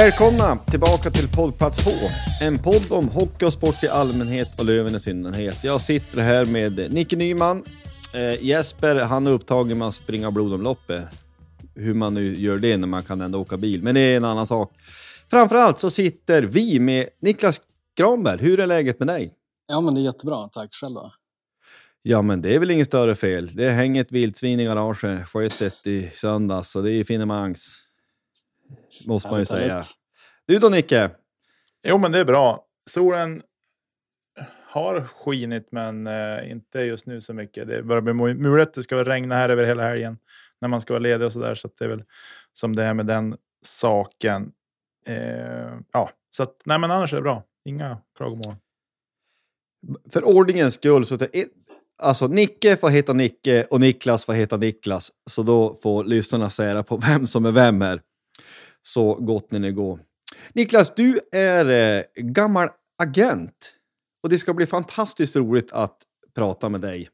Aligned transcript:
Välkomna 0.00 0.58
tillbaka 0.58 1.10
till 1.10 1.28
poddplats 1.28 1.84
H. 1.84 1.90
En 2.40 2.58
podd 2.58 2.92
om 2.92 3.08
hockey 3.08 3.44
och 3.44 3.52
sport 3.52 3.84
i 3.84 3.88
allmänhet 3.88 4.48
och 4.58 4.64
Löven 4.64 4.94
i 4.94 5.00
synnerhet. 5.00 5.64
Jag 5.64 5.80
sitter 5.80 6.20
här 6.20 6.44
med 6.44 6.92
Nicke 6.92 7.16
Nyman. 7.16 7.64
Eh, 8.14 8.44
Jesper, 8.44 8.96
han 8.96 9.26
är 9.26 9.30
upptagen 9.30 9.78
med 9.78 9.88
att 9.88 9.94
springa 9.94 10.30
blodomloppet. 10.30 11.04
Hur 11.74 11.94
man 11.94 12.14
nu 12.14 12.34
gör 12.34 12.58
det 12.58 12.76
när 12.76 12.86
man 12.86 13.02
kan 13.02 13.20
ändå 13.20 13.40
åka 13.40 13.56
bil, 13.56 13.82
men 13.82 13.94
det 13.94 14.00
är 14.00 14.16
en 14.16 14.24
annan 14.24 14.46
sak. 14.46 14.72
Framförallt 15.30 15.80
så 15.80 15.90
sitter 15.90 16.42
vi 16.42 16.80
med 16.80 17.08
Niklas 17.20 17.60
Granberg. 17.96 18.38
Hur 18.40 18.60
är 18.60 18.66
läget 18.66 18.98
med 18.98 19.08
dig? 19.08 19.34
Ja, 19.68 19.80
men 19.80 19.94
det 19.94 20.00
är 20.00 20.04
jättebra. 20.04 20.48
Tack 20.48 20.74
själv 20.74 20.94
då. 20.94 21.12
Ja, 22.02 22.22
men 22.22 22.42
det 22.42 22.54
är 22.54 22.58
väl 22.58 22.70
inget 22.70 22.86
större 22.86 23.14
fel. 23.14 23.50
Det 23.54 23.70
hänger 23.70 24.00
ett 24.00 24.12
vildsvin 24.12 24.60
i 24.60 24.64
garaget, 24.64 25.28
sköt 25.28 25.62
ett 25.62 25.86
i 25.86 26.10
söndags, 26.14 26.70
så 26.70 26.80
det 26.80 26.92
är 26.92 27.04
finemangs. 27.04 27.86
Måste 29.06 29.28
man 29.30 29.38
ju 29.38 29.46
säga. 29.46 29.72
härligt. 29.72 29.99
Du 30.50 30.58
då 30.58 30.68
Nicke? 30.68 31.10
Jo, 31.82 31.98
men 31.98 32.12
det 32.12 32.18
är 32.18 32.24
bra. 32.24 32.64
Solen 32.90 33.42
har 34.66 35.00
skinit, 35.04 35.68
men 35.72 36.06
eh, 36.06 36.50
inte 36.50 36.80
just 36.80 37.06
nu 37.06 37.20
så 37.20 37.34
mycket. 37.34 37.68
Det 37.68 37.82
börjar 37.82 38.02
bli 38.02 38.12
mu- 38.12 38.34
mulet. 38.34 38.74
Det 38.74 38.82
ska 38.82 38.96
väl 38.96 39.04
regna 39.04 39.34
här 39.34 39.48
över 39.48 39.64
hela 39.64 39.82
helgen 39.82 40.18
när 40.60 40.68
man 40.68 40.80
ska 40.80 40.92
vara 40.92 41.02
ledig 41.02 41.26
och 41.26 41.32
så 41.32 41.40
där. 41.40 41.54
Så 41.54 41.70
det 41.78 41.84
är 41.84 41.88
väl 41.88 42.04
som 42.52 42.76
det 42.76 42.82
är 42.82 42.94
med 42.94 43.06
den 43.06 43.36
saken. 43.62 44.52
Eh, 45.06 45.74
ja, 45.92 46.10
så 46.30 46.42
att 46.42 46.62
nej, 46.64 46.78
men 46.78 46.90
annars 46.90 47.12
är 47.12 47.16
det 47.16 47.22
bra. 47.22 47.44
Inga 47.64 47.98
klagomål. 48.16 48.54
För 50.12 50.24
ordningens 50.24 50.74
skull 50.74 51.06
så 51.06 51.18
alltså 51.98 52.26
Nicke 52.26 52.76
får 52.76 52.88
heta 52.88 53.12
Nicke 53.12 53.64
och 53.64 53.80
Niklas 53.80 54.24
får 54.24 54.32
heta 54.32 54.56
Niklas. 54.56 55.12
Så 55.30 55.42
då 55.42 55.74
får 55.74 56.04
lyssnarna 56.04 56.50
säga 56.50 56.82
på 56.82 56.96
vem 56.96 57.26
som 57.26 57.46
är 57.46 57.52
vem 57.52 57.80
här. 57.80 58.02
Så 58.82 59.14
gott 59.14 59.50
ni 59.50 59.72
går. 59.72 60.09
Niklas, 60.52 60.92
du 60.94 61.20
är 61.32 61.96
eh, 61.98 62.04
gammal 62.16 62.68
agent. 63.02 63.74
Och 64.22 64.28
det 64.28 64.38
ska 64.38 64.54
bli 64.54 64.66
fantastiskt 64.66 65.36
roligt 65.36 65.72
att 65.72 65.96
prata 66.34 66.68
med 66.68 66.80
dig. 66.80 67.08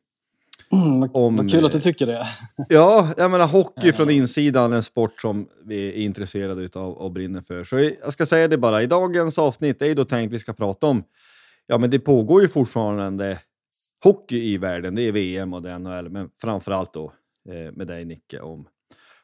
Mm, 0.72 1.10
Om, 1.12 1.36
vad 1.36 1.50
kul 1.50 1.64
att 1.64 1.72
du 1.72 1.78
eh, 1.78 1.82
tycker 1.82 2.06
det. 2.06 2.22
Ja, 2.68 3.14
jag 3.16 3.30
menar 3.30 3.46
hockey 3.46 3.92
från 3.92 4.10
insidan, 4.10 4.72
en 4.72 4.82
sport 4.82 5.20
som 5.20 5.48
vi 5.64 5.88
är 5.88 5.92
intresserade 5.92 6.62
utav 6.62 6.92
och 6.92 7.12
brinner 7.12 7.40
för. 7.40 7.64
Så 7.64 7.78
jag 7.78 8.12
ska 8.12 8.26
säga 8.26 8.48
det 8.48 8.58
bara, 8.58 8.82
i 8.82 8.86
dagens 8.86 9.38
avsnitt 9.38 9.82
är 9.82 9.86
ju 9.86 9.94
då 9.94 10.04
tänkt 10.04 10.32
vi 10.32 10.38
ska 10.38 10.52
prata 10.52 10.86
om, 10.86 11.04
ja 11.66 11.78
men 11.78 11.90
det 11.90 11.98
pågår 11.98 12.42
ju 12.42 12.48
fortfarande 12.48 13.38
hockey 14.04 14.52
i 14.52 14.58
världen, 14.58 14.94
det 14.94 15.02
är 15.02 15.12
VM 15.12 15.54
och 15.54 15.62
det 15.62 15.70
är 15.70 15.78
NHL, 15.78 16.08
men 16.08 16.30
framförallt 16.40 16.92
då 16.92 17.12
eh, 17.48 17.72
med 17.72 17.86
dig 17.86 18.04
Nicke 18.04 18.40
om 18.40 18.68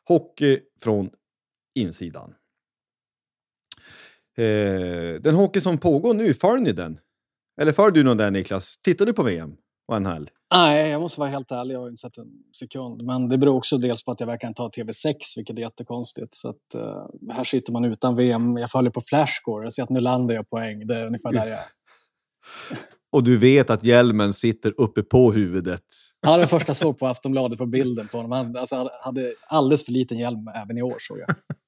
hockey 0.04 0.60
från 0.80 1.10
insidan. 1.74 2.34
Eh, 4.38 5.20
den 5.20 5.34
hockey 5.34 5.60
som 5.60 5.78
pågår 5.78 6.14
nu, 6.14 6.34
följer 6.34 6.64
ni 6.64 6.72
den? 6.72 6.98
Eller 7.60 7.72
följer 7.72 7.92
du 7.92 8.02
någon 8.02 8.16
där 8.16 8.30
Niklas? 8.30 8.74
Tittar 8.84 9.06
du 9.06 9.12
på 9.12 9.22
VM 9.22 9.52
och 9.88 10.02
NHL? 10.02 10.30
Nej, 10.54 10.90
jag 10.90 11.00
måste 11.00 11.20
vara 11.20 11.30
helt 11.30 11.50
ärlig. 11.50 11.74
Jag 11.74 11.80
har 11.80 11.88
inte 11.88 12.00
sett 12.00 12.18
en 12.18 12.30
sekund. 12.58 13.02
Men 13.02 13.28
det 13.28 13.38
beror 13.38 13.56
också 13.56 13.76
dels 13.76 14.04
på 14.04 14.10
att 14.10 14.20
jag 14.20 14.26
verkar 14.26 14.48
inte 14.48 14.62
ha 14.62 14.68
TV6, 14.68 15.14
vilket 15.36 15.58
är 15.58 15.62
jättekonstigt. 15.62 16.34
Så 16.34 16.48
att, 16.48 16.74
eh, 16.74 17.34
här 17.34 17.44
sitter 17.44 17.72
man 17.72 17.84
utan 17.84 18.16
VM. 18.16 18.56
Jag 18.56 18.70
följer 18.70 18.90
på 18.90 19.00
Flashscore. 19.00 19.64
Jag 19.64 19.72
ser 19.72 19.82
att 19.82 19.90
Nylander 19.90 20.34
gör 20.34 20.42
poäng. 20.42 20.86
Det 20.86 20.96
är 20.96 21.06
ungefär 21.06 21.32
där 21.32 21.46
jag 21.46 21.58
är. 21.58 21.64
Och 23.12 23.24
du 23.24 23.36
vet 23.36 23.70
att 23.70 23.84
hjälmen 23.84 24.32
sitter 24.32 24.80
uppe 24.80 25.02
på 25.02 25.32
huvudet. 25.32 25.82
Ja, 26.20 26.36
det 26.36 26.46
första 26.46 26.70
jag 26.70 26.76
såg 26.76 26.98
på 26.98 27.06
Aftonbladet 27.06 27.58
på 27.58 27.66
bilden 27.66 28.08
på 28.08 28.16
honom. 28.16 28.32
Han 28.32 28.56
alltså, 28.56 28.90
hade 29.00 29.34
alldeles 29.46 29.84
för 29.84 29.92
liten 29.92 30.18
hjälm 30.18 30.48
även 30.54 30.78
i 30.78 30.82
år, 30.82 30.96
såg 30.98 31.18
jag. 31.18 31.28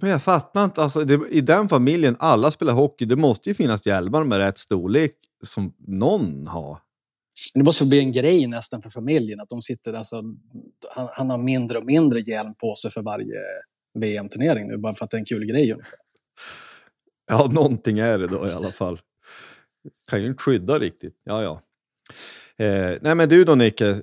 Men 0.00 0.10
jag 0.10 0.22
fattar 0.22 0.64
inte, 0.64 0.82
alltså, 0.82 1.04
det, 1.04 1.28
i 1.30 1.40
den 1.40 1.68
familjen, 1.68 2.16
alla 2.18 2.50
spelar 2.50 2.72
hockey, 2.72 3.04
det 3.04 3.16
måste 3.16 3.50
ju 3.50 3.54
finnas 3.54 3.86
hjälmar 3.86 4.24
med 4.24 4.38
rätt 4.38 4.58
storlek 4.58 5.12
som 5.42 5.74
någon 5.78 6.46
har. 6.46 6.78
Men 7.54 7.62
det 7.62 7.64
måste 7.64 7.86
bli 7.86 7.98
en 7.98 8.12
grej 8.12 8.46
nästan 8.46 8.82
för 8.82 8.90
familjen. 8.90 9.40
Att 9.40 9.48
de 9.48 9.62
sitter, 9.62 9.92
alltså, 9.92 10.22
han, 10.90 11.08
han 11.12 11.30
har 11.30 11.38
mindre 11.38 11.78
och 11.78 11.84
mindre 11.84 12.20
hjälm 12.20 12.54
på 12.54 12.74
sig 12.74 12.90
för 12.90 13.02
varje 13.02 13.38
VM-turnering 13.98 14.68
nu, 14.68 14.78
bara 14.78 14.94
för 14.94 15.04
att 15.04 15.10
det 15.10 15.16
är 15.16 15.18
en 15.18 15.24
kul 15.24 15.44
grej 15.44 15.72
ungefär. 15.72 15.98
Ja, 17.26 17.50
någonting 17.52 17.98
är 17.98 18.18
det 18.18 18.26
då 18.26 18.48
i 18.48 18.52
alla 18.52 18.70
fall. 18.70 19.00
Kan 20.08 20.20
ju 20.22 20.26
inte 20.26 20.42
skydda 20.42 20.78
riktigt. 20.78 21.14
Ja, 21.24 21.42
ja. 21.42 21.62
Eh, 22.64 22.98
nej, 23.00 23.14
men 23.14 23.28
du 23.28 23.44
då 23.44 23.54
Nicke, 23.54 24.02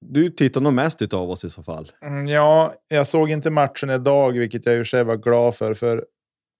du 0.00 0.30
tittar 0.30 0.60
nog 0.60 0.72
mest 0.72 1.02
utav 1.02 1.30
oss 1.30 1.44
i 1.44 1.50
så 1.50 1.62
fall. 1.62 1.92
Mm, 2.02 2.26
ja, 2.26 2.74
jag 2.88 3.06
såg 3.06 3.30
inte 3.30 3.50
matchen 3.50 3.90
idag, 3.90 4.32
vilket 4.32 4.66
jag 4.66 4.74
i 4.74 4.78
och 4.78 4.86
för 4.86 4.90
sig 4.90 5.04
var 5.04 5.16
glad 5.16 5.56
för. 5.56 5.74
För 5.74 6.04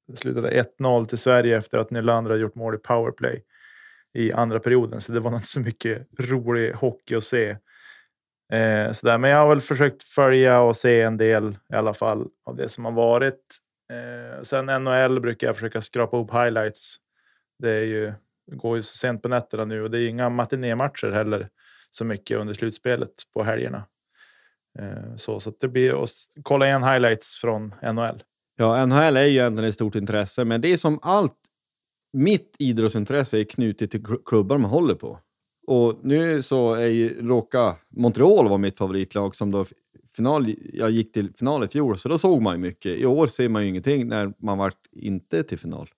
det 0.09 0.17
slutade 0.17 0.65
1-0 0.79 1.05
till 1.05 1.19
Sverige 1.19 1.59
efter 1.59 1.79
att 1.79 1.91
Nylander 1.91 2.31
hade 2.31 2.43
gjort 2.43 2.55
mål 2.55 2.75
i 2.75 2.79
powerplay 2.79 3.43
i 4.15 4.33
andra 4.33 4.61
perioden. 4.61 5.01
Så 5.01 5.13
det 5.13 5.21
var 5.21 5.35
inte 5.35 5.47
så 5.47 5.61
mycket 5.61 6.09
rolig 6.19 6.73
hockey 6.73 7.15
att 7.15 7.25
se. 7.25 7.57
Eh, 8.53 8.93
sådär. 8.93 9.19
Men 9.19 9.31
jag 9.31 9.39
har 9.39 9.49
väl 9.49 9.61
försökt 9.61 10.03
följa 10.03 10.61
och 10.61 10.77
se 10.77 11.03
en 11.03 11.17
del 11.17 11.57
i 11.73 11.77
alla 11.77 11.95
fall 11.95 12.27
av 12.47 12.57
det 12.57 12.69
som 12.69 12.85
har 12.85 12.93
varit. 12.93 13.59
Eh, 13.93 14.43
sen 14.43 14.67
NHL 14.67 15.21
brukar 15.21 15.47
jag 15.47 15.57
försöka 15.57 15.81
skrapa 15.81 16.17
upp 16.17 16.31
highlights. 16.31 16.97
Det 17.59 17.71
är 17.71 17.85
ju, 17.85 18.13
det 18.47 18.57
går 18.57 18.77
ju 18.77 18.83
så 18.83 18.97
sent 18.97 19.23
på 19.23 19.29
nätterna 19.29 19.65
nu 19.65 19.83
och 19.83 19.91
det 19.91 20.01
är 20.01 20.09
inga 20.09 20.29
matinématcher 20.29 21.11
heller 21.11 21.49
så 21.91 22.05
mycket 22.05 22.39
under 22.39 22.55
slutspelet 22.55 23.15
på 23.35 23.43
helgerna. 23.43 23.85
Eh, 24.79 25.17
så 25.17 25.41
så 25.41 25.51
att 25.51 25.61
det 25.61 25.69
blir 25.69 26.03
att 26.03 26.11
kolla 26.43 26.67
igen 26.67 26.85
highlights 26.85 27.37
från 27.37 27.75
NHL. 27.83 28.23
Ja, 28.57 28.87
NHL 28.87 29.17
är 29.17 29.25
ju 29.25 29.31
egentligen 29.31 29.69
ett 29.69 29.75
stort 29.75 29.95
intresse, 29.95 30.45
men 30.45 30.61
det 30.61 30.73
är 30.73 30.77
som 30.77 30.99
allt, 31.03 31.37
mitt 32.13 32.57
idrottsintresse 32.59 33.41
är 33.41 33.45
knutet 33.45 33.91
till 33.91 34.05
klubbar 34.25 34.59
man 34.59 34.71
håller 34.71 34.95
på. 34.95 35.19
Och 35.67 35.99
nu 36.03 36.43
så 36.43 36.75
är 36.75 36.87
ju, 36.87 37.29
råkar 37.29 37.75
Montreal 37.89 38.49
vara 38.49 38.59
mitt 38.59 38.79
favoritlag 38.79 39.37
som 39.37 39.51
då 39.51 39.65
final, 40.17 40.55
jag 40.73 40.91
gick 40.91 41.13
till 41.13 41.33
final 41.35 41.65
i 41.65 41.69
fjol, 41.69 41.99
så 41.99 42.09
då 42.09 42.19
såg 42.19 42.43
man 42.43 42.55
ju 42.55 42.59
mycket. 42.59 42.99
I 42.99 43.07
år 43.07 43.27
ser 43.27 43.49
man 43.49 43.63
ju 43.63 43.69
ingenting 43.69 44.09
när 44.09 44.33
man 44.39 44.59
vart 44.59 44.87
inte 44.93 45.43
till 45.43 45.59
final. 45.59 45.89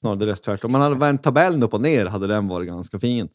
Snarare 0.00 0.18
tvärtom. 0.18 0.36
tvärtom. 0.44 0.72
Man 0.72 0.80
hade 0.80 0.94
vänt 0.94 1.22
tabellen 1.22 1.62
upp 1.62 1.74
och 1.74 1.80
ner, 1.80 2.06
hade 2.06 2.26
den 2.26 2.48
varit 2.48 2.68
ganska 2.68 2.98
fin. 2.98 3.28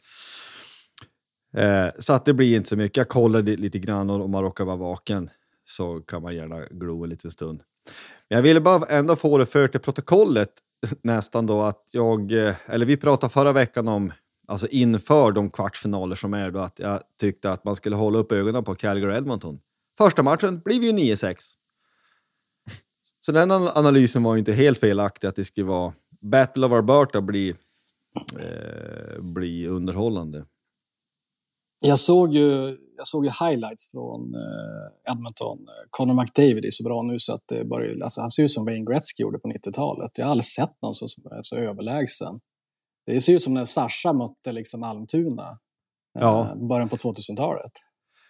Eh, 1.56 1.88
så 2.00 2.14
att 2.14 2.26
det 2.26 2.34
blir 2.34 2.56
inte 2.56 2.70
så 2.70 2.76
mycket. 2.76 2.98
Jag 2.98 3.10
kollar 3.10 3.42
lite 3.42 3.80
grann 3.80 4.10
och 4.10 4.22
om 4.22 4.32
man 4.32 4.44
råkar 4.44 4.66
vara 4.66 4.76
vaken 4.76 5.30
så 5.66 6.02
kan 6.02 6.22
man 6.22 6.36
gärna 6.36 6.66
glo 6.66 7.04
en 7.04 7.10
liten 7.10 7.32
stund. 7.32 7.64
Men 8.30 8.36
jag 8.38 8.44
ville 8.44 8.62
bara 8.62 8.86
ändå 8.86 9.16
få 9.16 9.38
det 9.38 9.46
för 9.46 9.68
till 9.68 9.80
protokollet 9.80 10.50
nästan 11.02 11.46
då 11.46 11.62
att 11.62 11.88
jag, 11.92 12.32
eh, 12.32 12.56
eller 12.66 12.86
vi 12.86 12.98
pratade 12.98 13.34
förra 13.34 13.52
veckan 13.52 13.88
om, 13.88 14.14
alltså 14.48 14.68
inför 14.68 15.32
de 15.32 15.50
kvartsfinaler 15.50 16.16
som 16.16 16.34
är 16.34 16.52
då, 16.52 16.60
att 16.60 16.80
jag 16.80 17.02
tyckte 17.20 17.52
att 17.52 17.64
man 17.64 17.76
skulle 17.76 17.96
hålla 17.96 18.20
upp 18.20 18.32
ögonen 18.32 18.64
på 18.64 18.76
Calgary 18.76 19.18
Edmonton. 19.18 19.60
Första 19.98 20.24
matchen 20.24 20.60
blev 20.60 20.84
ju 20.84 20.92
9-6. 20.92 21.38
Så 23.26 23.32
den 23.32 23.52
analysen 23.52 24.24
var 24.24 24.36
ju 24.36 24.40
inte 24.40 24.54
helt 24.54 24.80
felaktig 24.80 25.28
att 25.28 25.36
det 25.36 25.46
skulle 25.46 25.68
vara 25.68 25.94
Battle 26.22 26.66
of 26.66 26.72
Alberta 26.72 27.22
bli, 27.22 27.56
eh, 28.40 29.22
bli 29.22 29.68
underhållande. 29.68 30.46
Jag 31.88 32.00
såg 32.00 32.34
ju, 32.34 32.78
jag 32.98 33.08
såg 33.08 33.26
ju 33.26 33.32
highlights 33.32 33.92
från 33.92 34.36
eh, 34.36 35.12
Edmonton. 35.12 35.58
Connor 35.90 36.22
McDavid 36.22 36.66
är 36.66 36.70
så 36.72 36.84
bra 36.84 37.02
nu 37.02 37.20
så 37.20 37.34
att 37.34 37.44
det 37.46 37.66
börjar, 37.66 38.04
alltså 38.04 38.22
han 38.22 38.30
ser 38.30 38.44
ut 38.44 38.52
som 38.52 38.66
Wayne 38.66 38.86
Gretzky 38.86 39.24
gjorde 39.24 39.40
på 39.40 39.48
90-talet. 39.48 40.12
Jag 40.18 40.26
har 40.26 40.32
aldrig 40.32 40.46
sett 40.46 40.82
någon 40.82 40.94
som 40.94 41.08
är 41.32 41.40
så 41.42 41.56
överlägsen. 41.56 42.40
Det 43.06 43.22
ser 43.22 43.34
ut 43.34 43.42
som 43.42 43.54
när 43.54 43.66
Sasha 43.66 44.14
mötte 44.14 44.52
liksom 44.52 44.84
Almtuna 44.84 45.50
eh, 46.20 46.22
ja. 46.22 46.56
början 46.70 46.90
på 46.90 46.96
2000-talet. 46.96 47.72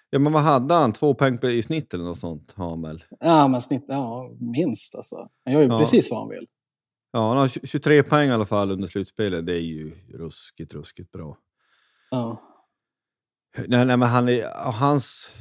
Ja, 0.10 0.20
men 0.20 0.34
vad 0.34 0.44
hade 0.44 0.74
han? 0.74 0.94
Två 0.94 1.14
poäng 1.14 1.40
i 1.44 1.64
snitt 1.64 1.94
eller 1.94 2.04
något 2.04 2.20
sånt 2.20 2.54
väl? 2.84 3.04
Ja, 3.20 3.48
men 3.48 3.62
snitt, 3.62 3.86
ja, 3.88 4.32
minst 4.40 4.96
alltså. 4.96 5.16
Han 5.46 5.54
gör 5.54 5.62
ju 5.62 5.68
ja. 5.68 5.78
precis 5.78 6.12
vad 6.12 6.20
han 6.20 6.30
vill. 6.30 6.48
Ja, 7.12 7.28
han 7.28 7.38
har 7.38 7.48
23 7.48 8.04
poäng 8.04 8.30
i 8.30 8.32
alla 8.32 8.46
fall 8.46 8.72
under 8.72 8.88
slutspelet. 8.88 9.46
Det 9.46 9.54
är 9.54 9.64
ju 9.64 9.96
ruskigt, 10.14 10.74
ruskigt 10.74 11.12
bra. 11.12 11.38
Ja. 12.12 12.42
Nej, 13.58 13.86
nej 13.86 13.98
men 13.98 14.02
han 14.02 14.30
är, 14.30 14.72
hans, 14.72 15.36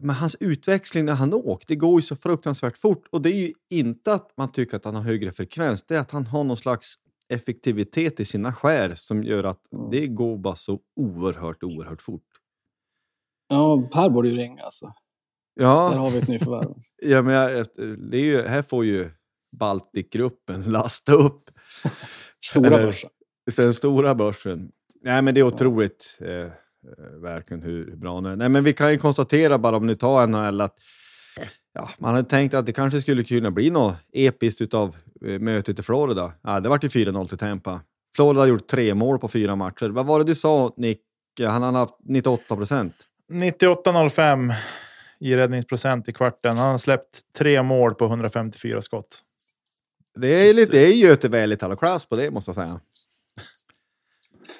men 0.00 0.16
hans 0.16 0.36
utväxling 0.40 1.04
när 1.04 1.12
han 1.12 1.34
åker, 1.34 1.66
det 1.68 1.76
går 1.76 2.00
ju 2.00 2.02
så 2.02 2.16
fruktansvärt 2.16 2.78
fort. 2.78 3.06
Och 3.10 3.22
det 3.22 3.30
är 3.30 3.38
ju 3.38 3.52
inte 3.70 4.12
att 4.12 4.36
man 4.36 4.52
tycker 4.52 4.76
att 4.76 4.84
han 4.84 4.94
har 4.94 5.02
högre 5.02 5.32
frekvens, 5.32 5.82
det 5.82 5.94
är 5.96 5.98
att 5.98 6.10
han 6.10 6.26
har 6.26 6.44
någon 6.44 6.56
slags 6.56 6.94
effektivitet 7.28 8.20
i 8.20 8.24
sina 8.24 8.54
skär 8.54 8.94
som 8.94 9.22
gör 9.22 9.44
att 9.44 9.72
mm. 9.72 9.90
det 9.90 10.06
går 10.06 10.38
bara 10.38 10.56
så 10.56 10.80
oerhört, 10.96 11.62
oerhört 11.62 12.02
fort. 12.02 12.26
Ja, 13.48 13.88
Per 13.92 14.10
borde 14.10 14.28
ju 14.28 14.36
ringa 14.36 14.62
alltså. 14.62 14.86
Ja. 15.54 15.90
Där 15.92 15.98
har 15.98 16.10
vi 16.10 16.18
ett 16.18 16.28
nyförvärv. 16.28 16.74
ja, 17.02 17.22
men 17.22 17.34
jag, 17.34 17.66
det 18.10 18.18
är 18.18 18.24
ju, 18.24 18.42
här 18.42 18.62
får 18.62 18.84
ju 18.84 19.10
Balticgruppen 19.58 20.62
lasta 20.72 21.12
upp. 21.12 21.50
stora 22.44 22.70
börsen. 22.70 23.10
Den 23.56 23.74
stora 23.74 24.14
börsen. 24.14 24.70
Nej, 25.02 25.22
men 25.22 25.34
det 25.34 25.40
är 25.40 25.44
otroligt. 25.44 26.18
Eh, 26.20 26.28
Eh, 26.28 26.52
verkligen 27.22 27.62
hur 27.62 27.96
bra 27.96 28.14
han 28.14 28.26
är. 28.26 28.36
Nej, 28.36 28.48
men 28.48 28.64
vi 28.64 28.72
kan 28.72 28.92
ju 28.92 28.98
konstatera 28.98 29.58
bara 29.58 29.76
om 29.76 29.86
ni 29.86 29.96
tar 29.96 30.26
NHL 30.26 30.60
att 30.60 30.76
ja, 31.72 31.90
man 31.98 32.14
hade 32.14 32.28
tänkt 32.28 32.54
att 32.54 32.66
det 32.66 32.72
kanske 32.72 33.00
skulle 33.00 33.24
kunna 33.24 33.50
bli 33.50 33.70
något 33.70 33.96
episkt 34.12 34.74
av 34.74 34.96
eh, 35.26 35.38
mötet 35.38 35.78
i 35.78 35.82
Florida. 35.82 36.32
Ja, 36.42 36.60
det 36.60 36.68
vart 36.68 36.84
ju 36.84 36.88
4-0 36.88 37.28
till 37.28 37.38
Tampa. 37.38 37.80
Florida 38.16 38.40
har 38.40 38.46
gjort 38.46 38.66
tre 38.66 38.94
mål 38.94 39.18
på 39.18 39.28
fyra 39.28 39.56
matcher. 39.56 39.88
Vad 39.88 40.06
var 40.06 40.18
det 40.18 40.24
du 40.24 40.34
sa, 40.34 40.74
Nick? 40.76 41.00
Han 41.40 41.62
har 41.62 41.72
haft 41.72 41.94
98 42.04 42.56
procent. 42.56 42.94
98,05 43.32 44.54
i 45.20 45.36
räddningsprocent 45.36 46.08
i 46.08 46.12
kvarten. 46.12 46.56
Han 46.56 46.70
har 46.70 46.78
släppt 46.78 47.20
tre 47.38 47.62
mål 47.62 47.94
på 47.94 48.04
154 48.04 48.80
skott. 48.80 49.18
Det 50.14 50.28
är, 50.28 50.54
lite, 50.54 50.72
det 50.72 50.86
är 50.86 50.92
Göte 50.92 51.28
Välitalo 51.28 51.76
klass 51.76 52.06
på 52.06 52.16
det, 52.16 52.30
måste 52.30 52.48
jag 52.48 52.56
säga. 52.56 52.80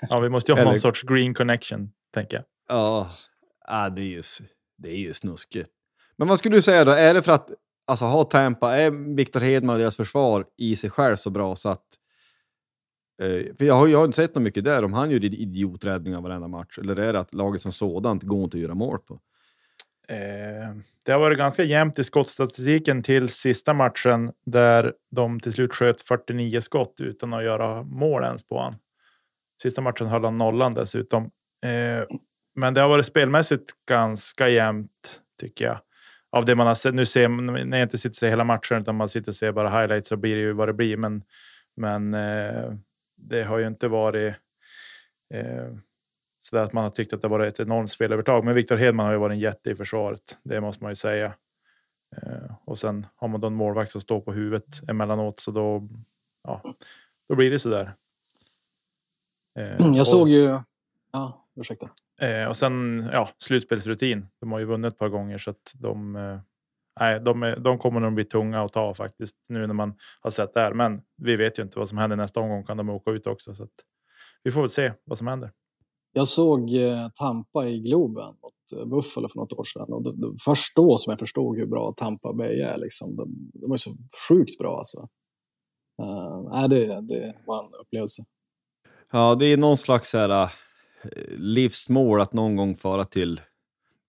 Ja, 0.01 0.21
vi 0.21 0.29
måste 0.29 0.53
ju 0.53 0.55
ha 0.55 0.61
Eller... 0.61 0.71
någon 0.71 0.81
sorts 0.81 1.03
green 1.03 1.35
connection 1.35 1.91
tänker 2.15 2.37
jag. 2.37 2.45
Ja, 2.69 3.09
ja 3.67 3.91
det, 3.91 4.03
är 4.03 4.05
ju, 4.05 4.23
det 4.79 4.89
är 4.89 4.99
ju 4.99 5.15
snuskigt. 5.15 5.71
Men 6.17 6.29
vad 6.29 6.39
skulle 6.39 6.57
du 6.57 6.63
säga 6.63 6.85
då? 6.85 6.93
Är 6.93 7.15
det 7.15 7.23
för 7.23 7.33
att 7.33 7.51
alltså, 7.87 8.05
ha 8.05 8.25
Tampa, 8.25 8.77
är 8.77 9.15
Victor 9.17 9.41
Hedman 9.41 9.75
och 9.75 9.81
deras 9.81 9.97
försvar 9.97 10.47
i 10.57 10.77
sig 10.77 10.91
själv 10.91 11.17
så 11.17 11.31
bra 11.31 11.57
så 11.57 11.69
att... 11.69 11.85
Eh, 13.23 13.57
för 13.57 13.65
jag 13.65 13.75
har, 13.75 13.87
jag 13.87 13.99
har 13.99 14.05
inte 14.05 14.17
sett 14.17 14.35
något 14.35 14.43
mycket 14.43 14.65
där 14.65 14.85
om 14.85 14.93
han 14.93 15.11
gör 15.11 15.25
idioträddningar 15.25 16.21
varenda 16.21 16.49
match. 16.49 16.79
Eller 16.79 16.97
är 16.97 17.13
det 17.13 17.21
att 17.21 17.35
laget 17.35 17.63
som 17.63 17.73
sådant 17.73 18.23
går 18.23 18.45
inte 18.45 18.57
att 18.57 18.63
göra 18.63 18.75
mål 18.75 18.99
på? 18.99 19.21
Eh, 20.09 20.77
det 21.03 21.13
har 21.13 21.19
varit 21.19 21.39
ganska 21.39 21.63
jämnt 21.65 21.99
i 21.99 22.05
skottstatistiken 22.05 23.03
till 23.03 23.29
sista 23.29 23.75
matchen 23.75 24.33
där 24.47 24.93
de 25.11 25.41
till 25.41 25.53
slut 25.53 25.75
sköt 25.75 26.01
49 26.01 26.61
skott 26.61 26.95
utan 27.01 27.35
att 27.35 27.45
göra 27.45 27.83
mål 27.83 28.25
ens 28.25 28.49
på 28.49 28.57
honom. 28.57 28.79
Sista 29.63 29.81
matchen 29.81 30.07
höll 30.07 30.25
han 30.25 30.39
nollan 30.39 30.75
dessutom. 30.75 31.31
Eh, 31.65 32.05
men 32.55 32.75
det 32.75 32.81
har 32.81 32.89
varit 32.89 33.07
spelmässigt 33.07 33.73
ganska 33.89 34.49
jämnt 34.49 35.21
tycker 35.41 35.65
jag. 35.65 35.79
Av 36.31 36.45
det 36.45 36.55
man 36.55 36.67
har 36.67 36.75
sett. 36.75 36.95
Nu 36.95 37.07
ser 37.07 37.29
när 37.29 37.79
jag 37.79 37.87
inte 37.87 37.99
sitter 37.99 38.11
och 38.11 38.17
ser 38.17 38.31
hela 38.31 38.45
matchen 38.45 38.81
utan 38.81 38.97
man 38.97 39.09
sitter 39.09 39.33
och 39.33 39.37
ser 39.37 39.53
bara 39.53 39.81
highlights 39.81 40.09
så 40.09 40.17
blir 40.17 40.35
det 40.35 40.41
ju 40.41 40.53
vad 40.53 40.69
det 40.69 40.73
blir. 40.73 40.97
Men, 40.97 41.23
men 41.77 42.15
eh, 42.15 42.73
det 43.17 43.43
har 43.43 43.59
ju 43.59 43.67
inte 43.67 43.89
varit 43.89 44.35
eh, 45.35 45.69
så 46.39 46.57
att 46.57 46.73
man 46.73 46.83
har 46.83 46.91
tyckt 46.91 47.13
att 47.13 47.23
det 47.23 47.29
varit 47.29 47.55
ett 47.55 47.61
enormt 47.61 47.91
spelövertag. 47.91 48.45
Men 48.45 48.55
Victor 48.55 48.77
Hedman 48.77 49.07
har 49.07 49.13
ju 49.13 49.19
varit 49.19 49.35
en 49.35 49.41
jätte 49.41 49.71
i 49.71 49.75
försvaret. 49.75 50.39
Det 50.43 50.61
måste 50.61 50.85
man 50.85 50.91
ju 50.91 50.97
säga. 50.97 51.35
Och 52.65 52.79
sen 52.79 53.07
har 53.17 53.29
man 53.29 53.41
då 53.41 53.47
en 53.47 53.55
målvakt 53.55 53.91
som 53.91 54.01
står 54.01 54.21
på 54.21 54.33
huvudet 54.33 54.89
emellanåt 54.89 55.41
så 55.41 55.51
då, 55.51 55.89
ja, 56.45 56.63
då 57.29 57.35
blir 57.35 57.51
det 57.51 57.59
så 57.59 57.69
där. 57.69 57.95
Jag 59.79 59.99
och, 59.99 60.07
såg 60.07 60.29
ju, 60.29 60.59
ja, 61.13 61.44
ursäkta. 61.57 61.91
Eh, 62.21 62.49
och 62.49 62.57
sen 62.57 63.05
ja, 63.13 63.29
slutspelsrutin. 63.39 64.27
De 64.41 64.53
har 64.53 64.59
ju 64.59 64.65
vunnit 64.65 64.93
ett 64.93 64.99
par 64.99 65.09
gånger 65.09 65.39
så 65.39 65.51
att 65.51 65.73
de, 65.75 66.17
eh, 66.17 66.41
nej, 67.01 67.21
de, 67.21 67.43
är, 67.43 67.57
de 67.57 67.79
kommer 67.79 68.01
nog 68.01 68.15
bli 68.15 68.25
tunga 68.25 68.65
att 68.65 68.73
ta 68.73 68.95
faktiskt 68.95 69.37
nu 69.49 69.67
när 69.67 69.75
man 69.75 69.95
har 70.21 70.31
sett 70.31 70.55
det 70.55 70.61
här. 70.61 70.73
Men 70.73 71.03
vi 71.17 71.37
vet 71.37 71.59
ju 71.59 71.63
inte 71.63 71.79
vad 71.79 71.89
som 71.89 71.99
händer 71.99 72.17
nästa 72.17 72.41
omgång. 72.41 72.65
Kan 72.65 72.77
de 72.77 72.89
åka 72.89 73.11
ut 73.11 73.27
också? 73.27 73.55
Så 73.55 73.63
att 73.63 73.75
vi 74.43 74.51
får 74.51 74.61
väl 74.61 74.71
se 74.71 74.93
vad 75.05 75.19
som 75.19 75.27
händer. 75.27 75.51
Jag 76.13 76.27
såg 76.27 76.75
eh, 76.75 77.09
Tampa 77.15 77.67
i 77.67 77.81
Globen 77.81 78.35
mot 78.43 78.81
eh, 78.81 78.87
Buffalo 78.87 79.29
för 79.29 79.41
något 79.41 79.53
år 79.53 79.65
sedan 79.65 79.93
och 79.93 80.03
det, 80.03 80.13
det, 80.13 80.37
först 80.45 80.77
då 80.77 80.97
som 80.99 81.11
jag 81.11 81.19
förstod 81.19 81.57
hur 81.57 81.67
bra 81.67 81.95
Tampa 81.97 82.33
Bay 82.33 82.61
är. 82.61 82.77
Liksom. 82.77 83.17
De, 83.17 83.51
de 83.53 83.71
var 83.71 83.77
så 83.77 83.91
sjukt 84.29 84.59
bra 84.59 84.77
alltså. 84.77 85.09
Uh, 86.03 86.69
det, 86.69 86.87
det 86.87 87.35
var 87.47 87.65
en 87.65 87.81
upplevelse. 87.81 88.23
Ja, 89.13 89.35
det 89.35 89.47
är 89.47 89.57
någon 89.57 89.77
slags 89.77 90.11
så 90.11 90.19
här, 90.19 90.53
livsmål 91.37 92.21
att 92.21 92.33
någon 92.33 92.57
gång 92.57 92.77
fara 92.77 93.05
till 93.05 93.41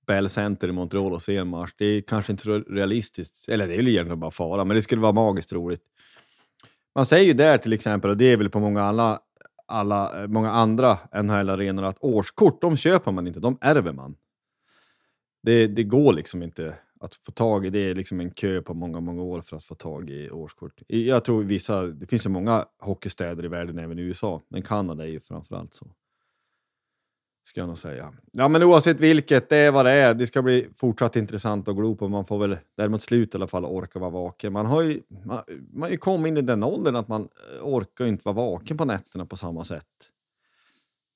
Bell 0.08 0.30
Center 0.30 0.68
i 0.68 0.72
Montreal 0.72 1.14
och 1.14 1.22
se 1.22 1.38
en 1.38 1.48
match. 1.48 1.72
Det 1.78 1.86
är 1.86 2.02
kanske 2.02 2.32
inte 2.32 2.44
så 2.44 2.60
realistiskt, 2.60 3.50
eller 3.50 3.68
det 3.68 3.74
är 3.74 3.78
väl 3.78 3.88
egentligen 3.88 4.20
bara 4.20 4.32
fara, 4.32 4.66
men 4.66 4.75
det 4.75 4.82
skulle 4.82 5.02
vara 5.02 5.12
magiskt 5.12 5.54
roligt. 5.54 5.82
Man 6.96 7.06
säger 7.06 7.25
ju 7.25 7.34
där 7.34 7.58
till 7.58 7.74
exempel, 7.74 8.10
och 8.10 8.18
det 8.18 8.25
är 8.25 8.38
väl 8.38 8.50
på 8.50 8.60
många, 8.60 8.84
alla, 8.84 9.20
alla, 9.66 10.22
eh, 10.22 10.28
många 10.28 10.52
andra 10.52 10.98
NHL-arenor, 11.24 11.84
att 11.84 11.98
årskort, 12.00 12.62
de 12.62 12.78
köper 12.78 13.12
man 13.12 13.28
inte, 13.28 13.40
de 13.40 13.58
ärver 13.62 13.94
man. 13.94 14.16
Det, 15.44 15.68
det 15.68 15.84
går 15.84 16.14
liksom 16.14 16.44
inte 16.44 16.75
att 17.00 17.16
få 17.16 17.32
tag 17.32 17.66
i, 17.66 17.70
det 17.70 17.80
är 17.80 17.96
liksom 17.96 18.20
en 18.20 18.32
kö 18.32 18.62
på 18.62 18.74
många, 18.74 19.00
många 19.00 19.24
år 19.24 19.42
för 19.42 19.56
att 19.58 19.64
få 19.64 19.75
tag 19.75 20.10
i 20.10 20.32
årskort. 20.32 20.82
Jag 20.88 21.25
tror 21.25 21.44
vissa, 21.44 21.82
det 21.82 22.08
finns 22.08 22.25
ju 22.25 22.30
många 22.30 22.66
hockeystäder 22.80 23.46
i 23.46 23.48
världen, 23.48 23.80
även 23.80 24.00
i 24.00 24.02
USA, 24.02 24.42
men 24.48 24.62
Kanada 24.62 25.04
är 25.04 25.08
ju 25.08 25.20
framförallt 25.20 25.74
så. 25.74 25.88
Ska 27.48 27.60
jag 27.60 27.68
nog 27.68 27.78
säga. 27.78 28.14
Ja, 28.32 28.48
men 28.48 28.64
oavsett 28.64 29.00
vilket, 29.00 29.50
det 29.50 29.58
är 29.58 29.72
vad 29.72 29.86
det 29.86 29.92
är. 29.92 30.14
Det 30.14 30.28
ska 30.28 30.42
bli 30.42 30.68
fortsatt 30.75 31.16
intressant 31.16 31.68
att 31.68 31.75
glo 31.75 31.96
på. 31.96 32.08
Man 32.08 32.25
får 32.25 32.40
väl 32.40 32.58
däremot 32.78 33.02
slut 33.02 33.34
i 33.34 33.38
alla 33.38 33.48
fall 33.48 33.66
orka 33.66 34.00
vara 34.00 34.10
vaken. 34.10 34.54
Man 34.54 34.66
har 34.66 34.82
ju, 34.82 35.02
man, 35.25 35.42
man 35.74 35.82
har 35.82 35.90
ju 35.90 35.98
kommit 35.98 36.30
in 36.30 36.38
i 36.38 36.42
den 36.42 36.64
åldern 36.64 36.96
att 36.96 37.08
man 37.08 37.22
eh, 37.22 37.64
orkar 37.64 38.06
inte 38.06 38.22
vara 38.25 38.36
vaken 38.36 38.78
på 38.78 38.86
nätterna 38.86 39.25
på 39.25 39.38
samma 39.38 39.66
sätt. 39.66 39.86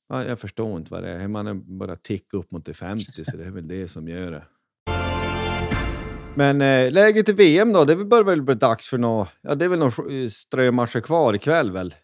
Ja, 0.10 0.26
jag 0.26 0.40
förstår 0.40 0.78
inte 0.78 0.94
vad 0.94 1.04
det 1.04 1.10
är. 1.10 1.28
Man 1.28 1.48
är 1.48 1.54
bara 1.54 1.96
ticka 1.96 2.38
upp 2.38 2.52
mot 2.52 2.66
det 2.66 2.74
50, 2.74 3.26
så 3.26 3.38
det 3.38 3.46
är 3.46 3.52
väl 3.52 3.68
det 3.68 3.90
som 3.90 4.08
gör 4.08 4.32
det. 4.32 4.44
Men 6.36 6.62
eh, 6.62 6.92
läget 6.92 7.30
i 7.30 7.32
VM 7.32 7.74
då? 7.74 7.86
Det 7.86 7.96
börjar 7.96 8.24
väl 8.24 8.42
bli 8.42 8.56
dags 8.56 8.90
för 8.90 8.98
några... 8.98 9.28
Ja, 9.42 9.56
det 9.56 9.66
är 9.66 9.70
väl 9.70 9.80
några 9.80 10.30
strömatcher 10.30 11.00
kvar 11.00 11.34
ikväll 11.34 11.72
väl? 11.72 11.96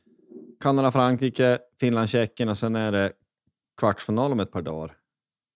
Kanada, 0.60 0.92
Frankrike, 0.92 1.60
Finland, 1.80 2.10
Tjeckien 2.10 2.50
och 2.50 2.58
sen 2.58 2.76
är 2.76 2.92
det 2.92 3.12
kvartsfinal 3.78 4.32
om 4.32 4.40
ett 4.40 4.52
par 4.52 4.62
dagar. 4.62 4.98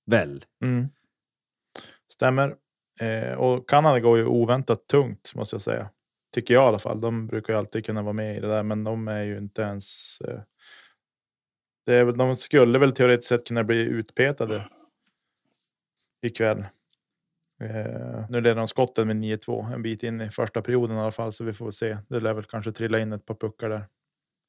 Väl? 0.06 0.46
Mm. 0.64 0.90
Stämmer. 2.14 2.56
Eh, 3.02 3.34
och 3.34 3.70
Kanada 3.70 4.00
går 4.00 4.18
ju 4.18 4.26
oväntat 4.26 4.88
tungt 4.88 5.36
måste 5.36 5.54
jag 5.54 5.62
säga. 5.62 5.90
Tycker 6.34 6.54
jag 6.54 6.64
i 6.64 6.68
alla 6.68 6.80
fall. 6.80 7.02
De 7.02 7.28
brukar 7.28 7.54
ju 7.54 7.60
alltid 7.60 7.86
kunna 7.86 8.02
vara 8.02 8.14
med 8.14 8.38
i 8.38 8.40
det 8.40 8.48
där, 8.48 8.64
men 8.64 8.84
de 8.84 9.08
är 9.08 9.24
ju 9.24 9.38
inte 9.38 9.62
ens. 9.62 10.18
Eh, 10.22 10.40
det 11.86 11.96
är, 11.96 12.06
de 12.06 12.36
skulle 12.36 12.80
väl 12.80 12.96
teoretiskt 12.96 13.30
sett 13.30 13.48
kunna 13.48 13.64
bli 13.64 13.94
utpetade 13.94 14.66
ikväll. 16.22 16.66
Eh, 17.62 18.26
nu 18.30 18.42
leder 18.42 18.56
de 18.56 18.68
skotten 18.68 19.08
med 19.08 19.16
9-2 19.16 19.74
en 19.74 19.82
bit 19.82 20.04
in 20.04 20.22
i 20.22 20.30
första 20.30 20.62
perioden 20.62 20.98
i 20.98 21.00
alla 21.00 21.12
fall, 21.12 21.32
så 21.32 21.44
vi 21.44 21.54
får 21.54 21.72
se. 21.72 21.98
Det 22.08 22.20
lär 22.20 22.34
väl 22.34 22.44
kanske 22.44 22.72
trilla 22.72 23.00
in 23.00 23.14
ett 23.14 23.26
par 23.26 23.36
puckar 23.36 23.70
där. 23.70 23.86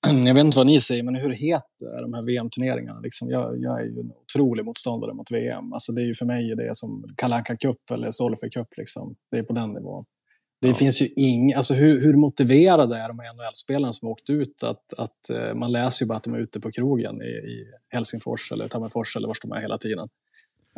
Jag 0.26 0.34
vet 0.34 0.44
inte 0.44 0.56
vad 0.56 0.66
ni 0.66 0.80
säger, 0.80 1.02
men 1.02 1.14
hur 1.14 1.30
het 1.30 1.62
är 1.98 2.02
de 2.02 2.14
här 2.14 2.22
VM-turneringarna? 2.22 3.00
Liksom, 3.00 3.30
jag, 3.30 3.62
jag 3.62 3.80
är 3.80 3.84
ju 3.84 4.00
en 4.00 4.12
otrolig 4.22 4.64
motståndare 4.64 5.14
mot 5.14 5.30
VM. 5.30 5.72
Alltså, 5.72 5.92
det 5.92 6.02
är 6.02 6.06
ju 6.06 6.14
för 6.14 6.26
mig 6.26 6.56
det 6.56 6.76
som 6.76 7.14
Kalle 7.16 7.44
Cup 7.60 7.90
eller 7.90 8.10
Solfer 8.10 8.48
Cup. 8.48 8.68
Liksom. 8.76 9.14
Det 9.30 9.38
är 9.38 9.42
på 9.42 9.52
den 9.52 9.72
nivån. 9.72 10.04
Det 10.60 10.68
ja. 10.68 10.74
finns 10.74 11.02
ju 11.02 11.08
ing, 11.16 11.54
alltså 11.54 11.74
hur, 11.74 12.00
hur 12.00 12.14
motiverade 12.14 12.96
är 12.96 13.08
de 13.08 13.18
här 13.18 13.34
NHL-spelarna 13.34 13.92
som 13.92 14.08
åkt 14.08 14.30
ut? 14.30 14.62
Att, 14.62 14.92
att, 14.98 15.30
uh, 15.32 15.54
man 15.54 15.72
läser 15.72 16.04
ju 16.04 16.08
bara 16.08 16.16
att 16.16 16.24
de 16.24 16.34
är 16.34 16.38
ute 16.38 16.60
på 16.60 16.70
krogen 16.70 17.22
i, 17.22 17.26
i 17.26 17.66
Helsingfors 17.88 18.52
eller 18.52 18.68
Tammerfors 18.68 19.16
eller 19.16 19.28
var 19.28 19.36
de 19.42 19.52
är 19.52 19.60
hela 19.60 19.78
tiden. 19.78 20.08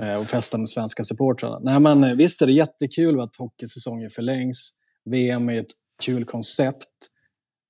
Uh, 0.03 0.15
och 0.15 0.27
festar 0.27 0.59
med 0.59 0.69
svenska 0.69 1.05
supportrarna. 1.05 1.59
Nej, 1.59 1.81
men, 1.81 2.05
uh, 2.05 2.15
visst 2.15 2.43
är 2.43 2.47
det 2.47 2.53
jättekul 2.53 3.21
att 3.21 3.37
hockeysäsongen 3.37 4.11
förlängs. 4.11 4.75
VM 5.05 5.49
är 5.49 5.61
ett 5.61 5.73
kul 6.05 6.25
koncept. 6.25 6.89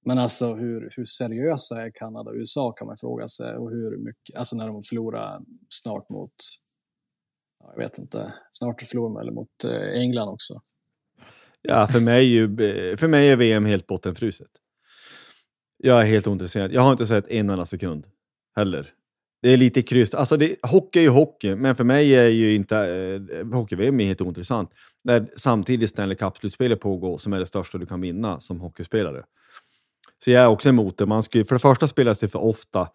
Men 0.05 0.19
alltså 0.19 0.55
hur, 0.55 0.91
hur 0.97 1.05
seriösa 1.05 1.83
är 1.83 1.91
Kanada 1.95 2.31
och 2.31 2.37
USA 2.37 2.73
kan 2.73 2.87
man 2.87 2.97
fråga 2.97 3.29
sig. 3.29 3.57
Och 3.57 3.71
hur 3.71 3.97
mycket, 3.97 4.37
alltså 4.37 4.57
när 4.57 4.67
de 4.67 4.83
förlorar 4.83 5.41
snart 5.69 6.09
mot, 6.09 6.35
jag 7.77 7.83
vet 7.83 7.99
inte, 7.99 8.35
snart 8.53 8.83
förlorar 8.83 9.15
de 9.15 9.21
eller 9.21 9.33
mot 9.33 9.65
eh, 9.65 10.01
England 10.01 10.29
också. 10.29 10.55
Ja, 11.63 11.87
för 11.87 12.01
mig, 12.01 12.39
eh, 12.39 12.97
för 12.97 13.09
mig 13.09 13.29
är 13.29 13.37
VM 13.37 13.65
helt 13.65 13.87
bottenfruset. 13.87 14.51
Jag 15.77 16.01
är 16.01 16.07
helt 16.07 16.27
ointresserad. 16.27 16.73
Jag 16.73 16.83
har 16.83 16.93
inte 16.93 17.07
sett 17.07 17.29
en 17.29 17.51
enda 17.51 17.65
sekund 17.65 18.07
heller. 18.57 18.95
Det 19.43 19.49
är 19.49 19.57
lite 19.57 19.83
kryss. 19.83 20.15
Alltså 20.15 20.37
det, 20.37 20.57
hockey 20.63 20.99
är 20.99 21.03
ju 21.03 21.09
hockey, 21.09 21.55
men 21.55 21.75
för 21.75 21.85
mig 21.85 22.15
är 22.15 22.29
ju 22.29 22.55
inte 22.55 22.77
eh, 22.77 23.47
hockey-VM 23.47 23.99
helt 23.99 24.21
ointressant. 24.21 24.71
När 25.05 25.31
samtidigt 25.37 25.91
Stanley 25.91 26.17
Cup-slutspelet 26.17 26.81
pågår, 26.81 27.19
som 27.19 27.33
är 27.33 27.39
det 27.39 27.47
största 27.47 27.79
du 27.79 27.87
kan 27.87 28.01
vinna 28.01 28.41
som 28.41 28.61
hockeyspelare. 28.61 29.25
Så 30.25 30.31
jag 30.31 30.43
är 30.43 30.49
också 30.49 30.69
emot 30.69 30.99
det. 30.99 31.07
Man 31.07 31.23
skulle, 31.23 31.45
för 31.45 31.55
det 31.55 31.59
första 31.59 31.89
spelas 31.89 32.19
det 32.19 32.29
för 32.29 32.39
ofta. 32.39 32.89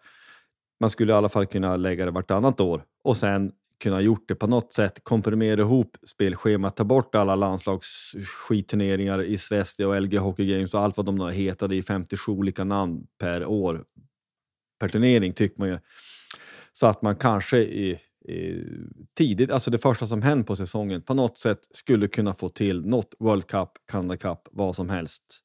Man 0.80 0.90
skulle 0.90 1.12
i 1.12 1.16
alla 1.16 1.28
fall 1.28 1.46
kunna 1.46 1.76
lägga 1.76 2.04
det 2.04 2.10
vartannat 2.10 2.60
år 2.60 2.84
och 3.04 3.16
sen 3.16 3.52
kunna 3.80 4.00
gjort 4.00 4.28
det 4.28 4.34
på 4.34 4.46
något 4.46 4.72
sätt, 4.72 5.04
komprimera 5.04 5.60
ihop 5.60 5.96
spelschemat, 6.06 6.76
ta 6.76 6.84
bort 6.84 7.14
alla 7.14 7.34
landslagsskitturneringar 7.34 9.22
i 9.22 9.38
Sverige 9.38 9.86
och 9.86 10.02
LG 10.02 10.18
Hockey 10.18 10.46
Games 10.46 10.74
och 10.74 10.80
allt 10.80 10.96
vad 10.96 11.06
de 11.06 11.16
nu 11.16 11.30
heter. 11.30 11.68
Det 11.68 11.76
är 11.76 11.82
57 11.82 12.32
olika 12.32 12.64
namn 12.64 13.06
per 13.18 13.46
år 13.46 13.84
per 14.80 14.88
turnering 14.88 15.32
tycker 15.32 15.58
man 15.58 15.68
ju. 15.68 15.78
Så 16.72 16.86
att 16.86 17.02
man 17.02 17.16
kanske 17.16 17.58
i, 17.58 17.90
i, 18.24 18.64
tidigt, 19.14 19.50
alltså 19.50 19.70
det 19.70 19.78
första 19.78 20.06
som 20.06 20.22
händer 20.22 20.44
på 20.44 20.56
säsongen, 20.56 21.02
på 21.02 21.14
något 21.14 21.38
sätt 21.38 21.60
skulle 21.70 22.08
kunna 22.08 22.34
få 22.34 22.48
till 22.48 22.86
något 22.86 23.14
World 23.18 23.46
Cup, 23.46 23.68
Canada 23.90 24.16
Cup, 24.16 24.38
vad 24.50 24.76
som 24.76 24.88
helst 24.88 25.44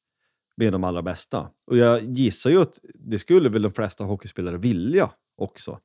med 0.56 0.72
de 0.72 0.84
allra 0.84 1.02
bästa. 1.02 1.50
Och 1.64 1.76
jag 1.76 2.02
gissar 2.02 2.50
ju 2.50 2.62
att 2.62 2.78
det 2.94 3.18
skulle 3.18 3.48
väl 3.48 3.62
de 3.62 3.72
flesta 3.72 4.04
hockeyspelare 4.04 4.58
vilja 4.58 5.10
också. 5.36 5.80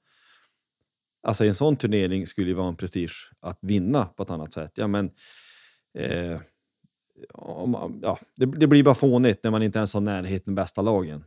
Alltså 1.23 1.45
en 1.45 1.55
sån 1.55 1.75
turnering 1.75 2.27
skulle 2.27 2.47
ju 2.47 2.53
vara 2.53 2.67
en 2.67 2.75
prestige 2.75 3.31
att 3.39 3.59
vinna 3.61 4.05
på 4.05 4.23
ett 4.23 4.29
annat 4.29 4.53
sätt. 4.53 4.71
Ja, 4.75 4.87
men, 4.87 5.11
eh, 5.97 6.41
om, 7.33 7.99
ja, 8.03 8.19
det, 8.35 8.45
det, 8.45 8.67
blir 8.67 8.83
bara 8.83 8.95
fånigt 8.95 9.43
när 9.43 9.51
man 9.51 9.63
inte 9.63 9.77
ens 9.77 9.93
har 9.93 10.01
närhet 10.01 10.45
med 10.45 10.55
bästa 10.55 10.81
lagen. 10.81 11.23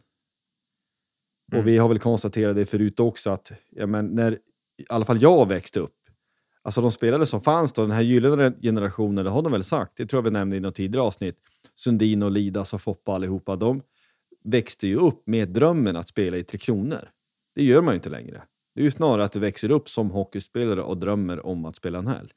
Mm. 1.52 1.60
Och 1.60 1.68
vi 1.68 1.78
har 1.78 1.88
väl 1.88 1.98
konstaterat 1.98 2.56
det 2.56 2.66
förut 2.66 3.00
också 3.00 3.30
att 3.30 3.52
ja, 3.70 3.86
men 3.86 4.06
när 4.06 4.32
i 4.76 4.84
alla 4.88 5.04
fall 5.04 5.22
jag 5.22 5.48
växte 5.48 5.80
upp, 5.80 5.96
alltså 6.62 6.80
de 6.80 6.92
spelare 6.92 7.26
som 7.26 7.40
fanns 7.40 7.72
då, 7.72 7.82
den 7.82 7.90
här 7.90 8.02
gyllene 8.02 8.52
generationen, 8.62 9.24
det 9.24 9.30
har 9.30 9.42
de 9.42 9.52
väl 9.52 9.64
sagt, 9.64 9.92
det 9.96 10.06
tror 10.06 10.18
jag 10.18 10.24
vi 10.24 10.30
nämnde 10.30 10.56
i 10.56 10.60
något 10.60 10.74
tidigare 10.74 11.06
avsnitt, 11.06 11.36
Sundin 11.74 12.22
och 12.22 12.30
Lidas 12.30 12.74
och 12.74 12.80
Foppa 12.80 13.12
allihopa, 13.12 13.56
de 13.56 13.82
växte 14.44 14.86
ju 14.86 14.96
upp 14.96 15.22
med 15.26 15.48
drömmen 15.48 15.96
att 15.96 16.08
spela 16.08 16.36
i 16.36 16.44
Tre 16.44 16.58
Kronor. 16.58 17.08
Det 17.54 17.64
gör 17.64 17.82
man 17.82 17.94
ju 17.94 17.96
inte 17.96 18.08
längre. 18.08 18.42
Det 18.74 18.80
är 18.80 18.84
ju 18.84 18.90
snarare 18.90 19.24
att 19.24 19.32
du 19.32 19.38
växer 19.38 19.70
upp 19.70 19.88
som 19.88 20.10
hockeyspelare 20.10 20.82
och 20.82 20.98
drömmer 20.98 21.46
om 21.46 21.64
att 21.64 21.76
spela 21.76 21.98
en 21.98 22.06
häl. 22.06 22.32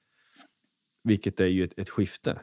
Vilket 1.04 1.40
är 1.40 1.46
ju 1.46 1.64
ett, 1.64 1.80
ett 1.80 1.90
skifte. 1.90 2.40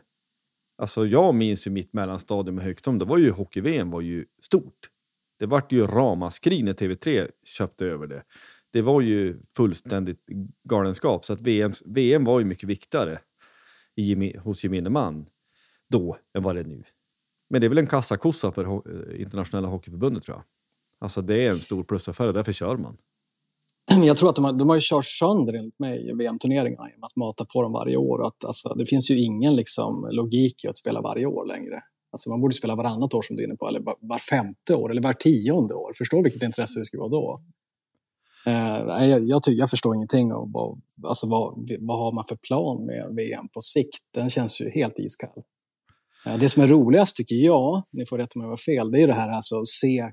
Alltså 0.79 1.07
jag 1.07 1.35
minns 1.35 1.67
ju 1.67 1.71
mitt 1.71 1.93
mellanstadium 1.93 2.55
med 2.55 2.65
Högtom, 2.65 2.99
det 2.99 3.05
var 3.05 3.19
ju 3.19 3.31
hockey-VM 3.31 3.91
var 3.91 4.01
ju 4.01 4.27
stort. 4.41 4.91
Det 5.39 5.47
vart 5.47 5.73
ju 5.73 5.87
ramaskri 5.87 6.63
när 6.63 6.73
TV3 6.73 7.31
köpte 7.45 7.87
över 7.87 8.07
det. 8.07 8.23
Det 8.73 8.83
var 8.83 9.01
ju 9.01 9.41
fullständigt 9.57 10.21
galenskap, 10.65 11.25
så 11.25 11.33
att 11.33 11.41
VM, 11.41 11.73
VM 11.87 12.25
var 12.25 12.39
ju 12.39 12.45
mycket 12.45 12.69
viktigare 12.69 13.19
i, 13.97 14.37
hos 14.37 14.65
gemene 14.65 14.91
man 14.91 15.27
då 15.89 16.19
än 16.35 16.43
vad 16.43 16.55
det 16.55 16.61
är 16.61 16.65
nu. 16.65 16.83
Men 17.51 17.61
det 17.61 17.67
är 17.67 17.69
väl 17.69 17.79
en 17.79 17.87
kassakossa 17.87 18.53
för 18.53 18.65
ho 18.65 18.83
internationella 19.17 19.69
hockeyförbundet 19.69 20.23
tror 20.23 20.37
jag. 20.37 20.45
Alltså 20.99 21.23
det 21.23 21.47
är 21.47 21.51
en 21.51 21.59
stor 21.59 21.85
plusaffär 21.85 22.33
därför 22.33 22.53
kör 22.53 22.77
man. 22.77 22.97
jag 24.07 24.17
tror 24.17 24.29
att 24.29 24.37
de 24.37 24.45
har, 24.45 24.53
de 24.53 24.69
har 24.69 24.77
ju 24.77 24.81
kört 24.85 25.05
sönder 25.05 25.53
enligt 25.53 25.79
mig 25.79 26.15
VM-turneringarna 26.15 26.89
genom 26.89 27.05
att 27.05 27.17
mata 27.17 27.45
på 27.45 27.63
dem 27.63 27.73
varje 27.73 27.97
år. 27.97 28.27
Att, 28.27 28.45
alltså, 28.45 28.75
det 28.75 28.87
finns 28.87 29.11
ju 29.11 29.19
ingen 29.19 29.57
liksom, 29.57 30.09
logik 30.11 30.65
i 30.65 30.69
att 30.69 30.79
spela 30.79 31.01
varje 31.01 31.27
år 31.27 31.47
längre. 31.47 31.83
Alltså, 32.11 32.31
man 32.31 32.41
borde 32.41 32.55
spela 32.55 32.75
varannat 32.77 33.15
år 33.15 33.23
som 33.23 33.37
du 33.37 33.43
är 33.43 33.47
inne 33.47 33.57
på, 33.57 33.69
eller 33.69 33.81
var 34.01 34.19
femte 34.19 34.75
år 34.75 34.91
eller 34.91 35.03
var 35.03 35.13
tionde 35.13 35.75
år. 35.75 35.93
Förstår 35.99 36.23
vilket 36.23 36.43
intresse 36.43 36.81
det 36.81 36.85
skulle 36.85 37.01
vara 37.01 37.11
då? 37.11 37.43
Eh, 38.47 39.07
jag, 39.09 39.29
jag, 39.29 39.41
jag, 39.47 39.71
förstår 39.71 39.95
ingenting 39.95 40.33
av 40.33 40.53
vad, 40.53 40.81
alltså, 41.05 41.27
vad, 41.27 41.71
vad 41.81 41.99
har 41.99 42.13
man 42.13 42.25
för 42.25 42.37
plan 42.37 42.87
med 42.87 43.15
VM 43.17 43.49
på 43.49 43.61
sikt. 43.61 44.01
Den 44.15 44.31
känns 44.31 44.61
ju 44.61 44.71
helt 44.71 44.99
iskall. 44.99 45.43
Eh, 46.27 46.39
det 46.39 46.49
som 46.49 46.63
är 46.63 46.67
roligast 46.67 47.17
tycker 47.17 47.35
jag, 47.35 47.83
ni 47.93 48.07
får 48.07 48.19
rätta 48.19 48.39
mig 48.39 48.45
om 48.45 48.51
jag 48.51 48.53
har 48.53 48.77
fel, 48.77 48.91
det 48.91 49.03
är 49.03 49.07
det 49.07 49.15
här 49.15 49.29
alltså 49.29 49.59
att 49.61 49.67
se 49.67 50.11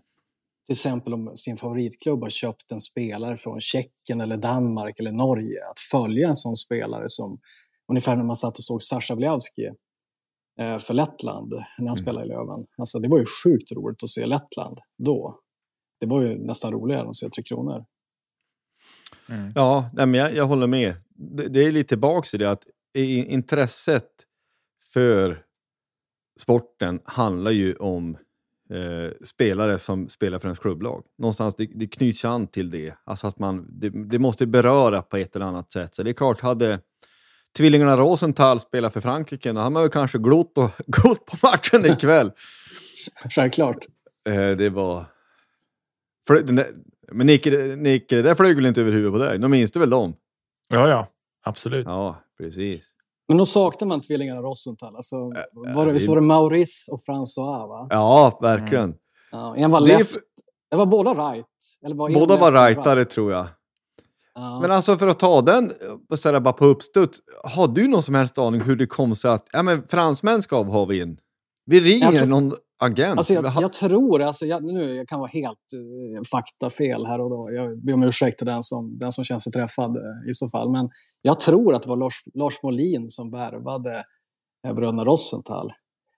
till 0.65 0.73
exempel 0.73 1.13
om 1.13 1.31
sin 1.35 1.57
favoritklubb 1.57 2.21
har 2.21 2.29
köpt 2.29 2.71
en 2.71 2.79
spelare 2.79 3.37
från 3.37 3.59
Tjeckien 3.59 4.21
eller 4.21 4.37
Danmark 4.37 4.99
eller 4.99 5.11
Norge, 5.11 5.69
att 5.71 5.79
följa 5.91 6.27
en 6.27 6.35
sån 6.35 6.55
spelare 6.55 7.03
som 7.07 7.39
ungefär 7.91 8.15
när 8.15 8.23
man 8.23 8.35
satt 8.35 8.57
och 8.57 8.63
såg 8.63 8.83
Sasha 8.83 9.15
Wliawski 9.15 9.65
eh, 10.59 10.77
för 10.77 10.93
Lettland 10.93 11.51
när 11.51 11.65
han 11.77 11.87
mm. 11.87 11.95
spelade 11.95 12.25
i 12.25 12.29
Löven. 12.29 12.65
Alltså, 12.77 12.99
det 12.99 13.07
var 13.07 13.19
ju 13.19 13.25
sjukt 13.43 13.71
roligt 13.71 14.03
att 14.03 14.09
se 14.09 14.25
Lettland 14.25 14.77
då. 14.97 15.39
Det 15.99 16.05
var 16.05 16.21
ju 16.21 16.45
nästan 16.45 16.71
roligare 16.71 17.01
än 17.01 17.07
att 17.07 17.15
se 17.15 17.29
Tre 17.29 17.43
Kronor. 17.43 17.85
Mm. 19.29 19.51
Ja, 19.55 19.89
men 19.93 20.13
jag, 20.13 20.33
jag, 20.33 20.45
håller 20.45 20.67
med. 20.67 20.93
Det, 21.09 21.47
det 21.47 21.63
är 21.63 21.71
lite 21.71 21.87
tillbaka 21.87 22.27
i 22.33 22.37
det 22.37 22.51
att 22.51 22.63
intresset 22.93 24.09
för 24.93 25.43
sporten 26.39 26.99
handlar 27.05 27.51
ju 27.51 27.73
om 27.75 28.17
eh, 28.73 29.11
spelare 29.23 29.79
som 29.79 30.09
spelar 30.09 30.39
för 30.39 30.47
ens 30.47 30.59
klubblag. 30.59 31.03
Någonstans 31.17 31.55
det, 31.57 31.69
det 31.75 31.87
knyts 31.87 32.25
an 32.25 32.47
till 32.47 32.69
det. 32.69 32.93
Alltså 33.03 33.27
att 33.27 33.39
man, 33.39 33.67
det, 33.69 33.89
det, 33.89 34.19
måste 34.19 34.47
beröra 34.47 35.01
på 35.01 35.17
ett 35.17 35.35
eller 35.35 35.45
annat 35.45 35.71
sätt. 35.71 35.95
Så 35.95 36.03
det 36.03 36.11
är 36.11 36.13
klart, 36.13 36.41
hade 36.41 36.79
tvillingarna 37.57 37.97
Rosenthal 37.97 38.59
spelat 38.59 38.93
för 38.93 39.01
Frankrike, 39.01 39.51
då 39.51 39.59
hade 39.59 39.73
man 39.73 39.83
väl 39.83 39.91
kanske 39.91 40.17
glott, 40.17 40.57
och, 40.57 40.71
glott 40.87 41.25
på 41.25 41.37
matchen 41.43 41.85
ikväll. 41.85 42.31
Självklart. 43.29 43.87
Eh, 44.27 44.49
det 44.49 44.69
var... 44.69 45.05
För, 46.27 46.65
men 47.11 47.27
Nicke, 47.27 47.75
Nicke, 47.75 48.15
det 48.15 48.21
där 48.21 48.35
flög 48.35 48.55
väl 48.55 48.65
inte 48.65 48.81
över 48.81 48.91
huvudet 48.91 49.13
på 49.13 49.25
dig? 49.25 49.39
De 49.39 49.51
minns 49.51 49.71
du 49.71 49.79
väl 49.79 49.89
dem? 49.89 50.13
Ja, 50.67 50.89
ja. 50.89 51.07
Absolut. 51.43 51.85
Ja, 51.85 52.23
precis. 52.37 52.83
Men 53.27 53.37
då 53.37 53.45
saknar 53.45 53.87
man 53.87 54.01
tvillingarna 54.01 54.41
Rosenthal. 54.41 54.95
Alltså, 54.95 55.15
äh, 55.15 55.73
var 55.75 55.85
det, 55.85 55.93
visst 55.93 56.09
var 56.09 56.15
det 56.15 56.21
Maurice 56.21 56.91
och 56.91 56.99
François? 56.99 57.67
Va? 57.67 57.87
Ja, 57.89 58.39
verkligen. 58.41 58.83
Mm. 58.83 58.95
Ja, 59.31 59.55
en 59.55 59.71
var 59.71 59.79
left. 59.79 60.17
Det 60.71 60.77
var 60.77 60.85
båda 60.85 61.13
right. 61.13 61.45
Eller 61.85 61.95
var 61.95 62.09
båda 62.13 62.37
var 62.37 62.51
rightare 62.51 62.99
right. 62.99 63.09
tror 63.09 63.31
jag. 63.31 63.47
Ja. 64.35 64.59
Men 64.61 64.71
alltså 64.71 64.97
för 64.97 65.07
att 65.07 65.19
ta 65.19 65.41
den 65.41 65.73
så 66.15 66.31
där, 66.31 66.39
bara 66.39 66.53
på 66.53 66.65
uppstuds. 66.65 67.19
Har 67.43 67.67
du 67.67 67.87
någon 67.87 68.03
som 68.03 68.15
helst 68.15 68.37
aning 68.37 68.61
hur 68.61 68.75
det 68.75 68.85
kom 68.85 69.15
sig 69.15 69.31
att 69.31 69.47
ja, 69.51 69.63
men 69.63 69.87
fransmän 69.87 70.41
ska 70.41 70.63
ha 70.63 70.85
vi 70.85 71.01
in? 71.01 71.17
Vi 71.65 71.81
ringer 71.81 72.11
tror, 72.11 72.27
någon 72.27 72.53
agent. 72.79 73.17
Alltså 73.17 73.33
jag, 73.33 73.53
jag 73.55 73.73
tror, 73.73 74.21
alltså 74.21 74.45
jag, 74.45 74.63
nu 74.63 74.95
jag 74.95 75.07
kan 75.07 75.19
vara 75.19 75.29
helt 75.29 75.73
uh, 75.75 76.21
faktafel 76.31 77.05
här 77.05 77.21
och 77.21 77.29
då. 77.29 77.49
Jag 77.51 77.83
ber 77.83 77.93
om 77.93 78.03
ursäkt 78.03 78.37
till 78.37 78.47
den 78.47 78.63
som, 78.63 78.97
den 78.99 79.11
som 79.11 79.23
känner 79.23 79.39
sig 79.39 79.51
träffad 79.51 79.97
uh, 79.97 80.29
i 80.29 80.33
så 80.33 80.49
fall. 80.49 80.71
Men 80.71 80.89
jag 81.21 81.39
tror 81.39 81.75
att 81.75 81.83
det 81.83 81.89
var 81.89 81.97
Lars, 81.97 82.23
Lars 82.33 82.63
Molin 82.63 83.09
som 83.09 83.31
värvade 83.31 84.03
uh, 84.67 84.73
bröderna 84.73 85.05
Rosenthal. 85.05 85.71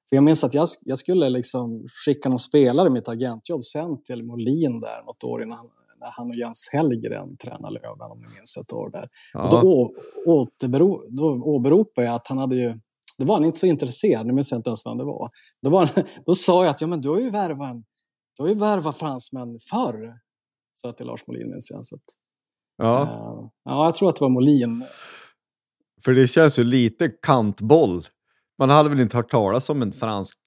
För 0.10 0.16
jag 0.16 0.24
minns 0.24 0.44
att 0.44 0.54
jag, 0.54 0.68
jag 0.82 0.98
skulle 0.98 1.30
liksom 1.30 1.86
skicka 2.06 2.30
någon 2.30 2.40
spelare 2.40 2.88
i 2.88 2.92
mitt 2.92 3.08
agentjobb 3.08 3.64
sen 3.64 4.04
till 4.04 4.24
Molin 4.24 4.80
där 4.80 5.06
något 5.06 5.24
år 5.24 5.44
innan 5.44 5.70
när 6.00 6.12
han 6.12 6.30
och 6.30 6.36
Jens 6.36 6.70
Hellgren 6.74 7.38
tränade 7.38 7.74
Löven, 7.74 8.12
om 8.12 8.20
ni 8.20 8.28
minns 8.36 8.58
ett 8.58 8.74
år 8.74 8.90
där. 8.90 9.10
Ja. 9.34 9.44
Och 9.44 9.52
då, 9.52 9.94
återbero, 10.26 11.04
då 11.10 11.26
åberopar 11.44 12.04
jag 12.04 12.16
att 12.16 12.28
han 12.28 12.38
hade 12.38 12.56
ju 12.56 12.80
då 13.22 13.28
var 13.28 13.36
han 13.36 13.46
inte 13.46 13.60
så 13.60 13.66
intresserad, 13.66 14.28
nu 14.28 14.34
minns 14.34 14.52
jag 14.52 14.60
inte 14.60 14.70
ens 14.70 14.86
vem 14.86 14.98
det 14.98 15.04
var. 15.04 15.30
Då, 15.62 15.70
var 15.70 15.90
då 16.26 16.34
sa 16.34 16.64
jag 16.64 16.72
att 16.72 16.82
ja, 16.82 16.88
men 16.88 17.02
du 17.02 17.10
har 17.10 17.20
ju 17.20 17.30
värvat, 17.30 17.76
du 18.38 18.44
har 18.44 18.50
ju 18.50 18.56
värvat 18.56 18.98
fransmän 18.98 19.60
förr. 19.70 20.14
Så 20.74 20.92
till 20.92 21.06
Lars 21.06 21.28
Molin 21.28 21.50
minns 21.50 21.72
jag. 21.72 21.86
Så 21.86 21.96
att, 21.96 22.02
ja. 22.78 23.02
Uh, 23.02 23.50
ja, 23.64 23.86
jag 23.86 23.96
tror 23.96 24.10
att 24.10 24.16
det 24.16 24.22
var 24.22 24.30
Molin. 24.30 24.86
För 26.04 26.14
det 26.14 26.28
känns 26.28 26.60
ju 26.60 26.64
lite 26.64 27.10
kantboll. 27.10 28.08
Man 28.58 28.70
hade 28.70 28.90
väl 28.90 29.00
inte 29.00 29.18
hört 29.18 29.32
talas 29.32 29.70
om 29.70 29.82
en 29.82 29.92
fransk 29.92 30.38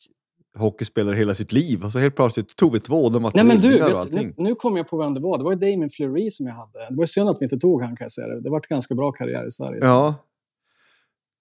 hockeyspelare 0.59 1.17
hela 1.17 1.35
sitt 1.35 1.53
liv. 1.53 1.85
Och 1.85 1.93
så 1.93 1.99
helt 1.99 2.17
plötsligt 2.17 2.57
tog 2.57 2.73
vi 2.73 2.81
två, 2.81 3.09
de 3.09 3.31
Nej, 3.35 3.45
men 3.45 3.61
du, 3.61 3.79
vet, 3.79 4.13
nu, 4.13 4.35
nu 4.37 4.55
kom 4.55 4.77
jag 4.77 4.89
på 4.89 4.99
vem 4.99 5.15
det 5.15 5.21
var. 5.21 5.39
Det 5.39 5.45
var 5.45 5.53
ju 5.53 5.59
Damien 5.59 5.91
Fleury 5.91 6.31
som 6.31 6.47
jag 6.47 6.55
hade. 6.55 6.87
Det 6.91 6.97
var 6.97 7.07
synd 7.07 7.29
att 7.29 7.37
vi 7.41 7.45
inte 7.45 7.59
tog 7.59 7.83
han 7.83 7.97
kan 7.97 8.05
jag 8.05 8.13
säga. 8.13 8.29
Det, 8.29 8.41
det 8.41 8.51
var 8.51 8.57
en 8.57 8.63
ganska 8.69 8.95
bra 8.95 9.13
karriär 9.13 9.47
i 9.47 9.51
Sverige. 9.51 9.83
så. 9.83 9.89
Ja. 9.89 10.15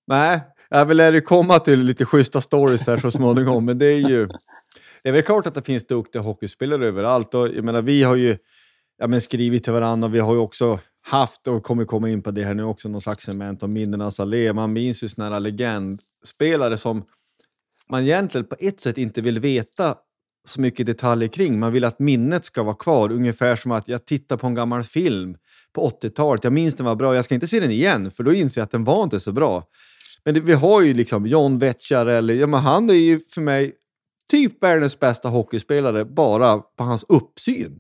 Nej, 0.08 0.42
jag 0.78 0.86
vill 0.86 0.98
lära 0.98 1.22
komma 1.22 1.60
till 1.60 1.80
lite 1.80 2.06
schyssta 2.06 2.42
stories 2.42 2.88
här 2.88 2.98
så 2.98 3.12
småningom, 3.12 3.66
men 3.66 3.78
det 3.78 3.86
är 3.86 4.10
ju... 4.10 4.28
Det 5.04 5.10
är 5.10 5.14
väl 5.14 5.24
klart 5.24 5.48
att 5.48 5.54
det 5.54 5.62
finns 5.62 5.88
duktiga 5.88 6.22
hockeyspelare 6.22 6.88
överallt 6.88 7.34
och 7.34 7.48
jag 7.48 7.64
menar, 7.64 7.82
vi 7.82 8.04
har 8.04 8.16
ju 8.16 8.38
ja, 8.98 9.08
men 9.08 9.22
skrivit 9.22 9.64
till 9.64 9.74
varandra 9.74 10.08
och 10.08 10.16
vi 10.16 10.20
har 10.20 10.34
ju 10.34 10.40
också 10.40 10.80
haft, 11.02 11.48
och 11.48 11.64
kommer 11.64 11.86
komma 11.86 12.10
in 12.10 12.22
på 12.22 12.32
det 12.32 12.44
här 12.44 12.54
nu 12.54 12.64
också, 12.64 12.90
någon 12.90 13.02
slags 13.02 13.26
cement 13.26 13.64
om 13.64 13.74
minnenas 13.74 14.20
allé. 14.20 14.54
Man 14.54 14.74
minns 14.74 15.04
ju 15.04 15.10
såna 15.10 15.30
här 15.30 15.40
legendspelare 15.40 16.78
som 16.78 17.04
man 17.90 18.04
egentligen 18.04 18.48
på 18.48 18.56
ett 18.60 18.82
sätt 18.82 18.98
inte 18.98 19.22
vill 19.22 19.40
veta 19.40 19.96
så 20.46 20.62
mycket 20.62 20.86
detaljer 20.86 21.30
kring. 21.30 21.60
Man 21.60 21.72
vill 21.72 21.84
att 21.84 22.00
minnet 22.00 22.46
ska 22.46 22.64
vara 22.64 22.76
kvar, 22.76 23.12
ungefär 23.12 23.56
som 23.56 23.72
att 23.72 23.88
jag 23.88 24.06
tittar 24.06 24.38
på 24.38 24.48
en 24.48 24.56
gammal 24.56 24.84
film 24.84 25.38
på 25.74 25.90
80-talet. 25.90 26.44
Jag 26.44 26.54
minns 26.54 26.76
den 26.76 26.86
var 26.86 26.96
bra, 26.96 27.16
jag 27.16 27.26
ska 27.26 27.36
inte 27.36 27.48
se 27.48 27.60
den 27.60 27.72
igen, 27.72 28.12
för 28.12 28.24
då 28.24 28.34
inser 28.34 28.62
jag 28.62 28.66
att 28.66 28.72
den 28.72 28.84
var 28.84 29.04
inte 29.04 29.20
så 29.20 29.32
bra. 29.32 29.64
Men 30.26 30.34
det, 30.34 30.40
vi 30.40 30.54
har 30.54 30.82
ju 30.82 30.94
liksom 30.94 31.28
John 31.28 31.60
Vetchare, 31.60 32.34
ja, 32.34 32.48
men 32.48 32.60
han 32.60 32.90
är 32.90 32.94
ju 32.94 33.20
för 33.20 33.42
mig 33.42 33.76
typ 34.30 34.64
världens 34.64 35.00
bästa 35.00 35.30
hockeyspelare 35.30 36.06
bara 36.06 36.58
på 36.60 36.84
hans 36.84 37.06
uppsyn. 37.10 37.80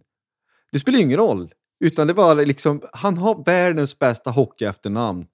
Det 0.71 0.79
spelar 0.79 0.99
ingen 0.99 1.17
roll, 1.17 1.53
utan 1.79 2.07
det 2.07 2.13
var 2.13 2.35
liksom, 2.45 2.81
han 2.93 3.17
har 3.17 3.43
världens 3.45 3.99
bästa 3.99 4.29
hockey 4.31 4.65
efternamn. 4.65 5.25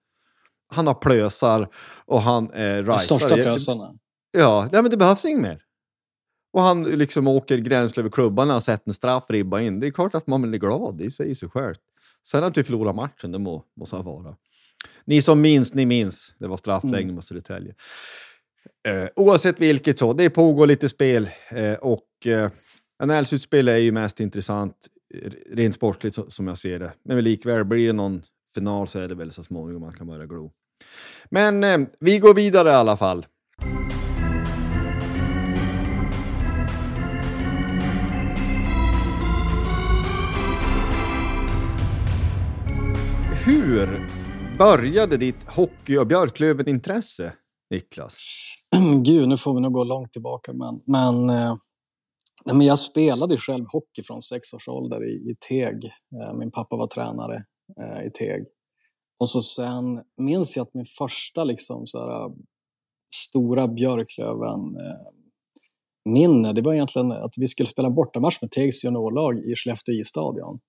Han 0.68 0.88
har 0.88 0.94
plösar 0.94 1.68
och 2.06 2.22
han 2.22 2.52
är 2.54 2.70
De 2.70 2.76
rightare. 2.78 2.98
största 3.00 3.36
plösarna. 3.36 3.88
Ja, 4.32 4.70
nej, 4.72 4.82
men 4.82 4.92
det 4.92 4.98
behövs 4.98 5.26
inget 5.26 5.42
mer. 5.42 5.62
Och 6.54 6.62
han 6.62 6.84
liksom 6.84 7.28
åker 7.28 7.58
gränsle 7.58 8.02
över 8.02 8.10
klubban 8.10 8.48
när 8.48 8.54
han 8.54 8.62
sett 8.62 8.88
en 8.88 8.94
straffribba 8.94 9.60
in. 9.60 9.80
Det 9.80 9.88
är 9.88 9.92
klart 9.92 10.16
att 10.16 10.28
man 10.28 10.42
blir 10.42 10.60
glad, 10.60 10.98
det 10.98 11.12
säger 11.12 11.36
sig 11.36 11.50
självt. 11.50 11.80
Sen 12.28 12.44
att 12.44 12.58
vi 12.58 12.64
förlorar 12.64 12.94
matchen, 12.94 13.32
det 13.32 13.40
må, 13.40 13.64
må 13.76 13.86
så 13.86 14.02
vara. 14.02 14.36
Ni 15.10 15.22
som 15.22 15.42
minns, 15.42 15.74
ni 15.74 15.86
minns. 15.86 16.34
Det 16.38 16.48
var 16.48 16.58
straffläggning 16.58 17.16
mot 17.16 17.26
Södertälje. 17.26 17.76
Eh, 18.88 19.08
oavsett 19.16 19.62
vilket 19.62 20.00
så, 20.00 20.14
det 20.14 20.30
pågår 20.30 20.68
lite 20.68 20.90
spel 20.90 21.30
eh, 21.50 21.74
och 21.74 22.08
eh, 22.26 22.50
NL-slutspel 23.04 23.70
är 23.70 23.78
ju 23.78 23.92
mest 23.92 24.20
intressant 24.20 24.76
rent 25.52 25.76
sportligt 25.76 26.16
så, 26.16 26.30
som 26.30 26.48
jag 26.48 26.58
ser 26.58 26.80
det. 26.80 26.94
Men 27.04 27.24
likväl, 27.24 27.66
blir 27.66 27.88
det 27.88 27.94
någon 27.94 28.22
final 28.54 28.88
så 28.88 29.00
är 29.00 29.08
det 29.08 29.16
väl 29.16 29.32
så 29.32 29.44
småningom 29.44 29.82
man 29.82 29.94
kan 29.94 30.08
börja 30.08 30.26
glo. 30.26 30.52
Men 31.30 31.64
eh, 31.64 31.80
vi 32.00 32.20
går 32.20 32.34
vidare 32.34 32.70
i 32.70 32.74
alla 32.74 32.98
fall. 32.98 33.26
Hur 43.46 44.09
började 44.60 45.18
ditt 45.18 45.44
hockey 45.44 45.98
och 45.98 46.08
Björklöven-intresse, 46.08 47.34
Niklas? 47.70 48.16
Gud, 49.04 49.30
nu 49.30 49.38
får 49.38 49.56
vi 49.56 49.62
nog 49.62 49.74
gå 49.74 49.84
långt 49.84 50.14
tillbaka. 50.14 50.54
Men, 50.54 50.82
men, 50.88 51.30
eh, 51.30 51.56
nej, 52.46 52.56
men 52.56 52.68
jag 52.68 52.80
spelade 52.80 53.38
själv 53.38 53.66
hockey 53.68 54.04
från 54.04 54.22
sex 54.22 54.54
års 54.54 54.68
ålder 54.68 55.04
i, 55.04 55.32
i 55.32 55.36
Teg. 55.50 55.86
Eh, 55.86 56.34
min 56.34 56.52
pappa 56.52 56.76
var 56.76 56.88
tränare 56.88 57.46
eh, 57.82 58.08
i 58.08 58.12
Teg. 58.12 58.46
Och 59.20 59.30
så 59.30 59.42
sen 59.42 60.02
minns 60.18 60.58
jag 60.58 60.64
att 60.64 60.74
min 60.74 60.86
första 60.86 61.44
liksom, 61.44 61.86
så 61.86 62.00
här, 62.00 62.26
eh, 62.26 62.32
stora 63.16 63.68
Björklöven 63.68 64.60
eh, 64.60 65.12
minne, 66.10 66.54
det 66.54 66.62
var 66.62 66.74
egentligen 66.74 67.12
att 67.12 67.34
vi 67.38 67.48
skulle 67.48 67.68
spela 67.68 67.90
bortamatch 67.90 68.42
med 68.42 68.52
Tegs 68.52 68.84
juniorlag 68.84 69.40
i 69.40 69.56
Skellefteå 69.56 69.96
isstadion 69.96 70.60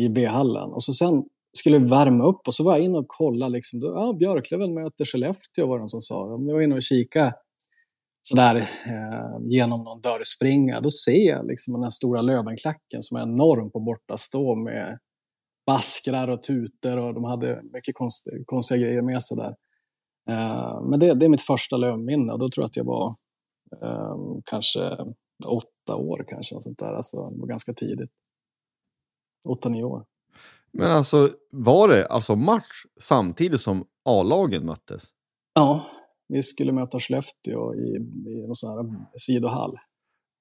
i 0.00 0.08
B-hallen. 0.08 0.70
Och 0.70 0.82
så 0.82 0.92
sen 0.92 1.24
skulle 1.58 1.78
värma 1.78 2.24
upp 2.24 2.40
och 2.46 2.54
så 2.54 2.64
var 2.64 2.72
jag 2.76 2.84
inne 2.84 2.98
och 2.98 3.08
kollade. 3.08 3.52
Liksom, 3.52 3.80
då, 3.80 3.86
ja, 3.86 4.12
Björklöven 4.18 4.74
möter 4.74 5.04
Skellefteå 5.04 5.66
var 5.66 5.76
det 5.76 5.82
någon 5.82 5.88
som 5.88 6.00
sa. 6.00 6.30
Jag 6.30 6.54
var 6.54 6.62
inne 6.62 6.74
och 6.74 6.82
kika 6.82 7.34
sådär 8.22 8.56
eh, 8.86 9.48
genom 9.48 9.84
någon 9.84 10.00
dörrspringa. 10.00 10.80
Då 10.80 10.90
ser 10.90 11.26
jag 11.26 11.46
liksom 11.46 11.74
den 11.74 11.82
här 11.82 11.90
stora 11.90 12.22
Lövenklacken 12.22 13.02
som 13.02 13.16
är 13.16 13.22
enorm 13.22 13.70
på 13.70 13.80
bortastå 13.80 14.54
med 14.54 14.98
baskrar 15.66 16.28
och 16.28 16.42
tutor 16.42 16.98
och 16.98 17.14
de 17.14 17.24
hade 17.24 17.62
mycket 17.72 17.94
konstiga, 17.94 18.36
konstiga 18.46 18.80
grejer 18.80 19.02
med 19.02 19.22
sig 19.22 19.36
där. 19.36 19.54
Eh, 20.30 20.82
men 20.90 21.00
det, 21.00 21.14
det 21.14 21.26
är 21.26 21.28
mitt 21.28 21.42
första 21.42 21.76
Lövenminne 21.76 22.32
och 22.32 22.38
då 22.38 22.48
tror 22.48 22.62
jag 22.62 22.68
att 22.68 22.76
jag 22.76 22.84
var 22.84 23.08
eh, 23.82 24.16
kanske 24.44 24.80
åtta 25.46 25.96
år 25.96 26.24
kanske. 26.28 26.54
Och 26.54 26.62
sånt 26.62 26.78
där. 26.78 26.94
Alltså, 26.94 27.16
det 27.30 27.40
var 27.40 27.46
ganska 27.46 27.72
tidigt. 27.72 28.10
Åtta, 29.48 29.68
nio 29.68 29.84
år. 29.84 30.04
Men 30.72 30.90
alltså, 30.90 31.30
var 31.52 31.88
det 31.88 32.06
alltså 32.06 32.36
match 32.36 32.84
samtidigt 33.00 33.60
som 33.60 33.84
A-lagen 34.04 34.66
möttes? 34.66 35.04
Ja, 35.54 35.84
vi 36.28 36.42
skulle 36.42 36.72
möta 36.72 37.00
Skellefteå 37.00 37.74
i, 37.74 37.96
i 38.30 38.46
någon 38.46 38.54
sån 38.54 38.70
här 38.70 39.06
sidohall. 39.16 39.70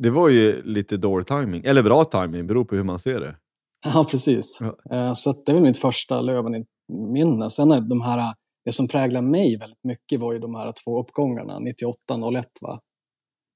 Det 0.03 0.09
var 0.09 0.29
ju 0.29 0.63
lite 0.63 0.97
dålig 0.97 1.27
timing 1.27 1.63
eller 1.65 1.83
bra 1.83 2.05
timing, 2.05 2.47
beror 2.47 2.65
på 2.65 2.75
hur 2.75 2.83
man 2.83 2.99
ser 2.99 3.19
det. 3.19 3.35
Ja, 3.93 4.05
precis. 4.11 4.59
Ja. 4.61 4.97
Eh, 4.97 5.13
Så 5.13 5.33
det 5.45 5.53
var 5.53 5.61
mitt 5.61 5.77
första 5.77 6.21
Löven-minne. 6.21 7.49
Sen 7.49 7.71
är 7.71 7.81
de 7.81 8.01
här, 8.01 8.33
det 8.65 8.71
som 8.71 8.87
präglar 8.87 9.21
mig 9.21 9.57
väldigt 9.57 9.83
mycket 9.83 10.19
var 10.19 10.33
ju 10.33 10.39
de 10.39 10.55
här 10.55 10.73
två 10.85 11.01
uppgångarna, 11.01 11.57
98-01 12.09 12.43
va? 12.61 12.79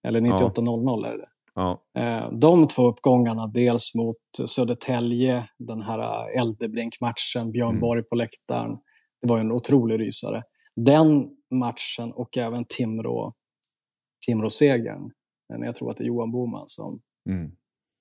Eller 0.07 0.21
98-00 0.21 1.05
är 1.07 1.17
det. 1.17 1.27
Ja. 1.55 1.83
Eh, 1.97 2.31
De 2.31 2.67
två 2.67 2.87
uppgångarna, 2.87 3.47
dels 3.47 3.95
mot 3.95 4.49
Södertälje, 4.49 5.49
den 5.59 5.81
här 5.81 6.29
Eldebrink-matchen, 6.39 7.51
Björn 7.51 7.69
Mm. 7.69 7.79
Borg 7.81 8.03
på 8.03 8.15
läktaren. 8.15 8.77
Det 9.21 9.27
var 9.29 9.39
en 9.39 9.51
otrolig 9.51 9.99
rysare. 9.99 10.41
Den 10.75 11.29
matchen 11.53 12.13
och 12.15 12.37
även 12.37 12.65
Timrå, 12.65 13.33
Timrå-segern, 14.27 15.03
eh, 15.53 15.59
när 15.59 15.65
jag 15.65 15.75
tror 15.75 15.91
att 15.91 15.97
det 15.97 16.03
är 16.03 16.07
Johan 16.07 16.31
Boman 16.31 16.63
som, 16.65 17.01
Mm. 17.29 17.51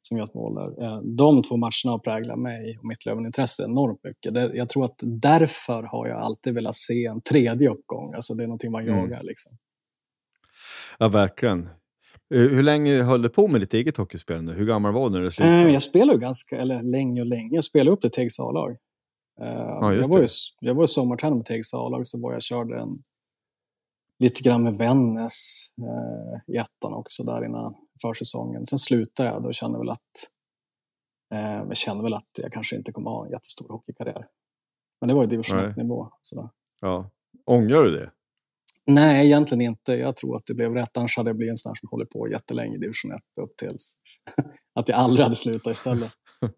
som 0.09 0.17
gör 0.19 0.25
ett 0.25 0.35
mål 0.35 0.55
där. 0.55 0.83
Eh, 0.85 1.01
De 1.03 1.43
två 1.43 1.57
matcherna 1.57 1.91
har 1.91 1.99
präglat 1.99 2.39
mig 2.39 2.79
och 2.79 2.85
mitt 2.89 3.07
Löven-intresse 3.07 3.65
enormt 3.65 4.01
mycket. 4.05 4.55
Jag 4.57 4.69
tror 4.69 4.85
att 4.85 5.01
därför 5.03 5.83
har 5.83 6.07
jag 6.09 6.21
alltid 6.21 6.55
velat 6.55 6.77
se 6.77 7.05
en 7.07 7.21
tredje 7.23 7.71
uppgång. 7.71 8.15
Alltså 8.15 8.35
det 8.35 8.43
är 8.43 8.47
någonting 8.47 8.73
man 8.73 8.83
Mm. 8.83 8.95
jagar. 8.99 9.23
Liksom. 9.23 9.57
ja, 10.99 11.09
verkligen. 11.09 11.69
Eh, 12.33 12.39
Hur 12.39 12.63
länge 12.63 13.03
höll 13.03 13.23
du 13.23 13.29
på 13.29 13.49
med 13.49 13.61
ditt 13.61 13.75
eget 13.75 13.97
hockeyspelande? 13.97 14.53
Hur 14.53 14.67
gammal 14.67 14.93
var 14.93 15.11
du 15.11 15.11
när 15.11 15.21
du 15.21 15.27
Eh, 15.27 15.31
slutade? 15.31 15.71
Jag 15.73 15.83
spelade 15.83 16.19
ganska, 16.19 16.61
eller 16.61 16.83
länge 16.83 17.21
och 17.21 17.27
länge. 17.27 17.55
Jag 17.55 17.65
spelade 17.65 17.91
upp 17.91 18.01
till 18.01 18.11
Tegs 18.11 18.41
A-lag. 18.41 18.77
Eh, 19.41 19.93
just 19.95 20.03
jag, 20.03 20.09
var 20.09 20.19
ju, 20.19 20.27
jag 20.61 20.75
var 20.75 20.87
sommartränare 20.87 21.37
med 21.37 21.47
Tegs 21.47 21.75
A-lag, 21.75 22.07
så 22.07 22.21
var 22.21 22.33
jag 22.33 22.43
körde 22.43 22.81
en, 22.81 22.89
lite 24.19 24.43
grann 24.43 24.63
med 24.63 24.75
Vännäs 24.75 25.69
eh, 25.79 26.55
i 26.55 26.57
ettan 26.57 26.95
också 26.95 27.23
där 27.25 27.45
innan 27.45 27.75
försäsongen. 28.03 28.67
Sen 28.67 28.79
slutade 28.79 29.29
jag, 29.29 29.43
då 29.43 29.53
kände 29.53 29.79
väl 29.79 29.91
att 29.91 30.29
eh, 31.35 31.39
jag 31.69 31.77
kände 31.77 32.03
väl 32.03 32.15
att 32.15 32.31
jag 32.39 32.53
kanske 32.53 32.77
inte 32.77 32.93
kommer 32.93 33.11
ha 33.11 33.25
en 33.27 33.31
jättestor 33.33 33.69
hockeykarriär. 33.69 34.27
Men 35.01 35.09
det 35.09 35.15
var 35.15 35.23
ju 35.23 35.29
division 35.29 35.59
Nej. 35.59 35.69
1-nivå. 35.69 36.09
Sådär. 36.21 36.49
Ja. 36.81 37.11
Ångrar 37.47 37.83
du 37.83 37.91
det? 37.91 38.11
Nej, 38.87 39.27
egentligen 39.27 39.61
inte. 39.61 39.93
Jag 39.93 40.17
tror 40.17 40.37
att 40.37 40.47
det 40.47 40.55
blev 40.55 40.75
rätt. 40.75 40.97
Annars 40.97 41.17
hade 41.17 41.31
jag 41.31 41.37
blivit 41.37 41.51
en 41.51 41.57
sån 41.57 41.71
här 41.71 41.75
som 41.75 41.89
håller 41.89 42.05
på 42.05 42.29
jättelänge 42.29 42.75
i 42.77 42.79
division 42.79 43.13
1 43.13 43.21
upp 43.43 43.57
tills 43.57 43.95
att 44.75 44.89
jag 44.89 44.99
aldrig 44.99 45.25
hade 45.25 45.35
slutat 45.35 45.73
istället. 45.73 46.13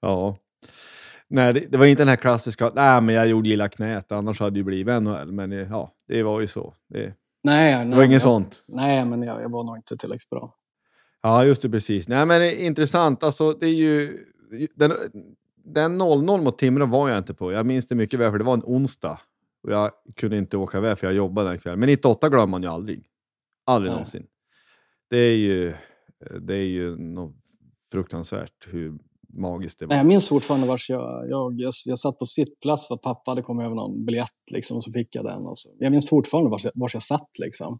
Ja. 0.00 0.36
Nej, 1.28 1.52
det, 1.52 1.60
det 1.60 1.78
var 1.78 1.86
inte 1.86 2.00
den 2.02 2.08
här 2.08 2.16
klassiska, 2.16 2.70
nej 2.74 3.00
men 3.00 3.14
jag 3.14 3.26
gjorde 3.26 3.48
illa 3.48 3.68
knät, 3.68 4.12
annars 4.12 4.40
hade 4.40 4.50
det 4.50 4.56
ju 4.56 4.64
blivit 4.64 5.02
NHL. 5.02 5.32
Men 5.32 5.52
ja, 5.52 5.92
det 6.08 6.22
var 6.22 6.40
ju 6.40 6.46
så. 6.46 6.74
Det, 6.88 7.14
Nej, 7.44 7.72
det 7.72 7.84
nej, 7.84 7.96
var 7.96 8.04
inget 8.04 8.12
jag, 8.12 8.22
sånt. 8.22 8.64
Nej, 8.68 9.04
men 9.04 9.22
jag, 9.22 9.42
jag 9.42 9.48
var 9.48 9.64
nog 9.64 9.76
inte 9.76 9.96
tillräckligt 9.96 10.30
bra. 10.30 10.54
Ja, 11.22 11.44
just 11.44 11.62
det, 11.62 11.70
precis. 11.70 12.08
Nej, 12.08 12.26
men 12.26 12.40
det 12.40 12.62
intressant. 12.62 13.22
Alltså, 13.22 13.52
det 13.52 13.66
är 13.66 13.74
ju... 13.74 14.18
Den, 14.74 14.92
den 15.64 16.02
0-0 16.02 16.42
mot 16.42 16.58
Timrå 16.58 16.86
var 16.86 17.08
jag 17.08 17.18
inte 17.18 17.34
på. 17.34 17.52
Jag 17.52 17.66
minns 17.66 17.86
det 17.86 17.94
mycket 17.94 18.20
väl, 18.20 18.30
för 18.30 18.38
det 18.38 18.44
var 18.44 18.54
en 18.54 18.62
onsdag. 18.64 19.20
Och 19.64 19.72
jag 19.72 19.90
kunde 20.16 20.38
inte 20.38 20.56
åka 20.56 20.78
iväg, 20.78 20.98
för 20.98 21.06
jag 21.06 21.14
jobbade 21.14 21.48
den 21.48 21.58
kvällen. 21.58 21.80
Men 21.80 21.86
98 21.86 22.28
glömmer 22.28 22.46
man 22.46 22.62
ju 22.62 22.68
aldrig. 22.68 23.04
Aldrig 23.66 23.90
Nej. 23.90 23.96
någonsin. 23.96 24.26
Det 25.10 25.18
är 25.18 25.36
ju... 25.36 25.74
Det 26.40 26.54
är 26.54 26.66
ju 26.66 26.96
något 26.96 27.34
fruktansvärt 27.90 28.68
hur 28.68 28.98
magiskt 29.28 29.78
det 29.78 29.86
var. 29.86 29.96
Jag 29.96 30.06
minns 30.06 30.28
fortfarande 30.28 30.66
vars 30.66 30.90
jag, 30.90 31.30
jag, 31.30 31.60
jag, 31.60 31.72
jag 31.86 31.98
satt 31.98 32.18
på 32.18 32.24
sittplats 32.24 32.88
för 32.88 32.94
att 32.94 33.02
pappa 33.02 33.30
hade 33.30 33.42
kommit 33.42 33.64
över 33.64 33.76
någon 33.76 34.04
biljett 34.04 34.50
liksom, 34.50 34.76
och 34.76 34.84
så 34.84 34.92
fick 34.92 35.14
jag 35.14 35.24
den. 35.24 35.46
Och 35.46 35.58
så. 35.58 35.68
Jag 35.78 35.90
minns 35.90 36.08
fortfarande 36.08 36.50
vars 36.50 36.64
jag, 36.64 36.72
vars 36.74 36.94
jag 36.94 37.02
satt. 37.02 37.30
Liksom. 37.38 37.78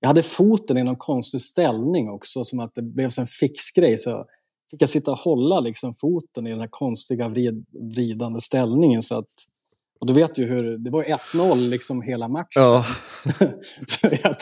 Jag 0.00 0.08
hade 0.08 0.22
foten 0.22 0.78
i 0.78 0.84
någon 0.84 0.96
konstig 0.96 1.40
ställning 1.40 2.10
också, 2.10 2.44
som 2.44 2.60
att 2.60 2.74
det 2.74 2.82
blev 2.82 3.10
en 3.18 3.26
fixgrej. 3.26 3.98
Så 3.98 4.24
fick 4.70 4.82
jag 4.82 4.88
sitta 4.88 5.10
och 5.10 5.18
hålla 5.18 5.60
liksom, 5.60 5.92
foten 5.94 6.46
i 6.46 6.50
den 6.50 6.60
här 6.60 6.68
konstiga 6.70 7.28
vrid, 7.28 7.66
vridande 7.94 8.40
ställningen 8.40 9.02
så 9.02 9.18
att 9.18 9.32
Och 10.00 10.06
du 10.06 10.12
vet 10.12 10.38
ju 10.38 10.44
hur, 10.44 10.78
det 10.78 10.90
var 10.90 11.02
1-0 11.02 11.56
liksom 11.56 12.02
hela 12.02 12.28
matchen. 12.28 12.62
Ja. 12.62 12.86
så 13.86 14.08
jag 14.22 14.36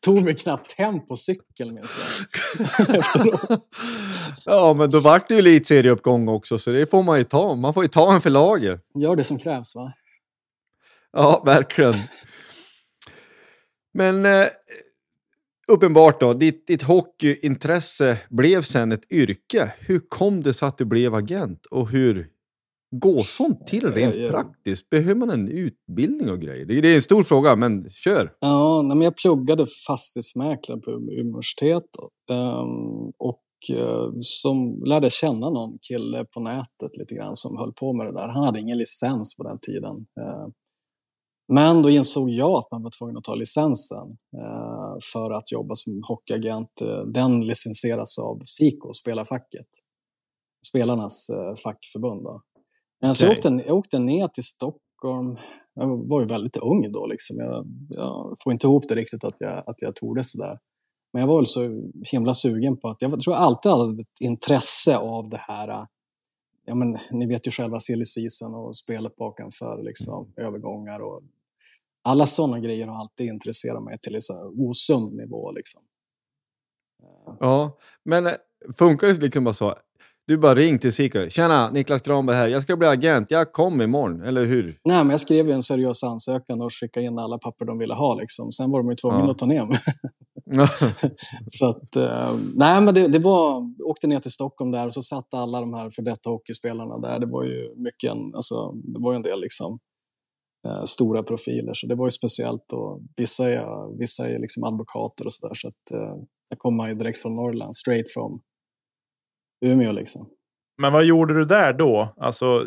tog 0.00 0.22
mig 0.24 0.34
knappt 0.34 0.72
hem 0.72 1.06
på 1.06 1.16
cykel 1.16 1.72
minns 1.72 1.98
jag. 1.98 2.96
Efteråt. 2.98 3.68
ja, 4.46 4.74
men 4.74 4.90
då 4.90 5.00
vart 5.00 5.28
det 5.28 5.34
ju 5.34 5.40
elitserieuppgång 5.40 6.28
också, 6.28 6.58
så 6.58 6.70
det 6.70 6.90
får 6.90 7.02
man 7.02 7.18
ju 7.18 7.24
ta. 7.24 7.54
Man 7.54 7.74
får 7.74 7.84
ju 7.84 7.88
ta 7.88 8.14
en 8.14 8.20
för 8.20 8.30
laget. 8.30 8.80
Gör 8.94 9.16
det 9.16 9.24
som 9.24 9.38
krävs 9.38 9.76
va? 9.76 9.92
Ja, 11.12 11.42
verkligen. 11.46 11.94
Men 13.94 14.26
eh, 14.26 14.46
uppenbart 15.68 16.20
då, 16.20 16.34
ditt, 16.34 16.66
ditt 16.66 16.82
hockeyintresse 16.82 18.18
blev 18.30 18.62
sen 18.62 18.92
ett 18.92 19.12
yrke. 19.12 19.72
Hur 19.78 20.00
kom 20.08 20.42
det 20.42 20.54
sig 20.54 20.68
att 20.68 20.78
du 20.78 20.84
blev 20.84 21.14
agent 21.14 21.66
och 21.66 21.90
hur 21.90 22.28
går 23.00 23.20
sånt 23.20 23.66
till 23.66 23.92
rent 23.92 24.16
Ja, 24.16 24.30
praktiskt? 24.30 24.90
Behöver 24.90 25.14
man 25.14 25.30
en 25.30 25.48
utbildning 25.48 26.30
och 26.30 26.40
grejer? 26.40 26.64
Det, 26.66 26.88
är 26.88 26.96
en 26.96 27.02
stor 27.02 27.22
fråga, 27.22 27.56
men 27.56 27.90
kör. 27.90 28.32
Ja, 28.40 28.82
men 28.82 29.02
jag 29.02 29.16
pluggade 29.16 29.66
fastighetsmäklare 29.86 30.80
på 30.80 30.90
Umeå 30.90 31.20
universitet 31.20 31.84
ehm, 32.30 33.12
och 33.18 33.44
eh, 33.70 34.08
som 34.20 34.82
lärde 34.84 35.10
känna 35.10 35.50
någon 35.50 35.78
kille 35.88 36.24
på 36.24 36.40
nätet 36.40 36.96
lite 36.98 37.14
grann 37.14 37.36
som 37.36 37.56
höll 37.56 37.72
på 37.72 37.92
med 37.92 38.06
det 38.06 38.12
där. 38.12 38.28
Han 38.28 38.44
hade 38.44 38.60
ingen 38.60 38.78
licens 38.78 39.36
på 39.36 39.42
den 39.42 39.58
tiden. 39.58 39.96
Eh, 40.20 40.46
men 41.52 41.82
då 41.82 41.90
insåg 41.90 42.30
jag 42.30 42.52
att 42.58 42.70
man 42.70 42.82
var 42.82 42.90
tvungen 42.98 43.16
att 43.16 43.24
ta 43.24 43.34
licensen 43.34 44.06
eh, 44.36 44.96
för 45.12 45.30
att 45.30 45.52
jobba 45.52 45.74
som 45.74 46.02
hockeyagent. 46.08 46.70
Den 47.14 47.40
licensieras 47.40 48.18
av 48.18 48.40
SIKO, 48.44 48.92
spelarfacket. 48.92 49.66
Spelarnas 50.66 51.30
fackförbund. 51.64 52.22
Då. 52.22 52.40
Eh, 53.04 53.12
Så 53.12 53.24
jag, 53.24 53.32
Okej. 53.32 53.38
åkte, 53.38 53.64
jag 53.66 53.76
åkte 53.76 53.98
ner 53.98 54.28
till 54.28 54.44
Stockholm. 54.44 55.36
Jag 55.74 56.08
var 56.08 56.20
ju 56.20 56.26
väldigt 56.26 56.56
ung 56.56 56.92
då. 56.92 57.06
Liksom. 57.06 57.36
Jag, 57.36 57.66
jag 57.88 58.36
får 58.44 58.52
inte 58.52 58.66
ihop 58.66 58.88
det 58.88 58.94
riktigt 58.94 59.24
att 59.24 59.36
jag, 59.38 59.62
att 59.66 59.82
jag 59.82 59.96
tog 59.96 60.16
det 60.16 60.24
sådär. 60.24 60.58
Men 61.12 61.20
jag 61.20 61.28
var 61.28 61.36
väl 61.36 61.46
så 61.46 61.90
himla 62.12 62.34
sugen 62.34 62.76
på 62.76 62.88
att... 62.88 63.02
Jag 63.02 63.20
tror 63.20 63.36
jag 63.36 63.42
alltid 63.42 63.72
hade 63.72 64.02
ett 64.02 64.20
intresse 64.20 64.96
av 64.96 65.28
det 65.28 65.36
här 65.36 65.68
eh, 65.68 65.84
ja, 66.66 66.74
men, 66.74 66.98
ni 67.10 67.26
vet 67.26 67.46
ju 67.46 67.50
själva 67.50 67.80
silly 67.80 68.04
season 68.04 68.54
och 68.54 68.76
spelet 68.76 69.16
bakanför 69.16 69.82
liksom, 69.82 70.32
övergångar 70.36 71.00
och 71.00 71.22
alla 72.02 72.26
sådana 72.26 72.60
grejer 72.60 72.86
har 72.86 73.00
alltid 73.00 73.26
intresserat 73.26 73.84
mig 73.84 73.98
till 73.98 74.14
en 74.14 74.20
osund 74.58 75.14
nivå. 75.14 75.52
Liksom. 75.52 75.82
Ja, 77.40 77.78
men 78.04 78.26
eh, 78.26 78.32
funkar 78.78 79.06
det 79.06 79.20
liksom 79.20 79.44
bara 79.44 79.54
så? 79.54 79.74
Du 80.26 80.38
bara 80.38 80.54
ring 80.54 80.78
till 80.78 80.92
Sika. 80.92 81.30
Tjena, 81.30 81.70
Niklas 81.70 82.02
Granberg 82.02 82.36
här. 82.36 82.48
Jag 82.48 82.62
ska 82.62 82.76
bli 82.76 82.88
agent. 82.88 83.30
Jag 83.30 83.52
kommer 83.52 83.84
imorgon, 83.84 84.22
eller 84.22 84.44
hur? 84.44 84.64
Nej, 84.84 84.98
men 85.04 85.10
jag 85.10 85.20
skrev 85.20 85.46
ju 85.46 85.52
en 85.52 85.62
seriös 85.62 86.04
ansökan 86.04 86.60
och 86.60 86.72
skickade 86.72 87.06
in 87.06 87.18
alla 87.18 87.38
papper 87.38 87.64
de 87.64 87.78
ville 87.78 87.94
ha. 87.94 88.14
Liksom. 88.14 88.52
Sen 88.52 88.70
var 88.70 88.78
de 88.82 88.90
ju 88.90 88.96
tvungna 88.96 89.18
Ja. 89.24 89.30
att 89.30 89.38
ta 89.38 89.46
ner 89.46 89.66
mig. 89.66 89.78
så 91.50 91.68
att, 91.68 91.96
eh, 91.96 92.36
nej, 92.54 92.80
men 92.80 92.94
det, 92.94 93.08
det 93.08 93.18
var, 93.18 93.72
åkte 93.84 94.06
ner 94.06 94.20
till 94.20 94.30
Stockholm 94.30 94.70
där 94.70 94.86
och 94.86 94.94
så 94.94 95.02
satt 95.02 95.34
alla 95.34 95.60
de 95.60 95.74
här 95.74 95.90
för 95.90 96.02
detta 96.02 96.30
hockeyspelarna 96.30 96.98
där. 96.98 97.18
Det 97.18 97.26
var 97.26 97.44
ju 97.44 97.74
mycket 97.76 98.10
en, 98.12 98.34
alltså, 98.34 98.72
det 98.72 99.00
var 99.00 99.14
en 99.14 99.22
del 99.22 99.40
liksom, 99.40 99.78
eh, 100.68 100.84
stora 100.84 101.22
profiler, 101.22 101.72
så 101.74 101.86
det 101.86 101.94
var 101.94 102.06
ju 102.06 102.10
speciellt. 102.10 102.72
Och 102.72 103.00
vissa 103.16 103.50
är, 103.50 103.98
vissa 103.98 104.28
är 104.28 104.38
liksom 104.38 104.64
advokater 104.64 105.24
och 105.24 105.32
så 105.32 105.46
där. 105.48 105.54
Så 105.54 105.68
att, 105.68 106.00
jag 106.48 106.58
kommer 106.58 106.88
ju 106.88 106.94
direkt 106.94 107.18
från 107.18 107.34
Norrland, 107.36 107.74
straight 107.74 108.12
from 108.14 108.40
Umeå 109.64 109.92
liksom. 109.92 110.28
Men 110.78 110.92
vad 110.92 111.04
gjorde 111.04 111.34
du 111.34 111.44
där 111.44 111.72
då? 111.72 112.14
Alltså, 112.16 112.66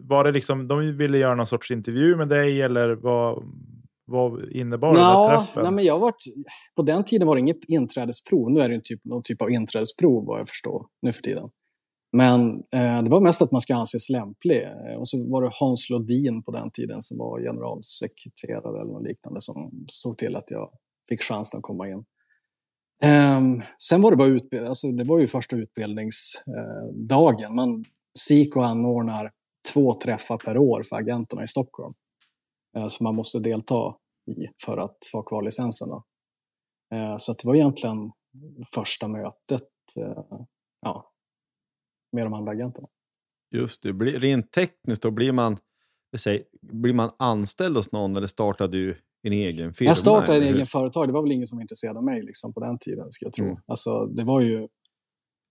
var 0.00 0.24
det 0.24 0.32
liksom, 0.32 0.68
de 0.68 0.96
ville 0.96 1.18
göra 1.18 1.34
någon 1.34 1.46
sorts 1.46 1.70
intervju 1.70 2.16
med 2.16 2.28
dig 2.28 2.62
eller 2.62 2.94
vad, 2.94 3.44
vad 4.06 4.50
innebar 4.50 4.88
den 4.94 5.02
där 5.02 5.38
träffen? 5.38 5.62
nej, 5.62 5.72
men 5.72 5.84
jag 5.84 5.98
varit, 5.98 6.24
på 6.76 6.82
den 6.82 7.04
tiden 7.04 7.28
var 7.28 7.36
det 7.36 7.40
inget 7.40 7.64
inträdesprov. 7.68 8.50
Nu 8.50 8.60
är 8.60 8.68
det 8.68 8.74
en 8.74 8.82
typ, 8.84 9.04
någon 9.04 9.22
typ 9.22 9.42
av 9.42 9.50
inträdesprov 9.50 10.26
vad 10.26 10.40
jag 10.40 10.48
förstår 10.48 10.86
nu 11.02 11.12
för 11.12 11.22
tiden. 11.22 11.48
Men 12.16 12.50
eh, 12.50 13.02
det 13.02 13.10
var 13.10 13.20
mest 13.20 13.42
att 13.42 13.52
man 13.52 13.60
ska 13.60 13.74
anses 13.76 14.10
lämplig. 14.10 14.62
Eh, 14.62 14.98
Och 14.98 15.08
så 15.08 15.30
var 15.30 15.42
det 15.42 15.50
Hans 15.60 15.90
Lodin 15.90 16.42
på 16.42 16.50
den 16.50 16.70
tiden 16.70 17.02
som 17.02 17.18
var 17.18 17.40
generalsekreterare 17.40 18.80
eller 18.80 18.92
något 18.92 19.08
liknande 19.08 19.40
som 19.40 19.84
stod 19.90 20.18
till 20.18 20.36
att 20.36 20.50
jag 20.50 20.70
fick 21.08 21.22
chansen 21.22 21.58
att 21.58 21.62
komma 21.62 21.88
in. 21.88 22.04
Um, 23.04 23.62
sen 23.82 24.02
var 24.02 24.10
det 24.10 24.16
bara 24.16 24.28
utbild- 24.28 24.68
alltså 24.68 24.92
det 24.92 25.04
var 25.04 25.18
ju 25.18 25.26
första 25.26 25.56
utbildningsdagen. 25.56 27.44
Eh, 27.44 27.54
man, 27.54 27.84
SIKO 28.18 28.60
anordnar 28.60 29.32
två 29.72 29.94
träffar 29.94 30.38
per 30.38 30.58
år 30.58 30.82
för 30.82 30.96
agenterna 30.96 31.42
i 31.42 31.46
Stockholm. 31.46 31.94
uh, 32.78 32.86
som 32.86 33.04
man 33.04 33.14
måste 33.14 33.38
delta 33.38 33.96
i 34.26 34.46
för 34.64 34.78
att 34.78 34.98
få 35.12 35.22
kvar 35.22 35.42
licensen. 35.42 35.88
Uh, 35.90 36.02
eh, 36.94 37.16
Så 37.16 37.32
att 37.32 37.38
det 37.38 37.48
var 37.48 37.54
egentligen 37.54 38.12
första 38.74 39.08
mötet 39.08 39.68
uh, 39.98 40.22
ja, 40.80 41.12
med 42.12 42.26
de 42.26 42.34
andra 42.34 42.52
agenterna. 42.52 42.88
Just 43.54 43.82
det, 43.82 43.92
rent 43.92 44.52
tekniskt 44.52 45.02
då 45.02 45.10
blir 45.10 45.32
man, 45.32 45.58
säger, 46.16 46.44
blir 46.60 46.94
man 46.94 47.10
anställd 47.18 47.76
hos 47.76 47.92
någon 47.92 48.16
eller 48.16 48.26
startar 48.26 48.68
du 48.68 49.02
en 49.28 49.38
egen 49.38 49.74
firma? 49.74 49.88
Jag 49.88 49.96
startade 49.96 50.38
en 50.38 50.54
egen 50.54 50.66
företag. 50.66 51.08
Det 51.08 51.12
var 51.12 51.22
väl 51.22 51.32
ingen 51.32 51.46
som 51.46 51.58
var 51.58 51.62
intresserad 51.62 51.96
av 51.96 52.04
mig 52.04 52.22
liksom, 52.22 52.52
på 52.52 52.60
den 52.60 52.78
tiden. 52.78 53.06
Ska 53.10 53.26
jag 53.26 53.32
tro. 53.32 53.44
Mm. 53.44 53.56
Alltså, 53.66 54.06
det 54.06 54.24
var 54.24 54.40
ju... 54.40 54.68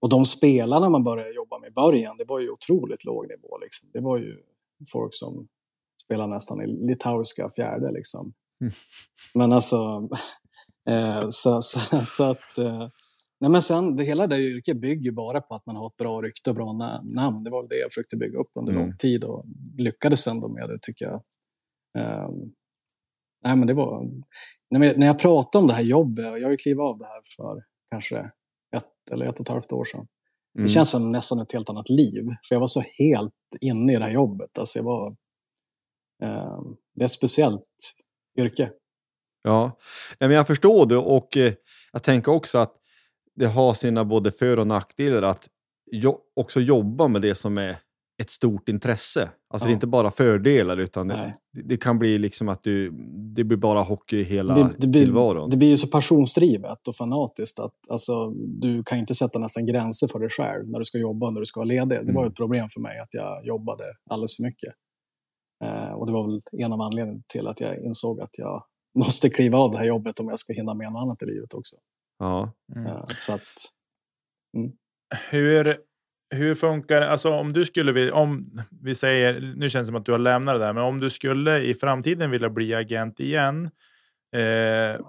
Och 0.02 0.10
de 0.10 0.26
spelarna 0.26 0.90
man 0.90 1.04
började 1.04 1.34
jobba 1.34 1.60
med 1.60 1.68
i 1.68 1.74
början, 1.74 2.18
det 2.18 2.26
var 2.26 2.40
ju 2.40 2.50
otroligt 2.50 3.06
låg 3.06 3.28
nivå. 3.28 3.58
Liksom. 3.58 3.90
Det 3.94 4.00
var 4.00 4.18
ju 4.18 4.36
folk 4.92 5.14
som 5.14 5.48
spelade 6.04 6.34
nästan 6.34 6.62
i 6.62 6.68
litauiska 6.68 7.50
fjärde. 7.56 7.92
Liksom. 7.92 8.34
Mm. 8.62 8.74
Men 9.34 9.52
alltså... 9.54 10.10
Eh, 10.90 11.26
så, 11.30 11.62
så, 11.62 12.00
så 12.06 12.24
att... 12.24 12.58
Eh, 12.58 12.88
nej 13.40 13.52
men 13.52 13.62
sen, 13.62 13.96
det 13.96 14.04
hela 14.04 14.28
det 14.28 14.36
där 14.36 14.42
yrket 14.42 14.82
bygger 14.82 15.12
bara 15.12 15.42
på 15.42 15.56
att 15.56 15.66
man 15.66 15.76
har 15.76 15.88
ett 15.88 15.98
bra 15.98 16.22
rykte 16.22 16.50
och 16.50 16.56
bra 16.56 16.66
na- 16.66 17.16
namn. 17.16 17.44
Det 17.44 17.50
var 17.50 17.62
väl 17.62 17.70
det 17.70 17.76
jag 17.80 17.92
försökte 17.92 18.18
bygga 18.18 18.40
upp 18.40 18.52
under 18.56 18.72
Mm. 18.74 18.84
lång 18.86 18.98
tid 18.98 19.24
och 19.24 19.46
lyckades 19.78 20.28
ändå 20.28 20.48
med 20.48 20.70
det 20.70 20.78
tycker 20.82 21.06
jag. 21.06 21.22
Eh, 21.98 22.30
nej 23.44 23.56
men 23.56 23.68
det 23.68 23.74
var... 23.74 24.10
När 24.70 25.08
jag 25.08 25.20
pratar 25.20 25.60
om 25.60 25.68
det 25.68 25.74
här 25.74 25.84
jobbet, 25.84 26.32
och 26.32 26.40
jag 26.40 26.52
ju 26.52 26.58
klivit 26.58 26.82
av 26.82 26.98
det 26.98 27.06
här 27.06 27.22
för 27.38 27.64
kanske 27.92 28.32
ett 28.76 29.12
eller 29.12 29.26
ett 29.26 29.40
och 29.40 29.46
ett 29.46 29.50
halvt 29.50 29.72
år 29.72 29.86
sedan. 29.86 30.08
Mm. 30.56 30.66
Det 30.66 30.72
känns 30.72 30.90
som 30.90 31.12
nästan 31.12 31.40
ett 31.40 31.52
helt 31.52 31.70
annat 31.70 31.90
liv. 31.90 32.26
För 32.48 32.56
jag 32.56 32.60
var 32.60 32.68
så 32.68 32.84
helt 33.00 33.34
inne 33.62 33.94
i 33.94 33.96
det 33.96 34.04
här 34.04 34.12
jobbet. 34.12 34.58
Alltså 34.58 34.80
jag 34.80 34.84
var, 34.84 35.08
eh, 36.24 36.62
det 36.96 37.02
är 37.02 37.06
ett 37.06 37.12
speciellt 37.12 37.94
yrke. 38.40 38.72
Ja, 39.44 39.78
men 40.20 40.32
jag 40.32 40.48
förstår 40.48 40.86
det 40.86 40.98
och 40.98 41.38
eh, 41.38 41.54
jag 41.92 42.04
tänker 42.04 42.32
också 42.32 42.58
att 42.58 42.74
det 43.36 43.46
har 43.46 43.74
sina 43.74 44.06
både 44.06 44.32
för 44.32 44.60
och 44.60 44.68
nackdelar 44.68 45.22
att 45.22 45.50
jo 45.92 46.20
också 46.36 46.60
jobba 46.60 47.08
med 47.08 47.22
det 47.22 47.36
som 47.36 47.58
är 47.58 47.78
ett 48.22 48.30
stort 48.30 48.70
intresse. 48.70 49.30
Alltså 49.50 49.66
det 49.66 49.70
är 49.70 49.72
Ja. 49.72 49.76
inte 49.76 49.88
bara 49.88 50.12
fördelar 50.12 50.78
utan 50.78 51.08
det, 51.08 51.36
det 51.64 51.78
kan 51.78 52.00
bli 52.00 52.18
liksom 52.18 52.50
att 52.50 52.64
du, 52.64 52.92
det 53.36 53.44
blir 53.44 53.58
bara 53.58 53.82
hockey 53.84 54.24
hela 54.24 54.56
Det, 54.56 54.74
det, 54.78 54.88
blir, 54.88 55.04
tillvaron. 55.06 55.50
det 55.50 55.58
blir 55.58 55.70
ju 55.70 55.78
så 55.78 55.88
passionsdrivet 55.88 56.88
och 56.88 56.96
fanatiskt 56.96 57.60
att 57.60 57.74
alltså, 57.90 58.30
du 58.62 58.84
kan 58.84 58.98
inte 58.98 59.16
sätta 59.16 59.40
nästan 59.40 59.66
gränser 59.66 60.08
för 60.08 60.20
dig 60.20 60.30
själv 60.30 60.70
när 60.70 60.80
du 60.80 60.86
ska 60.86 60.98
jobba 60.98 61.28
och 61.28 61.34
när 61.34 61.40
du 61.40 61.46
ska 61.46 61.60
vara 61.60 61.68
ledig. 61.68 61.90
Det 62.06 62.14
var 62.14 62.22
Mm. 62.22 62.28
ett 62.32 62.36
problem 62.36 62.68
för 62.70 62.82
mig 62.82 63.00
att 63.00 63.14
jag 63.14 63.46
jobbade 63.46 63.84
alldeles 64.10 64.36
för 64.36 64.44
mycket. 64.44 64.74
Eh, 65.64 65.92
och 65.92 66.06
det 66.08 66.12
var 66.14 66.28
väl 66.28 66.42
en 66.66 66.74
av 66.74 66.82
anledningarna 66.82 67.24
till 67.28 67.48
att 67.48 67.60
jag 67.60 67.80
insåg 67.86 68.22
att 68.22 68.38
jag 68.38 68.64
måste 69.00 69.30
kliva 69.30 69.58
av 69.58 69.72
det 69.72 69.78
här 69.78 69.86
jobbet 69.86 70.20
om 70.20 70.28
jag 70.30 70.40
ska 70.40 70.54
hinna 70.54 70.74
med 70.74 70.92
något 70.92 71.02
annat 71.02 71.24
i 71.24 71.26
livet 71.26 71.54
också. 71.54 71.76
Ja. 72.20 72.52
Mm. 72.76 72.88
Eh, 72.88 73.06
så 73.20 73.34
att, 73.34 73.42
Hur, 75.32 75.78
hur 76.30 76.56
funkar 76.56 77.02
det? 77.02 77.10
Alltså 77.10 77.30
om 77.32 77.54
du 77.54 77.66
skulle 77.66 77.92
vilja, 77.92 78.14
om 78.14 78.62
vi 78.82 78.96
säger, 78.96 79.54
nu 79.56 79.70
känns 79.70 79.88
det 79.88 79.92
som 79.92 79.96
att 79.96 80.06
du 80.06 80.12
har 80.12 80.20
lämnat 80.20 80.56
det 80.56 80.60
där, 80.60 80.74
men 80.74 80.84
om 80.84 81.00
du 81.00 81.10
skulle 81.10 81.60
i 81.60 81.74
framtiden 81.74 82.32
vilja 82.32 82.50
bli 82.50 82.74
agent 82.74 83.20
igen, 83.20 83.70
eh, 84.36 85.02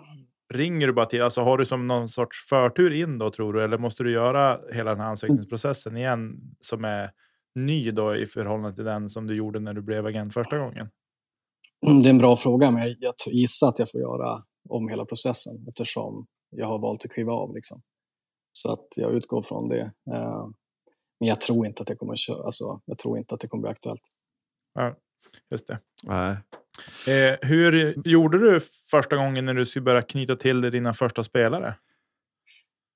ringer 0.55 0.87
du 0.87 0.93
bara 0.93 1.07
till, 1.07 1.23
alltså 1.23 1.41
har 1.41 1.59
du 1.59 1.67
som 1.67 1.87
någon 1.87 2.09
sorts 2.09 2.49
förtur 2.49 2.93
in 2.93 3.19
då 3.19 3.31
tror 3.31 3.53
du, 3.53 3.65
eller 3.65 3.79
måste 3.79 4.03
du 4.03 4.13
göra 4.13 4.61
hela 4.73 4.91
den 4.91 5.01
här 5.01 5.09
ansökningsprocessen 5.09 5.97
igen 5.97 6.41
som 6.61 6.85
är 6.85 7.11
ny 7.55 7.91
då 7.91 8.17
i 8.17 8.27
förhållande 8.27 8.77
till 8.77 8.85
den 8.85 9.09
som 9.09 9.27
du 9.27 9.35
gjorde 9.35 9.61
när 9.61 9.75
du 9.75 9.83
blev 9.83 10.07
agent 10.07 10.35
första 10.35 10.59
gången? 10.59 10.89
Mm, 11.87 12.03
det 12.03 12.09
är 12.09 12.11
en 12.11 12.19
bra 12.19 12.37
fråga, 12.37 12.71
men 12.71 12.83
jag, 12.83 12.97
jag 12.99 13.15
gissar 13.35 13.69
att 13.69 13.79
jag 13.79 13.91
får 13.91 14.01
göra 14.01 14.37
om 14.69 14.89
hela 14.89 15.05
processen 15.05 15.67
eftersom 15.69 16.27
jag 16.51 16.67
har 16.67 16.79
valt 16.79 17.05
att 17.05 17.11
kliva 17.11 17.33
av. 17.33 17.55
Liksom. 17.55 17.83
Så 18.53 18.73
att 18.73 18.87
jag 18.97 19.13
utgår 19.13 19.43
från 19.43 19.69
det. 19.69 19.93
Eh, 20.15 20.47
men 21.21 21.29
jag 21.29 21.41
tror 21.41 21.67
inte 21.67 21.83
att 21.83 21.87
det 21.87 21.97
kommer 21.97 22.13
att 22.13 22.19
köra. 22.19 22.45
Alltså, 22.45 22.81
jag 22.85 22.99
tror 22.99 23.19
inte 23.19 23.35
att 23.35 23.41
det 23.41 23.49
kommer 23.49 23.63
bli 23.63 23.71
aktuellt. 23.71 24.03
Ja, 24.75 24.97
just 25.51 25.67
det. 25.67 25.79
Nej. 26.03 26.37
Eh, 27.07 27.49
hur 27.49 28.03
gjorde 28.09 28.39
du 28.39 28.61
första 28.91 29.17
gången 29.17 29.45
när 29.45 29.55
du 29.55 29.67
skulle 29.67 29.83
börja 29.83 30.03
knyta 30.03 30.37
till 30.37 30.61
dig 30.61 30.71
dina 30.71 30.95
första 30.95 31.25
spelare? 31.25 31.75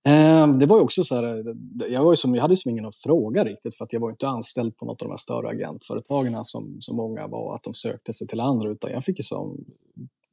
Eh, 0.08 0.48
det 0.48 0.66
var 0.66 0.76
ju 0.76 0.82
också 0.82 1.04
så 1.04 1.14
här, 1.14 1.44
jag, 1.88 2.04
var 2.04 2.12
ju 2.12 2.16
som, 2.16 2.34
jag 2.34 2.42
hade 2.42 2.52
ju 2.52 2.56
som 2.56 2.70
ingen 2.70 2.86
att 2.86 2.96
fråga 2.96 3.44
riktigt 3.44 3.74
för 3.74 3.84
att 3.84 3.92
jag 3.92 4.00
var 4.00 4.10
inte 4.10 4.28
anställd 4.28 4.76
på 4.76 4.84
något 4.84 5.02
av 5.02 5.08
de 5.08 5.12
här 5.12 5.16
större 5.16 5.48
agentföretagen 5.48 6.44
som, 6.44 6.76
som 6.78 6.96
många 6.96 7.26
var, 7.26 7.54
att 7.54 7.62
de 7.62 7.74
sökte 7.74 8.12
sig 8.12 8.26
till 8.26 8.40
andra, 8.40 8.70
utan 8.70 8.90
jag 8.90 9.04
fick 9.04 9.18
ju 9.18 9.22
som 9.22 9.64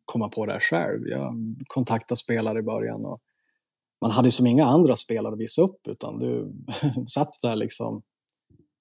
komma 0.05 0.29
på 0.29 0.45
det 0.45 0.53
här 0.53 0.59
själv. 0.59 1.07
Jag 1.07 1.35
kontaktade 1.67 2.17
spelare 2.17 2.59
i 2.59 2.61
början 2.61 3.05
och 3.05 3.19
man 4.01 4.11
hade 4.11 4.31
som 4.31 4.47
inga 4.47 4.65
andra 4.65 4.95
spelare 4.95 5.33
att 5.33 5.39
visa 5.39 5.61
upp 5.61 5.87
utan 5.87 6.19
du 6.19 6.53
satt 7.07 7.31
där 7.41 7.55
liksom 7.55 8.01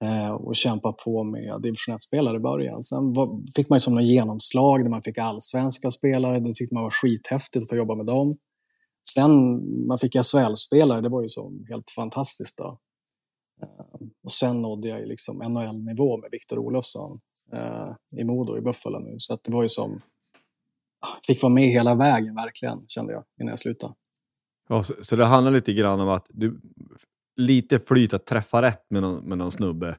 eh, 0.04 0.30
och 0.30 0.56
kämpade 0.56 0.94
på 1.04 1.24
med 1.24 1.62
division 1.62 1.96
1-spelare 1.96 2.36
i 2.36 2.40
början. 2.40 2.82
Sen 2.82 3.12
var, 3.12 3.52
fick 3.56 3.68
man 3.68 3.76
ju 3.76 3.80
som 3.80 3.94
något 3.94 4.04
genomslag 4.04 4.84
där 4.84 4.90
man 4.90 5.02
fick 5.02 5.18
allsvenska 5.18 5.90
spelare, 5.90 6.40
det 6.40 6.52
tyckte 6.52 6.74
man 6.74 6.82
var 6.82 6.90
skithäftigt 6.90 7.62
att 7.62 7.68
få 7.68 7.76
jobba 7.76 7.94
med 7.94 8.06
dem. 8.06 8.36
Sen 9.14 9.30
man 9.86 9.98
fick 9.98 10.14
SHL-spelare, 10.14 11.00
det 11.00 11.08
var 11.08 11.22
ju 11.22 11.28
så 11.28 11.52
helt 11.68 11.90
fantastiskt. 11.90 12.56
Då. 12.56 12.78
Eh, 13.62 14.08
och 14.24 14.32
sen 14.32 14.62
nådde 14.62 14.88
jag 14.88 15.08
liksom 15.08 15.38
NHL-nivå 15.38 16.16
med 16.16 16.30
Viktor 16.32 16.58
Olofsson 16.58 17.20
eh, 17.52 18.20
i 18.20 18.24
Modo 18.24 18.56
i 18.56 18.60
Buffalo 18.60 18.98
nu. 18.98 19.14
Så 19.18 19.34
att 19.34 19.44
det 19.44 19.52
var 19.52 19.62
ju 19.62 19.68
som, 19.68 20.00
fick 21.26 21.42
vara 21.42 21.52
med 21.52 21.68
hela 21.68 21.94
vägen 21.94 22.34
verkligen, 22.34 22.78
kände 22.88 23.12
jag 23.12 23.24
innan 23.40 23.50
jag 23.50 23.58
slutade. 23.58 23.94
Ja, 24.68 24.82
så, 24.82 24.94
så 25.00 25.16
det 25.16 25.24
handlar 25.24 25.52
lite 25.52 25.72
grann 25.72 26.00
om 26.00 26.08
att 26.08 26.26
du 26.28 26.60
lite 27.36 27.78
flyt 27.78 28.12
att 28.12 28.26
träffa 28.26 28.62
rätt 28.62 28.90
med 28.90 29.02
någon, 29.02 29.28
med 29.28 29.38
någon 29.38 29.52
snubbe. 29.52 29.96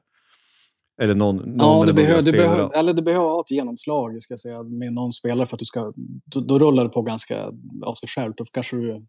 Eller 1.02 1.14
någon, 1.14 1.36
någon 1.36 1.80
ja, 1.80 1.86
du 1.86 1.92
behöver, 1.92 2.22
du 2.22 2.32
behöver, 2.32 2.78
eller 2.78 2.92
du 2.92 3.02
behöver 3.02 3.24
ha 3.26 3.40
ett 3.40 3.50
genomslag 3.50 4.22
ska 4.22 4.36
säga, 4.36 4.62
med 4.62 4.92
någon 4.92 5.12
spelare 5.12 5.46
för 5.46 5.56
att 5.56 5.58
du 5.58 5.64
ska... 5.64 5.92
Då, 6.24 6.40
då 6.40 6.58
rullar 6.58 6.84
det 6.84 6.90
på 6.90 7.02
ganska 7.02 7.44
av 7.84 7.94
sig 7.94 8.08
självt. 8.08 8.36
Då 8.38 8.44
kanske 8.44 8.76
du 8.76 9.06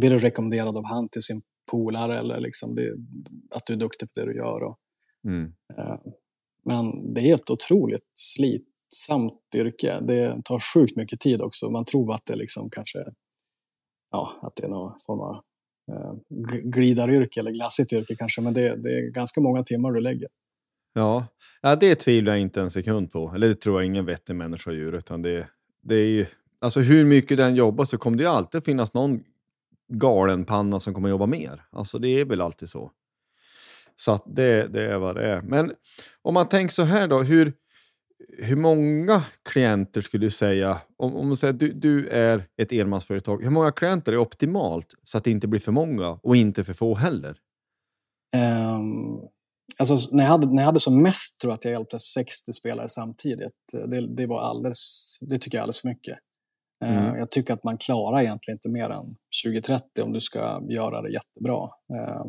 blir 0.00 0.10
du 0.10 0.18
rekommenderad 0.18 0.76
av 0.76 0.84
han 0.86 1.08
till 1.08 1.22
sin 1.22 1.42
polare 1.70 2.18
eller 2.18 2.40
liksom 2.40 2.74
det, 2.74 2.96
att 3.50 3.66
du 3.66 3.72
är 3.72 3.76
duktig 3.76 4.08
på 4.08 4.20
det 4.20 4.26
du 4.26 4.36
gör. 4.36 4.62
Och, 4.62 4.76
Mm. 5.24 5.52
eh, 5.78 5.96
men 6.64 7.14
det 7.14 7.20
är 7.30 7.34
ett 7.34 7.50
otroligt 7.50 8.06
slitsamt 8.14 9.54
yrke. 9.56 10.00
Det 10.00 10.40
tar 10.44 10.58
sjukt 10.74 10.96
mycket 10.96 11.20
tid 11.20 11.40
också. 11.42 11.70
Man 11.70 11.84
tror 11.84 12.14
att 12.14 12.26
det 12.26 12.36
liksom 12.36 12.70
kanske 12.70 12.98
ja, 14.10 14.38
att 14.42 14.56
det 14.56 14.64
är 14.64 14.68
någon 14.68 14.98
form 15.06 15.20
av 15.20 15.34
eh, 15.92 16.14
glidaryrke 16.64 17.40
eller 17.40 17.50
glassigt 17.50 17.92
yrke 17.92 18.16
kanske, 18.16 18.40
men 18.40 18.54
det, 18.54 18.76
det 18.82 18.88
är 18.88 19.10
ganska 19.10 19.40
många 19.40 19.62
timmar 19.62 19.92
du 19.92 20.00
lägger. 20.00 20.28
Ja. 20.92 21.26
ja, 21.60 21.76
det 21.76 21.94
tvivlar 21.94 22.32
jag 22.32 22.40
inte 22.40 22.60
en 22.60 22.70
sekund 22.70 23.12
på. 23.12 23.32
Eller 23.34 23.48
det 23.48 23.54
tror 23.54 23.80
jag 23.80 23.86
ingen 23.86 24.06
vettig 24.06 24.36
människa 24.36 24.72
gör. 24.72 24.92
Utan 24.92 25.22
det, 25.22 25.48
det 25.82 25.94
är 25.94 26.06
ju, 26.06 26.26
alltså 26.60 26.80
hur 26.80 27.04
mycket 27.04 27.36
den 27.36 27.54
jobbar 27.54 27.84
så 27.84 27.98
kommer 27.98 28.16
det 28.16 28.22
ju 28.22 28.28
alltid 28.28 28.64
finnas 28.64 28.94
någon 28.94 29.24
galen 29.88 30.44
panna 30.44 30.80
som 30.80 30.94
kommer 30.94 31.08
jobba 31.08 31.26
mer. 31.26 31.62
Alltså 31.70 31.98
det 31.98 32.08
är 32.08 32.24
väl 32.24 32.40
alltid 32.40 32.68
så. 32.68 32.90
Så 33.96 34.12
att 34.12 34.24
det, 34.26 34.66
det 34.66 34.82
är 34.82 34.98
vad 34.98 35.16
det 35.16 35.22
är. 35.22 35.42
Men 35.42 35.72
om 36.22 36.34
man 36.34 36.48
tänker 36.48 36.74
så 36.74 36.82
här 36.82 37.08
då, 37.08 37.22
hur, 37.22 37.52
hur 38.42 38.56
många 38.56 39.24
klienter 39.42 40.00
skulle 40.00 40.26
du 40.26 40.30
säga, 40.30 40.80
om, 40.96 41.16
om 41.16 41.28
man 41.28 41.36
säger 41.36 41.54
att 41.54 41.60
du, 41.60 41.72
du 41.72 42.08
är 42.08 42.46
ett 42.62 42.72
enmansföretag, 42.72 43.42
hur 43.42 43.50
många 43.50 43.72
klienter 43.72 44.12
är 44.12 44.18
optimalt 44.18 44.94
så 45.04 45.18
att 45.18 45.24
det 45.24 45.30
inte 45.30 45.48
blir 45.48 45.60
för 45.60 45.72
många 45.72 46.08
och 46.22 46.36
inte 46.36 46.64
för 46.64 46.72
få 46.72 46.94
heller? 46.94 47.36
Ehm, 48.36 49.18
alltså, 49.78 50.16
när, 50.16 50.24
jag 50.24 50.30
hade, 50.30 50.46
när 50.46 50.62
jag 50.62 50.66
hade 50.66 50.80
som 50.80 51.02
mest 51.02 51.40
tror 51.40 51.50
jag 51.50 51.54
att 51.54 51.64
jag 51.64 51.72
hjälpte 51.72 51.98
60 51.98 52.52
spelare 52.52 52.88
samtidigt. 52.88 53.52
Det, 53.88 54.16
det, 54.16 54.26
var 54.26 54.40
alldeles, 54.40 55.18
det 55.20 55.38
tycker 55.38 55.58
jag 55.58 55.60
är 55.60 55.62
alldeles 55.62 55.80
för 55.80 55.88
mycket. 55.88 56.18
Eh, 56.84 56.98
Mm. 57.06 57.18
Jag 57.18 57.30
tycker 57.30 57.54
att 57.54 57.64
man 57.64 57.78
klarar 57.78 58.20
egentligen 58.20 58.56
inte 58.56 58.68
mer 58.68 58.90
än 58.90 59.04
20-30 59.46 59.80
om 60.02 60.12
du 60.12 60.20
ska 60.20 60.62
göra 60.68 61.02
det 61.02 61.10
jättebra. 61.12 61.68
Eh, 61.94 62.24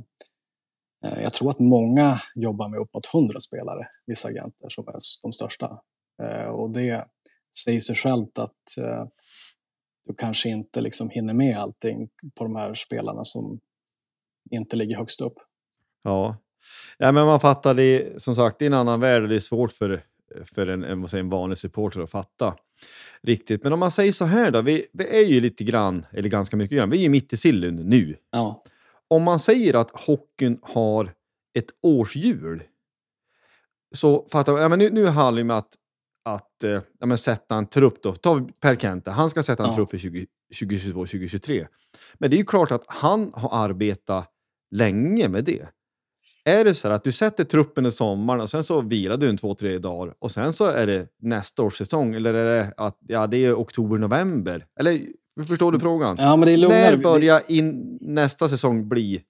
Jag 1.24 1.34
tror 1.34 1.50
att 1.50 1.60
många 1.60 2.18
jobbar 2.36 2.70
med 2.70 2.80
uppåt 2.80 3.14
100 3.14 3.40
spelare, 3.40 3.88
vissa 4.06 4.28
agenter 4.28 4.70
som 4.70 4.88
är 4.88 4.94
de 5.24 5.32
största. 5.34 5.82
Eh, 6.22 6.46
Och 6.48 6.70
det 6.70 7.06
säger 7.66 7.80
sig 7.80 7.96
självt 7.96 8.40
att 8.40 8.78
eh, 8.78 9.06
du 10.08 10.14
kanske 10.18 10.50
inte 10.50 10.82
liksom 10.82 11.10
hinner 11.10 11.34
med 11.34 11.58
allting 11.58 12.10
på 12.36 12.44
de 12.44 12.56
här 12.56 12.74
spelarna 12.74 13.24
som 13.24 13.60
inte 14.52 14.76
ligger 14.76 14.98
högst 14.98 15.22
upp. 15.22 15.36
Ja. 16.04 16.38
ja, 16.98 17.12
men 17.12 17.26
man 17.26 17.40
fattar 17.40 17.74
det. 17.74 18.22
Som 18.22 18.36
sagt, 18.36 18.62
är 18.62 18.66
en 18.66 18.74
annan 18.74 19.00
värld 19.00 19.22
och 19.24 19.30
det 19.30 19.36
är 19.36 19.40
svårt 19.40 19.72
för, 19.72 20.04
för 20.46 20.68
en, 20.68 20.84
en, 20.84 21.10
säger, 21.10 21.24
en 21.24 21.30
vanlig 21.30 21.58
supporter 21.58 22.02
att 22.02 22.12
fatta 22.12 22.56
riktigt. 23.22 23.64
Men 23.64 23.74
om 23.74 23.80
man 23.80 23.92
säger 23.92 24.12
så 24.12 24.26
här 24.26 24.52
då, 24.52 24.62
vi, 24.62 24.86
vi 24.94 25.18
är 25.18 25.26
ju 25.26 25.42
lite 25.42 25.64
grann, 25.64 26.04
eller 26.18 26.30
ganska 26.30 26.58
mycket 26.58 26.78
grann, 26.78 26.90
vi 26.90 26.98
är 26.98 27.02
ju 27.02 27.10
mitt 27.10 27.34
i 27.34 27.38
sillen 27.38 27.76
nu. 27.76 28.18
Ja, 28.32 28.64
Om 29.08 29.24
man 29.24 29.40
säger 29.40 29.74
att 29.74 29.92
hockeyn 29.92 30.60
har 30.62 31.14
ett 31.54 31.70
årshjul, 31.82 32.64
så 33.96 34.28
fattar 34.32 34.58
ja, 34.58 34.70
men 34.70 34.80
nu, 34.80 34.90
nu 34.90 35.06
handlar 35.06 35.44
det 35.44 35.54
om 35.54 35.58
att, 35.58 35.76
att 36.26 36.64
eh, 36.64 36.82
ja, 37.00 37.18
sätta 37.18 37.56
en 37.56 37.68
trupp. 37.68 38.04
Då. 38.04 38.16
Ta 38.16 38.48
Per 38.60 38.76
Kente, 38.76 39.12
han 39.12 39.30
ska 39.30 39.44
sätta 39.44 39.64
en 39.64 39.70
Ja. 39.70 39.76
trupp 39.76 39.90
för 39.90 39.98
20 39.98 40.26
2022-2023. 40.54 41.68
Men 42.20 42.30
det 42.30 42.36
är 42.36 42.38
ju 42.38 42.46
klart 42.46 42.72
att 42.72 42.84
han 42.88 43.32
har 43.34 43.66
arbetat 43.66 44.28
länge 44.72 45.28
med 45.30 45.44
det. 45.44 45.68
Är 46.46 46.64
det 46.66 46.76
så 46.76 46.88
här 46.88 46.96
att 46.96 47.04
du 47.04 47.12
sätter 47.12 47.44
truppen 47.44 47.86
i 47.86 47.92
sommaren 47.92 48.42
och 48.42 48.50
sen 48.50 48.64
så 48.64 48.82
vilar 48.82 49.18
du 49.18 49.30
en 49.30 49.38
två, 49.38 49.56
tre 49.56 49.78
dagar 49.78 50.14
och 50.20 50.32
sen 50.32 50.54
så 50.54 50.66
är 50.66 50.88
det 50.88 51.08
nästa 51.22 51.64
års 51.64 51.78
säsong 51.78 52.14
eller 52.16 52.34
är 52.34 52.58
det 52.58 52.74
att 52.78 52.98
ja, 53.08 53.28
det 53.28 53.38
är 53.38 53.54
oktober, 53.62 53.98
november? 53.98 54.66
Eller 54.80 55.02
förstår 55.48 55.72
du 55.72 55.80
frågan? 55.80 56.16
ja 56.20 56.36
men 56.36 56.46
det 56.46 56.54
är 56.54 56.58
lugnare. 56.58 56.96
När 56.96 57.04
börjar 57.04 57.42
in, 57.48 57.98
nästa 58.02 58.50
säsong 58.50 58.90
bli 58.90 59.22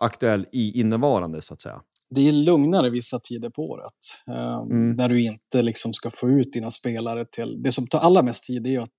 aktuell 0.00 0.44
i 0.52 0.80
innevarande 0.80 1.42
så 1.42 1.54
att 1.54 1.60
säga? 1.60 1.80
Det 2.14 2.28
är 2.28 2.32
lugnare 2.32 2.90
vissa 2.90 3.18
tider 3.18 3.50
på 3.50 3.62
året. 3.62 3.92
Eh, 4.28 4.62
Mm. 4.62 4.96
Där 4.96 5.08
du 5.08 5.22
inte 5.22 5.62
liksom 5.62 5.92
ska 5.92 6.10
få 6.10 6.30
ut 6.30 6.52
dina 6.52 6.70
spelare 6.70 7.24
till... 7.24 7.62
Det 7.62 7.72
som 7.72 7.86
tar 7.86 7.98
allra 7.98 8.22
mest 8.22 8.44
tid 8.44 8.66
är 8.66 8.80
att 8.80 8.90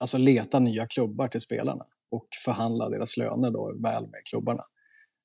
alltså 0.00 0.18
leta 0.18 0.58
nya 0.58 0.86
klubbar 0.86 1.28
till 1.28 1.40
spelarna 1.40 1.84
och 2.10 2.26
förhandla 2.44 2.88
deras 2.88 3.16
löner 3.16 3.50
då 3.50 3.74
väl 3.82 4.02
med 4.02 4.20
klubbarna. 4.30 4.62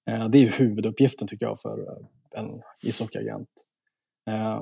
Eh, 0.10 0.30
det 0.30 0.38
är 0.38 0.52
huvuduppgiften 0.52 1.28
tycker 1.28 1.46
jag 1.46 1.60
för 1.60 1.80
eh, 1.80 2.40
en 2.40 2.62
ishockeyagent. 2.84 3.50
Eh, 4.30 4.62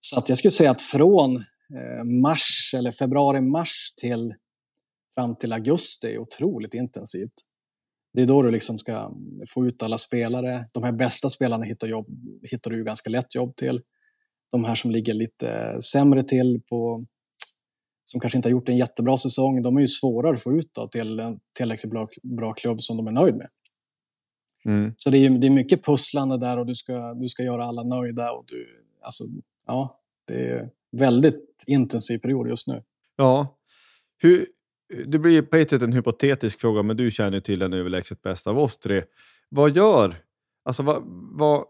så 0.00 0.18
att 0.18 0.28
jag 0.28 0.38
skulle 0.38 0.50
säga 0.50 0.70
att 0.70 0.82
från 0.82 1.36
eh, 1.76 2.04
mars 2.22 2.74
eller 2.76 2.92
februari-mars 2.92 3.92
till 3.96 4.34
fram 5.14 5.36
till 5.36 5.52
augusti 5.52 6.06
är 6.06 6.18
otroligt 6.18 6.74
intensivt. 6.74 7.32
Det 8.12 8.22
är 8.22 8.26
då 8.26 8.42
du 8.42 8.50
liksom 8.50 8.78
ska 8.78 9.12
få 9.48 9.66
ut 9.66 9.82
alla 9.82 9.98
spelare. 9.98 10.66
De 10.72 10.82
här 10.82 10.92
bästa 10.92 11.28
spelarna 11.28 11.64
hittar, 11.64 11.86
jobb, 11.86 12.06
hittar 12.42 12.70
du 12.70 12.84
ganska 12.84 13.10
lätt 13.10 13.34
jobb 13.34 13.56
till. 13.56 13.80
De 14.50 14.64
här 14.64 14.74
som 14.74 14.90
ligger 14.90 15.14
lite 15.14 15.76
sämre 15.92 16.22
till, 16.22 16.60
på, 16.70 17.04
som 18.04 18.20
kanske 18.20 18.38
inte 18.38 18.48
har 18.48 18.52
gjort 18.52 18.68
en 18.68 18.76
jättebra 18.76 19.16
säsong, 19.16 19.62
de 19.62 19.76
är 19.76 19.80
ju 19.80 19.86
svårare 19.86 20.34
att 20.34 20.42
få 20.42 20.52
ut 20.52 20.74
då 20.74 20.88
till 20.88 21.20
en 21.20 21.40
tillräckligt 21.56 21.90
bra, 21.90 22.08
bra 22.22 22.52
klubb 22.52 22.82
som 22.82 22.96
de 22.96 23.06
är 23.06 23.12
nöjd 23.12 23.34
med. 23.34 23.48
Mm. 24.64 24.94
Så 24.96 25.10
det 25.10 25.18
är, 25.18 25.30
det 25.30 25.46
är 25.46 25.50
mycket 25.50 25.84
pusslande 25.84 26.38
där 26.38 26.58
och 26.58 26.66
du 26.66 26.74
ska, 26.74 27.14
du 27.14 27.28
ska 27.28 27.42
göra 27.42 27.64
alla 27.64 27.82
nöjda. 27.82 28.32
Och 28.32 28.44
du, 28.46 28.86
alltså, 29.02 29.24
ja, 29.66 30.00
det 30.24 30.48
är 30.48 30.70
väldigt 30.92 31.64
intensiv 31.66 32.18
period 32.18 32.48
just 32.48 32.68
nu. 32.68 32.82
Ja. 33.16 33.58
Hur, 34.18 34.46
det 35.06 35.18
blir 35.18 35.42
på 35.42 35.56
ett 35.56 35.70
sätt 35.70 35.82
en 35.82 35.92
hypotetisk 35.92 36.60
fråga, 36.60 36.82
men 36.82 36.96
du 36.96 37.10
känner 37.10 37.32
ju 37.32 37.40
till 37.40 37.58
den 37.58 37.72
överlägset 37.72 38.22
bästa 38.22 38.50
av 38.50 38.58
oss 38.58 38.76
tre. 38.76 39.04
Vad 39.48 39.76
gör, 39.76 40.22
alltså 40.64 40.82
vad, 40.82 41.02
vad, 41.32 41.64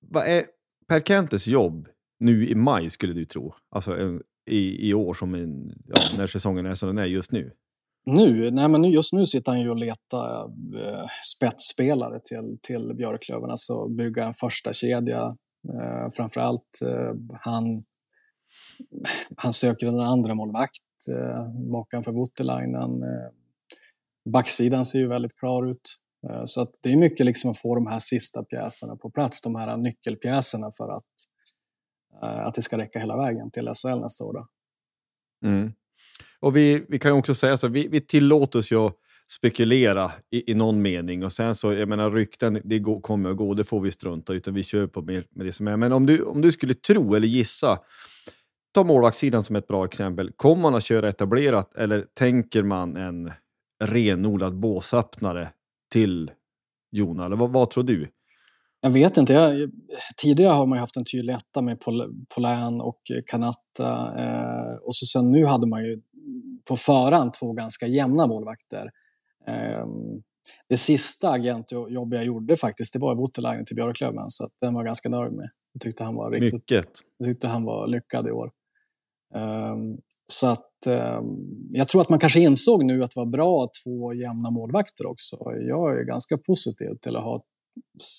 vad 0.00 0.26
är 0.26 0.44
Per 0.88 1.00
Kentes 1.00 1.46
jobb 1.46 1.88
nu 2.18 2.48
i 2.48 2.54
maj 2.54 2.90
skulle 2.90 3.12
du 3.12 3.24
tro? 3.24 3.54
Alltså 3.70 3.96
en, 3.96 4.22
i, 4.46 4.88
i 4.88 4.94
år 4.94 5.14
som 5.14 5.34
en, 5.34 5.72
ja, 5.86 5.96
när 6.16 6.26
säsongen 6.26 6.66
är 6.66 6.74
som 6.74 6.88
den 6.88 6.98
är 6.98 7.04
just 7.04 7.32
nu. 7.32 7.52
Nu, 8.06 8.50
nej 8.50 8.68
men 8.68 8.84
just 8.84 9.12
nu 9.12 9.26
sitter 9.26 9.52
han 9.52 9.60
ju 9.60 9.70
och 9.70 9.76
letar 9.76 10.44
eh, 10.84 11.06
spetsspelare 11.36 12.20
till, 12.24 12.58
till 12.62 12.94
Björklöven, 12.94 13.50
alltså 13.50 13.88
bygga 13.88 14.26
en 14.26 14.32
första 14.32 14.72
kedja. 14.72 15.36
Eh, 15.68 16.10
framförallt 16.16 16.80
eh, 16.86 17.14
han, 17.40 17.82
han 19.36 19.52
söker 19.52 19.86
en 19.86 20.00
andra 20.00 20.34
målvakt 20.34 20.78
eh, 21.08 22.02
för 22.02 22.12
Voutilainen. 22.12 23.02
Eh, 23.02 23.30
backsidan 24.32 24.84
ser 24.84 24.98
ju 24.98 25.06
väldigt 25.06 25.36
klar 25.36 25.66
ut. 25.70 25.96
Eh, 26.28 26.42
så 26.44 26.62
att 26.62 26.72
det 26.80 26.92
är 26.92 26.96
mycket 26.96 27.26
liksom 27.26 27.50
att 27.50 27.58
få 27.58 27.74
de 27.74 27.86
här 27.86 27.98
sista 27.98 28.44
pjäserna 28.44 28.96
på 28.96 29.10
plats, 29.10 29.42
de 29.42 29.54
här 29.54 29.76
nyckelpjäserna 29.76 30.70
för 30.70 30.88
att, 30.88 31.04
eh, 32.22 32.46
att 32.46 32.54
det 32.54 32.62
ska 32.62 32.78
räcka 32.78 32.98
hela 32.98 33.16
vägen 33.16 33.50
till 33.50 33.68
SHL 33.74 34.00
nästa 34.00 34.24
år. 34.24 34.32
Då. 34.32 34.46
Mm. 35.48 35.72
Och 36.40 36.56
vi, 36.56 36.84
vi 36.88 36.98
kan 36.98 37.12
också 37.12 37.34
säga 37.34 37.56
så, 37.56 37.68
vi, 37.68 37.88
vi 37.88 38.00
tillåter 38.00 38.58
oss 38.58 38.72
ju 38.72 38.86
att 38.86 38.96
spekulera 39.30 40.12
i, 40.30 40.50
i 40.50 40.54
någon 40.54 40.82
mening 40.82 41.24
och 41.24 41.32
sen 41.32 41.54
så, 41.54 41.72
jag 41.72 41.88
menar 41.88 42.10
rykten, 42.10 42.60
det 42.64 42.78
går, 42.78 43.00
kommer 43.00 43.30
och 43.30 43.36
går, 43.36 43.54
det 43.54 43.64
får 43.64 43.80
vi 43.80 43.90
strunta 43.90 44.34
i, 44.34 44.36
utan 44.36 44.54
vi 44.54 44.62
kör 44.62 44.86
på 44.86 45.02
med, 45.02 45.24
med 45.30 45.46
det 45.46 45.52
som 45.52 45.68
är. 45.68 45.76
Men 45.76 45.92
om 45.92 46.06
du, 46.06 46.22
om 46.22 46.40
du 46.40 46.52
skulle 46.52 46.74
tro 46.74 47.14
eller 47.14 47.28
gissa, 47.28 47.78
ta 48.72 48.84
målvaktssidan 48.84 49.44
som 49.44 49.56
ett 49.56 49.66
bra 49.66 49.84
exempel. 49.84 50.32
Kommer 50.32 50.62
man 50.62 50.74
att 50.74 50.84
köra 50.84 51.08
etablerat 51.08 51.74
eller 51.76 52.06
tänker 52.14 52.62
man 52.62 52.96
en 52.96 53.32
renodlad 53.84 54.60
båsöppnare 54.60 55.52
till 55.92 56.30
Jona? 56.92 57.26
Eller 57.26 57.36
vad, 57.36 57.52
vad 57.52 57.70
tror 57.70 57.84
du? 57.84 58.08
Jag 58.80 58.90
vet 58.90 59.16
inte. 59.16 59.32
Jag, 59.32 59.70
tidigare 60.22 60.52
har 60.52 60.66
man 60.66 60.78
haft 60.78 60.96
en 60.96 61.04
tydlig 61.04 61.34
etta 61.34 61.62
med 61.62 61.80
Pol 61.80 62.26
Polän 62.34 62.80
och 62.80 63.00
Kanatta. 63.26 64.12
Eh, 64.18 64.74
och 64.82 64.94
så 64.94 65.06
sen 65.06 65.30
nu 65.30 65.44
hade 65.44 65.66
man 65.66 65.84
ju 65.84 66.00
på 66.68 66.76
förhand 66.76 67.34
två 67.34 67.52
ganska 67.52 67.86
jämna 67.86 68.26
målvakter. 68.26 68.90
Eh, 69.46 69.86
det 70.68 70.76
sista 70.76 71.30
agentjobb 71.30 72.14
jag 72.14 72.24
gjorde 72.24 72.56
faktiskt, 72.56 72.92
det 72.92 72.98
var 72.98 73.14
Voutilainen 73.14 73.64
till 73.64 73.76
Björklöven, 73.76 74.24
så 74.28 74.48
den 74.60 74.74
var 74.74 74.80
jag 74.80 74.86
ganska 74.86 75.08
nöjd 75.08 75.32
med. 75.32 75.50
Jag 75.72 75.80
tyckte 75.80 76.04
han 76.04 76.14
var 76.14 76.30
riktigt... 76.30 76.52
Mycket. 76.52 76.88
Jag 77.18 77.28
tyckte 77.28 77.48
han 77.48 77.64
var 77.64 77.86
lyckad 77.86 78.28
i 78.28 78.30
år. 78.30 78.50
Ehm, 79.34 79.98
så 80.26 80.46
att 80.46 80.86
ehm, 80.86 81.68
jag 81.70 81.88
tror 81.88 82.00
att 82.00 82.08
man 82.08 82.18
kanske 82.18 82.40
insåg 82.40 82.84
nu 82.84 83.04
att 83.04 83.10
det 83.10 83.20
var 83.20 83.26
bra 83.26 83.64
att 83.64 83.70
två 83.84 84.12
jämna 84.14 84.50
målvakter 84.50 85.06
också. 85.06 85.36
Jag 85.68 85.98
är 85.98 86.04
ganska 86.04 86.38
positiv 86.38 86.94
till 87.00 87.16
att 87.16 87.22
ha, 87.22 87.44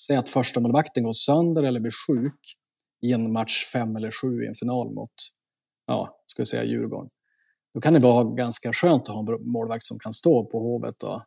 säg 0.08 0.18
att 0.18 0.30
första 0.30 0.60
målvakten 0.60 1.04
går 1.04 1.12
sönder 1.12 1.64
eller 1.64 1.80
blir 1.80 1.94
sjuk 2.08 2.58
i 3.02 3.14
en 3.14 3.32
match 3.32 3.66
fem 3.74 3.96
eller 3.96 4.12
sju 4.12 4.44
i 4.44 4.48
en 4.48 4.54
final 4.54 4.94
mot, 4.94 5.14
ja, 5.88 6.22
ska 6.26 6.42
vi 6.42 6.46
säga 6.46 6.64
Djurgården. 6.64 7.10
Då 7.74 7.82
kan 7.82 7.94
det 7.94 8.00
vara 8.00 8.24
ganska 8.24 8.74
skönt 8.74 9.02
att 9.02 9.16
ha 9.16 9.20
en 9.20 9.52
målvakt 9.52 9.86
som 9.86 10.00
kan 10.00 10.14
stå 10.14 10.46
på 10.46 10.60
Hovet 10.60 10.96
då, 11.00 11.24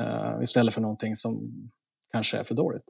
eh, 0.00 0.42
istället 0.42 0.74
för 0.74 0.80
någonting 0.80 1.16
som 1.16 1.50
kanske 2.12 2.38
är 2.38 2.44
för 2.44 2.54
dåligt. 2.54 2.84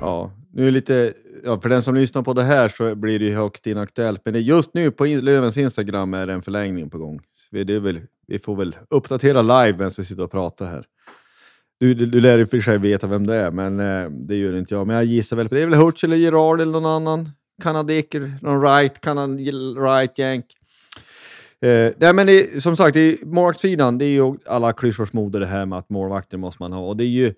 Ja, 0.00 0.32
nu 0.52 0.68
är 0.68 0.70
lite, 0.70 1.14
ja, 1.44 1.60
för 1.60 1.68
den 1.68 1.82
som 1.82 1.94
lyssnar 1.94 2.22
på 2.22 2.32
det 2.32 2.42
här 2.42 2.68
så 2.68 2.94
blir 2.94 3.18
det 3.18 3.24
ju 3.24 3.34
högst 3.34 3.66
inaktuellt, 3.66 4.20
men 4.24 4.42
just 4.42 4.74
nu 4.74 4.90
på 4.90 5.04
Lövens 5.04 5.56
Instagram 5.56 6.14
är 6.14 6.26
det 6.26 6.32
en 6.32 6.42
förlängning 6.42 6.90
på 6.90 6.98
gång. 6.98 7.20
Så 7.32 7.56
det 7.56 7.74
är 7.74 7.80
väl, 7.80 8.00
vi 8.26 8.38
får 8.38 8.56
väl 8.56 8.76
uppdatera 8.90 9.42
live 9.42 9.78
medan 9.78 9.90
vi 9.98 10.04
sitter 10.04 10.22
och 10.22 10.30
pratar 10.30 10.66
här. 10.66 10.86
Du, 11.80 11.94
du, 11.94 12.06
du 12.06 12.20
lär 12.20 12.38
ju 12.38 12.46
för 12.46 12.60
sig 12.60 12.78
veta 12.78 13.06
vem 13.06 13.26
det 13.26 13.34
är, 13.34 13.50
men 13.50 13.80
eh, 13.80 14.10
det 14.10 14.36
gör 14.36 14.56
inte 14.56 14.74
jag. 14.74 14.86
Men 14.86 14.96
jag 14.96 15.04
gissar 15.04 15.36
väl 15.36 15.48
på 15.48 15.54
det. 15.54 15.62
är 15.62 15.66
väl 15.66 15.78
Hurts 15.78 16.04
eller 16.04 16.16
Gerard 16.16 16.60
eller 16.60 16.72
någon 16.72 16.86
annan 16.86 17.28
kanadiker, 17.62 18.32
någon 18.42 18.62
right, 18.62 19.00
kanad, 19.00 19.40
right 19.78 20.18
yank. 20.18 20.44
Eh, 21.60 21.92
nej, 21.96 22.14
men 22.14 22.26
det, 22.26 22.62
som 22.62 22.76
sagt, 22.76 22.94
det 22.94 23.24
målvaktssidan, 23.24 23.98
det 23.98 24.04
är 24.04 24.10
ju 24.10 24.34
alla 24.46 24.72
klyschors 24.72 25.10
det 25.32 25.46
här 25.46 25.66
med 25.66 25.78
att 25.78 25.90
målvakter 25.90 26.38
måste 26.38 26.62
man 26.62 26.72
ha. 26.72 26.88
Och 26.88 26.96
det, 26.96 27.04
är 27.04 27.08
ju, 27.08 27.34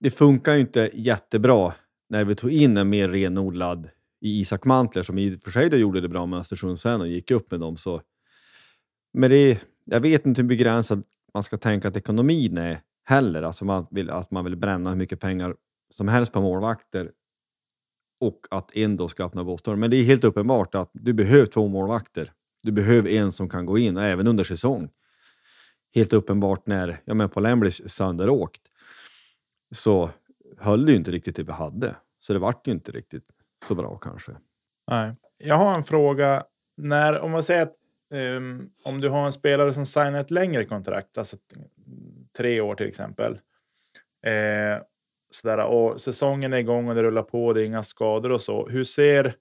det 0.00 0.10
funkar 0.10 0.54
ju 0.54 0.60
inte 0.60 0.90
jättebra 0.94 1.72
när 2.08 2.24
vi 2.24 2.34
tog 2.34 2.52
in 2.52 2.76
en 2.76 2.88
mer 2.88 3.08
renodlad 3.08 3.88
i 4.20 4.40
Isak 4.40 4.64
Mantler, 4.64 5.02
som 5.02 5.18
i 5.18 5.36
och 5.36 5.40
för 5.40 5.50
sig 5.50 5.74
gjorde 5.74 6.00
det 6.00 6.08
bra 6.08 6.26
med 6.26 6.38
Östersund 6.38 6.78
sen 6.78 7.00
och 7.00 7.08
gick 7.08 7.30
upp 7.30 7.50
med 7.50 7.60
dem. 7.60 7.76
Så. 7.76 8.02
Men 9.12 9.30
det, 9.30 9.60
jag 9.84 10.00
vet 10.00 10.26
inte 10.26 10.42
hur 10.42 10.48
begränsad 10.48 11.02
man 11.34 11.42
ska 11.42 11.58
tänka 11.58 11.88
att 11.88 11.96
ekonomin 11.96 12.58
är 12.58 12.80
heller. 13.04 13.42
Alltså 13.42 13.64
man 13.64 13.86
vill, 13.90 14.10
att 14.10 14.30
man 14.30 14.44
vill 14.44 14.56
bränna 14.56 14.90
hur 14.90 14.96
mycket 14.96 15.20
pengar 15.20 15.56
som 15.90 16.08
helst 16.08 16.32
på 16.32 16.40
målvakter 16.40 17.10
och 18.20 18.46
att 18.50 18.76
en 18.76 18.96
då 18.96 19.08
ska 19.08 19.24
öppna 19.24 19.44
båtdörren. 19.44 19.80
Men 19.80 19.90
det 19.90 19.96
är 19.96 20.04
helt 20.04 20.24
uppenbart 20.24 20.74
att 20.74 20.90
du 20.92 21.12
behöver 21.12 21.46
två 21.46 21.68
målvakter. 21.68 22.32
Du 22.62 22.72
behöver 22.72 23.10
en 23.10 23.32
som 23.32 23.48
kan 23.48 23.66
gå 23.66 23.78
in, 23.78 23.96
även 23.96 24.26
under 24.26 24.44
säsong. 24.44 24.90
Helt 25.94 26.12
uppenbart 26.12 26.66
när 26.66 27.00
ja, 27.04 27.14
men 27.14 27.28
Paulin 27.28 27.60
blir 27.60 27.70
sönderåkt 27.70 28.60
så 29.74 30.10
höll 30.58 30.86
det 30.86 30.92
ju 30.92 30.98
inte 30.98 31.10
riktigt 31.10 31.36
det 31.36 31.42
vi 31.42 31.52
hade. 31.52 31.96
Så 32.20 32.32
det 32.32 32.38
vart 32.38 32.66
ju 32.66 32.72
inte 32.72 32.92
riktigt 32.92 33.24
så 33.66 33.74
bra 33.74 33.96
kanske. 33.96 34.32
Nej. 34.90 35.14
Jag 35.38 35.56
har 35.56 35.74
en 35.74 35.84
fråga. 35.84 36.44
När, 36.76 37.20
om 37.20 37.30
man 37.30 37.42
säger 37.42 37.62
att 37.62 37.74
um, 38.38 38.70
om 38.84 39.00
du 39.00 39.08
har 39.08 39.26
en 39.26 39.32
spelare 39.32 39.72
som 39.72 39.86
signar 39.86 40.20
ett 40.20 40.30
längre 40.30 40.64
kontrakt, 40.64 41.18
alltså 41.18 41.36
tre 42.36 42.60
år 42.60 42.74
till 42.74 42.86
exempel. 42.86 43.32
Eh, 44.26 44.82
sådär, 45.30 45.58
och 45.58 46.00
säsongen 46.00 46.52
är 46.52 46.58
igång 46.58 46.88
och 46.88 46.94
det 46.94 47.02
rullar 47.02 47.22
på, 47.22 47.52
det 47.52 47.62
är 47.62 47.64
inga 47.64 47.82
skador 47.82 48.32
och 48.32 48.40
så. 48.40 48.68
Hur 48.68 48.84
ser 48.84 49.34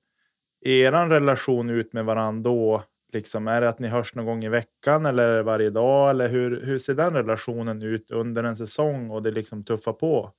er 0.61 0.91
relation 0.91 1.69
ut 1.69 1.93
med 1.93 2.05
varandra 2.05 2.51
då? 2.51 2.83
Liksom, 3.13 3.47
är 3.47 3.61
det 3.61 3.69
att 3.69 3.79
ni 3.79 3.87
hörs 3.87 4.15
någon 4.15 4.25
gång 4.25 4.43
i 4.43 4.49
veckan 4.49 5.05
eller 5.05 5.43
varje 5.43 5.69
dag? 5.69 6.09
Eller 6.09 6.27
hur, 6.27 6.61
hur 6.61 6.77
ser 6.77 6.93
den 6.93 7.13
relationen 7.13 7.81
ut 7.81 8.11
under 8.11 8.43
en 8.43 8.57
säsong 8.57 9.09
och 9.09 9.23
det 9.23 9.31
liksom 9.31 9.63
tuffar 9.63 9.93
på 9.93 10.33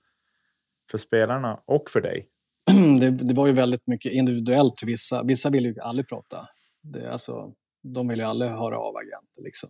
för 0.90 0.99
spelarna 0.99 1.61
och 1.66 1.90
för 1.90 2.01
dig? 2.01 2.29
Det, 3.01 3.11
det 3.11 3.35
var 3.35 3.47
ju 3.47 3.53
väldigt 3.53 3.87
mycket 3.87 4.12
individuellt 4.12 4.81
för 4.81 4.87
vissa. 4.87 5.23
Vissa 5.23 5.51
vill 5.51 5.64
ju 5.64 5.81
aldrig 5.81 6.09
prata. 6.09 6.38
Det, 6.83 7.12
alltså, 7.12 7.53
de 7.83 8.09
vill 8.09 8.18
ju 8.18 8.25
aldrig 8.25 8.51
höra 8.51 8.79
av 8.79 8.97
agenter. 8.97 9.42
Liksom. 9.42 9.68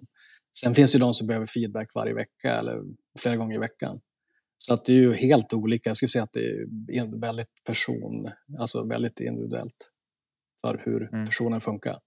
Sen 0.59 0.75
finns 0.75 0.93
det 0.93 0.99
de 0.99 1.13
som 1.13 1.27
behöver 1.27 1.47
feedback 1.47 1.95
varje 1.95 2.15
vecka 2.15 2.55
eller 2.59 2.83
flera 3.19 3.37
gånger 3.37 3.55
i 3.55 3.59
veckan. 3.59 4.01
Så 4.59 4.75
att 4.75 4.85
det 4.85 4.93
är 4.93 4.97
ju 4.97 5.13
helt 5.13 5.55
olika. 5.55 5.91
Jag 5.91 5.97
skulle 5.97 6.09
säga 6.09 6.23
att 6.23 6.33
det 6.33 6.47
är 6.99 7.21
väldigt 7.21 7.65
person, 7.67 8.31
alltså 8.59 8.87
väldigt 8.87 9.21
individuellt 9.21 9.91
för 10.67 10.83
hur 10.85 11.15
mm. 11.15 11.27
personen 11.27 11.61
funkar. 11.61 11.99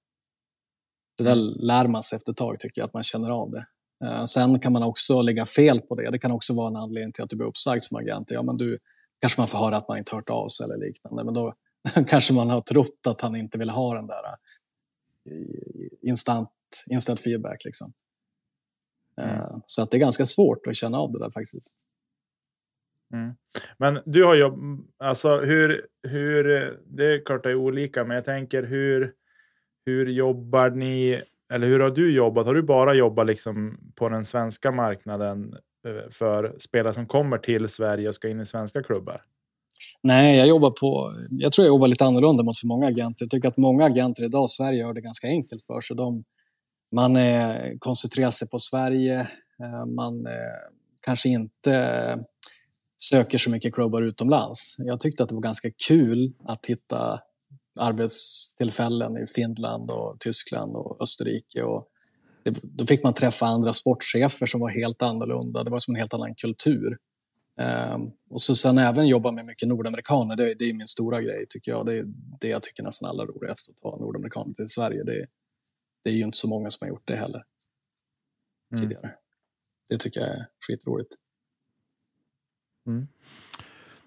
Det 1.18 1.24
där 1.24 1.36
lär 1.66 1.88
man 1.88 2.04
sig 2.04 2.16
efter 2.16 2.32
ett 2.32 2.38
tag 2.38 2.60
tycker 2.60 2.82
jag, 2.82 2.88
att 2.88 2.94
man 2.94 3.04
känner 3.04 3.30
av 3.30 3.52
det. 3.52 3.66
Uh, 4.06 4.24
sen 4.24 4.60
kan 4.60 4.74
man 4.74 4.84
också 4.84 5.22
lägga 5.22 5.46
fel 5.46 5.82
på 5.82 5.96
det. 5.96 6.10
Det 6.12 6.20
kan 6.20 6.32
också 6.32 6.54
vara 6.54 6.68
en 6.68 6.76
anledning 6.76 7.12
till 7.12 7.24
att 7.24 7.30
du 7.30 7.36
blir 7.36 7.48
uppsagd 7.48 7.82
som 7.82 7.98
agent. 7.98 8.32
Ja, 8.32 8.44
men 8.44 8.58
du 8.58 8.80
kanske 9.20 9.42
man 9.42 9.48
får 9.48 9.58
höra 9.58 9.78
att 9.78 9.88
man 9.88 9.98
inte 9.98 10.16
hört 10.16 10.30
av 10.30 10.48
sig 10.48 10.64
eller 10.64 10.86
liknande. 10.86 11.24
Men 11.24 11.34
då 11.34 11.54
kanske 12.08 12.34
man 12.34 12.50
har 12.50 12.62
trott 12.62 13.08
att 13.08 13.22
han 13.22 13.36
inte 13.36 13.58
vill 13.58 13.70
ha 13.70 13.96
den 13.96 14.08
där 14.08 14.24
uh, 15.32 15.88
instant, 16.02 16.50
instant 16.90 17.20
feedback. 17.20 17.66
Liksom. 17.66 17.94
Mm. 19.22 19.36
Uh, 19.36 19.60
så 19.66 19.82
att 19.82 19.92
det 19.92 19.98
är 19.98 20.00
ganska 20.00 20.26
svårt 20.26 20.68
att 20.68 20.76
känna 20.76 20.98
av 20.98 21.12
det 21.12 21.20
där 21.20 21.30
faktiskt. 21.30 21.76
Mm. 23.14 23.34
Men 23.78 24.00
du 24.06 24.24
har 24.24 24.36
jobb, 24.36 24.88
alltså 24.98 25.40
hur, 25.40 25.88
hur, 26.08 26.44
det 26.86 27.06
är 27.06 27.26
klart 27.26 27.44
det 27.44 27.50
är 27.50 27.56
olika, 27.56 28.04
men 28.04 28.16
jag 28.16 28.26
tänker 28.26 28.64
hur, 28.64 29.14
hur 29.86 30.06
jobbar 30.06 30.70
ni? 30.70 31.22
Eller 31.54 31.68
hur 31.68 31.80
har 31.80 31.90
du 31.90 32.14
jobbat? 32.14 32.46
Har 32.46 32.54
du 32.54 32.62
bara 32.62 32.94
jobbat 32.94 33.28
liksom 33.28 33.80
på 33.96 34.10
den 34.10 34.26
svenska 34.26 34.72
marknaden 34.72 35.54
eh, 35.54 35.60
Eh, 35.88 36.10
för 36.10 36.56
spelare 36.60 36.94
som 36.94 37.08
kommer 37.08 37.38
till 37.38 37.68
Sverige 37.68 38.08
och 38.08 38.16
ska 38.16 38.30
in 38.30 38.40
i 38.40 38.46
svenska 38.46 38.84
klubbar? 38.84 39.22
Nej, 40.02 40.38
jag 40.38 40.48
jobbar 40.48 40.72
på. 40.72 41.12
Jag 41.30 41.52
tror 41.52 41.66
jag 41.66 41.74
jobbar 41.74 41.88
lite 41.88 42.06
annorlunda 42.06 42.44
mot 42.44 42.58
för 42.58 42.68
många 42.68 42.88
agenter. 42.88 43.26
Jag 43.26 43.32
tycker 43.32 43.48
att 43.48 43.58
många 43.58 43.86
agenter 43.86 44.24
idag 44.24 44.46
i 44.46 44.48
Sverige 44.48 44.80
gör 44.80 44.94
det 44.94 45.02
ganska 45.02 45.28
enkelt 45.28 45.64
för 45.64 45.82
sig. 45.82 45.96
De, 45.96 46.24
man 46.96 47.16
eh, 47.16 47.56
koncentrerar 47.80 48.30
sig 48.30 48.50
på 48.50 48.60
Sverige. 48.60 49.20
Eh, 49.64 49.86
man 49.86 50.26
eh, 50.26 50.34
kanske 51.02 51.30
inte 51.30 52.26
söker 52.98 53.38
så 53.38 53.50
mycket 53.50 53.74
klubbar 53.74 54.02
utomlands. 54.02 54.76
Jag 54.80 55.00
tyckte 55.00 55.24
att 55.24 55.30
det 55.30 55.36
var 55.36 55.42
ganska 55.42 55.72
kul 55.88 56.34
att 56.46 56.66
hitta 56.66 57.20
arbetstillfällen 57.80 59.18
i 59.18 59.26
Finland 59.26 59.92
och 59.92 60.20
Tyskland 60.20 60.76
och 60.76 61.02
Österrike. 61.02 61.64
Och 61.64 61.88
då 62.52 62.86
fick 62.86 63.04
man 63.04 63.14
träffa 63.14 63.46
andra 63.46 63.74
sportchefer 63.74 64.46
som 64.46 64.62
var 64.62 64.70
helt 64.70 65.02
annorlunda. 65.02 65.64
Det 65.64 65.70
var 65.70 65.80
som 65.80 65.96
en 65.96 66.00
helt 66.00 66.14
annan 66.14 66.36
kultur. 66.36 66.98
Um, 67.94 68.12
och 68.30 68.42
så 68.42 68.56
sen 68.56 68.78
även 68.78 69.08
jobba 69.08 69.32
med 69.32 69.46
mycket 69.46 69.68
nordamerikaner, 69.68 70.36
det, 70.36 70.54
det, 70.54 70.66
är 70.66 70.74
min 70.74 70.88
stora 70.88 71.22
grej 71.22 71.46
tycker 71.50 71.72
jag. 71.72 71.86
Det 71.86 71.98
är 71.98 72.06
det 72.40 72.48
jag 72.48 72.64
tycker 72.64 72.84
nästan 72.84 73.10
allra 73.10 73.26
roligast, 73.26 73.70
att 73.70 73.80
ha 73.80 73.98
nordamerikaner 74.00 74.54
till 74.54 74.68
Sverige. 74.68 75.04
Det, 75.04 75.26
det 76.04 76.10
är 76.10 76.14
ju 76.14 76.24
inte 76.24 76.38
så 76.38 76.48
många 76.48 76.70
som 76.70 76.86
har 76.86 76.90
gjort 76.90 77.08
det 77.08 77.16
heller 77.16 77.44
mm. 78.72 78.82
tidigare. 78.82 79.12
Det 79.90 79.98
tycker 79.98 80.20
jag 80.20 80.30
är 80.30 80.46
skitroligt. 80.68 81.16
Mm. 82.88 83.08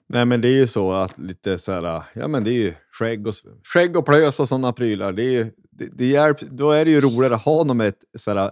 Nej 0.07 0.25
men 0.25 0.41
det 0.41 0.49
är 0.49 0.57
ju 0.57 0.67
så 0.67 0.93
att 0.93 1.19
lite 1.19 1.59
så 1.59 1.73
här, 1.73 2.03
ja 2.15 2.29
men 2.29 2.45
det 2.45 2.51
är 2.51 2.63
ju 2.63 2.75
skägg 2.91 3.27
och, 3.27 3.35
skägg 3.65 3.97
och 3.97 4.07
plös 4.07 4.41
och 4.41 4.49
sådana 4.49 4.73
prylar. 4.73 5.13
Det 5.13 5.23
är 5.23 5.31
ju, 5.31 5.53
det, 5.71 5.87
det 5.87 6.07
hjälp, 6.07 6.41
då 6.41 6.71
är 6.71 6.85
det 6.85 6.91
ju 6.91 7.01
roligare 7.01 7.35
att 7.35 7.45
ha 7.45 7.57
honom 7.57 7.77
med 7.77 7.89
ett 7.89 8.05
så 8.17 8.35
här, 8.35 8.51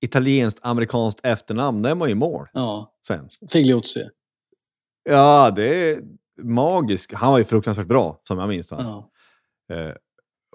italienskt 0.00 0.60
amerikanskt 0.62 1.20
efternamn. 1.22 1.82
Då 1.82 1.88
är 1.88 1.94
man 1.94 2.08
ju 2.08 2.12
i 2.12 2.14
mål. 2.14 2.48
Ja, 2.52 2.94
sen. 3.06 3.28
Figliuzzi. 3.52 4.08
Ja, 5.04 5.52
det 5.56 5.64
är 5.64 6.02
magiskt. 6.42 7.12
Han 7.12 7.32
var 7.32 7.38
ju 7.38 7.44
fruktansvärt 7.44 7.86
bra, 7.86 8.20
som 8.22 8.38
jag 8.38 8.48
minns 8.48 8.70
ja. 8.70 9.10
eh, 9.72 9.92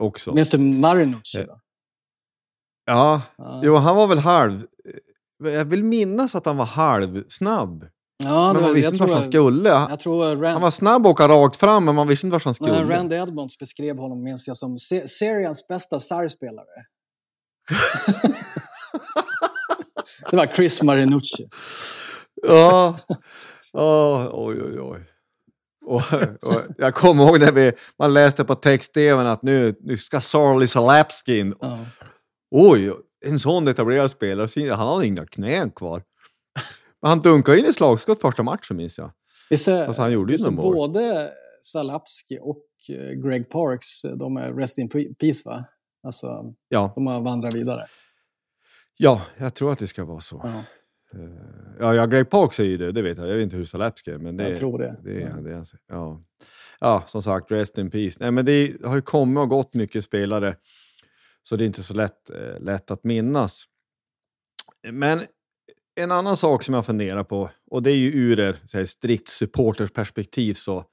också. 0.01 0.34
Minns 0.34 0.51
du 0.51 0.58
Marinucci? 0.58 1.43
Då? 1.43 1.62
Ja, 2.86 3.22
ja. 3.38 3.62
Jo, 3.64 3.76
han 3.76 3.95
var 3.95 4.08
väl 4.08 4.18
halv... 4.18 4.66
Jag 5.43 5.66
vill 5.66 5.84
minnas 5.84 6.36
att 6.36 6.45
han 6.45 6.58
var 6.58 6.66
halvsnabb. 6.66 7.88
Ja, 8.28 8.53
men 8.53 8.61
man 8.61 8.73
visste 8.73 8.88
inte 8.88 9.03
vart 9.05 9.13
han 9.13 9.23
skulle. 9.23 9.69
Jag 9.69 9.99
tror 9.99 10.25
Rand, 10.36 10.45
han 10.45 10.61
var 10.61 10.71
snabb 10.71 11.05
att 11.05 11.11
åka 11.11 11.28
rakt 11.28 11.57
fram, 11.57 11.86
men 11.86 11.95
man 11.95 12.07
visste 12.07 12.28
inte 12.28 12.34
vart 12.34 12.43
han 12.43 12.53
skulle. 12.53 12.71
Men 12.71 12.89
Randy 12.89 13.15
Edmonds 13.15 13.59
beskrev 13.59 13.97
honom, 13.97 14.23
minns 14.23 14.47
jag, 14.47 14.57
som 14.57 14.78
se 14.78 15.07
seriens 15.07 15.67
bästa 15.67 15.99
sargspelare. 15.99 16.86
det 20.32 20.38
var 20.38 20.45
Chris 20.45 20.84
Marinucci. 20.84 21.47
ja. 22.47 22.97
Oh, 23.73 24.30
oj, 24.34 24.61
oj, 24.61 24.80
oj. 24.80 24.99
Och, 25.86 26.13
och 26.41 26.61
jag 26.78 26.95
kommer 26.95 27.23
ihåg 27.23 27.39
när 27.39 27.51
vi, 27.51 27.71
man 27.99 28.13
läste 28.13 28.43
på 28.43 28.55
text-tvn 28.55 29.28
att 29.28 29.43
nu, 29.43 29.75
nu 29.80 29.97
ska 29.97 30.21
Sarli 30.21 30.67
Salapskin... 30.67 31.53
Uh. 31.63 31.84
Oj, 32.51 32.93
en 33.25 33.39
sån 33.39 33.67
etablerad 33.67 34.11
spelare, 34.11 34.73
han 34.73 34.88
har 34.88 35.03
inga 35.03 35.25
knän 35.25 35.71
kvar. 35.71 36.03
Han 37.08 37.20
dunkade 37.20 37.60
in 37.60 37.66
i 37.66 37.74
slagskott 37.74 38.22
första 38.22 38.43
matchen 38.43 38.78
minns 38.78 38.97
jag. 38.97 39.12
Visst 39.49 39.68
är, 39.68 39.88
Alltså, 39.88 40.01
han 40.01 40.12
gjorde 40.12 40.34
ju 40.34 40.43
några 40.51 40.62
mål. 40.64 40.74
både 40.74 41.32
Salapski 41.62 42.39
och 42.41 42.64
eh, 42.89 43.12
Greg 43.12 43.49
Parks, 43.49 44.03
eh, 44.05 44.12
de 44.18 44.38
är 44.38 44.53
rest 44.53 44.78
in 44.78 44.89
peace 44.89 45.41
va? 45.49 45.66
Alltså, 46.03 46.53
Ja, 46.70 46.91
de 46.95 47.08
har 47.08 47.22
vandrat 47.22 47.53
vidare. 47.55 47.88
ja, 48.97 49.22
jag 49.38 49.53
tror 49.53 49.72
att 49.72 49.80
det 49.80 49.88
ska 49.88 50.05
vara 50.05 50.20
så. 50.20 50.41
Ja, 50.43 50.64
Eh, 51.14 51.20
Ja, 51.80 51.95
ja 51.95 52.05
Greg 52.05 52.30
Parks 52.30 52.60
är 52.60 52.64
ju 52.64 52.78
det, 52.78 52.91
det 52.91 53.01
vet 53.01 53.18
jag. 53.18 53.28
Jag 53.28 53.34
vet 53.36 53.43
inte 53.43 53.55
hur 53.58 53.66
Salepski 53.66 54.12
är, 54.12 54.18
men 54.18 54.38
det, 54.38 54.49
jag 54.49 54.58
tror 54.58 54.80
det. 54.80 54.95
det, 55.03 55.14
Ja. 55.14 55.28
är- 55.28 55.41
det 55.41 55.51
är, 55.53 55.66
ja. 55.88 56.24
ja, 56.80 57.03
som 57.08 57.22
sagt, 57.22 57.51
rest 57.51 57.78
in 57.78 57.91
peace. 57.91 58.18
Nej, 58.20 58.32
men 58.32 58.45
det 58.45 58.76
har 58.86 58.95
ju 58.95 59.01
kommit 59.01 59.41
och 59.41 59.49
gått 59.49 59.74
mycket 59.74 60.03
spelare, 60.03 60.55
så 61.43 61.55
det 61.55 61.64
är 61.64 61.66
inte 61.66 61.84
så 61.84 61.93
lätt, 61.93 62.30
lätt 62.60 62.91
att 62.91 63.03
minnas. 63.03 63.64
Men 64.91 65.22
en 65.98 66.12
annan 66.12 66.38
sak 66.38 66.64
som 66.64 66.74
jag 66.74 66.86
funderar 66.86 67.24
på, 67.24 67.50
och 67.72 67.84
det 67.84 67.91
är 67.91 67.95
ju 67.95 68.12
ur 68.12 68.39
ett 68.39 68.89
strikt 68.89 69.28
supportersperspektiv 69.28 70.54
så 70.54 70.86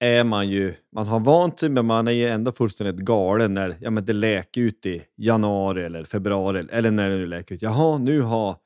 är 0.00 0.24
man 0.24 0.48
ju, 0.48 0.74
man 0.94 1.06
har 1.06 1.20
vant 1.20 1.60
sig 1.60 1.68
men 1.68 1.86
man 1.86 2.08
är 2.08 2.12
ju 2.12 2.28
ändå 2.28 2.52
fullständigt 2.52 2.96
galen 2.96 3.54
när 3.54 3.76
ja, 3.80 3.90
men 3.90 4.04
det 4.04 4.12
läker 4.12 4.60
ut 4.60 4.86
i 4.86 5.02
januari 5.16 5.82
eller 5.82 6.04
februari 6.04 6.66
eller 6.70 6.90
när 6.90 7.10
det 7.10 7.16
nu 7.16 7.26
läker 7.26 7.54
ut. 7.54 7.62
Jaha, 7.62 7.98
nu 7.98 8.20
har, 8.20 8.56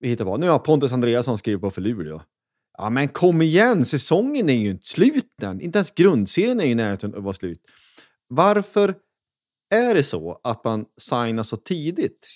vi 0.00 0.08
hittar 0.08 0.24
på, 0.24 0.36
nu 0.36 0.48
har 0.48 0.58
Pontus 0.58 0.92
Andreasson 0.92 1.38
skrivit 1.38 1.60
på 1.60 1.70
för 1.70 1.80
Luleå. 1.80 2.22
Ja 2.78 2.90
men 2.90 3.08
kom 3.08 3.42
igen, 3.42 3.84
säsongen 3.84 4.48
är 4.48 4.54
ju 4.54 4.70
inte 4.70 4.86
slut 4.86 5.42
än. 5.42 5.60
Inte 5.60 5.78
ens 5.78 5.90
grundserien 5.90 6.60
är 6.60 6.64
ju 6.64 6.74
nära 6.74 6.92
att 6.92 7.04
vara 7.04 7.34
slut. 7.34 7.60
Varför 8.28 8.94
är 9.74 9.94
det 9.94 10.02
så 10.02 10.40
att 10.42 10.64
man 10.64 10.84
signar 11.00 11.42
så 11.42 11.56
tidigt? 11.56 12.26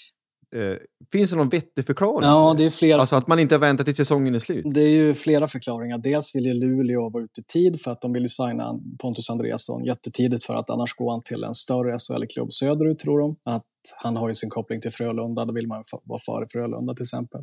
Eh, 0.56 0.76
finns 1.12 1.30
det 1.30 1.36
någon 1.36 1.48
vettig 1.48 1.86
förklaring? 1.86 2.28
Ja, 2.28 2.54
det 2.58 2.66
är 2.66 2.70
flera 2.70 3.00
Alltså 3.00 3.16
att 3.16 3.26
man 3.26 3.38
inte 3.38 3.58
väntar 3.58 3.84
till 3.84 3.96
säsongen 3.96 4.34
är 4.34 4.38
slut? 4.38 4.64
Det 4.74 4.80
är 4.80 4.90
ju 4.90 5.14
flera 5.14 5.48
förklaringar. 5.48 5.98
Dels 5.98 6.34
vill 6.34 6.46
ju 6.46 6.54
Luleå 6.54 7.10
vara 7.10 7.24
ute 7.24 7.40
i 7.40 7.44
tid 7.44 7.80
för 7.80 7.90
att 7.90 8.00
de 8.00 8.12
vill 8.12 8.28
signa 8.28 8.80
Pontus 8.98 9.30
Andreasson 9.30 9.84
jättetidigt 9.84 10.44
för 10.44 10.54
att 10.54 10.70
annars 10.70 10.94
går 10.94 11.10
han 11.10 11.22
till 11.22 11.44
en 11.44 11.54
större 11.54 11.98
SHL-klubb 11.98 12.52
söderut 12.52 12.98
tror 12.98 13.20
de. 13.20 13.36
Att 13.44 13.66
han 14.02 14.16
har 14.16 14.28
ju 14.28 14.34
sin 14.34 14.50
koppling 14.50 14.80
till 14.80 14.90
Frölunda, 14.90 15.44
då 15.44 15.52
vill 15.52 15.66
man 15.66 15.82
vara 16.04 16.20
före 16.26 16.46
Frölunda 16.52 16.94
till 16.94 17.02
exempel. 17.02 17.40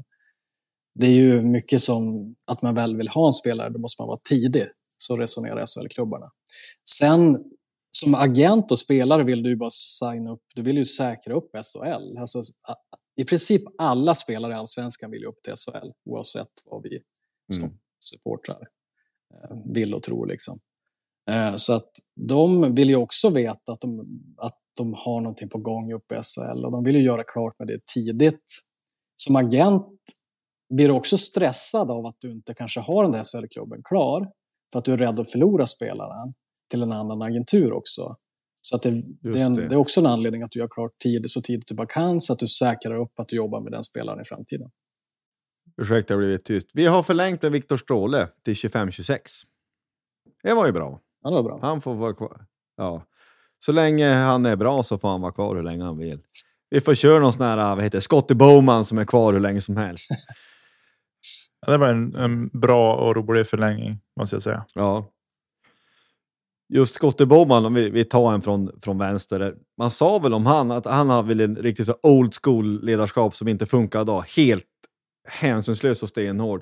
Det 0.99 1.05
är 1.05 1.11
ju 1.11 1.41
mycket 1.41 1.81
som 1.81 2.35
att 2.51 2.61
man 2.61 2.75
väl 2.75 2.97
vill 2.97 3.07
ha 3.07 3.27
en 3.27 3.33
spelare, 3.33 3.69
då 3.69 3.79
måste 3.79 4.01
man 4.01 4.07
vara 4.07 4.19
tidig. 4.29 4.63
Så 4.97 5.17
resonerar 5.17 5.65
SHL-klubbarna. 5.65 6.31
Sen 6.89 7.37
som 7.99 8.15
agent 8.15 8.71
och 8.71 8.79
spelare 8.79 9.23
vill 9.23 9.43
du 9.43 9.55
bara 9.55 9.69
signa 9.69 10.31
upp, 10.31 10.43
du 10.55 10.61
vill 10.61 10.77
ju 10.77 10.85
säkra 10.85 11.33
upp 11.35 11.49
SHL. 11.53 12.17
Alltså, 12.17 12.41
I 13.15 13.25
princip 13.25 13.61
alla 13.77 14.15
spelare 14.15 14.53
i 14.53 14.55
Allsvenskan 14.55 15.11
vill 15.11 15.21
ju 15.21 15.27
upp 15.27 15.41
till 15.43 15.53
SHL 15.53 15.91
oavsett 16.05 16.51
vad 16.65 16.83
vi 16.83 16.99
som 17.53 17.63
Mm. 17.63 17.77
supportrar 17.99 18.67
eh, 19.33 19.57
vill 19.73 19.93
och 19.93 20.03
tror. 20.03 20.27
Liksom. 20.27 20.59
Eh, 21.29 21.55
Så 21.55 21.73
att 21.73 21.91
de 22.15 22.75
vill 22.75 22.89
ju 22.89 22.95
också 22.95 23.29
veta 23.29 23.71
att 23.71 23.81
de, 23.81 24.05
att 24.37 24.57
de 24.73 24.93
har 24.93 25.21
någonting 25.21 25.49
på 25.49 25.57
gång 25.57 25.93
uppe 25.93 26.15
i 26.15 26.19
SHL 26.21 26.65
och 26.65 26.71
de 26.71 26.83
vill 26.83 26.95
ju 26.95 27.01
göra 27.01 27.23
klart 27.23 27.59
med 27.59 27.67
det 27.67 27.85
tidigt. 27.93 28.59
Som 29.15 29.35
agent 29.35 29.87
blir 30.73 30.87
du 30.87 30.93
också 30.93 31.17
stressad 31.17 31.91
av 31.91 32.05
att 32.05 32.15
du 32.19 32.31
inte 32.31 32.53
kanske 32.53 32.79
har 32.79 33.03
den 33.03 33.11
där 33.11 33.23
SHL-klubben 33.23 33.81
klar 33.83 34.31
för 34.71 34.79
att 34.79 34.85
du 34.85 34.93
är 34.93 34.97
rädd 34.97 35.19
att 35.19 35.31
förlora 35.31 35.65
spelaren 35.65 36.33
till 36.69 36.83
en 36.83 36.91
annan 36.91 37.21
agentur 37.21 37.73
också. 37.73 38.15
Så 38.61 38.75
att 38.75 38.81
det, 38.81 38.91
det, 39.21 39.39
är 39.39 39.45
en, 39.45 39.53
det. 39.53 39.67
det 39.67 39.75
är 39.75 39.79
också 39.79 39.99
en 39.99 40.05
anledning 40.05 40.43
att 40.43 40.51
du 40.51 40.59
gör 40.59 40.67
klart 40.67 40.91
tidigt, 41.03 41.31
så 41.31 41.41
tidigt 41.41 41.67
du 41.67 41.75
bara 41.75 41.87
kan 41.87 42.21
så 42.21 42.33
att 42.33 42.39
du 42.39 42.47
säkrar 42.47 42.95
upp 43.01 43.19
att 43.19 43.27
du 43.27 43.35
jobbar 43.35 43.61
med 43.61 43.71
den 43.71 43.83
spelaren 43.83 44.21
i 44.21 44.23
framtiden. 44.23 44.69
Ursäkta, 45.81 46.13
jag 46.13 46.19
blev 46.19 46.37
tyst. 46.37 46.69
Vi 46.73 46.85
har 46.85 47.03
förlängt 47.03 47.41
med 47.41 47.51
Viktor 47.51 47.77
Stråle 47.77 48.27
till 48.45 48.53
25-26. 48.53 49.19
Det 50.43 50.53
var 50.53 50.65
ju 50.65 50.71
bra. 50.71 51.01
Ja, 51.23 51.29
det 51.29 51.35
var 51.35 51.43
bra. 51.43 51.59
Han 51.61 51.81
får 51.81 51.95
vara 51.95 52.13
kvar. 52.13 52.45
Ja. 52.77 53.03
Så 53.59 53.71
länge 53.71 54.13
han 54.13 54.45
är 54.45 54.55
bra 54.55 54.83
så 54.83 54.97
får 54.97 55.09
han 55.09 55.21
vara 55.21 55.31
kvar 55.31 55.55
hur 55.55 55.63
länge 55.63 55.83
han 55.83 55.97
vill. 55.97 56.19
Vi 56.69 56.81
får 56.81 56.95
köra 56.95 57.19
någon 57.19 57.33
sån 57.33 57.45
här, 57.45 57.75
vad 57.75 57.83
heter 57.83 57.99
Scotty 57.99 58.33
Bowman 58.33 58.85
som 58.85 58.97
är 58.97 59.05
kvar 59.05 59.33
hur 59.33 59.39
länge 59.39 59.61
som 59.61 59.77
helst. 59.77 60.09
Ja, 61.65 61.71
det 61.71 61.77
var 61.77 61.87
en, 61.87 62.15
en 62.15 62.47
bra 62.47 62.95
och 62.95 63.15
rolig 63.15 63.47
förlängning, 63.47 63.99
måste 64.19 64.35
jag 64.35 64.43
säga. 64.43 64.65
Ja. 64.73 65.11
Just 66.69 66.95
Scotty 66.95 67.25
Bowman, 67.25 67.65
om 67.65 67.73
vi, 67.73 67.89
vi 67.89 68.05
tar 68.05 68.33
en 68.33 68.41
från, 68.41 68.71
från 68.81 68.97
vänster. 68.97 69.55
Man 69.77 69.91
sa 69.91 70.19
väl 70.19 70.33
om 70.33 70.45
han 70.45 70.71
att 70.71 70.85
han 70.85 71.09
har 71.09 71.23
väl 71.23 71.41
en 71.41 71.55
riktigt 71.55 71.85
så 71.85 71.95
old 72.03 72.33
school 72.43 72.83
ledarskap 72.83 73.35
som 73.35 73.47
inte 73.47 73.65
funkar 73.65 74.01
idag. 74.01 74.23
Helt 74.37 74.65
hänsynslös 75.27 76.03
och 76.03 76.09
stenhård. 76.09 76.61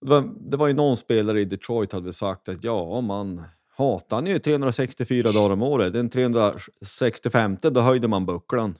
Det 0.00 0.10
var, 0.10 0.50
det 0.50 0.56
var 0.56 0.66
ju 0.66 0.74
någon 0.74 0.96
spelare 0.96 1.40
i 1.40 1.44
Detroit 1.44 1.92
hade 1.92 2.04
väl 2.04 2.12
sagt 2.12 2.48
att 2.48 2.64
ja, 2.64 3.00
man 3.00 3.42
hatar 3.76 4.16
han 4.16 4.26
ju 4.26 4.38
364 4.38 5.28
dagar 5.34 5.52
om 5.52 5.62
året. 5.62 5.92
Den 5.92 6.10
365 6.10 7.56
då 7.62 7.80
höjde 7.80 8.08
man 8.08 8.26
bucklan. 8.26 8.74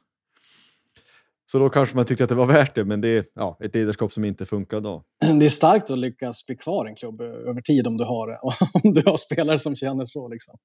Så 1.53 1.59
då 1.59 1.70
kanske 1.70 1.96
man 1.96 2.05
tyckte 2.05 2.24
att 2.24 2.30
det 2.30 2.36
var 2.36 2.46
värt 2.46 2.74
det, 2.74 2.84
men 2.84 3.01
det 3.01 3.09
är 3.09 3.24
ja, 3.34 3.59
ett 3.61 3.74
ledarskap 3.74 4.12
som 4.12 4.24
inte 4.24 4.46
funkar 4.46 4.80
då. 4.80 5.05
Det 5.40 5.44
är 5.44 5.48
starkt 5.48 5.90
att 5.90 5.98
lyckas 5.98 6.46
bli 6.46 6.57
kvar 6.57 6.86
i 6.86 6.88
en 6.88 6.94
klubb 6.94 7.20
över 7.20 7.61
tid 7.61 7.86
om 7.86 7.96
du 7.96 8.05
har, 8.05 8.28
om 8.84 8.92
du 8.92 9.03
har 9.07 9.16
spelare 9.16 9.59
som 9.59 9.74
känner 9.74 10.07
så. 10.07 10.28
Liksom. 10.28 10.57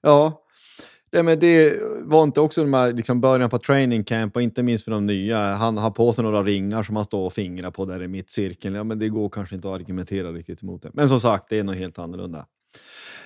Ja, 0.00 0.42
det, 1.12 1.22
men 1.22 1.38
det 1.38 1.78
var 2.02 2.22
inte 2.22 2.40
också 2.40 2.62
de 2.62 2.74
här 2.74 2.92
liksom 2.92 3.20
början 3.20 3.50
på 3.50 3.58
training 3.58 4.04
camp 4.04 4.36
och 4.36 4.42
inte 4.42 4.62
minst 4.62 4.84
för 4.84 4.92
de 4.92 5.06
nya. 5.06 5.42
Han 5.42 5.78
har 5.78 5.90
på 5.90 6.12
sig 6.12 6.24
några 6.24 6.42
ringar 6.42 6.82
som 6.82 6.96
han 6.96 7.04
står 7.04 7.20
och 7.20 7.32
fingrar 7.32 7.70
på 7.70 7.84
där 7.84 8.02
i 8.02 8.08
mittcirkeln. 8.08 8.74
Ja, 8.74 8.84
men 8.84 8.98
det 8.98 9.08
går 9.08 9.28
kanske 9.28 9.56
inte 9.56 9.68
att 9.68 9.80
argumentera 9.80 10.32
riktigt 10.32 10.62
emot 10.62 10.82
det. 10.82 10.90
Men 10.94 11.08
som 11.08 11.20
sagt, 11.20 11.46
det 11.48 11.58
är 11.58 11.64
nog 11.64 11.74
helt 11.74 11.98
annorlunda. 11.98 12.46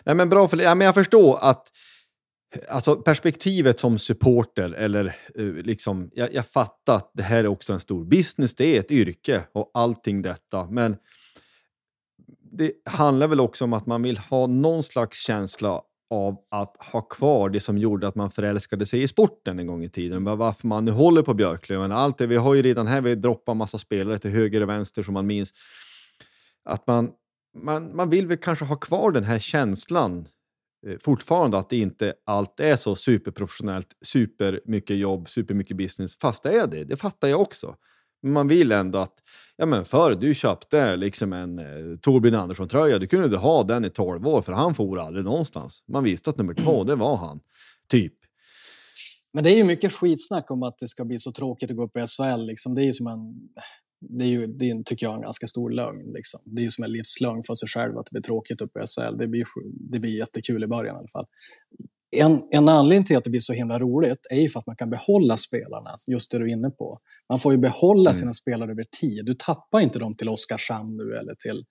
Nej, 0.05 0.15
men 0.15 0.29
bra 0.29 0.49
för, 0.49 0.57
ja, 0.57 0.75
men 0.75 0.85
jag 0.85 0.95
förstår 0.95 1.39
att 1.41 1.69
alltså, 2.69 2.97
perspektivet 2.97 3.81
som 3.81 3.99
supporter 3.99 4.71
eller 4.73 5.17
eh, 5.35 5.45
liksom, 5.45 6.11
jag, 6.15 6.35
jag 6.35 6.47
fattar 6.47 6.97
att 6.97 7.11
det 7.15 7.23
här 7.23 7.45
är 7.45 7.49
också 7.49 7.73
en 7.73 7.81
stor 7.81 8.05
business. 8.05 8.55
Det 8.55 8.77
är 8.77 8.81
ett 8.81 8.91
yrke 8.91 9.45
och 9.53 9.71
allting 9.75 10.23
detta. 10.23 10.67
Men 10.71 10.97
det 12.53 12.73
handlar 12.85 13.29
väl 13.29 13.41
också 13.41 13.65
om 13.65 13.73
att 13.73 13.87
man 13.87 14.03
vill 14.03 14.19
ha 14.19 14.47
någon 14.47 14.83
slags 14.83 15.19
känsla 15.19 15.83
av 16.11 16.37
att 16.51 16.77
ha 16.93 17.01
kvar 17.01 17.49
det 17.49 17.61
som 17.61 17.79
gjorde 17.79 18.09
att 18.09 18.15
man 18.15 18.31
förälskade 18.31 18.87
sig 18.87 19.03
i 19.03 19.09
sporten 19.09 19.59
en 19.59 19.67
gång 19.67 19.85
i 19.85 19.89
tiden. 19.89 20.25
Varför 20.25 20.67
man 20.69 20.85
nu 20.85 20.91
håller 20.91 21.23
på 21.23 21.35
Björklöven. 21.35 21.93
Allt 21.93 22.19
det, 22.19 22.27
vi 22.27 22.37
har 22.37 22.55
ju 22.55 22.63
redan 22.63 22.87
här, 22.87 23.01
vi 23.01 23.15
droppar 23.15 23.55
massa 23.55 23.79
spelare 23.79 24.19
till 24.19 24.31
höger 24.31 24.61
och 24.61 24.69
vänster 24.69 25.03
som 25.03 25.15
man 25.15 25.27
minns. 25.27 25.53
Att 26.65 26.87
man, 26.87 27.11
man, 27.59 27.97
man 27.97 28.11
vill 28.11 28.27
väl 28.27 28.37
kanske 28.37 28.65
ha 28.65 28.77
kvar 28.77 29.11
den 29.13 29.25
här 29.25 29.39
känslan 29.39 30.19
eh, 30.19 30.25
Eh, 30.87 30.99
fortfarande 31.01 31.59
att 31.59 31.71
det 31.71 31.77
inte 31.77 32.15
allt 32.27 32.61
är 32.61 32.77
så 32.77 32.97
superprofessionellt, 32.97 33.89
supermycket 34.03 34.97
jobb, 34.97 35.29
supermycket 35.29 35.77
business. 35.77 36.19
Fast 36.19 36.43
det 36.43 36.59
är 36.59 36.67
det, 36.67 36.85
det 36.85 36.97
fattar 36.97 37.29
jag 37.29 37.41
också. 37.41 37.77
Men 38.23 38.33
man 38.33 38.49
vill 38.49 38.73
ändå 38.73 38.99
att, 38.99 39.15
ja 39.57 39.67
men 39.67 39.85
förr 39.85 40.15
du 40.15 40.35
köpte 40.35 40.97
liksom 40.97 41.33
en 41.33 41.59
eh, 41.59 41.99
Torbjörn 42.03 42.35
Andersson-tröja, 42.35 42.99
du 42.99 43.07
kunde 43.07 43.29
du 43.29 43.37
ha 43.37 43.63
den 43.63 43.85
i 43.85 43.91
12 43.91 44.27
år 44.27 44.43
för 44.43 44.53
han 44.53 44.75
for 44.75 44.99
aldrig 44.99 45.25
någonstans. 45.25 45.83
Man 45.89 46.05
visste 46.05 46.31
att 46.31 46.37
nummer 46.37 46.55
två, 46.55 46.85
det 46.85 46.95
var 46.95 47.17
han. 47.17 47.41
Typ. 47.89 48.15
Men 49.33 49.45
det 49.45 49.51
är 49.51 49.57
ju 49.57 49.65
mycket 49.65 49.93
skitsnack 49.93 50.51
om 50.51 50.63
att 50.63 50.79
det 50.79 50.89
ska 50.89 51.05
bli 51.05 51.19
så 51.19 51.33
tråkigt 51.33 51.71
att 51.71 51.77
gå 51.77 51.85
upp 51.85 51.97
i 51.97 52.01
SHL. 52.01 52.47
Liksom. 52.47 52.75
Det 52.75 52.83
är 52.83 52.87
ju 52.87 52.93
som 52.93 53.07
en, 53.07 53.19
det 54.01 54.25
är 54.25 54.29
ju, 54.29 54.47
det 54.47 54.71
är, 54.71 54.83
tycker 54.83 55.07
jag, 55.07 55.15
en 55.15 55.21
ganska 55.21 55.47
stor 55.47 55.71
lögn. 55.71 56.13
Liksom. 56.13 56.41
Det 56.45 56.61
är 56.61 56.65
ju 56.65 56.71
som 56.71 56.85
en 56.85 56.93
livslögn 56.93 57.43
för 57.43 57.55
sig 57.55 57.69
själv 57.69 57.99
att 57.99 58.07
det 58.07 58.11
blir 58.13 58.23
tråkigt 58.23 58.61
uppe 58.61 58.81
i 58.81 58.83
SHL. 58.87 59.17
Det 59.19 59.29
blir, 59.29 59.45
det 59.93 60.01
blir 60.01 60.19
jättekul 60.19 60.65
i 60.65 60.67
början 60.67 60.97
i 60.97 60.99
alla 60.99 61.09
fall. 61.09 61.27
En, 62.17 62.43
en 62.51 62.69
anledning 62.69 63.05
till 63.05 63.17
att 63.17 63.25
det 63.25 63.31
blir 63.31 63.41
så 63.41 63.53
himla 63.53 63.79
roligt 63.79 64.19
är 64.31 64.41
ju 64.41 64.49
för 64.49 64.59
att 64.59 64.67
man 64.67 64.77
kan 64.77 64.91
behålla 64.91 65.37
spelarna, 65.37 65.91
just 66.07 66.31
det 66.31 66.39
du 66.39 66.45
är 66.45 66.53
inne 66.53 66.71
på. 66.71 66.99
Man 67.29 67.39
får 67.39 67.53
ju 67.53 67.59
behålla 67.59 68.11
Mm. 68.11 68.15
sina 68.15 68.35
spelare 68.35 68.71
över 68.71 68.85
tid. 69.01 69.25
Du 69.25 69.35
tappar 69.35 69.81
inte 69.81 69.99
dem 69.99 70.17
till 70.17 70.29
Oskarshamn 70.29 70.97
nu 70.97 71.03
eller 71.19 71.35
till 71.35 71.65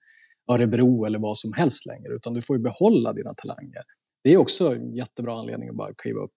Örebro 0.52 1.04
eller 1.04 1.18
vad 1.18 1.36
som 1.36 1.52
helst 1.52 1.86
längre, 1.86 2.14
utan 2.14 2.34
du 2.34 2.42
får 2.42 2.56
ju 2.56 2.62
behålla 2.62 3.12
dina 3.12 3.34
talanger. 3.34 3.82
Det 4.24 4.32
är 4.32 4.36
också 4.36 4.74
en 4.74 4.94
jättebra 4.96 5.38
anledning 5.40 5.68
att 5.68 5.76
bara 5.76 5.94
kliva 5.94 6.20
upp. 6.20 6.32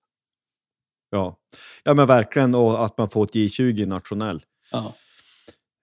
Ja. 1.10 1.38
ja, 1.84 1.94
men 1.94 2.08
verkligen. 2.08 2.56
Och 2.56 2.86
att 2.86 2.98
man 2.98 3.10
får 3.10 3.24
ett 3.24 3.34
J20 3.36 3.86
nationell. 3.86 4.44
Ja. 4.72 4.96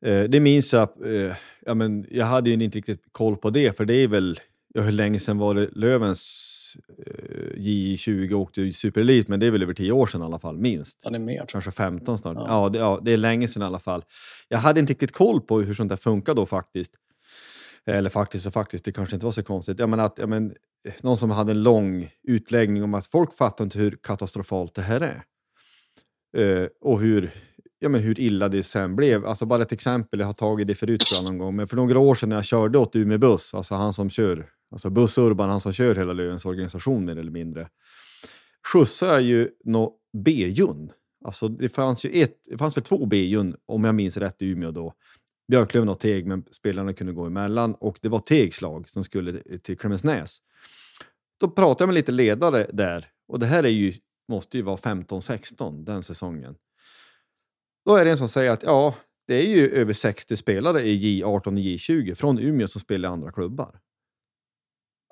Eh, 0.02 0.22
det 0.22 0.40
minns 0.40 0.72
jag. 0.72 0.88
Eh, 1.04 1.36
ja, 1.60 1.74
men 1.74 2.04
jag 2.10 2.26
hade 2.26 2.50
ju 2.50 2.64
inte 2.64 2.78
riktigt 2.78 3.02
koll 3.12 3.36
på 3.36 3.50
det, 3.50 3.76
för 3.76 3.84
det 3.84 3.94
är 3.94 4.08
väl, 4.08 4.40
ja, 4.74 4.82
hur 4.82 4.92
länge 4.92 5.20
sedan 5.20 5.38
var 5.38 5.54
det 5.54 5.68
Lövens 5.72 6.76
eh, 7.06 7.58
J20 7.58 8.32
åkte 8.32 8.62
i 8.62 8.72
Superelit, 8.72 9.28
men 9.28 9.40
det 9.40 9.46
är 9.46 9.50
väl 9.50 9.62
över 9.62 9.74
tio 9.74 9.92
år 9.92 10.06
sedan 10.06 10.22
i 10.22 10.24
alla 10.24 10.38
fall, 10.38 10.56
minst. 10.58 11.00
Ja, 11.04 11.10
det 11.10 11.16
är 11.16 11.20
mer. 11.20 11.44
Kanske 11.48 11.70
15 11.70 12.18
snart. 12.18 12.36
Ja. 12.36 12.46
Ja, 12.48 12.68
det, 12.68 12.78
ja, 12.78 13.00
det 13.02 13.12
är 13.12 13.16
länge 13.16 13.48
sedan 13.48 13.62
i 13.62 13.66
alla 13.66 13.78
fall. 13.78 14.04
Jag 14.48 14.58
hade 14.58 14.80
inte 14.80 14.92
riktigt 14.92 15.12
koll 15.12 15.40
på 15.40 15.60
hur 15.60 15.74
sånt 15.74 15.88
där 15.88 15.96
funkar 15.96 16.34
då 16.34 16.46
faktiskt. 16.46 16.92
Eller 17.86 18.10
faktiskt 18.10 18.46
och 18.46 18.52
faktiskt, 18.52 18.84
det 18.84 18.92
kanske 18.92 19.16
inte 19.16 19.26
var 19.26 19.32
så 19.32 19.42
konstigt. 19.42 19.78
Jag 19.78 19.88
menar 19.88 20.04
att, 20.04 20.18
jag 20.18 20.28
men, 20.28 20.54
någon 21.00 21.16
som 21.16 21.30
hade 21.30 21.52
en 21.52 21.62
lång 21.62 22.10
utläggning 22.22 22.82
om 22.82 22.94
att 22.94 23.06
folk 23.06 23.34
fattar 23.34 23.64
inte 23.64 23.78
hur 23.78 23.98
katastrofalt 24.02 24.74
det 24.74 24.82
här 24.82 25.00
är. 25.00 25.24
Eh, 26.36 26.68
och 26.80 27.00
hur 27.00 27.30
ja, 27.80 27.88
men 27.88 28.00
hur 28.00 28.20
illa 28.20 28.48
det 28.48 28.62
sen 28.62 28.96
blev. 28.96 29.26
Alltså 29.26 29.46
bara 29.46 29.62
ett 29.62 29.72
exempel, 29.72 30.20
jag 30.20 30.26
har 30.26 30.32
tagit 30.32 30.68
det 30.68 30.74
förut 30.74 31.00
tror 31.00 31.22
jag, 31.22 31.30
någon 31.30 31.38
gång, 31.38 31.56
men 31.56 31.66
för 31.66 31.76
några 31.76 31.98
år 31.98 32.14
sedan 32.14 32.28
när 32.28 32.36
jag 32.36 32.44
körde 32.44 32.78
åt 32.78 32.96
Umeå 32.96 33.18
Buss, 33.18 33.54
alltså 33.54 33.74
han 33.74 33.92
som 33.92 34.10
kör, 34.10 34.48
alltså 34.70 34.90
Buss 34.90 35.18
Urban, 35.18 35.50
han 35.50 35.60
som 35.60 35.72
kör 35.72 35.94
hela 35.94 36.12
Lövens 36.12 36.44
organisation 36.44 37.04
mer 37.04 37.16
eller 37.16 37.30
mindre, 37.30 37.68
skjutsade 38.72 39.12
jag 39.12 39.22
ju 39.22 39.48
nå 39.64 39.96
B-jun. 40.24 40.92
Alltså 41.24 41.48
det 41.48 41.68
fanns 41.68 42.04
ju 42.04 42.22
ett, 42.22 42.36
det 42.50 42.58
fanns 42.58 42.76
väl 42.76 42.84
två 42.84 43.06
B-jun, 43.06 43.56
om 43.66 43.84
jag 43.84 43.94
minns 43.94 44.16
rätt, 44.16 44.42
i 44.42 44.46
Umeå 44.46 44.70
då. 44.70 44.94
Björklöven 45.48 45.88
och 45.88 46.00
Teg, 46.00 46.26
men 46.26 46.44
spelarna 46.50 46.92
kunde 46.92 47.12
gå 47.12 47.24
emellan 47.26 47.74
och 47.74 47.98
det 48.02 48.08
var 48.08 48.18
Tegs 48.18 48.60
lag 48.60 48.88
som 48.88 49.04
skulle 49.04 49.58
till 49.58 49.78
Klemensnäs. 49.78 50.38
Då 51.40 51.50
pratade 51.50 51.82
jag 51.82 51.88
med 51.88 51.94
lite 51.94 52.12
ledare 52.12 52.66
där 52.72 53.06
och 53.28 53.38
det 53.38 53.46
här 53.46 53.64
är 53.64 53.68
ju, 53.68 53.92
måste 54.28 54.56
ju 54.56 54.62
vara 54.62 54.76
15-16 54.76 55.84
den 55.84 56.02
säsongen. 56.02 56.54
Då 57.84 57.96
är 57.96 58.04
det 58.04 58.10
en 58.10 58.18
som 58.18 58.28
säger 58.28 58.50
att 58.50 58.62
ja, 58.62 58.94
det 59.26 59.34
är 59.34 59.46
ju 59.46 59.68
över 59.68 59.92
60 59.92 60.36
spelare 60.36 60.82
i 60.82 61.22
J18 61.22 61.46
och 61.46 61.52
J20 61.52 62.14
från 62.14 62.38
Umeå 62.38 62.68
som 62.68 62.80
spelar 62.80 63.08
i 63.08 63.12
andra 63.12 63.32
klubbar. 63.32 63.80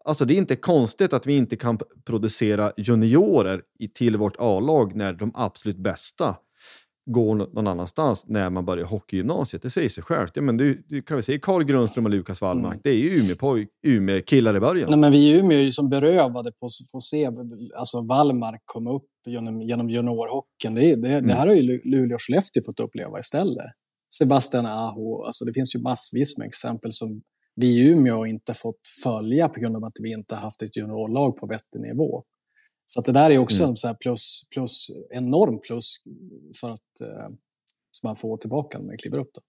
Alltså 0.05 0.25
det 0.25 0.35
är 0.35 0.39
inte 0.39 0.57
konstigt 0.57 1.13
att 1.13 1.27
vi 1.27 1.37
inte 1.37 1.57
kan 1.57 1.79
producera 2.05 2.73
juniorer 2.77 3.63
till 3.95 4.17
vårt 4.17 4.37
A-lag 4.39 4.95
när 4.95 5.13
de 5.13 5.33
absolut 5.35 5.77
bästa 5.77 6.37
går 7.11 7.35
någon 7.35 7.67
annanstans 7.67 8.25
när 8.29 8.51
man 8.51 8.65
börjar 8.65 8.85
hockeygymnasiet. 8.85 9.63
Det 9.63 9.71
säger 9.71 9.89
sig 9.89 10.03
självt. 10.03 10.33
Ja, 10.35 10.43
men 10.43 10.57
du, 10.57 10.85
du 10.89 11.03
kan 11.03 11.17
väl 11.17 11.25
säga 11.25 11.39
Carl 11.39 11.65
Grundström 11.65 12.05
och 12.05 12.11
Lukas 12.11 12.41
Wallmark. 12.41 12.73
Mm. 12.73 12.81
Det 12.85 12.91
är 12.91 12.95
ju 12.95 13.21
Umeå, 13.21 13.67
Umeå 13.83 14.23
i 14.57 14.61
början. 14.61 14.91
Nej, 14.91 14.99
men 14.99 15.13
vi 15.13 15.19
i 15.19 15.39
Umeå 15.39 15.59
är 15.59 15.63
ju 15.63 15.71
som 15.71 15.89
berövade 15.89 16.53
på 16.53 16.67
att 16.67 16.91
få 16.93 17.01
se 17.01 17.27
alltså 17.77 18.07
Wallmark 18.09 18.63
komma 18.65 18.93
upp 18.93 19.05
genom, 19.29 19.63
genom 19.63 19.91
juniorhockeyn. 19.91 20.75
Det, 20.75 20.97
det, 20.97 21.09
mm. 21.09 21.27
det 21.27 21.35
här 21.35 21.47
har 21.47 21.55
ju 21.55 21.63
Luleå 21.85 22.15
och 22.15 22.21
Skellefteå 22.21 22.63
fått 22.67 22.81
uppleva 22.81 23.19
istället. 23.19 23.67
Sebastian 24.19 24.67
Aho, 24.67 25.25
alltså 25.25 25.45
det 25.45 25.53
finns 25.53 25.75
ju 25.75 25.81
massvis 25.81 26.39
med 26.39 26.47
exempel 26.47 26.93
som 26.93 27.23
vi 27.55 27.67
i 27.67 27.91
Umeå 27.91 28.27
inte 28.27 28.55
fått 28.55 28.81
följa 29.03 29.49
på 29.49 29.61
grund 29.61 29.77
av 29.77 29.85
att 29.85 29.97
vi 30.03 30.13
inte 30.13 30.35
haft 30.35 30.63
ett 30.63 30.77
juniorlag 30.77 31.37
på 31.37 31.47
vettig 31.47 31.81
nivå. 31.81 32.25
Så 32.87 33.01
att 33.01 33.07
det 33.07 33.13
där 33.13 33.31
är 33.31 33.39
också 33.39 33.63
mm. 33.63 33.71
en 33.71 33.77
så 33.77 33.95
plus, 33.95 34.49
plus, 34.51 34.91
enorm 35.11 35.61
plus 35.61 35.95
för 36.61 36.71
att 36.71 37.01
eh, 37.01 37.29
som 37.91 38.09
man 38.09 38.17
får 38.17 38.37
tillbaka 38.37 38.79
när 38.79 38.87
man 38.87 38.97
kliver 38.97 39.19
upp. 39.19 39.31
Då. 39.35 39.41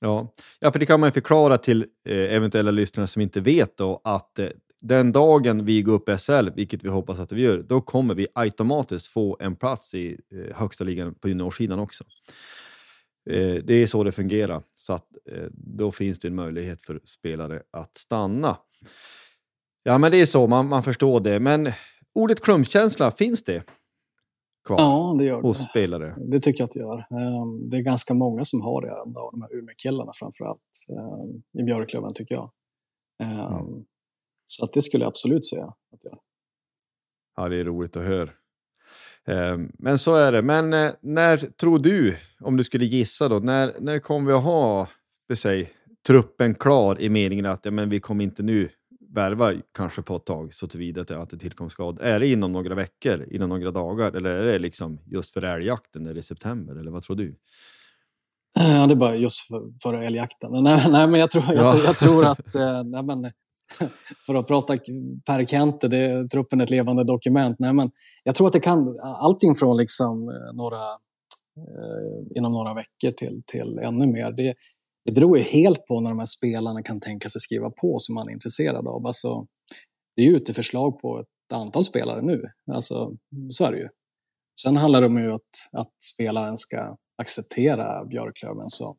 Ja. 0.00 0.34
ja, 0.60 0.72
för 0.72 0.78
det 0.78 0.86
kan 0.86 1.00
man 1.00 1.12
förklara 1.12 1.58
till 1.58 1.86
eh, 2.08 2.34
eventuella 2.34 2.70
lyssnare 2.70 3.06
som 3.06 3.22
inte 3.22 3.40
vet 3.40 3.76
då 3.76 4.00
att 4.04 4.38
eh, 4.38 4.48
den 4.88 5.12
dagen 5.12 5.64
vi 5.64 5.82
går 5.82 5.92
upp 5.92 6.08
i 6.08 6.18
SL, 6.18 6.48
vilket 6.54 6.84
vi 6.84 6.88
hoppas 6.88 7.18
att 7.18 7.32
vi 7.32 7.42
gör, 7.42 7.62
då 7.62 7.80
kommer 7.80 8.14
vi 8.14 8.26
automatiskt 8.34 9.06
få 9.06 9.36
en 9.40 9.56
plats 9.56 9.94
i 9.94 10.18
eh, 10.32 10.56
högsta 10.56 10.84
ligan 10.84 11.14
på 11.14 11.28
juniorsidan 11.28 11.78
också. 11.78 12.04
Eh, 13.30 13.54
det 13.64 13.74
är 13.74 13.86
så 13.86 14.04
det 14.04 14.12
fungerar, 14.12 14.62
så 14.74 14.92
att 14.92 15.06
eh, 15.32 15.46
då 15.52 15.92
finns 15.92 16.18
det 16.18 16.28
en 16.28 16.34
möjlighet 16.34 16.82
för 16.82 17.00
spelare 17.04 17.62
att 17.70 17.96
stanna. 17.96 18.56
Ja, 19.82 19.98
men 19.98 20.10
det 20.12 20.16
är 20.16 20.26
så, 20.26 20.46
man, 20.46 20.68
man 20.68 20.82
förstår 20.82 21.20
det. 21.20 21.40
Men 21.40 21.72
ordet 22.14 22.40
klumpkänsla, 22.40 23.10
finns 23.10 23.44
det 23.44 23.62
kvar? 24.66 24.80
Ja, 24.80 25.14
det 25.18 25.24
gör 25.24 25.42
hos 25.42 25.58
det. 25.58 25.64
spelare? 25.64 26.14
Det 26.18 26.40
tycker 26.40 26.60
jag 26.60 26.66
att 26.66 26.72
det 26.72 26.80
gör. 26.80 26.98
Ehm, 26.98 27.68
det 27.70 27.76
är 27.76 27.80
ganska 27.82 28.14
många 28.14 28.44
som 28.44 28.60
har 28.60 28.82
det, 28.82 29.12
de 29.32 29.42
här 29.42 29.58
Umeå-killarna 29.58 30.12
framför 30.14 30.44
allt, 30.44 30.60
ehm, 30.88 31.42
i 31.60 31.62
Björklöven 31.62 32.14
tycker 32.14 32.34
jag. 32.34 32.50
Ehm, 33.22 33.40
mm. 33.40 33.84
Så 34.46 34.64
att 34.64 34.72
det 34.72 34.82
skulle 34.82 35.04
jag 35.04 35.08
absolut 35.08 35.46
säga 35.46 35.64
att 35.64 36.00
jag 36.02 36.18
Ja, 37.36 37.48
det 37.48 37.56
är 37.56 37.64
roligt 37.64 37.96
att 37.96 38.06
höra. 38.06 38.30
Men 39.78 39.98
så 39.98 40.14
är 40.14 40.32
det. 40.32 40.42
Men 40.42 40.72
eh, 40.72 40.92
när 41.00 41.36
tror 41.36 41.78
du, 41.78 42.16
om 42.40 42.56
du 42.56 42.64
skulle 42.64 42.84
gissa 42.84 43.28
då, 43.28 43.38
när, 43.38 43.72
när 43.80 43.98
kommer 43.98 44.26
vi 44.26 44.32
att 44.32 44.42
ha 44.42 44.88
för 45.26 45.34
sig, 45.34 45.72
truppen 46.06 46.54
klar 46.54 47.00
i 47.00 47.08
meningen 47.08 47.46
att 47.46 47.64
ja, 47.64 47.70
men 47.70 47.88
vi 47.88 48.00
kommer 48.00 48.24
inte 48.24 48.42
nu 48.42 48.68
värva 49.14 49.52
kanske 49.74 50.02
på 50.02 50.16
ett 50.16 50.24
tag 50.24 50.54
så 50.54 50.66
tillvida 50.66 51.22
att 51.22 51.30
det 51.30 51.38
tillkom 51.38 51.70
skad. 51.70 51.98
Är 52.00 52.20
det 52.20 52.26
inom 52.26 52.52
några 52.52 52.74
veckor, 52.74 53.26
inom 53.30 53.48
några 53.48 53.70
dagar 53.70 54.12
eller 54.12 54.30
är 54.30 54.44
det 54.44 54.58
liksom 54.58 55.00
just 55.06 55.30
för 55.30 55.42
älgjakten 55.42 56.06
eller 56.06 56.20
i 56.20 56.22
september 56.22 56.76
eller 56.76 56.90
vad 56.90 57.02
tror 57.02 57.16
du? 57.16 57.36
Ja, 58.58 58.86
det 58.86 58.94
är 58.94 58.96
bara 58.96 59.16
just 59.16 59.40
för, 59.40 59.72
för 59.82 59.94
älgjakten. 59.94 60.62
Nej, 60.62 60.84
nej, 60.90 61.08
men 61.08 61.20
jag 61.20 61.30
tror, 61.30 61.44
jag, 61.48 61.56
ja. 61.56 61.80
jag 61.84 61.98
tror 61.98 62.24
att, 62.24 62.54
eh, 62.54 62.82
nej, 62.84 63.02
men, 63.02 63.30
för 64.26 64.34
att 64.34 64.46
prata 64.46 64.76
Per 65.26 65.44
Kente, 65.44 65.88
det 65.88 65.96
är 65.96 66.28
truppen 66.28 66.60
ett 66.60 66.70
levande 66.70 67.04
dokument. 67.04 67.56
Nej, 67.58 67.72
men 67.72 67.90
jag 68.24 68.34
tror 68.34 68.46
att 68.46 68.52
det 68.52 68.60
kan 68.60 68.94
allting 69.00 69.54
från 69.54 69.76
liksom 69.76 70.28
eh, 70.28 70.54
några, 70.54 70.82
eh, 71.56 72.36
inom 72.36 72.52
några 72.52 72.74
veckor 72.74 73.10
till, 73.10 73.42
till 73.46 73.78
ännu 73.78 74.06
mer. 74.06 74.32
Det, 74.32 74.54
det 75.04 75.12
beror 75.12 75.38
ju 75.38 75.44
helt 75.44 75.86
på 75.86 76.00
när 76.00 76.10
de 76.10 76.18
här 76.18 76.26
spelarna 76.26 76.82
kan 76.82 77.00
tänka 77.00 77.28
sig 77.28 77.40
skriva 77.40 77.70
på 77.70 77.98
som 77.98 78.14
man 78.14 78.28
är 78.28 78.32
intresserad 78.32 78.86
av. 78.86 79.06
Alltså, 79.06 79.46
det 80.16 80.22
är 80.22 80.26
ju 80.26 80.36
ute 80.36 80.54
förslag 80.54 80.98
på 80.98 81.20
ett 81.20 81.52
antal 81.52 81.84
spelare 81.84 82.22
nu. 82.22 82.42
Alltså, 82.72 83.12
så 83.50 83.64
är 83.64 83.72
det 83.72 83.78
ju. 83.78 83.88
Sen 84.62 84.76
handlar 84.76 85.00
det 85.00 85.06
om 85.06 85.18
ju 85.18 85.32
att, 85.32 85.40
att 85.72 85.92
spelaren 86.14 86.56
ska 86.56 86.96
acceptera 87.22 88.04
Björklöven 88.04 88.68
som, 88.68 88.96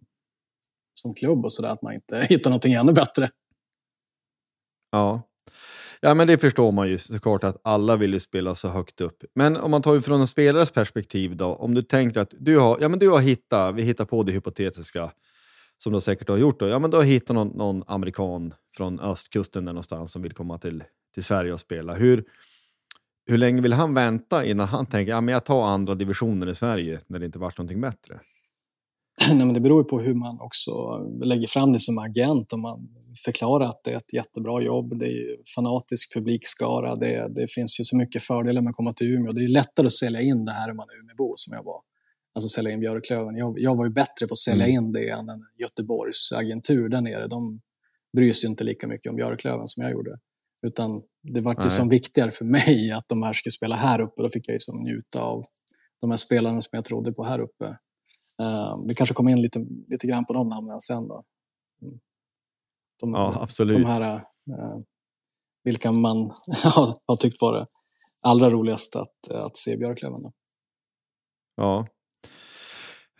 som 1.01 1.13
klubb 1.13 1.45
och 1.45 1.51
sådär, 1.51 1.69
att 1.69 1.81
man 1.81 1.93
inte 1.93 2.25
hittar 2.29 2.49
någonting 2.49 2.73
ännu 2.73 2.93
bättre. 2.93 3.29
Ja. 4.91 5.21
Ja, 6.01 6.13
men 6.13 6.27
det 6.27 6.37
förstår 6.37 6.71
man 6.71 6.89
ju 6.89 6.97
såklart 6.97 7.43
att 7.43 7.57
alla 7.63 7.95
vill 7.95 8.13
ju 8.13 8.19
spela 8.19 8.55
så 8.55 8.67
högt 8.67 9.01
upp. 9.01 9.23
Men 9.35 9.57
om 9.57 9.71
man 9.71 9.81
tar 9.81 10.01
från 10.01 10.21
en 10.21 10.27
spelares 10.27 10.71
perspektiv 10.71 11.35
då, 11.35 11.45
om 11.55 11.73
du 11.73 11.81
tänker 11.81 12.19
att 12.19 12.33
du 12.39 12.57
har, 12.57 12.77
ja 12.81 12.89
men 12.89 12.99
du 12.99 13.09
har 13.09 13.19
hittat, 13.19 13.75
vi 13.75 13.81
hittar 13.81 14.05
på 14.05 14.23
det 14.23 14.31
hypotetiska, 14.31 15.11
som 15.77 15.93
du 15.93 16.01
säkert 16.01 16.29
har 16.29 16.37
gjort, 16.37 16.59
då, 16.59 16.67
ja 16.67 16.79
men 16.79 16.91
du 16.91 16.97
har 16.97 17.03
hittat 17.03 17.35
någon, 17.35 17.47
någon 17.47 17.83
amerikan 17.87 18.53
från 18.77 18.99
östkusten 18.99 19.65
där 19.65 19.73
någonstans 19.73 20.11
som 20.11 20.21
vill 20.21 20.33
komma 20.33 20.57
till, 20.57 20.83
till 21.13 21.23
Sverige 21.23 21.53
och 21.53 21.59
spela. 21.59 21.93
Hur, 21.93 22.23
hur 23.27 23.37
länge 23.37 23.61
vill 23.61 23.73
han 23.73 23.93
vänta 23.93 24.45
innan 24.45 24.67
han 24.67 24.85
tänker 24.85 25.11
ja, 25.11 25.21
men 25.21 25.33
jag 25.33 25.45
tar 25.45 25.67
andra 25.67 25.95
divisioner 25.95 26.47
i 26.47 26.55
Sverige 26.55 26.99
när 27.07 27.19
det 27.19 27.25
inte 27.25 27.39
varit 27.39 27.57
någonting 27.57 27.81
bättre? 27.81 28.19
Nej, 29.27 29.45
men 29.45 29.53
det 29.53 29.59
beror 29.59 29.83
på 29.83 29.99
hur 29.99 30.13
man 30.13 30.41
också 30.41 30.71
lägger 31.23 31.47
fram 31.47 31.73
det 31.73 31.79
som 31.79 31.97
agent. 31.97 32.53
Om 32.53 32.61
man 32.61 32.87
förklarar 33.25 33.65
att 33.65 33.83
det 33.83 33.91
är 33.91 33.97
ett 33.97 34.13
jättebra 34.13 34.61
jobb, 34.61 34.99
det 34.99 35.05
är 35.05 35.37
fanatisk 35.55 36.13
publikskara, 36.13 36.95
det, 36.95 37.27
det 37.35 37.51
finns 37.51 37.79
ju 37.79 37.83
så 37.83 37.97
mycket 37.97 38.23
fördelar 38.23 38.61
med 38.61 38.69
att 38.69 38.75
komma 38.75 38.93
till 38.93 39.07
Umeå. 39.15 39.31
Det 39.31 39.43
är 39.43 39.47
lättare 39.47 39.85
att 39.85 39.91
sälja 39.91 40.21
in 40.21 40.45
det 40.45 40.51
här 40.51 40.71
om 40.71 40.77
man 40.77 40.89
är 40.89 40.99
Umeåbo 41.03 41.33
som 41.35 41.53
jag 41.53 41.63
var 41.63 41.81
alltså 42.37 42.49
sälja 42.49 42.71
in 42.71 42.79
Björklöven. 42.79 43.35
Jag, 43.35 43.59
jag 43.59 43.75
var 43.75 43.85
ju 43.85 43.91
bättre 43.91 44.27
på 44.27 44.31
att 44.31 44.37
sälja 44.37 44.67
mm. 44.67 44.75
in 44.75 44.91
det 44.91 45.09
än 45.09 45.29
en 45.29 45.43
Göteborgs 45.57 46.31
agentur 46.31 46.89
där 46.89 47.01
nere. 47.01 47.27
De 47.27 47.61
bryr 48.15 48.33
sig 48.33 48.49
inte 48.49 48.63
lika 48.63 48.87
mycket 48.87 49.09
om 49.09 49.15
Björklöven 49.15 49.67
som 49.67 49.83
jag 49.83 49.91
gjorde. 49.91 50.19
Utan 50.67 51.01
det 51.33 51.41
var 51.41 51.63
det 51.63 51.69
som 51.69 51.89
viktigare 51.89 52.31
för 52.31 52.45
mig 52.45 52.91
att 52.91 53.07
de 53.07 53.23
här 53.23 53.33
skulle 53.33 53.51
spela 53.51 53.75
här 53.75 54.01
uppe. 54.01 54.21
Då 54.21 54.29
fick 54.29 54.47
jag 54.47 54.53
ju 54.53 54.59
som 54.59 54.83
njuta 54.83 55.21
av 55.21 55.45
de 56.01 56.09
här 56.09 56.17
spelarna 56.17 56.61
som 56.61 56.69
jag 56.71 56.85
trodde 56.85 57.13
på 57.13 57.23
här 57.23 57.39
uppe. 57.39 57.77
Uh, 58.43 58.87
vi 58.87 58.93
kanske 58.93 59.15
kommer 59.15 59.31
in 59.31 59.41
lite, 59.41 59.65
lite 59.87 60.07
grann 60.07 60.25
på 60.25 60.33
de 60.33 60.49
namnen 60.49 60.81
sen. 60.81 61.07
Då. 61.07 61.23
Mm. 61.81 61.99
De, 63.01 63.13
ja, 63.13 63.37
absolut. 63.41 63.77
De 63.77 63.85
här, 63.85 64.15
uh, 64.15 64.79
vilka 65.63 65.91
man 65.91 66.17
har 67.05 67.15
tyckt 67.15 67.41
var 67.41 67.53
det 67.53 67.67
allra 68.21 68.49
roligast 68.49 68.95
att, 68.95 69.31
att 69.31 69.57
se 69.57 69.77
Björklöven. 69.77 70.23
Då. 70.23 70.31
Ja, 71.55 71.87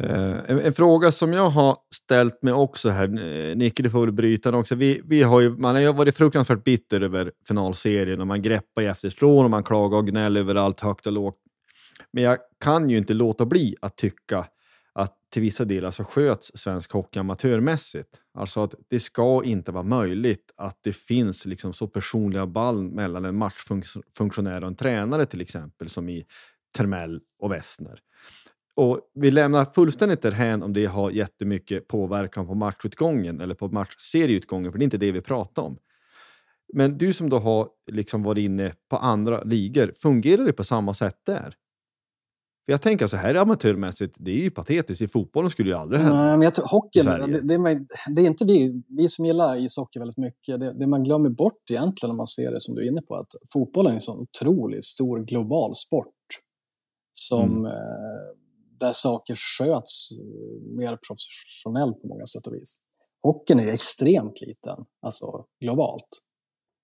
Uh, 0.03 0.39
en, 0.47 0.59
en, 0.59 0.73
fråga 0.73 1.11
som 1.11 1.33
jag 1.33 1.49
har 1.49 1.77
ställt 1.95 2.43
mig 2.43 2.53
också 2.53 2.89
här, 2.89 3.07
Nicke 3.55 3.83
du 3.83 3.89
får 3.89 4.01
väl 4.01 4.11
bryta 4.11 4.51
den 4.51 4.59
också. 4.59 4.75
Vi, 4.75 5.01
vi 5.05 5.23
har 5.23 5.41
ju, 5.41 5.49
man 5.57 5.75
har 5.75 5.81
ju 5.81 5.93
varit 5.93 6.15
fruktansvärt 6.15 6.63
bitter 6.63 7.01
över 7.01 7.31
finalserien 7.47 8.21
och 8.21 8.27
man 8.27 8.41
greppar 8.41 8.81
i 8.81 8.85
efterslån 8.85 9.45
och 9.45 9.51
man 9.51 9.63
klagar 9.63 9.97
och 9.97 10.07
gnäller 10.07 10.39
överallt 10.39 10.79
högt 10.79 11.07
och 11.07 11.13
lågt. 11.13 11.37
Men 12.11 12.23
jag 12.23 12.37
kan 12.59 12.89
ju 12.89 12.97
inte 12.97 13.13
låta 13.13 13.45
bli 13.45 13.75
att 13.81 13.97
tycka 13.97 14.45
att 14.97 15.15
till 15.29 15.41
vissa 15.41 15.65
delar 15.65 15.91
så 15.91 16.03
sköts 16.03 16.51
svensk 16.55 16.91
hockey 16.91 17.19
amatörmässigt. 17.19 18.21
Alltså 18.33 18.63
att 18.63 18.75
det 18.87 18.99
ska 18.99 19.43
inte 19.43 19.71
vara 19.71 19.83
möjligt 19.83 20.51
att 20.55 20.79
det 20.81 20.93
finns 20.93 21.45
liksom 21.45 21.73
så 21.73 21.87
personliga 21.87 22.47
band 22.47 22.93
mellan 22.93 23.25
en 23.25 23.35
matchfunktionär 23.37 24.61
och 24.61 24.67
en 24.67 24.75
tränare 24.75 25.25
till 25.25 25.41
exempel 25.41 25.89
som 25.89 26.09
i 26.09 26.25
Termell 26.77 27.17
och 27.39 27.51
Westner. 27.51 27.99
Och 28.75 28.99
vi 29.13 29.31
lämnar 29.31 29.65
fullständigt 29.65 30.21
därhän 30.21 30.63
om 30.63 30.73
det 30.73 30.85
har 30.85 31.11
jättemycket 31.11 31.87
påverkan 31.87 32.47
på 32.47 32.55
matchutgången 32.55 33.41
eller 33.41 33.55
på 33.55 33.67
matchserieutgången, 33.67 34.71
för 34.71 34.79
det 34.79 34.83
är 34.83 34.85
inte 34.85 34.97
det 34.97 35.11
vi 35.11 35.21
pratar 35.21 35.63
om. 35.63 35.77
Men 36.73 36.97
du 36.97 37.13
som 37.13 37.29
då 37.29 37.39
har 37.39 37.69
liksom 37.91 38.23
varit 38.23 38.41
inne 38.41 38.73
på 38.89 38.97
andra 38.97 39.43
ligor, 39.43 39.93
fungerar 39.97 40.45
det 40.45 40.53
på 40.53 40.63
samma 40.63 40.93
sätt 40.93 41.19
där? 41.25 41.55
För 42.67 42.71
jag 42.71 42.81
tänker 42.81 43.07
så 43.07 43.17
här 43.17 43.35
amatörmässigt, 43.35 44.15
det 44.19 44.31
är 44.31 44.37
ju 44.37 44.51
patetiskt. 44.51 45.01
I 45.01 45.07
fotbollen 45.07 45.49
skulle 45.49 45.69
ju 45.69 45.75
aldrig 45.75 46.01
hända. 46.01 46.17
men 46.17 46.41
jag 46.41 46.53
tror, 46.53 46.65
hockeyn, 46.67 47.05
det, 47.05 47.57
det, 47.57 47.85
det, 48.15 48.21
är 48.21 48.25
inte 48.25 48.45
vi, 48.45 48.83
vi 48.87 49.09
som 49.09 49.25
gillar 49.25 49.55
ishockey 49.55 49.99
väldigt 49.99 50.17
mycket. 50.17 50.59
Det, 50.59 50.73
det, 50.73 50.87
man 50.87 51.03
glömmer 51.03 51.29
bort 51.29 51.71
egentligen 51.71 52.13
när 52.13 52.17
man 52.17 52.27
ser 52.27 52.51
det 52.51 52.59
som 52.59 52.75
du 52.75 52.81
är 52.83 52.87
inne 52.87 53.01
på, 53.01 53.15
att 53.15 53.27
fotbollen 53.53 53.91
är 53.91 53.93
en 53.93 53.99
sån 53.99 54.19
otroligt 54.19 54.83
stor 54.83 55.19
global 55.19 55.75
sport 55.75 56.13
som 57.13 57.49
mm. 57.49 57.65
eh, 57.65 57.71
där 58.79 58.91
saker 58.93 59.35
sköts 59.35 60.09
mer 60.77 60.97
professionellt 61.07 62.01
på 62.01 62.07
många 62.07 62.25
sätt 62.25 62.47
och 62.47 62.53
vis. 62.53 62.77
Hockeyn 63.23 63.59
är 63.59 63.73
extremt 63.73 64.41
liten, 64.41 64.85
alltså 65.01 65.45
globalt. 65.61 66.09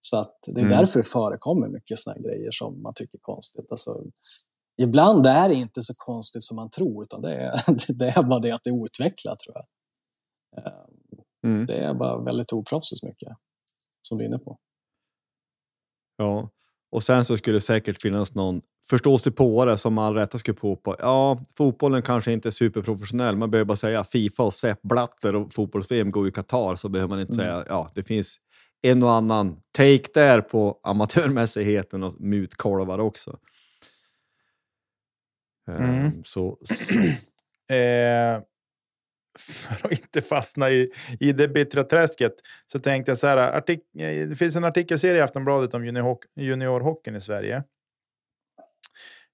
Så 0.01 0.17
att 0.17 0.37
det 0.53 0.61
är 0.61 0.65
mm. 0.65 0.77
därför 0.77 0.99
det 0.99 1.07
förekommer 1.07 1.67
mycket 1.67 1.99
såna 1.99 2.17
grejer 2.17 2.49
som 2.51 2.81
man 2.81 2.93
tycker 2.93 3.17
är 3.17 3.21
konstigt. 3.21 3.65
Alltså, 3.69 4.03
ibland 4.81 5.27
är 5.27 5.49
det 5.49 5.55
inte 5.55 5.81
så 5.81 5.93
konstigt 5.97 6.43
som 6.43 6.55
man 6.55 6.69
tror, 6.69 7.03
utan 7.03 7.21
det 7.21 7.35
är, 7.35 7.53
det 7.93 8.05
är 8.05 8.23
bara 8.23 8.39
det 8.39 8.51
att 8.51 8.63
det 8.63 8.69
är 8.69 8.73
outvecklat 8.73 9.39
tror 9.39 9.55
jag. 9.55 9.65
Ehm, 10.57 11.53
mm. 11.53 11.65
Det 11.65 11.77
är 11.77 11.93
bara 11.93 12.23
väldigt 12.23 12.53
oproffsigt 12.53 13.03
mycket, 13.03 13.29
som 14.01 14.17
du 14.17 14.23
är 14.23 14.27
inne 14.27 14.39
på. 14.39 14.57
Ja, 16.17 16.49
och 16.91 17.03
sen 17.03 17.25
så 17.25 17.37
skulle 17.37 17.57
det 17.57 17.61
säkert 17.61 18.01
finnas 18.01 18.35
någon 18.35 18.61
förståsigpåare 18.89 19.77
som 19.77 19.97
all 19.97 20.13
rätta 20.15 20.37
skulle 20.37 20.55
på 20.55 20.75
på. 20.75 20.95
Ja, 20.99 21.39
fotbollen 21.57 22.01
kanske 22.01 22.31
inte 22.31 22.49
är 22.49 22.51
superprofessionell. 22.51 23.35
Man 23.35 23.51
behöver 23.51 23.65
bara 23.65 23.75
säga 23.75 24.03
Fifa 24.03 24.43
och 24.43 24.53
Sepp 24.53 24.81
Blatter 24.81 25.35
och 25.35 25.53
fotbolls-VM 25.53 26.11
går 26.11 26.27
i 26.27 26.31
Qatar 26.31 26.75
så 26.75 26.89
behöver 26.89 27.09
man 27.09 27.21
inte 27.21 27.33
mm. 27.33 27.45
säga 27.45 27.65
ja, 27.67 27.91
det 27.95 28.03
finns 28.03 28.37
en 28.81 29.03
och 29.03 29.11
annan 29.11 29.61
take 29.71 30.07
där 30.13 30.41
på 30.41 30.79
amatörmässigheten 30.83 32.03
och 32.03 32.21
mutkolvar 32.21 32.99
också. 32.99 33.37
Mm. 35.67 36.05
Um, 36.05 36.23
så, 36.23 36.57
så. 36.61 36.73
eh, 37.75 38.41
för 39.39 39.85
att 39.85 39.91
inte 39.91 40.21
fastna 40.21 40.69
i, 40.69 40.91
i 41.19 41.31
det 41.31 41.47
bittra 41.47 41.83
träsket 41.83 42.35
så 42.71 42.79
tänkte 42.79 43.11
jag 43.11 43.17
så 43.17 43.27
här. 43.27 43.37
Artik 43.37 43.79
eh, 43.95 44.27
det 44.27 44.35
finns 44.35 44.55
en 44.55 44.63
artikelserie 44.63 45.17
i 45.17 45.21
Aftonbladet 45.21 45.73
om 45.73 45.85
junior 45.85 46.17
juniorhockeyn 46.35 47.15
i 47.15 47.21
Sverige. 47.21 47.63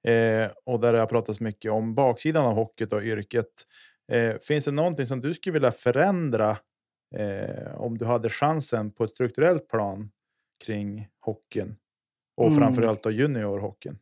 Eh, 0.03 0.51
och 0.65 0.79
där 0.79 0.93
det 0.93 0.99
har 0.99 1.05
pratats 1.05 1.39
mycket 1.39 1.71
om 1.71 1.93
baksidan 1.93 2.45
av 2.45 2.55
hockeyt 2.55 2.93
och 2.93 3.03
yrket. 3.03 3.65
Eh, 4.11 4.35
finns 4.41 4.65
det 4.65 4.71
någonting 4.71 5.07
som 5.07 5.21
du 5.21 5.33
skulle 5.33 5.53
vilja 5.53 5.71
förändra 5.71 6.57
eh, 7.15 7.75
om 7.75 7.97
du 7.97 8.05
hade 8.05 8.29
chansen 8.29 8.91
på 8.91 9.03
ett 9.03 9.09
strukturellt 9.09 9.67
plan 9.67 10.11
kring 10.65 11.07
hockeyn 11.19 11.75
och 12.37 12.47
mm. 12.47 12.59
framförallt 12.59 13.03
då 13.03 13.11
juniorhockeyn? 13.11 13.99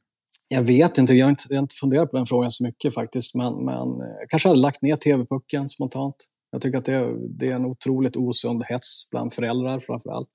Jag 0.48 0.62
vet 0.62 0.98
inte, 0.98 1.14
jag 1.14 1.26
har 1.26 1.30
inte, 1.30 1.44
jag 1.50 1.58
har 1.58 1.62
inte 1.62 1.76
funderat 1.76 2.12
på 2.12 2.18
den 2.18 2.26
frågan 2.26 2.52
så 2.52 2.64
mycket 2.64 2.94
faktiskt, 2.94 3.36
men, 3.36 3.66
men 3.66 4.02
eh, 4.02 4.18
jag 4.20 4.30
kanske 4.30 4.50
hade 4.50 4.62
lagt 4.62 4.82
ner 4.82 4.96
tv-pucken 4.96 5.70
spontant. 5.70 6.16
Jag 6.52 6.62
tycker 6.62 6.78
att 6.78 6.86
det, 6.86 7.16
det 7.40 7.50
är 7.50 7.56
en 7.56 7.66
otroligt 7.66 8.16
osund 8.16 8.64
hets 8.64 9.10
bland 9.12 9.34
föräldrar 9.34 9.80
framför 9.80 10.10
allt. 10.10 10.30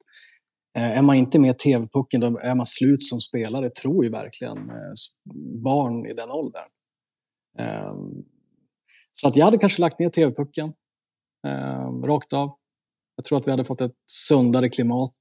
Eh, 0.77 0.99
är 0.99 1.03
man 1.03 1.17
inte 1.17 1.39
med 1.39 1.51
i 1.51 1.55
tv-pucken, 1.55 2.21
då 2.21 2.39
är 2.39 2.55
man 2.55 2.67
slut 2.67 3.03
som 3.03 3.21
spelare, 3.21 3.71
tror 3.71 4.05
ju 4.05 4.11
verkligen 4.11 4.71
eh, 4.71 4.93
barn 5.65 6.07
i 6.07 6.15
den 6.15 6.31
åldern. 6.31 6.69
Eh, 7.59 7.95
så 9.13 9.29
att 9.29 9.37
jag 9.37 9.45
hade 9.45 9.59
kanske 9.59 9.81
lagt 9.81 9.99
ner 9.99 10.11
tv-pucken 10.11 10.73
eh, 11.47 11.91
rakt 12.05 12.33
av. 12.33 12.57
Jag 13.17 13.25
tror 13.25 13.39
att 13.39 13.47
vi 13.47 13.51
hade 13.51 13.65
fått 13.65 13.81
ett 13.81 13.97
sundare 14.07 14.69
klimat 14.69 15.19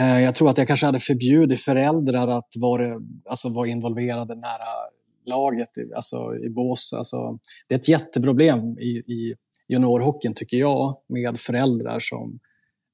Eh, 0.00 0.20
jag 0.20 0.34
tror 0.34 0.50
att 0.50 0.58
jag 0.58 0.66
kanske 0.66 0.86
hade 0.86 0.98
förbjudit 0.98 1.60
föräldrar 1.60 2.28
att 2.28 2.48
vara, 2.56 3.00
alltså 3.28 3.48
vara 3.48 3.68
involverade 3.68 4.34
nära 4.34 4.90
laget, 5.26 5.68
alltså 5.94 6.36
i 6.36 6.50
bås. 6.50 6.92
Alltså, 6.92 7.38
det 7.68 7.74
är 7.74 7.78
ett 7.78 7.88
jätteproblem 7.88 8.78
i, 8.78 8.88
i 8.88 9.34
juniorhockeyn, 9.68 10.34
tycker 10.34 10.56
jag, 10.56 10.96
med 11.08 11.38
föräldrar 11.38 11.98
som 12.00 12.38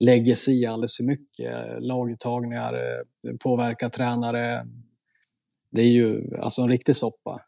lägger 0.01 0.35
sig 0.35 0.63
i 0.63 0.67
alldeles 0.67 0.97
för 0.97 1.05
mycket. 1.05 1.53
Laguttagningar, 1.81 2.75
eh, 2.75 3.37
påverkar 3.45 3.89
tränare. 3.89 4.67
Det 5.71 5.81
är 5.83 5.91
ju 5.91 6.37
alltså 6.39 6.63
en 6.63 6.69
riktig 6.69 6.97
soppa. 6.97 7.41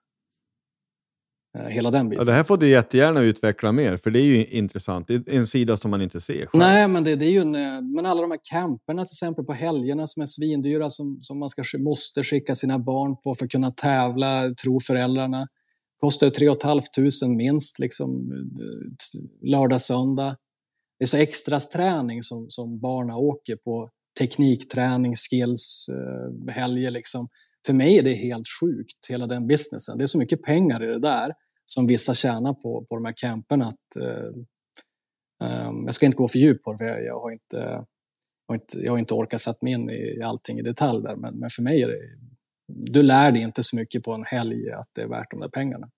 Eh, 1.57 1.65
hela 1.65 1.91
den 1.91 2.09
biten. 2.09 2.21
Ja, 2.21 2.25
det 2.25 2.33
här 2.33 2.45
får 2.45 2.57
du 2.57 2.69
jättegärna 2.69 3.21
utveckla 3.21 3.73
mer, 3.73 3.97
för 3.97 4.11
det 4.11 4.21
är 4.21 4.25
ju 4.25 4.47
intressant. 4.47 5.09
Det 5.09 5.15
är 5.15 5.31
en 5.31 5.47
sida 5.47 5.77
som 5.77 5.91
man 5.91 6.03
inte 6.03 6.21
ser 6.21 6.35
själv. 6.35 6.49
Nej, 6.55 6.89
men 6.89 7.05
det, 7.05 7.17
det 7.17 7.25
är 7.25 7.31
ju 7.31 7.41
en, 7.41 7.55
eh, 7.55 7.83
men 7.83 8.07
alla 8.07 8.23
de 8.23 8.31
här 8.31 8.41
camperna 8.51 9.05
till 9.05 9.13
exempel 9.13 9.45
på 9.45 9.53
helgerna 9.53 10.07
som 10.07 10.23
är 10.23 10.27
svindyra, 10.27 10.91
som, 10.91 11.19
som 11.23 11.39
man 11.39 11.49
ska, 11.49 11.63
måste 11.79 12.23
skicka 12.23 12.55
sina 12.55 12.79
barn 12.79 13.17
på 13.25 13.35
för 13.35 13.45
att 13.45 13.51
kunna 13.51 13.71
tävla, 13.71 14.51
tror 14.63 14.81
föräldrarna. 14.81 15.47
Kostar 16.01 16.31
3 16.31 16.47
500 16.63 17.37
minst, 17.37 17.79
liksom, 17.79 18.33
eh, 18.33 19.49
lördag, 19.51 19.81
söndag. 19.81 20.37
Det 20.99 21.05
är 21.05 21.07
så 21.07 21.17
extras 21.17 21.69
träning 21.69 22.23
som, 22.23 22.47
som 22.49 22.81
barnen 22.81 23.17
åker 23.17 23.57
på. 23.57 23.91
Teknikträning, 24.19 25.15
skills, 25.15 25.91
helger 26.49 26.91
liksom. 26.91 27.29
För 27.69 27.73
mig 27.73 27.99
är 27.99 28.03
det 28.03 28.15
helt 28.15 28.47
sjukt, 28.61 29.07
hela 29.09 29.27
den 29.27 29.47
businessen. 29.47 29.99
Det 29.99 30.05
är 30.05 30.07
så 30.07 30.19
mycket 30.19 30.43
pengar 30.43 30.83
i 30.83 30.87
det 30.87 30.99
där 31.01 31.35
som 31.65 31.87
vissa 31.87 32.15
tjänar 32.15 32.55
på, 32.55 32.87
på 32.89 32.95
de 32.95 33.05
här 33.05 33.15
camperna. 33.17 33.67
Att, 33.67 34.03
eh, 34.03 34.33
ehm, 35.49 35.85
jag 35.85 35.95
ska 35.95 36.07
inte 36.07 36.17
gå 36.17 36.29
för 36.29 36.39
djupt 36.39 36.65
på 36.65 36.73
det, 36.73 36.79
för 36.79 36.85
jag, 36.85 37.05
jag, 37.05 37.21
har 37.21 37.31
inte, 37.31 37.57
jag, 37.57 37.85
har 38.49 38.55
inte, 38.55 38.79
jag 38.79 38.93
har 38.93 38.99
inte 38.99 39.15
orkat 39.15 39.41
sätta 39.41 39.59
mig 39.63 39.73
in 39.73 39.91
i, 39.91 40.17
i 40.19 40.23
allting 40.23 40.59
i 40.59 40.63
detalj 40.63 41.03
där, 41.03 41.17
men, 41.17 41.39
men 41.39 41.51
för 41.51 41.63
mig 41.63 41.83
är 41.83 41.89
det... 41.89 41.97
Du 42.69 43.03
lär 43.03 43.33
dig 43.33 43.43
inte 43.43 43.63
så 43.63 43.77
mycket 43.77 44.05
på 44.05 44.13
en 44.13 44.25
helg 44.25 44.71
att 44.71 44.89
det 44.93 45.03
är 45.03 45.09
värt 45.09 45.31
de 45.31 45.41
där 45.41 45.49
pengarna. 45.49 45.91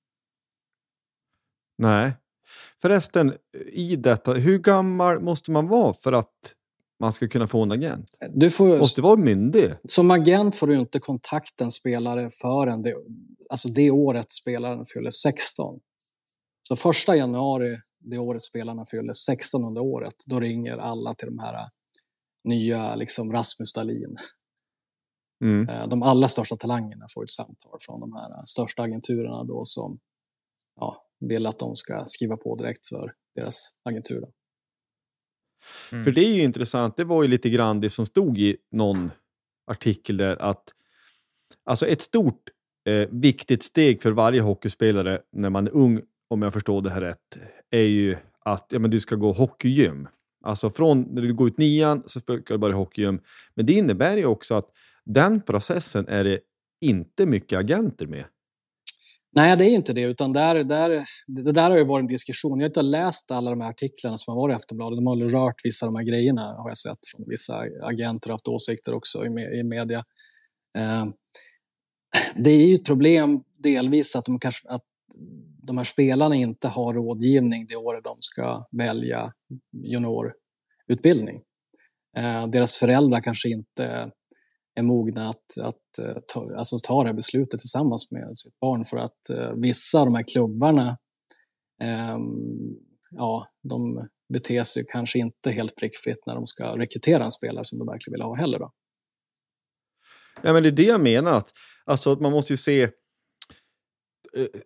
Nej. 1.79 2.12
Förresten, 2.83 3.35
i 3.73 3.97
detta, 3.97 4.35
hur 4.35 4.59
gammal 4.59 5.21
måste 5.21 5.51
man 5.51 5.68
vara 5.68 5.93
för 5.93 6.12
att 6.12 6.55
man 7.01 7.13
ska 7.13 7.29
kunna 7.29 7.47
få 7.47 7.63
en 7.63 7.73
agent? 7.73 8.11
Du 8.35 8.51
får, 8.51 8.79
måste 8.79 9.03
vara 9.03 9.17
myndig. 9.17 9.75
Som 9.85 10.11
agent 10.11 10.57
får 10.57 10.67
du 10.67 10.75
inte 10.75 10.99
kontakta 10.99 11.65
en 11.65 11.71
spelare 11.71 12.29
förrän 12.43 12.83
det, 12.83 12.95
alltså 13.51 13.69
det 13.69 13.91
året 13.91 14.33
spelaren 14.33 14.85
fyller 14.95 15.11
16. 15.11 15.81
Så 16.63 16.77
första 16.77 17.17
januari 17.17 17.77
det 18.01 18.19
året 18.19 18.43
spelarna 18.43 18.85
fyller 18.91 19.13
16 19.13 19.65
under 19.65 19.81
året, 19.81 20.15
då 20.27 20.41
ringer 20.41 20.77
alla 20.77 21.15
till 21.15 21.27
de 21.29 21.39
här 21.39 21.69
nya 22.45 22.95
liksom 22.95 23.33
Rasmus 23.33 23.73
Dahlin. 23.73 24.17
Mm. 25.45 25.69
Eh, 25.69 25.89
de 25.89 26.03
allra 26.03 26.29
största 26.29 26.57
talangerna 26.57 27.07
får 27.15 27.23
ett 27.23 27.31
samtal 27.31 27.79
från 27.81 28.01
de 28.01 28.13
här 28.13 28.47
största 28.47 28.83
agenturerna 28.83 29.45
då 29.45 29.65
som 29.65 29.99
ja, 30.77 30.97
vill 31.21 31.47
att 31.47 31.59
de 31.59 31.77
ska 31.77 32.03
skriva 32.07 32.37
på 32.37 32.57
direkt 32.57 32.87
för 32.87 33.13
deras 33.35 33.71
agentur. 33.85 34.25
Mm. 35.93 36.05
För 36.05 36.11
det 36.11 36.25
är 36.25 36.35
ju 36.35 36.43
intressant, 36.43 36.97
det 36.97 37.05
var 37.05 37.23
ju 37.23 37.29
lite 37.29 37.51
grann 37.51 37.81
det 37.81 37.91
som 37.91 38.07
stod 38.07 38.39
i 38.39 38.57
någon 38.73 39.11
artikel 39.67 40.17
där 40.17 40.43
att 40.43 40.65
alltså 41.65 41.87
ett 41.87 42.03
stort 42.03 42.49
eh, 42.89 43.09
viktigt 43.11 43.63
steg 43.63 44.03
för 44.03 44.11
varje 44.11 44.41
hockeyspelare 44.41 45.21
när 45.33 45.51
man 45.51 45.67
är 45.67 45.75
ung, 45.75 46.01
om 46.29 46.43
jag 46.43 46.53
förstår 46.53 46.83
det 46.83 46.91
här 46.91 47.01
rätt, 47.01 47.39
är 47.71 47.83
ju 47.83 48.17
att 48.45 48.67
ja, 48.69 48.79
men 48.79 48.91
du 48.91 49.01
ska 49.01 49.17
gå 49.17 49.33
hockeygym. 49.33 50.09
Alltså 50.45 50.71
från 50.71 51.03
när 51.03 51.23
du 51.23 51.35
går 51.35 51.49
ut 51.49 51.59
nian 51.59 52.03
så 52.07 52.21
ska 52.21 52.41
du 52.47 52.59
börja 52.59 52.75
hockeygym. 52.75 53.21
Men 53.55 53.67
det 53.67 53.73
innebär 53.73 54.17
ju 54.17 54.27
också 54.27 54.55
att 54.55 54.69
den 55.05 55.41
processen 55.41 56.09
är 56.09 56.25
det 56.25 56.41
inte 56.81 57.27
mycket 57.27 57.59
agenter 57.59 58.07
med. 58.07 58.25
Nej, 59.33 59.57
det 59.57 59.64
är 59.64 59.70
inte 59.74 59.93
det, 59.93 60.03
utan 60.03 60.33
där, 60.33 60.64
där, 60.64 61.05
det 61.26 61.53
där 61.53 61.70
har 61.70 61.76
ju 61.76 61.85
varit 61.85 62.03
en 62.03 62.07
diskussion. 62.07 62.61
Jag 62.61 62.64
har 62.64 62.70
inte 62.70 62.83
läst 62.83 63.31
alla 63.31 63.51
de 63.51 63.61
här 63.61 63.70
artiklarna 63.70 64.16
som 64.16 64.35
har 64.35 64.41
varit 64.41 64.53
i 64.53 64.57
Aftonbladet. 64.57 64.97
De 64.97 65.07
har 65.07 65.16
rört 65.16 65.64
vissa 65.64 65.87
av 65.87 65.93
de 65.93 65.99
här 65.99 66.07
grejerna, 66.07 66.43
har 66.43 66.70
jag 66.70 66.76
sett 66.76 66.99
från 67.12 67.28
vissa 67.28 67.64
agenter, 67.83 68.31
haft 68.31 68.49
åsikter 68.49 68.95
också 68.95 69.26
i, 69.26 69.28
i 69.61 69.62
media. 69.62 70.05
Eh, 70.78 71.07
det 72.37 72.51
är 72.51 72.68
ju 72.68 72.74
ett 72.74 72.85
problem 72.85 73.43
delvis 73.59 74.16
att 74.16 74.24
de, 74.24 74.39
kanske, 74.39 74.68
att 74.68 74.85
de 75.62 75.76
här 75.76 75.85
spelarna 75.85 76.35
inte 76.35 76.68
har 76.68 76.95
rådgivning 76.95 77.66
det 77.66 77.76
året 77.76 78.05
de 78.05 78.16
ska 78.20 78.66
välja 78.72 79.33
juniorutbildning. 79.72 81.43
Eh, 82.16 82.47
deras 82.47 82.76
föräldrar 82.76 83.20
kanske 83.20 83.49
inte 83.49 84.11
är 84.81 84.87
mogna 84.87 85.28
att, 85.28 85.59
att 85.62 85.99
eh, 85.99 86.22
ta, 86.26 86.57
alltså 86.57 86.76
ta 86.83 87.03
det 87.03 87.09
här 87.09 87.16
beslutet 87.16 87.61
tillsammans 87.61 88.11
med 88.11 88.39
sitt 88.39 88.61
barn 88.61 88.85
för 88.85 88.97
att 88.97 89.31
eh, 89.31 89.53
vissa 89.57 90.01
av 90.01 90.07
de 90.07 90.14
här 90.14 90.24
klubbarna 90.33 90.99
eh, 91.83 92.18
ja, 93.11 93.47
de 93.62 94.09
beter 94.33 94.62
sig 94.62 94.85
kanske 94.89 95.18
inte 95.18 95.51
helt 95.51 95.76
prickfritt 95.76 96.26
när 96.26 96.35
de 96.35 96.47
ska 96.47 96.78
rekrytera 96.78 97.24
en 97.24 97.31
spelare 97.31 97.64
som 97.64 97.78
de 97.78 97.87
verkligen 97.87 98.12
vill 98.12 98.22
ha 98.22 98.35
heller. 98.35 98.59
Då. 98.59 98.72
Ja, 100.43 100.53
men 100.53 100.62
det 100.62 100.68
är 100.68 100.72
det 100.72 100.83
jag 100.83 101.01
menar. 101.01 101.33
Att, 101.33 101.53
alltså 101.85 102.12
att 102.12 102.20
man 102.20 102.33
måste 102.33 102.53
ju 102.53 102.57
se 102.57 102.83
eh, 102.83 102.91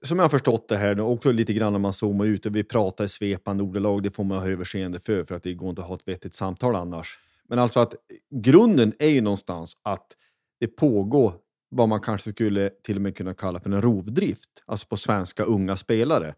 som 0.03 0.19
jag 0.19 0.25
har 0.25 0.29
förstått 0.29 0.69
det 0.69 0.77
här, 0.77 1.01
också 1.01 1.33
lite 1.33 1.53
grann 1.53 1.73
när 1.73 1.81
man 1.81 1.93
zoomar 1.93 2.25
ut 2.25 2.47
och 2.47 2.57
vi 2.57 2.65
pratar 2.65 3.05
i 3.05 3.09
svepande 3.09 3.63
ordalag, 3.63 4.03
det 4.03 4.11
får 4.11 4.25
man 4.25 4.39
ha 4.39 4.49
överseende 4.49 5.01
för, 5.01 5.25
för 5.25 5.35
att 5.35 5.43
det 5.43 5.55
går 5.55 5.71
inte 5.71 5.83
att 5.83 5.89
ha 5.89 5.95
ett 5.95 6.09
vettigt 6.09 6.35
samtal 6.35 6.75
annars. 6.77 7.19
Men 7.49 7.59
alltså 7.59 7.81
att 7.81 7.95
grunden 8.31 8.93
är 8.99 9.09
ju 9.09 9.21
någonstans 9.21 9.77
att 9.83 10.07
det 10.61 10.67
pågår 10.67 11.35
vad 11.71 11.89
man 11.89 12.01
kanske 12.01 12.33
skulle 12.33 12.71
till 12.85 12.97
och 12.97 13.03
med 13.03 13.17
kunna 13.17 13.35
kalla 13.35 13.61
för 13.61 13.71
en 13.71 13.83
rovdrift, 13.83 14.51
alltså 14.67 14.87
på 14.87 14.97
svenska 14.97 15.45
unga 15.45 15.77
spelare. 15.77 16.35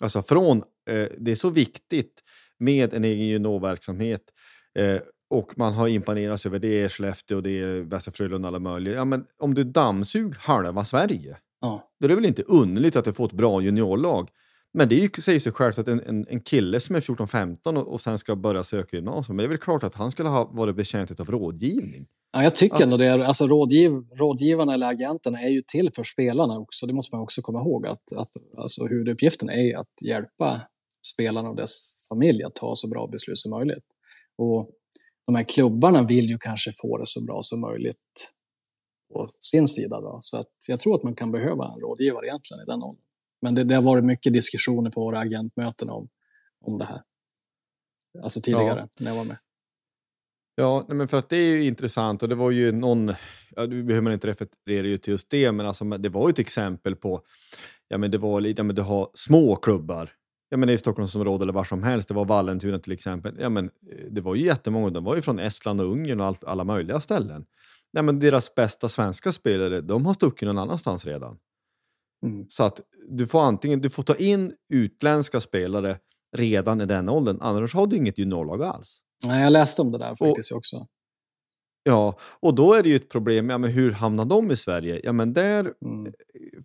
Alltså 0.00 0.22
från, 0.22 0.58
eh, 0.90 1.08
det 1.18 1.30
är 1.30 1.34
så 1.34 1.50
viktigt 1.50 2.22
med 2.58 2.94
en 2.94 3.04
egen 3.04 3.26
juniorverksamhet 3.26 4.22
eh, 4.78 5.00
och 5.30 5.58
man 5.58 5.72
har 5.72 5.88
imponerats 5.88 6.46
över 6.46 6.58
det 6.58 6.82
är 6.82 6.88
Skellefteå 6.88 7.36
och 7.36 7.42
det 7.42 7.60
är 7.60 7.80
Västra 7.80 8.12
Frölunda 8.12 8.48
alla 8.48 8.58
möjliga. 8.58 8.94
Ja, 8.94 9.04
men 9.04 9.24
om 9.38 9.54
du 9.54 9.64
dammsug 9.64 10.34
halva 10.36 10.84
Sverige, 10.84 11.36
Ja. 11.60 11.90
Då 12.00 12.04
är 12.04 12.08
det 12.08 12.14
väl 12.14 12.24
inte 12.24 12.42
underligt 12.42 12.96
att 12.96 13.04
du 13.04 13.12
får 13.12 13.26
ett 13.26 13.32
bra 13.32 13.60
juniorlag. 13.60 14.30
Men 14.74 14.88
det 14.88 14.94
är 14.94 15.00
ju, 15.00 15.10
säger 15.22 15.40
sig 15.40 15.52
självt 15.52 15.78
att 15.78 15.88
en, 15.88 16.00
en, 16.00 16.26
en 16.28 16.40
kille 16.40 16.80
som 16.80 16.96
är 16.96 17.00
14-15 17.00 17.76
och, 17.76 17.92
och 17.92 18.00
sen 18.00 18.18
ska 18.18 18.36
börja 18.36 18.64
söka 18.64 18.96
gymnasium, 18.96 19.36
men 19.36 19.42
det 19.42 19.46
är 19.46 19.48
väl 19.48 19.58
klart 19.58 19.82
att 19.82 19.94
han 19.94 20.10
skulle 20.10 20.28
ha 20.28 20.44
varit 20.44 20.76
betjänt 20.76 21.20
av 21.20 21.30
rådgivning. 21.30 22.06
Ja, 22.32 22.42
jag 22.42 22.56
tycker 22.56 22.82
ändå 22.82 22.96
det. 22.96 23.06
Är, 23.06 23.18
alltså 23.18 23.46
rådgiv, 23.46 23.90
rådgivarna 24.18 24.74
eller 24.74 24.90
agenterna 24.90 25.38
är 25.40 25.48
ju 25.48 25.62
till 25.62 25.90
för 25.96 26.02
spelarna 26.02 26.58
också. 26.58 26.86
Det 26.86 26.92
måste 26.92 27.14
man 27.16 27.22
också 27.22 27.42
komma 27.42 27.60
ihåg. 27.60 27.86
Att, 27.86 28.12
att, 28.16 28.28
alltså, 28.58 28.86
huvuduppgiften 28.86 29.48
är 29.50 29.76
att 29.76 30.02
hjälpa 30.04 30.60
spelarna 31.06 31.48
och 31.48 31.56
dess 31.56 32.06
familj 32.08 32.42
att 32.42 32.54
ta 32.54 32.74
så 32.74 32.88
bra 32.88 33.06
beslut 33.06 33.38
som 33.38 33.50
möjligt. 33.50 33.84
Och 34.38 34.70
de 35.26 35.34
här 35.34 35.44
klubbarna 35.44 36.02
vill 36.02 36.28
ju 36.28 36.38
kanske 36.38 36.72
få 36.82 36.98
det 36.98 37.06
så 37.06 37.24
bra 37.24 37.38
som 37.42 37.60
möjligt 37.60 38.32
på 39.12 39.26
sin 39.40 39.66
sida. 39.66 40.00
Då. 40.00 40.18
Så 40.20 40.36
att 40.36 40.50
jag 40.68 40.80
tror 40.80 40.94
att 40.94 41.02
man 41.02 41.14
kan 41.14 41.32
behöva 41.32 41.64
en 41.64 41.80
rådgivare 41.80 42.26
egentligen 42.26 42.62
i 42.62 42.66
den 42.66 42.82
åldern. 42.82 43.07
Men 43.42 43.54
det, 43.54 43.64
det 43.64 43.74
har 43.74 43.82
varit 43.82 44.04
mycket 44.04 44.32
diskussioner 44.32 44.90
på 44.90 45.00
våra 45.00 45.18
agentmöten 45.18 45.90
om, 45.90 46.08
om 46.60 46.78
det 46.78 46.84
här. 46.84 47.02
Alltså 48.22 48.40
tidigare 48.40 48.88
när 48.98 49.10
jag 49.10 49.16
var 49.16 49.24
med. 49.24 49.36
Ja, 50.54 50.84
men 50.88 51.08
för 51.08 51.16
att 51.16 51.28
det 51.28 51.36
är 51.36 51.56
ju 51.56 51.64
intressant 51.64 52.22
och 52.22 52.28
det 52.28 52.34
var 52.34 52.50
ju 52.50 52.72
någon, 52.72 53.14
ja, 53.56 53.66
nu 53.66 53.82
behöver 53.82 54.10
inte 54.10 54.26
referera 54.26 54.98
till 54.98 55.10
just 55.10 55.30
det, 55.30 55.52
men 55.52 55.66
alltså, 55.66 55.84
det 55.84 56.08
var 56.08 56.28
ju 56.28 56.30
ett 56.30 56.38
exempel 56.38 56.96
på, 56.96 57.22
ja 57.88 57.98
men 57.98 58.10
det 58.10 58.18
var 58.18 58.40
lite, 58.40 58.60
ja 58.60 58.64
men 58.64 58.76
du 58.76 58.82
har 58.82 59.10
små 59.14 59.56
klubbar, 59.56 60.10
ja 60.48 60.56
men 60.56 60.68
i 60.68 60.78
Stockholmsområdet 60.78 61.42
eller 61.42 61.52
var 61.52 61.64
som 61.64 61.82
helst, 61.82 62.08
det 62.08 62.14
var 62.14 62.24
Vallentuna 62.24 62.78
till 62.78 62.92
exempel, 62.92 63.36
ja 63.40 63.48
men 63.48 63.64
eh, 63.64 64.04
det 64.10 64.20
var 64.20 64.34
ju 64.34 64.44
jättemånga, 64.44 64.90
de 64.90 65.04
var 65.04 65.14
ju 65.14 65.22
från 65.22 65.38
Estland 65.38 65.80
och 65.80 65.92
Ungern 65.92 66.20
och 66.20 66.26
allt, 66.26 66.44
alla 66.44 66.64
möjliga 66.64 67.00
ställen. 67.00 67.46
Ja 67.90 68.02
men 68.02 68.20
deras 68.20 68.54
bästa 68.54 68.88
svenska 68.88 69.32
spelare, 69.32 69.80
de 69.80 70.06
har 70.06 70.14
stuckit 70.14 70.46
någon 70.46 70.58
annanstans 70.58 71.04
redan. 71.04 71.38
Mm. 72.26 72.46
Så 72.48 72.62
att 72.64 72.80
du 73.08 73.26
får 73.26 73.40
antingen, 73.42 73.80
du 73.80 73.90
får 73.90 74.02
ta 74.02 74.14
in 74.14 74.52
utländska 74.72 75.40
spelare 75.40 75.98
redan 76.36 76.80
i 76.80 76.86
den 76.86 77.08
åldern, 77.08 77.38
annars 77.40 77.74
har 77.74 77.86
du 77.86 77.96
inget 77.96 78.18
juniorlag 78.18 78.62
alls. 78.62 79.00
Nej, 79.26 79.42
jag 79.42 79.52
läste 79.52 79.82
om 79.82 79.92
det 79.92 79.98
där 79.98 80.14
faktiskt 80.14 80.52
också. 80.52 80.86
Ja, 81.82 82.18
och 82.40 82.54
då 82.54 82.74
är 82.74 82.82
det 82.82 82.88
ju 82.88 82.96
ett 82.96 83.08
problem, 83.08 83.50
ja 83.50 83.58
men 83.58 83.70
hur 83.70 83.90
hamnar 83.90 84.24
de 84.24 84.50
i 84.50 84.56
Sverige? 84.56 85.00
Ja 85.04 85.12
men 85.12 85.32
där 85.32 85.72
Mm. 85.84 86.12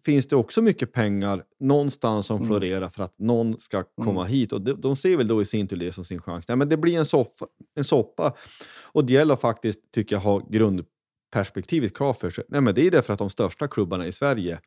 finns 0.05 0.27
det 0.27 0.35
också 0.35 0.61
mycket 0.61 0.91
pengar 0.93 1.43
någonstans 1.59 2.25
som 2.25 2.35
Mm. 2.37 2.47
florerar 2.47 2.89
för 2.89 3.03
att 3.03 3.19
någon 3.19 3.59
ska 3.59 3.83
komma 4.03 4.23
hit. 4.23 4.53
Och 4.53 4.61
de, 4.61 4.73
de 4.73 4.95
ser 4.95 5.17
väl 5.17 5.27
då 5.27 5.41
i 5.41 5.45
sin 5.45 5.67
tur 5.67 5.77
det 5.77 5.91
som 5.91 6.03
sin 6.05 6.21
chans. 6.21 6.45
Ja, 6.47 6.55
men 6.55 6.69
det 6.69 6.77
blir 6.77 6.97
en, 6.99 7.05
soffa, 7.05 7.45
en 7.75 7.83
soppa. 7.83 8.33
Och 8.83 9.05
det 9.05 9.13
gäller 9.13 9.35
faktiskt, 9.35 9.79
tycker 9.91 10.15
jag, 10.15 10.21
ha 10.21 10.47
grundperspektivet 11.33 11.93
klart 11.93 12.19
för 12.19 12.29
sig. 12.29 12.43
Nej, 12.47 12.61
men 12.61 12.75
det 12.75 12.87
är 12.87 12.91
därför 12.91 13.13
att 13.13 13.19
de 13.19 13.29
största 13.29 13.67
klubbarna 13.67 14.07
i 14.07 14.11
Sverige 14.11 14.59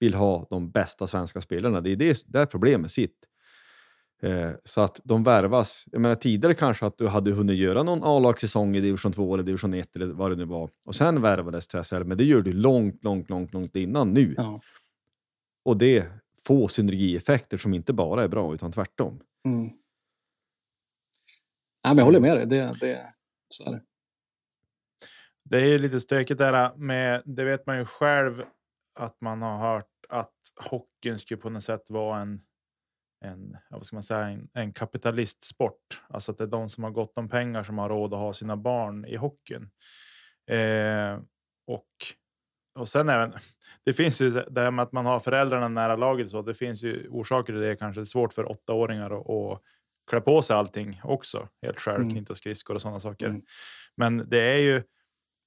vill 0.00 0.14
ha 0.14 0.46
de 0.50 0.70
bästa 0.70 1.06
svenska 1.06 1.40
spelarna. 1.40 1.80
Det 1.80 1.90
är 1.90 1.96
det, 1.96 2.22
där 2.26 2.46
problemet 2.46 2.90
sitter. 2.90 3.28
Eh, 4.22 4.50
så 4.64 4.80
att 4.80 5.00
de 5.04 5.24
värvas. 5.24 5.84
Jag 5.92 6.00
menar 6.00 6.14
tidigare 6.14 6.54
kanske 6.54 6.86
att 6.86 6.98
du 6.98 7.08
hade 7.08 7.32
hunnit 7.32 7.56
göra 7.56 7.82
någon 7.82 8.00
A-lagssäsong 8.02 8.76
i 8.76 8.80
division 8.80 9.12
2 9.12 9.34
eller 9.34 9.44
division 9.44 9.74
1 9.74 9.96
eller 9.96 10.06
vad 10.06 10.30
det 10.30 10.36
nu 10.36 10.44
var. 10.44 10.70
Och 10.86 10.94
sen 10.94 11.22
värvades 11.22 11.68
till 11.68 11.82
SHL. 11.82 12.04
Men 12.04 12.18
det 12.18 12.24
gör 12.24 12.42
du 12.42 12.52
långt, 12.52 13.04
långt, 13.04 13.30
långt, 13.30 13.52
långt 13.52 13.76
innan 13.76 14.12
nu. 14.12 14.34
Ja. 14.36 14.60
Och 15.64 15.76
det 15.76 16.06
får 16.46 16.68
synergieffekter 16.68 17.58
som 17.58 17.74
inte 17.74 17.92
bara 17.92 18.24
är 18.24 18.28
bra 18.28 18.54
utan 18.54 18.72
tvärtom. 18.72 19.20
Mm. 19.44 19.62
Nej, 21.84 21.94
men 21.94 21.98
jag 21.98 22.04
håller 22.04 22.20
med 22.20 22.36
dig. 22.36 22.46
Det, 22.46 22.76
det, 22.80 22.98
så 23.48 23.70
är 23.70 23.72
det. 23.72 23.82
Det 25.44 25.56
är 25.56 25.66
ju 25.66 25.78
lite 25.78 26.00
stökigt 26.00 26.38
där 26.38 26.76
med, 26.76 27.22
det 27.24 27.44
vet 27.44 27.66
man 27.66 27.78
ju 27.78 27.84
själv 27.84 28.44
att 28.94 29.20
man 29.20 29.42
har 29.42 29.58
hört 29.58 29.90
att 30.08 30.34
hockeyn 30.70 31.18
skulle 31.18 31.40
på 31.40 31.50
något 31.50 31.64
sätt 31.64 31.90
vara 31.90 32.20
en, 32.20 32.40
en, 33.24 33.56
vad 33.70 33.86
ska 33.86 33.96
man 33.96 34.02
säga, 34.02 34.28
en, 34.28 34.48
en 34.54 34.72
kapitalistsport. 34.72 36.02
Alltså 36.08 36.32
att 36.32 36.38
det 36.38 36.44
är 36.44 36.48
de 36.48 36.68
som 36.68 36.84
har 36.84 36.90
gott 36.90 37.18
om 37.18 37.28
pengar 37.28 37.62
som 37.62 37.78
har 37.78 37.88
råd 37.88 38.14
att 38.14 38.20
ha 38.20 38.32
sina 38.32 38.56
barn 38.56 39.04
i 39.04 39.16
hockeyn. 39.16 39.70
Eh, 40.50 41.18
och, 41.66 41.88
och 42.78 42.88
sen 42.88 43.08
även, 43.08 43.32
det 43.84 43.92
finns 43.92 44.20
ju 44.20 44.30
det 44.30 44.60
här 44.60 44.70
med 44.70 44.82
att 44.82 44.92
man 44.92 45.06
har 45.06 45.20
föräldrarna 45.20 45.68
nära 45.68 45.96
laget. 45.96 46.30
Så 46.30 46.42
det 46.42 46.54
finns 46.54 46.82
ju 46.82 47.08
orsaker 47.08 47.52
till 47.52 47.62
det. 47.62 47.76
Kanske 47.76 48.00
är 48.00 48.04
svårt 48.04 48.32
för 48.32 48.50
åttaåringar 48.50 49.10
att, 49.10 49.30
att 49.30 49.62
klä 50.10 50.20
på 50.20 50.42
sig 50.42 50.56
allting 50.56 51.00
också. 51.04 51.48
Helt 51.62 51.80
själv, 51.80 52.00
Mm. 52.00 52.10
knyta 52.14 52.34
skridskor 52.34 52.74
och 52.74 52.80
sådana 52.82 53.00
saker. 53.00 53.26
Mm. 53.26 53.42
Men 53.96 54.30
det 54.30 54.40
är 54.40 54.58
ju 54.58 54.82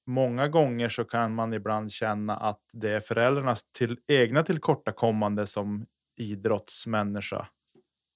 många 0.07 0.47
gånger 0.47 0.89
så 0.89 1.03
kan 1.03 1.35
man 1.35 1.53
ibland 1.53 1.91
känna 1.91 2.37
att 2.37 2.61
det 2.73 2.89
är 2.89 2.99
föräldrarnas 2.99 3.61
till, 3.77 3.97
egna 4.07 4.43
tillkortakommande 4.43 5.45
som 5.45 5.85
idrottsmänniska 6.17 7.47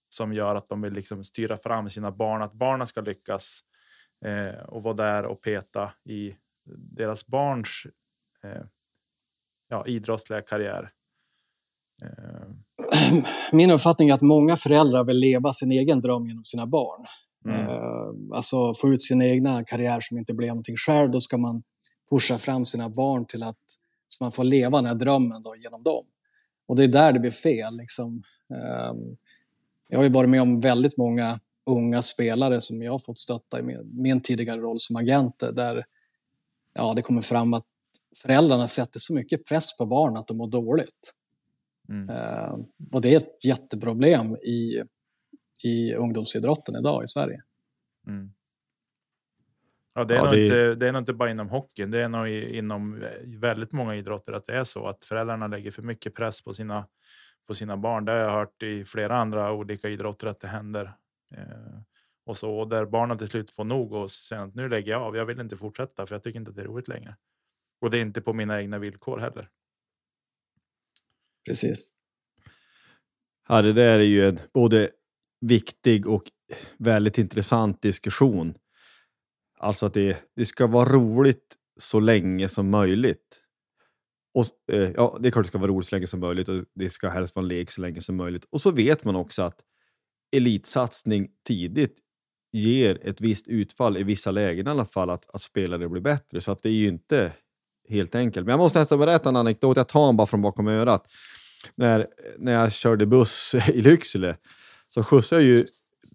som 0.09 0.33
gör 0.33 0.55
att 0.55 0.69
de 0.69 0.81
vill 0.81 0.93
liksom 0.93 1.23
styra 1.23 1.57
fram 1.57 1.89
sina 1.89 2.11
barn, 2.11 2.41
att 2.41 2.53
barnen 2.53 2.87
ska 2.87 3.01
lyckas 3.01 3.59
eh, 4.25 4.63
och 4.63 4.83
vara 4.83 4.93
där 4.93 5.25
och 5.25 5.41
peta 5.41 5.91
i 6.09 6.35
deras 6.97 7.27
barns 7.27 7.83
eh, 8.45 8.63
ja, 9.67 9.85
idrottsliga 9.87 10.41
karriär. 10.41 10.89
Eh, 12.03 12.49
Min 13.51 13.71
uppfattning 13.71 14.09
är 14.09 14.13
att 14.13 14.21
många 14.21 14.55
föräldrar 14.55 15.03
vill 15.03 15.19
leva 15.19 15.53
sin 15.53 15.71
egen 15.71 16.01
dröm 16.01 16.27
genom 16.27 16.43
sina 16.43 16.67
barn. 16.67 17.05
mm, 17.45 17.67
Eh, 17.67 18.35
alltså 18.35 18.73
få 18.81 18.89
ut 18.89 19.01
sin 19.01 19.21
egna 19.21 19.63
karriär 19.63 19.99
som 20.01 20.17
inte 20.17 20.33
blev 20.33 20.49
någonting 20.49 20.75
själv. 20.77 21.11
Då 21.11 21.19
ska 21.19 21.37
man 21.37 21.63
pusha 22.12 22.38
fram 22.38 22.66
sina 22.66 22.89
barn 22.89 23.26
till 23.26 23.43
att 23.43 23.57
så 24.07 24.24
man 24.24 24.32
får 24.32 24.43
leva 24.43 24.78
den 24.78 24.86
här 24.86 24.95
drömmen 24.95 25.43
då, 25.43 25.55
genom 25.55 25.84
dem. 25.84 26.05
Och 26.66 26.76
det 26.76 26.84
är 26.84 26.88
där 26.88 27.14
det 27.14 27.20
blir 27.20 27.32
fel. 27.32 27.78
Liksom. 27.78 28.24
Eh, 28.53 28.93
jag 29.88 29.99
har 29.99 30.03
ju 30.03 30.09
varit 30.09 30.30
med 30.30 30.41
om 30.41 30.59
väldigt 30.59 30.97
många 30.97 31.39
unga 31.66 32.01
spelare 32.01 32.62
som 32.62 32.82
jag 32.82 32.91
har 32.91 32.99
fått 32.99 33.18
stötta 33.18 33.59
i 33.59 33.64
min, 33.93 34.22
tidigare 34.22 34.62
roll 34.62 34.80
som 34.80 34.95
agenter 34.95 35.51
där 35.51 35.84
ja, 36.74 36.93
det 36.93 37.01
kommer 37.01 37.22
fram 37.22 37.53
att 37.53 37.66
föräldrarna 38.16 38.68
sätter 38.68 38.99
så 38.99 39.14
mycket 39.14 39.45
press 39.45 39.78
på 39.78 39.86
barn 39.86 40.18
att 40.18 40.28
de 40.28 40.38
mår 40.38 40.47
dåligt. 40.47 41.14
mm. 41.89 42.09
Eh, 42.09 42.55
och 42.91 43.01
det 43.01 43.14
är 43.14 43.18
ett 43.18 43.45
jätteproblem 43.45 44.36
i, 44.36 44.84
i 45.64 45.93
ungdomsidrotten 45.93 46.76
idag 46.76 47.03
i 47.03 47.07
Sverige. 47.07 47.41
Mm. 48.07 48.34
Ja, 49.93 50.03
det 50.03 50.13
är, 50.13 50.17
Ja, 50.17 50.23
nog 50.23 50.33
det 50.33 50.43
Inte, 50.43 50.75
det 50.75 50.87
är 50.87 50.91
nog 50.91 51.01
inte 51.01 51.13
bara 51.13 51.31
inom 51.31 51.49
hockeyn. 51.49 51.91
Det 51.91 51.99
är 51.99 52.09
nog 52.09 52.27
inom 52.27 53.05
väldigt 53.39 53.71
många 53.71 53.95
idrotter 53.95 54.33
att 54.33 54.45
det 54.45 54.55
är 54.55 54.63
så 54.63 54.87
att 54.87 55.05
föräldrarna 55.05 55.47
lägger 55.47 55.71
för 55.71 55.81
mycket 55.81 56.15
press 56.15 56.41
på 56.41 56.53
sina, 56.53 56.87
på 57.47 57.55
sina 57.55 57.77
barn. 57.77 58.05
Det 58.05 58.11
har 58.11 58.19
jag 58.19 58.31
hört 58.31 58.63
i 58.63 58.85
flera 58.85 59.17
andra 59.17 59.51
olika 59.51 59.89
idrotter 59.89 60.27
att 60.27 60.39
det 60.39 60.47
händer. 60.47 60.93
Eh, 61.35 61.81
och 62.25 62.37
så 62.37 62.59
och 62.59 62.69
där 62.69 62.85
barnen 62.85 63.17
till 63.17 63.27
slut 63.27 63.51
får 63.51 63.63
nog 63.63 63.93
och 63.93 64.11
säger 64.11 64.41
att 64.41 64.55
nu 64.55 64.69
lägger 64.69 64.91
jag 64.91 65.01
av. 65.01 65.15
Jag 65.15 65.25
vill 65.25 65.39
inte 65.39 65.57
fortsätta 65.57 66.05
för 66.05 66.15
jag 66.15 66.23
tycker 66.23 66.39
inte 66.39 66.49
att 66.49 66.55
det 66.55 66.61
är 66.61 66.65
roligt 66.65 66.87
längre. 66.87 67.15
Och 67.81 67.89
det 67.91 67.97
är 67.97 68.01
inte 68.01 68.21
på 68.21 68.33
mina 68.33 68.61
egna 68.61 68.79
villkor 68.79 69.19
heller. 69.19 69.49
Precis. 71.45 71.93
Ja, 73.47 73.61
det 73.61 73.73
där 73.73 73.99
är 73.99 74.03
ju 74.03 74.27
en 74.27 74.39
både 74.53 74.89
viktig 75.41 76.07
och 76.07 76.21
väldigt 76.77 77.17
intressant 77.17 77.81
diskussion. 77.81 78.53
Alltså 79.62 79.86
att 79.86 79.93
det, 79.93 80.18
det 80.36 80.45
ska 80.45 80.68
vara 80.68 80.89
roligt 80.89 81.55
så 81.80 81.99
länge 81.99 82.47
som 82.47 82.70
möjligt. 82.70 83.41
Och, 84.34 84.45
eh, 84.72 84.91
ja, 84.95 85.18
det 85.22 85.30
är 85.30 85.32
klart 85.32 85.45
det 85.45 85.47
ska 85.47 85.57
vara 85.57 85.72
roligt 85.72 85.88
så 85.88 85.95
länge 85.95 86.07
som 86.07 86.20
möjligt 86.20 86.49
och 86.49 86.64
det 86.76 86.89
ska 86.89 87.09
helst 87.09 87.36
vara 87.36 87.43
en 87.43 87.47
lek 87.47 87.72
så 87.72 87.82
länge 87.82 88.01
som 88.01 88.16
möjligt. 88.16 88.45
Och 88.49 88.62
så 88.62 88.72
vet 88.72 89.03
man 89.03 89.16
också 89.16 89.41
att 89.41 89.62
elitsatsning 90.36 91.30
tidigt 91.47 91.97
ger 92.51 93.07
ett 93.07 93.22
visst 93.22 93.47
utfall 93.47 93.97
i 93.97 94.03
vissa 94.03 94.32
lägen 94.32 94.68
i 94.68 94.70
alla 94.70 94.86
fall, 94.86 95.09
att, 95.09 95.36
att 95.36 95.41
spelare 95.41 95.89
blir 95.89 96.01
bättre. 96.01 96.41
Så 96.41 96.51
att 96.51 96.64
det 96.64 96.70
är 96.70 96.74
ju 96.74 96.88
inte 96.88 97.32
helt 97.89 98.16
enkelt. 98.16 98.45
Men 98.45 98.51
jag 98.51 98.59
måste 98.59 98.80
nästan 98.80 98.99
berätta 98.99 99.30
en 99.30 99.36
anekdot, 99.36 99.78
jag 99.78 99.88
tar 99.88 100.05
den 100.05 100.18
bara 100.18 100.28
från 100.28 100.41
bakom 100.41 100.68
örat. 100.68 101.12
När, 101.76 102.05
när 102.38 102.51
jag 102.51 102.74
körde 102.74 103.05
buss 103.05 103.55
i 103.68 103.82
Lycksele 103.82 104.38
så 104.86 105.03
skjutsade 105.03 105.41
jag 105.41 105.51
ju 105.51 105.59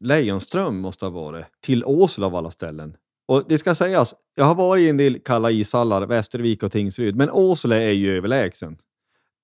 Lejonström, 0.00 0.80
måste 0.80 1.04
ha 1.04 1.10
varit, 1.10 1.46
till 1.60 1.84
Åsele 1.84 2.26
av 2.26 2.34
alla 2.34 2.50
ställen. 2.50 2.96
Och 3.28 3.44
det 3.48 3.58
ska 3.58 3.74
sägas, 3.74 4.14
jag 4.34 4.44
har 4.44 4.54
varit 4.54 4.82
i 4.82 4.88
en 4.88 4.96
del 4.96 5.18
kalla 5.18 5.50
ishallar, 5.50 6.06
Västervik 6.06 6.62
och 6.62 6.72
Tingsryd, 6.72 7.16
men 7.16 7.30
Åsele 7.30 7.76
är 7.76 7.92
ju 7.92 8.16
överlägsen. 8.16 8.76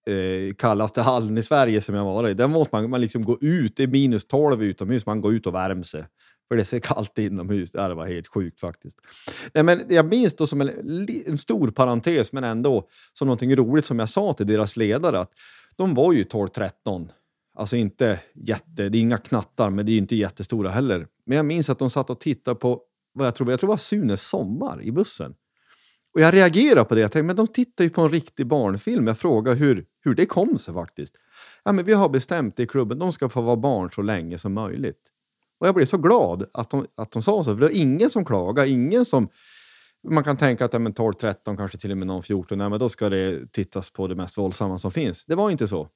Eh, 0.07 0.55
kallaste 0.55 1.03
hallen 1.03 1.39
i 1.39 1.43
Sverige 1.43 1.81
som 1.81 1.95
jag 1.95 2.05
varit 2.05 2.31
i. 2.31 2.35
Där 2.35 2.49
måste 2.49 2.77
man, 2.77 2.91
man 2.91 3.01
liksom 3.01 3.25
gå 3.25 3.39
ut, 3.41 3.77
det 3.77 3.83
är 3.83 3.87
minus 3.87 4.25
12 4.25 4.63
utomhus, 4.63 5.07
man 5.07 5.21
går 5.21 5.35
ut 5.35 5.47
och 5.47 5.55
värmer 5.55 5.83
sig. 5.83 6.05
För 6.49 6.57
det 6.57 6.63
är 6.63 6.65
så 6.65 6.81
kallt 6.81 7.19
inomhus. 7.19 7.73
Det 7.73 7.95
var 7.95 8.07
helt 8.07 8.27
sjukt 8.27 8.61
faktiskt. 8.61 8.97
Nej, 9.55 9.65
men 9.65 9.85
jag 9.89 10.07
minns 10.07 10.37
då 10.37 10.47
som 10.47 10.61
en, 10.61 10.71
en 11.27 11.39
stor 11.39 11.71
parentes, 11.71 12.33
men 12.33 12.45
ändå 12.45 12.89
som 13.13 13.27
någonting 13.27 13.57
roligt 13.57 13.85
som 13.85 13.99
jag 13.99 14.09
sa 14.09 14.33
till 14.33 14.47
deras 14.47 14.77
ledare, 14.77 15.21
att 15.21 15.31
de 15.77 15.95
var 15.95 16.13
ju 16.13 16.23
12-13. 16.23 17.09
Alltså 17.55 17.77
inte 17.77 18.21
jätte, 18.35 18.89
det 18.89 18.99
är 18.99 19.01
inga 19.01 19.19
knattar, 19.19 19.71
men 19.71 19.87
det 19.87 19.93
är 19.93 19.99
inte 19.99 20.17
jättestora 20.17 20.71
heller. 20.71 21.07
Men 21.27 21.37
jag 21.37 21.47
minns 21.47 21.71
att 21.71 21.79
de 21.79 21.91
satt 21.91 22.11
och 22.11 22.21
tittade 22.21 22.55
på, 22.55 22.81
vad 23.13 23.27
jag 23.27 23.35
tror, 23.35 23.51
jag 23.51 23.61
tror 23.61 23.69
det 23.69 23.73
var 23.73 23.77
Sunes 23.77 24.29
sommar 24.29 24.83
i 24.83 24.93
bussen. 24.93 25.35
Och 26.15 26.21
jag 26.21 26.35
reagerar 26.35 26.85
på 26.85 26.95
det. 26.95 27.01
Jag 27.01 27.13
tänkte, 27.13 27.27
men 27.27 27.37
de 27.37 27.47
tittar 27.47 27.85
ju 27.85 27.91
på 27.91 28.01
en 28.01 28.09
riktig 28.09 28.47
barnfilm. 28.47 29.07
Jag 29.07 29.19
frågar 29.19 29.55
hur, 29.55 29.87
hur 30.01 30.15
det 30.15 30.27
kom 30.27 30.59
sig 30.59 30.75
faktiskt. 30.75 31.15
Ja, 31.65 31.73
men 31.73 31.85
vi 31.85 31.93
har 31.93 32.09
bestämt 32.09 32.61
i 32.61 32.67
klubben, 32.67 32.99
de 32.99 33.13
ska 33.13 33.29
få 33.29 33.41
vara 33.41 33.57
barn 33.57 33.91
så 33.91 34.03
länge 34.03 34.39
som 34.39 34.53
möjligt. 34.53 35.13
Och 35.61 35.67
jag 35.67 35.75
blev 35.75 35.87
så 35.87 35.99
glad 35.99 36.49
att 36.53 36.71
de, 36.71 36.87
att 36.95 37.11
de 37.11 37.23
sa 37.23 37.45
så, 37.45 37.55
för 37.55 37.61
det 37.61 37.67
var 37.67 37.77
ingen 37.77 38.11
som 38.11 38.25
klagade, 38.25 38.69
ingen 38.69 39.05
som... 39.05 39.29
Man 40.09 40.25
kan 40.25 40.37
tänka 40.37 40.65
att 40.65 40.73
ja, 40.73 40.79
12-13, 40.79 41.57
kanske 41.57 41.79
till 41.79 41.91
och 41.91 41.99
med 41.99 42.07
någon 42.07 42.23
14, 42.23 42.61
ja, 42.61 42.69
men 42.69 42.79
då 42.79 42.89
ska 42.89 43.09
det 43.09 43.53
tittas 43.53 43.91
på 43.91 44.07
det 44.07 44.15
mest 44.15 44.39
våldsamma 44.39 44.79
som 44.79 44.91
finns. 44.91 45.25
Det 45.25 45.35
var 45.35 45.51
inte 45.51 45.69
så. 45.69 45.89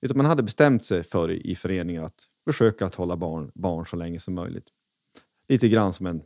Utan 0.00 0.16
man 0.16 0.26
hade 0.26 0.42
bestämt 0.42 0.84
sig 0.84 1.02
för 1.02 1.30
i 1.30 1.54
föreningen 1.54 2.04
att 2.04 2.14
försöka 2.44 2.86
att 2.86 2.94
hålla 2.94 3.16
barn, 3.16 3.50
barn 3.54 3.86
så 3.86 3.96
länge 3.96 4.20
som 4.20 4.34
möjligt. 4.34 4.66
Lite 5.48 5.68
grann 5.68 5.92
som 5.92 6.06
en 6.06 6.22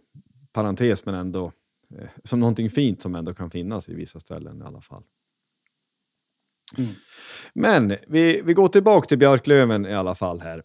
parentes, 0.53 1.05
men 1.05 1.15
ändå 1.15 1.53
eh, 1.99 2.09
som 2.25 2.41
någonting 2.41 2.71
fint 2.71 3.03
som 3.03 3.15
ändå 3.15 3.35
kan 3.35 3.51
finnas 3.51 3.89
i 3.89 3.95
vissa 3.95 4.21
ställen 4.21 4.63
i 4.63 4.65
alla 4.65 4.81
fall. 4.81 5.03
Mm. 6.79 6.91
Men 7.55 7.97
vi, 8.09 8.43
vi 8.43 8.55
går 8.55 8.69
tillbaka 8.69 9.07
till 9.07 9.19
Björklöven 9.19 9.87
i 9.87 9.95
alla 9.95 10.15
fall 10.15 10.41
här. 10.41 10.63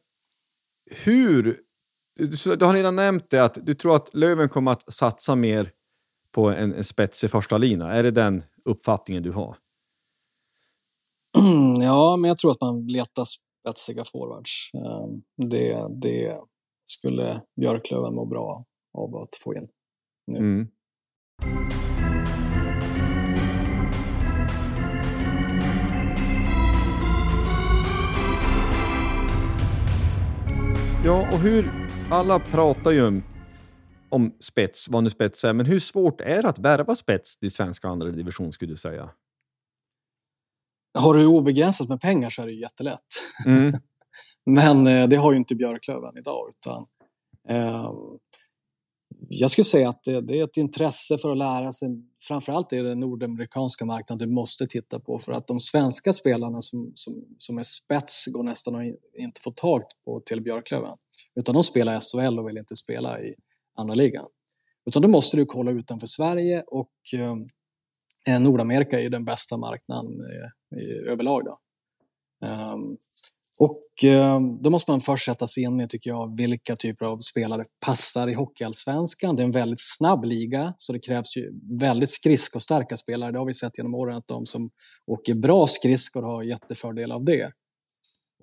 Hur... 0.91 1.59
Du, 2.57 2.65
har 2.65 2.73
redan 2.73 2.95
nämnt 2.95 3.29
det 3.29 3.43
att 3.43 3.57
du 3.65 3.75
tror 3.75 3.95
att 3.95 4.13
Löven 4.13 4.49
kommer 4.49 4.71
att 4.71 4.93
satsa 4.93 5.35
mer 5.35 5.71
på 6.31 6.49
en, 6.49 6.73
en 6.73 6.83
spets 6.83 7.23
i 7.23 7.27
första 7.27 7.57
lina. 7.57 7.93
Är 7.93 8.03
det 8.03 8.11
den 8.11 8.43
uppfattningen 8.65 9.23
du 9.23 9.31
har? 9.31 9.57
Ja, 11.81 12.17
men 12.17 12.27
jag 12.27 12.37
tror 12.37 12.51
att 12.51 12.61
man 12.61 12.87
letar 12.87 13.23
spetsiga 13.25 14.03
forwards. 14.05 14.71
Ehm, 14.73 15.21
det, 15.49 15.87
det 16.01 16.37
skulle 16.85 17.41
Björklöven 17.61 18.15
må 18.15 18.25
bra 18.25 18.63
av 18.93 19.15
att 19.15 19.35
få 19.35 19.55
in 19.55 19.67
nu. 20.27 20.37
Mm. 20.37 20.67
Ja, 31.05 31.29
och 31.31 31.39
hur... 31.39 31.87
Alla 32.11 32.39
pratar 32.39 32.91
ju 32.91 33.07
om, 33.07 33.23
om 34.09 34.33
spets, 34.39 34.89
vad 34.89 35.03
nu 35.03 35.09
spets 35.09 35.43
är, 35.43 35.53
men 35.53 35.65
hur 35.65 35.79
svårt 35.79 36.21
är 36.21 36.43
det 36.43 36.49
att 36.49 36.59
värva 36.59 36.95
spets 36.95 37.37
till 37.37 37.51
svenska 37.51 37.87
andra 37.87 38.11
division 38.11 38.53
skulle 38.53 38.71
du 38.71 38.77
säga? 38.77 39.09
Har 40.99 41.13
du 41.13 41.25
obegränsat 41.25 41.89
med 41.89 42.01
pengar 42.01 42.29
så 42.29 42.41
är 42.41 42.45
det 42.45 42.51
ju 42.51 42.61
jättelätt. 42.61 42.99
Mm. 43.45 43.79
men 44.45 44.87
eh, 44.87 45.07
det 45.07 45.15
har 45.15 45.31
ju 45.31 45.37
inte 45.37 45.55
Björklöven 45.55 46.17
idag, 46.17 46.49
utan 46.49 46.85
eh, 47.49 47.91
jag 49.29 49.51
skulle 49.51 49.65
säga 49.65 49.89
att 49.89 50.03
det, 50.03 50.21
det, 50.21 50.39
är 50.39 50.43
ett 50.43 50.57
intresse 50.57 51.17
för 51.17 51.31
att 51.31 51.37
lära 51.37 51.71
sig. 51.71 51.89
Framförallt 52.21 52.73
är 52.73 52.83
det 52.83 52.89
den 52.89 52.99
nordamerikanska 52.99 53.85
marknaden 53.85 54.29
du 54.29 54.35
måste 54.35 54.67
titta 54.67 54.99
på 54.99 55.19
för 55.19 55.31
att 55.31 55.47
de 55.47 55.59
svenska 55.59 56.13
spelarna 56.13 56.61
som, 56.61 56.91
som, 56.95 57.25
som 57.37 57.57
är 57.57 57.63
spets 57.63 58.25
går 58.25 58.43
nästan 58.43 58.75
att 58.75 58.85
inte 59.17 59.41
få 59.41 59.51
tag 59.51 59.83
på 60.05 60.21
till 60.25 60.41
Björklöven. 60.41 60.97
Utan 61.35 61.55
de 61.55 61.63
spelar 61.63 61.99
SHL 61.99 62.39
och 62.39 62.47
vill 62.47 62.57
inte 62.57 62.75
spela 62.75 63.21
i 63.21 63.35
andra 63.77 63.93
ligan. 63.93 64.25
Utan 64.85 65.01
då 65.01 65.07
måste 65.07 65.37
du 65.37 65.45
kolla 65.45 65.71
utanför 65.71 66.07
Sverige 66.07 66.63
och 66.67 66.91
eh, 67.13 67.35
eh 68.27 68.39
Nordamerika 68.39 68.99
är 68.99 69.03
ju 69.03 69.09
den 69.09 69.25
bästa 69.25 69.57
marknaden 69.57 70.11
eh, 70.11 70.79
i, 70.79 71.09
överlag. 71.09 71.45
Då. 71.45 71.59
Um, 72.47 72.97
och 73.59 74.03
eh, 74.03 74.39
då 74.61 74.69
måste 74.69 74.91
man 74.91 75.01
först 75.01 75.25
sätta 75.25 75.47
sig 75.47 75.63
in 75.63 75.81
i, 75.81 75.87
tycker 75.87 76.09
jag, 76.09 76.37
vilka 76.37 76.75
typer 76.75 77.05
av 77.05 77.19
spelare 77.19 77.63
passar 77.85 78.27
i 78.27 78.33
Hockeyallsvenskan. 78.33 79.35
Det 79.35 79.41
är 79.41 79.45
en 79.45 79.51
väldigt 79.51 79.97
snabb 79.97 80.25
liga, 80.25 80.73
så 80.77 80.93
det 80.93 80.99
krävs 80.99 81.37
ju 81.37 81.51
väldigt 81.79 82.09
skridskostarka 82.09 82.97
spelare. 82.97 83.31
Det 83.31 83.39
har 83.39 83.45
vi 83.45 83.53
sett 83.53 83.77
genom 83.77 83.95
åren 83.95 84.17
att 84.17 84.27
de 84.27 84.45
som 84.45 84.69
åker 85.07 85.35
bra 85.35 85.67
skridskor 85.67 86.23
har 86.23 86.43
jättefördel 86.43 87.11
av 87.11 87.25
det 87.25 87.51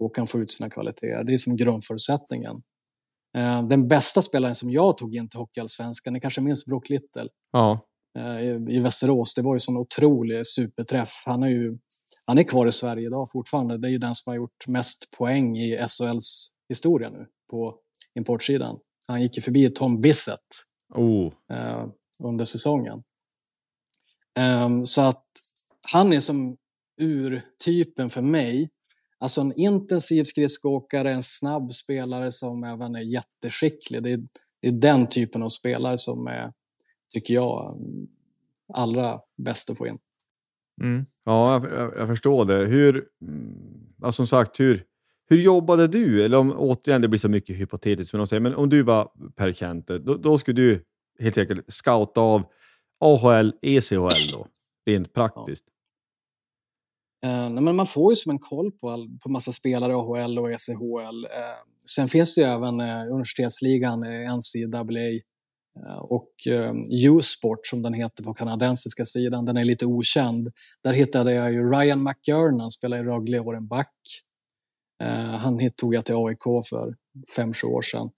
och 0.01 0.15
kan 0.15 0.27
få 0.27 0.41
ut 0.41 0.51
sina 0.51 0.71
kvaliteter. 0.71 1.25
Det 1.25 1.33
är 1.33 1.39
som 1.39 1.57
grundförutsättningen. 1.57 2.62
Eh, 3.37 3.69
den 3.69 3.89
bästa 3.89 4.23
spelaren 4.23 4.55
som 4.55 4.71
jag 4.71 4.99
tog 4.99 5.15
in 5.15 5.29
till 5.29 5.39
Hockeyallsvenskan, 5.39 6.12
ni 6.12 6.21
kanske 6.21 6.41
minns 6.41 6.67
Brock 6.67 6.89
Little? 6.89 7.29
Ja. 7.53 7.87
Eh, 8.19 8.77
i 8.77 8.81
Västerås. 8.81 9.35
Det 9.35 9.43
var 9.43 9.55
ju 9.55 9.59
sån 9.59 9.77
otrolig 9.77 10.47
superträff. 10.47 11.23
Han 11.27 11.43
är 11.43 11.49
ju 11.49 11.79
han 12.27 12.39
är 12.39 12.43
kvar 12.43 12.67
i 12.67 12.73
Sverige 12.73 13.07
idag 13.07 13.31
fortfarande. 13.33 13.79
Det 13.79 13.89
är 13.89 13.91
ju 13.91 13.99
den 13.99 14.15
som 14.15 14.31
har 14.31 14.37
gjort 14.37 14.67
mest 14.67 15.11
poäng 15.11 15.57
i 15.57 15.87
SHLs 15.89 16.49
historia 16.69 17.11
nu 17.11 17.27
på 17.51 17.75
importsidan. 18.19 18.79
Han 19.07 19.23
gick 19.23 19.37
ju 19.37 19.43
förbi 19.43 19.71
Tom 19.71 20.01
Bissett 20.01 20.39
oh. 20.95 21.33
eh, 21.53 21.87
under 22.25 22.45
säsongen. 22.45 23.03
Um, 24.65 24.87
så 24.87 25.01
att 25.01 25.27
han 25.93 26.12
är 26.12 26.21
som 26.21 26.57
urtypen 27.01 28.11
för 28.11 28.23
mig. 28.23 28.71
Alltså 29.19 29.41
en 29.41 29.53
intensiv 29.57 30.25
skridskoåkare, 30.25 31.12
en 31.12 31.23
snabb 31.23 31.73
spelare 31.73 32.33
som 32.33 32.65
även 32.65 32.95
är 32.95 33.01
jätteskicklig. 33.01 34.03
Det 34.03 34.12
är, 34.12 34.21
det 34.62 34.69
är 34.69 34.73
den 34.73 35.07
typen 35.07 35.43
av 35.43 35.49
spelare 35.49 35.99
som 35.99 36.27
är 36.27 36.53
tycker 37.15 37.35
jag, 37.35 37.79
allra 38.75 39.21
bäst 39.37 39.71
att 39.71 39.79
få 39.79 39.87
in. 39.87 39.99
Mm. 40.83 41.07
Ja, 41.25 41.69
jag, 41.69 41.93
jag, 41.99 42.09
förstår 42.09 42.45
det. 42.45 42.67
Hur, 42.67 43.05
ja, 44.03 44.12
som 44.12 44.27
sagt, 44.27 44.61
hur, 44.61 44.85
hur 45.29 45.39
jobbade 45.39 45.89
du? 45.89 46.25
Eller 46.25 46.39
om, 46.39 46.53
återigen, 46.53 47.03
det 47.03 47.09
blir 47.09 47.21
så 47.21 47.29
mycket 47.29 47.57
hypotetiskt, 47.57 48.15
men, 48.15 48.27
säger, 48.27 48.41
men 48.41 48.55
om 48.55 48.69
du 48.69 48.83
var 48.83 49.11
Per 49.37 49.53
Kente, 49.53 49.99
då, 49.99 50.17
då 50.17 50.39
skulle 50.39 50.62
du 50.62 50.85
helt 51.19 51.39
enkelt 51.39 51.73
scouta 51.73 52.21
av 52.21 52.43
AHL, 53.01 53.53
ECHL 53.62 54.33
då, 54.33 54.47
rent 54.87 55.12
praktiskt. 55.12 55.65
Ja. 55.65 55.71
Uh, 57.47 57.61
men 57.61 57.77
man 57.77 57.87
får 57.87 58.12
ju 58.12 58.17
som 58.17 58.31
en 58.31 58.39
koll 58.39 58.73
på, 58.73 58.91
all, 58.91 59.19
på 59.23 59.29
massa 59.29 59.53
spelare 59.53 59.95
AHL 59.97 60.39
och 60.39 60.51
ECHL. 60.51 61.25
Uh, 61.25 61.31
sen 61.97 62.09
finns 62.09 62.35
det 62.35 62.41
ju 62.41 62.47
även 62.47 62.81
uh, 62.81 63.12
universitetsligan, 63.12 64.01
NCAA, 64.01 65.01
Eh, 65.01 65.21
Eh, 65.77 65.99
och 65.99 66.47
eh, 66.47 66.72
U-sport 67.07 67.66
som 67.66 67.83
den 67.83 67.95
heter 67.95 68.25
på 68.25 68.35
kanadensiska 68.35 69.05
sidan, 69.05 69.45
den 69.45 69.57
är 69.57 69.64
lite 69.64 69.87
okänd. 69.87 70.53
Där 70.83 70.93
hittade 70.93 71.33
jag 71.33 71.53
ju 71.53 71.70
Ryan 71.70 72.03
McGurn, 72.03 72.61
han 72.61 72.70
spelar 72.70 72.99
i 72.99 73.03
Rögle 73.03 73.41
och 73.41 73.62
back. 73.62 73.95
Eh, 75.03 75.37
han 75.37 75.70
tog 75.77 75.95
jag 75.95 76.05
till 76.05 76.14
AIK 76.14 76.43
för 76.70 76.97
fem 77.37 77.53
sju 77.53 77.66
år 77.66 77.83
sedan. 77.83 78.11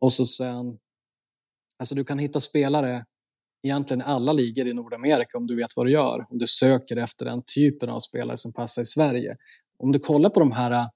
Och 0.00 0.12
så 0.12 0.24
sen, 0.24 0.78
alltså 1.78 1.94
du 1.94 2.04
kan 2.04 2.18
hitta 2.18 2.40
spelare 2.40 3.04
egentligen 3.62 4.00
i 4.00 4.04
alla 4.04 4.32
ligor 4.32 4.66
i 4.66 4.72
Nordamerika 4.72 5.38
om 5.38 5.46
du 5.46 5.56
vet 5.56 5.76
vad 5.76 5.86
du 5.86 5.92
gör. 5.92 6.26
Om 6.30 6.38
du 6.38 6.46
söker 6.46 6.96
efter 6.96 7.24
den 7.24 7.42
typen 7.54 7.90
av 7.90 7.98
spelare 7.98 8.36
som 8.36 8.52
passar 8.52 8.82
i 8.82 8.86
Sverige. 8.86 9.36
Om 9.78 9.92
du 9.92 9.98
kollar 9.98 10.30
på 10.30 10.40
de 10.40 10.52
här 10.52 10.88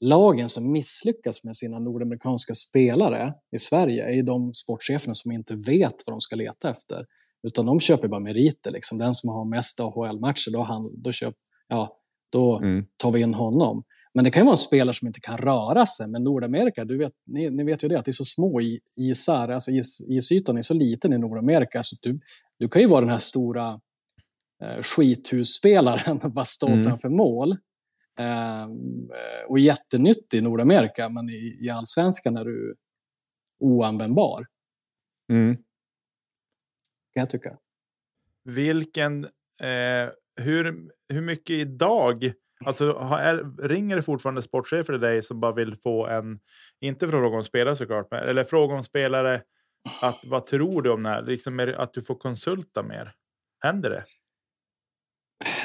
lagen 0.00 0.48
som 0.48 0.72
misslyckas 0.72 1.44
med 1.44 1.56
sina 1.56 1.78
nordamerikanska 1.78 2.54
spelare 2.54 3.32
i 3.56 3.58
Sverige 3.58 4.18
är 4.18 4.22
de 4.22 4.54
sportcheferna 4.54 5.14
som 5.14 5.32
inte 5.32 5.56
vet 5.56 5.94
vad 6.06 6.14
de 6.14 6.20
ska 6.20 6.36
leta 6.36 6.70
efter. 6.70 7.06
Utan 7.46 7.66
de 7.66 7.80
köper 7.80 8.08
bara 8.08 8.20
meriter. 8.20 8.70
Liksom. 8.70 8.98
Den 8.98 9.14
som 9.14 9.30
har 9.30 9.44
mest 9.44 9.80
AHL-matcher, 9.80 10.50
då, 10.50 10.90
då, 10.96 11.10
ja, 11.68 11.96
då 12.32 12.58
mm. 12.58 12.84
tar 12.96 13.10
vi 13.10 13.20
in 13.20 13.34
honom. 13.34 13.84
Men 14.14 14.24
det 14.24 14.30
kan 14.30 14.40
ju 14.40 14.44
vara 14.44 14.52
en 14.52 14.56
spelare 14.56 14.94
som 14.94 15.06
inte 15.06 15.20
kan 15.20 15.38
röra 15.38 15.86
sig. 15.86 16.08
Men 16.08 16.24
Nordamerika, 16.24 16.84
du 16.84 16.98
vet, 16.98 17.12
ni, 17.26 17.50
ni 17.50 17.64
vet 17.64 17.84
ju 17.84 17.88
det, 17.88 17.98
att 17.98 18.04
det 18.04 18.10
är 18.10 18.12
så 18.12 18.24
små 18.24 18.60
isar. 18.96 19.48
Alltså 19.48 19.70
is, 19.70 20.00
isytan 20.00 20.56
är 20.56 20.62
så 20.62 20.74
liten 20.74 21.12
i 21.12 21.18
Nordamerika. 21.18 21.82
Så 21.82 21.96
du, 22.02 22.20
du 22.58 22.68
kan 22.68 22.82
ju 22.82 22.88
vara 22.88 23.00
den 23.00 23.10
här 23.10 23.18
stora 23.18 23.80
eh, 24.62 24.82
skithusspelaren 24.82 26.18
bara 26.34 26.44
stå 26.44 26.66
mm. 26.66 26.84
framför 26.84 27.08
mål. 27.08 27.56
Ehm, 28.18 29.10
och 29.48 29.58
jättenyttig 29.58 30.38
i 30.38 30.40
Nordamerika, 30.40 31.08
men 31.08 31.28
i, 31.28 31.58
i 31.60 31.70
allsvenskan 31.70 32.36
är 32.36 32.44
du 32.44 32.76
oanvändbar. 33.60 34.46
Mm. 35.32 35.56
Kan 37.14 37.20
jag 37.20 37.30
tycka. 37.30 37.58
Vilken, 38.44 39.24
eh, 39.60 40.10
hur, 40.36 40.90
hur 41.08 41.22
mycket 41.22 41.50
idag, 41.50 42.32
alltså 42.64 42.90
är, 43.20 43.66
ringer 43.68 43.96
det 43.96 44.02
fortfarande 44.02 44.42
sportchefer 44.42 44.92
till 44.92 45.00
dig 45.00 45.22
som 45.22 45.40
bara 45.40 45.52
vill 45.52 45.76
få 45.76 46.06
en, 46.06 46.40
inte 46.80 47.08
fråga 47.08 47.36
om 47.36 47.44
spelare 47.44 47.76
såklart, 47.76 48.08
men, 48.10 48.20
eller 48.20 48.44
fråga 48.44 48.74
om 48.74 48.84
spelare, 48.84 49.42
att 50.02 50.20
vad 50.30 50.46
tror 50.46 50.82
du 50.82 50.90
om 50.90 51.02
det 51.02 51.08
här? 51.08 51.22
Liksom 51.22 51.74
att 51.78 51.94
du 51.94 52.02
får 52.02 52.14
konsulta 52.14 52.82
mer. 52.82 53.14
Händer 53.60 53.90
det? 53.90 54.04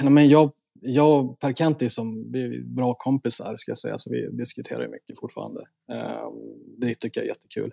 Nej, 0.02 0.12
men 0.12 0.30
jag 0.30 0.52
jag 0.82 1.26
och 1.26 1.40
Per 1.40 1.54
Kent 1.54 1.82
är 1.82 1.88
som 1.88 2.32
vi 2.32 2.44
är 2.44 2.76
bra 2.76 2.94
kompisar, 2.94 3.56
ska 3.58 3.70
jag 3.70 3.78
säga, 3.78 3.98
så 3.98 4.12
vi 4.12 4.30
diskuterar 4.32 4.88
mycket 4.88 5.20
fortfarande. 5.20 5.62
Ehm, 5.92 6.34
det 6.78 6.96
tycker 6.96 7.22
jag 7.22 7.26
är 7.26 7.30
jättekul. 7.30 7.72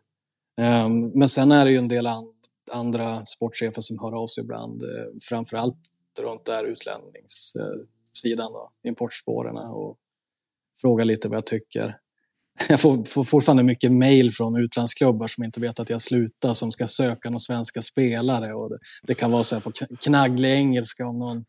Ehm, 0.60 1.08
men 1.14 1.28
sen 1.28 1.52
är 1.52 1.64
det 1.64 1.70
ju 1.70 1.78
en 1.78 1.88
del 1.88 2.08
andra 2.72 3.26
sportchefer 3.26 3.80
som 3.82 3.98
hör 3.98 4.22
av 4.22 4.26
sig 4.26 4.44
ibland, 4.44 4.82
eh, 4.82 4.88
framförallt 5.28 5.76
runt 6.20 6.44
där 6.44 6.64
utlänningssidan, 6.64 8.52
då, 8.52 8.70
importspåren 8.84 9.56
och 9.56 9.96
frågar 10.80 11.04
lite 11.04 11.28
vad 11.28 11.36
jag 11.36 11.46
tycker. 11.46 11.96
jag 12.68 12.80
får, 12.80 13.04
får 13.04 13.24
fortfarande 13.24 13.62
mycket 13.62 13.92
mejl 13.92 14.32
från 14.32 14.56
utlandsklubbar 14.56 15.26
som 15.26 15.44
inte 15.44 15.60
vet 15.60 15.80
att 15.80 15.90
jag 15.90 16.00
slutar, 16.00 16.52
som 16.52 16.72
ska 16.72 16.86
söka 16.86 17.30
några 17.30 17.38
svenska 17.38 17.82
spelare. 17.82 18.54
Och 18.54 18.70
det, 18.70 18.78
det 19.02 19.14
kan 19.14 19.30
vara 19.30 19.42
så 19.42 19.56
här 19.56 19.62
på 19.62 19.72
knagglig 20.00 20.50
engelska 20.50 21.06
om 21.06 21.18
någon, 21.18 21.44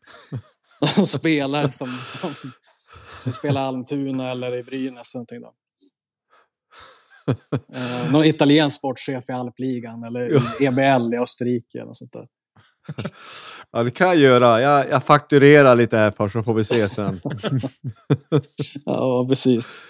någon 0.96 1.06
spelare 1.06 1.68
som, 1.68 1.88
som, 1.88 2.30
som 3.18 3.32
spelar 3.32 3.66
Almtuna 3.66 4.30
eller 4.30 4.56
i 4.56 4.62
Brynäs. 4.62 5.14
Någonting 5.14 5.40
då. 5.40 5.52
Eh, 7.74 8.12
någon 8.12 8.24
italiensk 8.24 8.76
sportchef 8.76 9.24
i 9.28 9.32
alpligan 9.32 10.04
eller 10.04 10.32
i 10.62 10.64
EBL 10.66 11.14
i 11.14 11.18
Österrike. 11.18 11.80
Eller 11.80 11.92
sånt 11.92 12.12
där. 12.12 12.26
Ja, 13.70 13.82
det 13.82 13.90
kan 13.90 14.06
jag 14.06 14.16
göra. 14.16 14.60
Jag, 14.60 14.90
jag 14.90 15.04
fakturerar 15.04 15.76
lite 15.76 15.96
här 15.96 16.10
först 16.10 16.32
så 16.32 16.42
får 16.42 16.54
vi 16.54 16.64
se 16.64 16.88
sen. 16.88 17.20
Ja, 18.84 19.26
precis. 19.28 19.84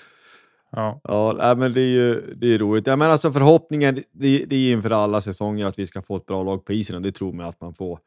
Ja. 0.72 1.01
Ja, 1.05 1.55
men 1.59 1.72
det 1.72 1.80
är 1.80 1.86
ju 1.91 2.34
det 2.36 2.55
är 2.55 2.59
roligt. 2.59 2.86
Jag 2.86 2.99
menar, 2.99 3.12
alltså 3.12 3.32
förhoppningen 3.32 3.95
det, 3.95 4.45
det 4.47 4.57
är 4.57 4.72
inför 4.72 4.91
alla 4.91 5.20
säsonger 5.20 5.66
att 5.66 5.78
vi 5.78 5.86
ska 5.86 6.03
få 6.03 6.16
ett 6.16 6.26
bra 6.26 6.43
lag 6.43 6.64
på 6.64 6.72
isen 6.72 6.97
och 6.97 7.03
det 7.03 7.12
tror 7.12 7.32
man 7.32 7.47
att 7.47 7.61
man 7.61 7.74
får. 7.74 7.99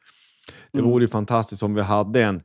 Det 0.71 0.79
Mm. 0.79 0.91
vore 0.91 1.03
ju 1.03 1.07
fantastiskt 1.07 1.63
om 1.63 1.73
vi 1.73 1.81
hade 1.81 2.23
en... 2.23 2.41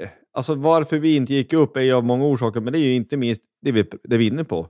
eh, 0.00 0.08
Alltså 0.32 0.54
varför 0.54 0.98
vi 0.98 1.16
inte 1.16 1.34
gick 1.34 1.52
upp 1.52 1.76
är 1.76 1.80
ju 1.80 1.92
av 1.92 2.04
många 2.04 2.24
orsaker, 2.24 2.60
men 2.60 2.72
det 2.72 2.78
är 2.78 2.84
ju 2.84 2.94
inte 2.94 3.16
minst 3.16 3.42
det 3.62 3.72
vi, 3.72 3.82
det 4.02 4.16
vi 4.16 4.26
är 4.26 4.30
inne 4.30 4.44
på. 4.44 4.68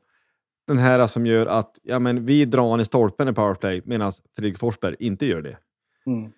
Den 0.67 0.79
här 0.79 1.07
som 1.07 1.27
gör 1.27 1.47
att 1.47 1.79
ja, 1.83 1.99
men 1.99 2.27
vi 2.27 2.45
drar 2.45 2.71
han 2.71 2.81
i 2.81 2.85
stolpen 2.85 3.29
i 3.29 3.33
powerplay 3.33 3.83
medan 3.85 4.13
Fredrik 4.37 4.59
Forsberg 4.59 4.97
inte 4.99 5.27
gör 5.27 5.43
det. 5.43 5.59
Mm. 6.07 6.33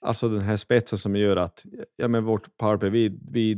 Alltså 0.00 0.28
den 0.28 0.40
här 0.40 0.56
spetsen 0.56 0.98
som 0.98 1.16
gör 1.16 1.36
att 1.36 1.64
ja, 1.96 2.08
men 2.08 2.24
vårt 2.24 2.56
powerplay, 2.56 2.90
vi, 2.90 3.18
vi 3.30 3.56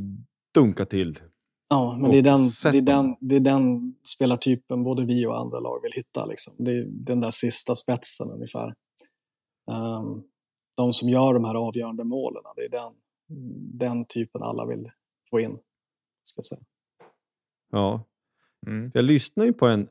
dunkar 0.55 0.85
till. 0.85 1.21
Ja, 1.69 1.97
men 2.01 2.11
det 2.11 2.19
är, 2.19 2.23
den, 2.23 2.41
det, 2.73 2.79
är 2.79 2.97
den, 2.97 3.17
det 3.21 3.37
är 3.37 3.41
den 3.41 3.95
spelartypen 4.05 4.83
både 4.85 5.07
vi 5.07 5.27
och 5.27 5.41
andra 5.41 5.61
lag 5.61 5.83
vill 5.83 5.93
hitta. 5.95 6.27
Liksom. 6.27 6.55
Det 6.59 6.71
är 6.71 6.85
den 6.89 7.21
där 7.21 7.31
sista 7.31 7.75
spetsen 7.75 8.31
ungefär. 8.31 8.75
Ehm, 9.71 10.23
de 10.77 10.93
som 10.93 11.09
gör 11.09 11.35
de 11.35 11.45
här 11.45 11.55
avgörande 11.55 12.05
målen, 12.05 12.43
det 12.57 12.63
är 12.63 12.69
den, 12.69 12.93
den 13.79 14.05
typen 14.05 14.43
alla 14.43 14.67
vill 14.67 14.91
få 15.31 15.41
in. 15.41 15.59
Ska 16.23 16.39
jag 16.39 16.47
säga. 16.47 16.63
Ja. 17.73 18.05
Mm. 18.67 18.91
Jag 18.95 19.05
lyssnade 19.05 19.47
ju 19.47 19.53
på 19.53 19.67
en, 19.67 19.89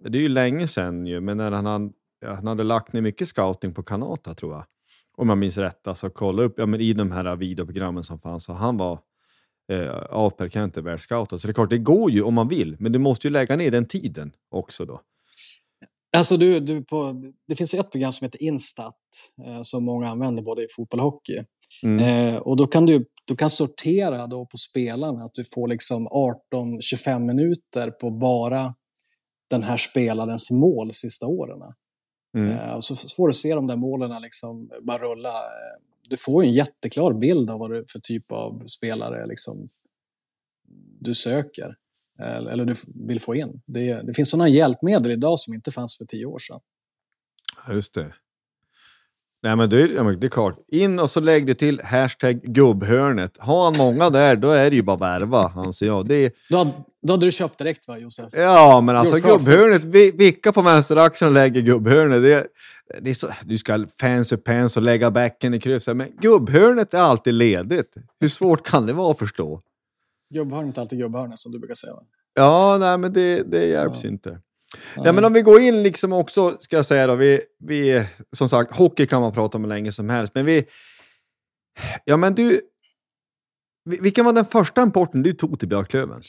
det 0.00 0.18
är 0.18 0.22
ju 0.22 0.28
länge 0.28 0.68
sedan 0.68 1.06
ju, 1.06 1.20
men 1.20 1.36
när 1.36 1.52
han, 1.52 1.66
han, 1.66 1.92
ja, 2.20 2.34
han 2.34 2.46
hade 2.46 2.64
lagt 2.64 2.92
ner 2.92 3.00
mycket 3.00 3.28
scouting 3.28 3.74
på 3.74 3.82
Kanata 3.82 4.34
tror 4.34 4.52
jag. 4.52 4.64
Om 5.16 5.28
jag 5.28 5.38
minns 5.38 5.56
rätt, 5.56 5.88
alltså 5.88 6.10
kolla 6.10 6.42
upp 6.42 6.54
ja, 6.58 6.66
men 6.66 6.80
i 6.80 6.92
de 6.92 7.10
här 7.10 7.36
videoprogrammen 7.36 8.04
som 8.04 8.18
fanns. 8.18 8.44
Så 8.44 8.52
han 8.52 8.76
var 8.76 9.00
eh, 9.72 9.90
av 9.96 10.30
Per 10.30 10.48
Kenter 10.48 10.82
världsscoutad. 10.82 11.38
Så 11.38 11.46
det 11.46 11.50
är 11.50 11.54
klart, 11.54 11.70
det 11.70 11.78
går 11.78 12.10
ju 12.10 12.22
om 12.22 12.34
man 12.34 12.48
vill, 12.48 12.76
men 12.78 12.92
du 12.92 12.98
måste 12.98 13.26
ju 13.26 13.30
lägga 13.30 13.56
ner 13.56 13.70
den 13.70 13.86
tiden 13.86 14.32
också 14.48 14.84
då. 14.84 15.00
Alltså 16.16 16.36
du, 16.36 16.60
du 16.60 16.84
på, 16.84 17.24
det 17.48 17.56
finns 17.56 17.74
ett 17.74 17.90
program 17.90 18.12
som 18.12 18.24
heter 18.24 18.42
Instat 18.42 18.94
eh, 19.46 19.60
som 19.62 19.84
många 19.84 20.08
använder 20.08 20.42
både 20.42 20.64
i 20.64 20.66
fotboll 20.76 21.00
och 21.00 21.12
hockey. 21.12 21.44
Mm. 21.82 22.34
Eh, 22.34 22.36
och 22.36 22.56
då 22.56 22.66
kan 22.66 22.86
du, 22.86 23.06
du 23.24 23.36
kan 23.36 23.50
sortera 23.50 24.26
då 24.26 24.46
på 24.46 24.56
spelarna, 24.56 25.24
att 25.24 25.34
du 25.34 25.44
får 25.44 25.68
liksom 25.68 26.08
18-25 26.08 27.18
minuter 27.20 27.90
på 27.90 28.10
bara 28.10 28.74
den 29.50 29.62
här 29.62 29.76
spelarens 29.76 30.50
mål 30.50 30.92
sista 30.92 31.26
åren. 31.26 31.62
Mm. 32.36 32.50
Eh, 32.50 32.74
och 32.74 32.84
så 32.84 32.96
så 32.96 33.08
får 33.16 33.26
du 33.26 33.32
se 33.32 33.54
de 33.54 33.66
där 33.66 33.76
målen 33.76 34.22
liksom 34.22 34.70
bara 34.82 34.98
rulla. 34.98 35.32
Du 36.08 36.16
får 36.16 36.42
en 36.42 36.52
jätteklar 36.52 37.12
bild 37.12 37.50
av 37.50 37.58
vad 37.58 37.76
är 37.76 37.84
för 37.88 38.00
typ 38.00 38.32
av 38.32 38.62
spelare 38.66 39.26
liksom 39.26 39.68
du 41.00 41.14
söker. 41.14 41.76
Eller 42.22 42.64
du 42.64 42.74
vill 43.06 43.20
få 43.20 43.34
in. 43.34 43.60
Det, 43.66 44.06
det 44.06 44.12
finns 44.14 44.30
sådana 44.30 44.48
hjälpmedel 44.48 45.12
idag 45.12 45.38
som 45.38 45.54
inte 45.54 45.70
fanns 45.70 45.98
för 45.98 46.04
tio 46.04 46.26
år 46.26 46.38
sedan. 46.38 46.60
Ja, 47.66 47.72
Just 47.74 47.94
det. 47.94 48.14
Nej, 49.42 49.56
men 49.56 49.70
det, 49.70 49.82
är, 49.82 50.16
det 50.16 50.26
är 50.26 50.30
klart. 50.30 50.58
In 50.68 50.98
och 50.98 51.10
så 51.10 51.20
lägg 51.20 51.46
det 51.46 51.54
till 51.54 51.80
hashtag 51.84 52.42
gubbhörnet. 52.42 53.36
Har 53.38 53.64
han 53.64 53.76
många 53.76 54.10
där, 54.10 54.36
då 54.36 54.50
är 54.50 54.70
det 54.70 54.76
ju 54.76 54.82
bara 54.82 54.96
värva, 54.96 55.52
anser 55.56 55.86
jag. 55.86 56.08
Det 56.08 56.14
är, 56.14 56.32
Då, 56.50 56.84
då 57.02 57.12
hade 57.12 57.26
du 57.26 57.30
köpt 57.32 57.58
direkt 57.58 57.88
va, 57.88 57.98
Josef? 57.98 58.26
Ja, 58.32 58.80
men 58.80 58.96
alltså 58.96 59.14
Gjort 59.16 59.24
klart 59.24 59.42
för- 59.42 59.50
gubbhörnet, 59.52 59.84
vi, 59.84 60.10
vicka 60.10 60.52
på 60.52 60.62
vänsteraxeln 60.62 61.28
och 61.28 61.34
lägger 61.34 61.60
gubbhörnet. 61.60 62.22
Det, 62.22 62.46
det 63.00 63.10
är 63.10 63.14
så, 63.14 63.28
du 63.44 63.58
ska 63.58 63.86
fancy 64.00 64.36
pants 64.36 64.76
och 64.76 64.82
lägga 64.82 65.10
backen 65.10 65.54
i 65.54 65.60
kryss. 65.60 65.88
Men 65.88 66.12
gubbhörnet 66.20 66.94
är 66.94 66.98
alltid 67.00 67.34
ledigt. 67.34 67.94
Hur 68.20 68.28
svårt 68.28 68.66
kan 68.66 68.86
det 68.86 68.92
vara 68.92 69.10
att 69.10 69.18
förstå? 69.18 69.60
Gubbhörnet 70.34 70.76
är 70.76 70.80
alltid 70.82 70.98
gubbhörnet 70.98 71.38
som 71.38 71.52
du 71.52 71.58
brukar 71.58 71.74
säga. 71.74 71.92
Va? 71.94 72.02
Ja, 72.34 72.76
nej, 72.80 72.98
men 72.98 73.12
det, 73.12 73.42
det 73.42 73.66
hjälps 73.66 74.04
Ja. 74.04 74.10
inte. 74.10 74.40
Nej, 74.96 75.12
men 75.12 75.24
om 75.24 75.32
vi 75.32 75.42
går 75.42 75.60
in 75.60 75.82
liksom 75.82 76.12
också, 76.12 76.56
ska 76.60 76.76
jag 76.76 76.86
säga 76.86 77.06
då, 77.06 77.14
vi, 77.14 77.40
vi, 77.58 78.06
som 78.36 78.48
sagt, 78.48 78.76
hockey 78.76 79.06
kan 79.06 79.20
man 79.22 79.32
prata 79.32 79.56
om 79.58 79.64
hur 79.64 79.68
länge 79.68 79.92
som 79.92 80.08
helst, 80.08 80.34
men 80.34 80.44
vi... 80.44 80.64
Ja, 82.04 82.16
men 82.16 82.34
du... 82.34 82.60
vi- 83.84 83.98
Vilken 84.00 84.24
var 84.24 84.32
den 84.32 84.44
första 84.44 84.82
importen 84.82 85.22
du 85.22 85.32
tog 85.32 85.58
till 85.58 85.68
Björklöven? 85.68 86.20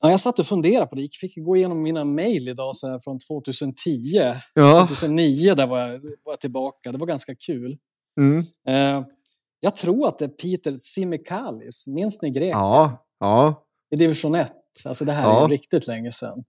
Ja, 0.00 0.10
jag 0.10 0.20
satt 0.20 0.38
och 0.38 0.46
funderade 0.46 0.86
på 0.86 0.94
det. 0.94 1.02
Jag 1.02 1.10
fick 1.20 1.44
gå 1.44 1.56
igenom 1.56 1.82
mina 1.82 2.04
mejl 2.04 2.48
idag 2.48 2.76
så 2.76 2.88
här, 2.88 3.00
från 3.04 3.18
2010. 3.18 3.76
Ja. 4.54 4.86
2009 4.88 5.54
där 5.54 5.66
var 5.66 5.78
jag, 5.78 5.88
var 6.00 6.32
jag 6.32 6.40
tillbaka. 6.40 6.92
Det 6.92 6.98
var 6.98 7.06
ganska 7.06 7.34
kul. 7.34 7.78
Mm. 8.20 8.44
Eh, 8.68 9.06
jag 9.60 9.76
tror 9.76 10.06
att 10.08 10.18
det 10.18 10.24
är 10.24 10.28
Peter 10.28 10.76
Simikalis. 10.80 11.86
Minns 11.86 12.22
ni 12.22 12.30
grek? 12.30 12.54
Ja, 12.54 13.01
ja. 13.22 13.64
I 13.94 13.96
division 13.96 14.34
1. 14.34 14.52
Alltså 14.86 15.04
det 15.04 15.12
här 15.12 15.22
är 15.22 15.28
Ja. 15.34 15.42
ju 15.48 15.54
riktigt 15.54 15.86
länge 15.86 16.10
sedan. 16.10 16.44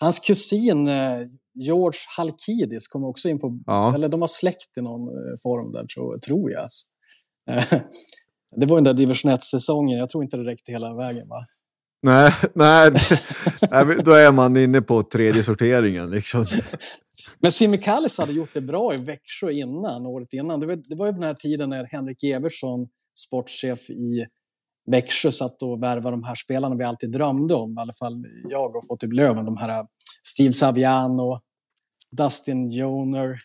Hans 0.00 0.18
kusin 0.18 0.88
eh, 0.88 1.18
George 1.54 1.98
Halkidis 2.16 2.88
kommer 2.88 3.08
också 3.08 3.28
in 3.28 3.38
på... 3.38 3.58
Ja. 3.66 3.94
Eller 3.94 4.08
de 4.08 4.20
har 4.20 4.28
släkt 4.28 4.78
i 4.78 4.80
någon 4.82 5.08
eh, 5.08 5.34
form 5.42 5.72
där, 5.72 5.86
tror, 5.86 6.18
tror 6.18 6.50
jag. 6.50 6.68
Eh, 7.50 7.64
det 8.60 8.66
var 8.66 8.76
ju 8.76 8.84
den 8.84 8.84
där 8.84 8.94
division 8.94 9.30
1-säsongen. 9.32 9.98
Jag 9.98 10.08
tror 10.08 10.24
inte 10.24 10.36
det 10.36 10.44
räckte 10.44 10.72
hela 10.72 10.94
vägen. 10.94 11.28
va? 11.28 11.36
Nej, 12.02 12.32
nej, 12.54 12.90
då 14.04 14.12
är 14.12 14.32
man 14.32 14.56
inne 14.56 14.82
på 14.82 15.02
tredje 15.02 15.42
sorteringen. 15.44 16.10
Liksom. 16.10 16.46
Men 17.40 17.52
Simikalis 17.52 18.18
hade 18.18 18.32
gjort 18.32 18.54
det 18.54 18.60
bra 18.60 18.94
i 18.94 18.96
Växjö 18.96 19.50
innan, 19.50 20.06
året 20.06 20.32
innan. 20.32 20.60
Det 20.60 20.66
var, 20.66 20.76
det 20.88 20.96
var 20.96 21.06
ju 21.06 21.12
den 21.12 21.22
här 21.22 21.34
tiden 21.34 21.70
när 21.70 21.84
Henrik 21.84 22.24
Evertsson, 22.24 22.86
sportchef 23.18 23.90
i 23.90 24.26
Växjö, 24.86 25.30
satt 25.30 25.62
och 25.62 25.82
värvade 25.82 26.10
de 26.10 26.24
här 26.24 26.34
spelarna 26.34 26.76
vi 26.76 26.84
alltid 26.84 27.10
drömde 27.10 27.54
om. 27.54 27.78
I 27.78 27.80
alla 27.80 27.92
fall 27.92 28.24
jag 28.48 28.76
och 28.76 28.86
fått 28.88 29.02
i 29.02 29.06
Löven. 29.06 29.44
De 29.44 29.56
här 29.56 29.86
Steve 30.22 30.52
Saviano, 30.52 31.40
Dustin 32.16 32.70
Joner, 32.70 33.36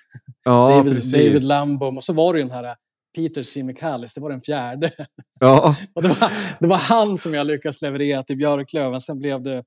Ja, 0.43 0.69
David, 0.69 0.93
precis. 0.93 1.11
David 1.11 1.43
Lambom. 1.43 1.97
Och 1.97 2.03
så 2.03 2.13
var 2.13 2.33
det 2.33 2.39
ju 2.39 2.45
den 2.45 2.53
här 2.53 2.75
Peter 3.15 3.43
Simikalis, 3.43 4.13
det 4.13 4.21
var 4.21 4.29
den 4.29 4.41
fjärde. 4.41 4.91
Ja, 5.39 5.75
Och 5.95 6.01
det, 6.01 6.07
var, 6.07 6.31
det 6.59 6.67
var 6.67 6.77
han 6.77 7.17
som 7.17 7.33
jag 7.33 7.47
lyckades 7.47 7.81
leverera 7.81 8.23
till 8.23 8.37
Björklöven. 8.37 9.01
Sen 9.01 9.19
blev 9.19 9.43
det... 9.43 9.63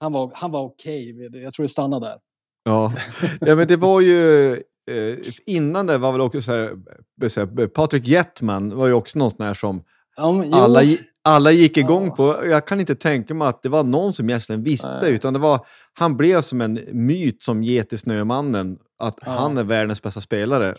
Han 0.00 0.12
var, 0.12 0.32
han 0.34 0.50
var 0.50 0.62
okej. 0.62 1.28
Jag 1.42 1.52
tror 1.52 1.64
det 1.64 1.68
stannade 1.68 2.06
där. 2.06 2.18
ja. 2.64 2.92
ja, 3.40 3.54
men 3.54 3.68
det 3.68 3.76
var 3.76 4.00
ju... 4.00 4.52
Eh, 4.90 5.18
innan 5.46 5.86
det 5.86 5.98
var 5.98 6.12
väl 6.12 6.20
också 6.20 6.42
så 6.42 6.52
här, 6.52 6.76
eh, 7.60 7.66
Patrik 7.68 8.06
Jettman 8.06 8.76
var 8.76 8.86
ju 8.86 8.92
också 8.92 9.18
någon 9.18 9.30
sån 9.30 9.46
här 9.46 9.54
som 9.54 9.84
Ja, 10.16 10.44
alla, 10.52 10.80
alla 11.24 11.50
gick 11.52 11.76
igång 11.76 12.06
Ja. 12.06 12.14
på. 12.14 12.46
Jag 12.46 12.66
kan 12.66 12.80
inte 12.80 12.94
tänka 12.94 13.34
mig 13.34 13.48
att 13.48 13.62
det 13.62 13.68
var 13.68 13.82
någon 13.82 14.12
som 14.12 14.28
egentligen 14.30 14.62
visste, 14.62 15.00
Nej. 15.02 15.12
utan 15.12 15.32
det 15.32 15.38
var, 15.38 15.66
han 15.94 16.16
blev 16.16 16.42
som 16.42 16.60
en 16.60 16.80
myt 16.92 17.42
som 17.42 17.62
get 17.62 17.92
i 17.92 17.98
Snömannen, 17.98 18.76
att 18.98 19.18
Ja. 19.26 19.30
han 19.32 19.58
är 19.58 19.64
världens 19.64 20.02
bästa 20.02 20.20
spelare. 20.20 20.74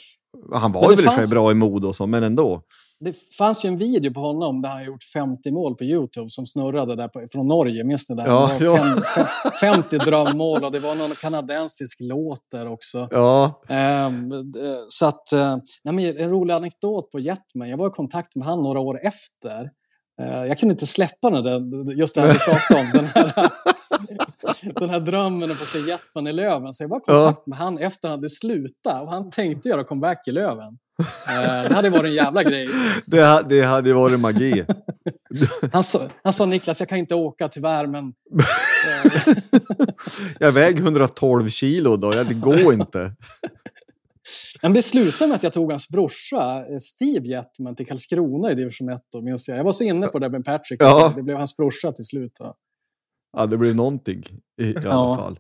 Han 0.54 0.72
var 0.72 0.90
ju 0.90 0.96
väl 0.96 1.06
fanns- 1.06 1.30
bra 1.32 1.52
i 1.52 1.54
mod 1.54 1.86
och 1.86 1.96
så, 1.96 2.06
men 2.08 2.24
ändå. 2.24 2.62
Det 3.00 3.14
fanns 3.38 3.66
ju 3.66 3.68
en 3.68 3.78
video 3.78 4.14
på 4.14 4.20
honom 4.20 4.62
där 4.62 4.70
han 4.70 4.86
gjort 4.86 5.04
50 5.04 5.52
mål 5.52 5.76
på 5.76 5.84
Youtube 5.84 6.30
som 6.30 6.46
snurrade 6.46 6.96
där 6.96 7.08
på, 7.08 7.26
från 7.32 7.48
Norge. 7.48 7.84
Minns 7.84 8.10
ni 8.10 8.16
det? 8.16 8.24
Ja, 8.26 8.52
det 8.60 8.68
var 8.68 8.78
ja. 8.78 8.84
fem, 9.16 9.26
fem, 9.62 9.74
50 9.84 9.98
drömmål 9.98 10.64
och 10.64 10.72
det 10.72 10.80
var 10.80 10.96
någon 10.96 11.12
kanadensisk 11.12 11.98
låt 12.02 12.41
där 12.52 12.68
också. 12.68 13.08
Ja, 13.12 13.62
d- 14.43 14.60
så 14.89 15.06
att, 15.06 15.32
eh, 15.32 15.58
nej, 15.84 15.96
men 15.96 16.18
en 16.18 16.30
rolig 16.30 16.54
anekdot 16.54 17.12
på 17.12 17.20
Jetman. 17.20 17.70
Jag 17.70 17.78
var 17.78 17.88
i 17.88 17.91
kontakt 17.91 18.36
med 18.36 18.48
han 18.48 18.64
några 18.64 18.80
år 18.80 19.00
efter. 19.04 19.70
Eh, 20.22 20.46
jag 20.46 20.60
kunde 20.60 20.74
inte 20.74 20.86
släppa 20.86 21.30
den, 21.30 21.89
just 21.98 22.16
det 22.16 22.22
här 22.22 22.32
vi 22.34 22.39
pratade 22.39 22.80
om. 22.82 22.91
Den 22.93 23.06
här, 23.06 23.52
den 24.80 24.89
här 24.89 25.00
drömmen 25.00 25.52
att 25.52 25.58
få 25.58 25.66
se 25.66 25.80
Jetman 25.80 26.28
i 26.28 26.34
Löven. 26.34 26.74
Så 26.74 26.84
jag 26.84 26.89
var 26.89 26.98
i 26.98 27.02
kontakt 27.02 27.48
med 27.48 27.58
han 27.58 27.78
efter 27.78 28.08
han 28.08 28.18
hade 28.18 28.30
slutat 28.30 29.02
och 29.02 29.12
han 29.12 29.30
tänkte 29.30 29.70
göra 29.70 29.84
comeback 29.84 30.28
i 30.28 30.32
Löven. 30.32 30.78
Eh, 31.28 31.70
det 31.70 31.74
hade 31.74 31.89
varit 31.89 32.06
en 32.06 32.14
jävla 32.14 32.43
grej. 32.43 32.68
det, 33.06 33.22
ha- 33.22 33.41
det 33.41 33.62
hade 33.62 33.93
varit 33.93 34.20
magi. 34.20 34.66
Han 35.74 35.84
sa, 35.84 36.00
han 36.24 36.34
sa 36.34 36.46
Niklas, 36.46 36.80
jag 36.80 36.89
kan 36.89 36.98
inte 36.98 37.16
åka 37.16 37.48
tyvärr, 37.48 37.88
men... 37.88 38.14
Jag 40.39 40.52
väger 40.52 40.82
112 40.82 41.50
kilo 41.50 41.98
då, 41.98 42.12
ja, 42.16 42.24
det 42.24 42.34
går 42.34 42.74
inte. 42.74 43.16
men 44.62 44.74
det 44.74 44.82
slutade 44.82 45.28
med 45.28 45.36
att 45.36 45.43
jag 45.43 45.54
tog 45.54 45.72
hans 45.72 45.89
brorsa, 45.89 46.58
eh, 46.60 46.78
Steve 46.80 47.28
Jetman, 47.28 47.76
till 47.76 47.88
Karlskrona 47.88 48.52
i 48.52 48.56
division 48.56 48.89
1. 48.89 49.02
Då, 49.12 49.22
minns 49.22 49.48
jag. 49.50 49.58
jag 49.58 49.64
var 49.64 49.72
så 49.72 49.84
inne 49.84 50.08
på 50.08 50.20
det 50.20 50.30
med 50.30 50.46
Patrick. 50.46 50.82
Ja. 50.82 51.14
Det 51.16 51.24
blev 51.24 51.38
hans 51.38 51.58
brorsa 51.58 51.91
till 51.91 52.06
slut. 52.06 52.38
Va? 52.39 52.54
Ja, 53.36 53.46
det 53.46 53.58
blir 53.58 53.74
någonting 53.74 54.24
i, 54.62 54.66
i 54.66 54.76
alla 54.78 54.90
Ja. 54.90 55.18
fall. 55.18 55.40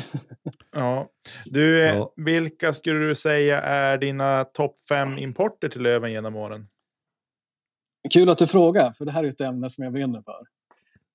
Ja. 0.72 1.08
Du, 1.50 1.78
Ja. 1.78 2.12
vilka 2.16 2.72
skulle 2.72 3.06
du 3.08 3.14
säga 3.14 3.60
är 3.62 3.98
dina 3.98 4.44
topp 4.44 4.76
fem 4.88 5.18
importer 5.18 5.68
till 5.68 5.82
Löven 5.82 6.12
genom 6.12 6.36
åren? 6.36 6.66
Kul 8.12 8.30
att 8.30 8.38
du 8.38 8.46
frågar, 8.46 8.92
för 8.92 9.04
det 9.04 9.12
här 9.12 9.24
är 9.24 9.28
ett 9.28 9.40
ämne 9.40 9.70
som 9.70 9.84
jag 9.84 9.92
brinner 9.92 10.22
för. 10.22 10.42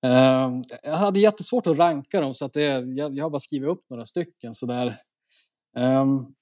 Eh, 0.05 0.51
jag 0.83 0.97
hade 0.97 1.19
jättesvårt 1.19 1.67
att 1.67 1.77
ranka 1.77 2.21
dem, 2.21 2.33
så 2.33 2.45
att 2.45 2.53
det, 2.53 2.63
jag, 2.63 3.17
jag 3.17 3.25
har 3.25 3.29
bara 3.29 3.39
skrivit 3.39 3.69
upp 3.69 3.85
några 3.89 4.05
stycken. 4.05 4.53
Sådär. 4.53 4.97
Um, 5.77 6.33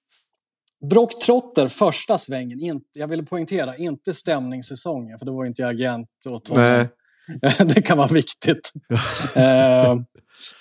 Brock 0.89 1.19
Trotter, 1.25 1.67
första 1.67 2.17
svängen, 2.17 2.59
inte, 2.59 2.85
jag 2.99 3.07
ville 3.07 3.23
poängtera, 3.23 3.75
inte 3.77 4.13
stämningssäsongen, 4.13 5.19
för 5.19 5.25
då 5.25 5.35
var 5.35 5.45
inte 5.45 5.61
jag 5.61 5.71
agent 5.71 6.09
åt 6.29 6.47
honom. 6.47 6.87
Det 7.75 7.81
kan 7.81 7.97
vara 7.97 8.07
viktigt. 8.07 8.71
Eh, 9.35 9.95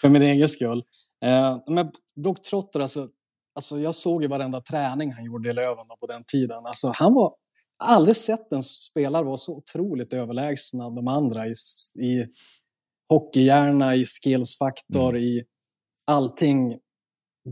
för 0.00 0.08
min 0.08 0.22
egen 0.22 0.48
skull. 0.48 0.84
Eh, 1.24 1.58
men 1.66 1.90
Brock 2.24 2.42
Trotter, 2.42 2.80
alltså, 2.80 3.08
alltså 3.54 3.78
jag 3.78 3.94
såg 3.94 4.22
ju 4.22 4.28
varenda 4.28 4.60
träning 4.60 5.12
han 5.12 5.24
gjorde 5.24 5.50
i 5.50 5.52
Löven 5.52 5.84
på 6.00 6.06
den 6.06 6.24
tiden. 6.24 6.66
Alltså, 6.66 6.92
han 6.98 7.14
var, 7.14 7.34
aldrig 7.78 8.16
sett 8.16 8.52
en 8.52 8.62
spelare 8.62 9.24
vara 9.24 9.36
så 9.36 9.56
otroligt 9.56 10.12
överlägsna 10.12 10.90
de 10.90 11.08
andra 11.08 11.46
i, 11.46 11.52
i 12.00 12.26
hockeyhjärna, 13.08 13.94
i 13.94 14.04
skillsfaktor, 14.06 15.18
i 15.18 15.42
allting. 16.06 16.78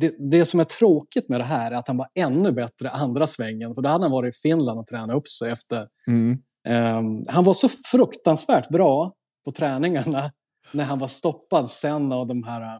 Det, 0.00 0.30
det 0.30 0.44
som 0.44 0.60
är 0.60 0.64
tråkigt 0.64 1.28
med 1.28 1.40
det 1.40 1.44
här 1.44 1.70
är 1.70 1.76
att 1.76 1.88
han 1.88 1.96
var 1.96 2.08
ännu 2.14 2.52
bättre 2.52 2.90
andra 2.90 3.26
svängen, 3.26 3.74
för 3.74 3.82
då 3.82 3.88
hade 3.88 4.04
han 4.04 4.12
varit 4.12 4.34
i 4.34 4.38
Finland 4.38 4.80
och 4.80 4.86
tränat 4.86 5.16
upp 5.16 5.28
sig 5.28 5.50
efter 5.50 5.88
Mm. 6.06 6.38
Ehm, 6.68 7.22
han 7.28 7.44
var 7.44 7.52
så 7.52 7.68
fruktansvärt 7.68 8.68
bra 8.68 9.12
på 9.44 9.50
träningarna 9.52 10.30
när 10.72 10.84
han 10.84 10.98
var 10.98 11.08
stoppad 11.08 11.70
sen 11.70 12.12
av 12.12 12.26
de 12.26 12.42
här 12.42 12.78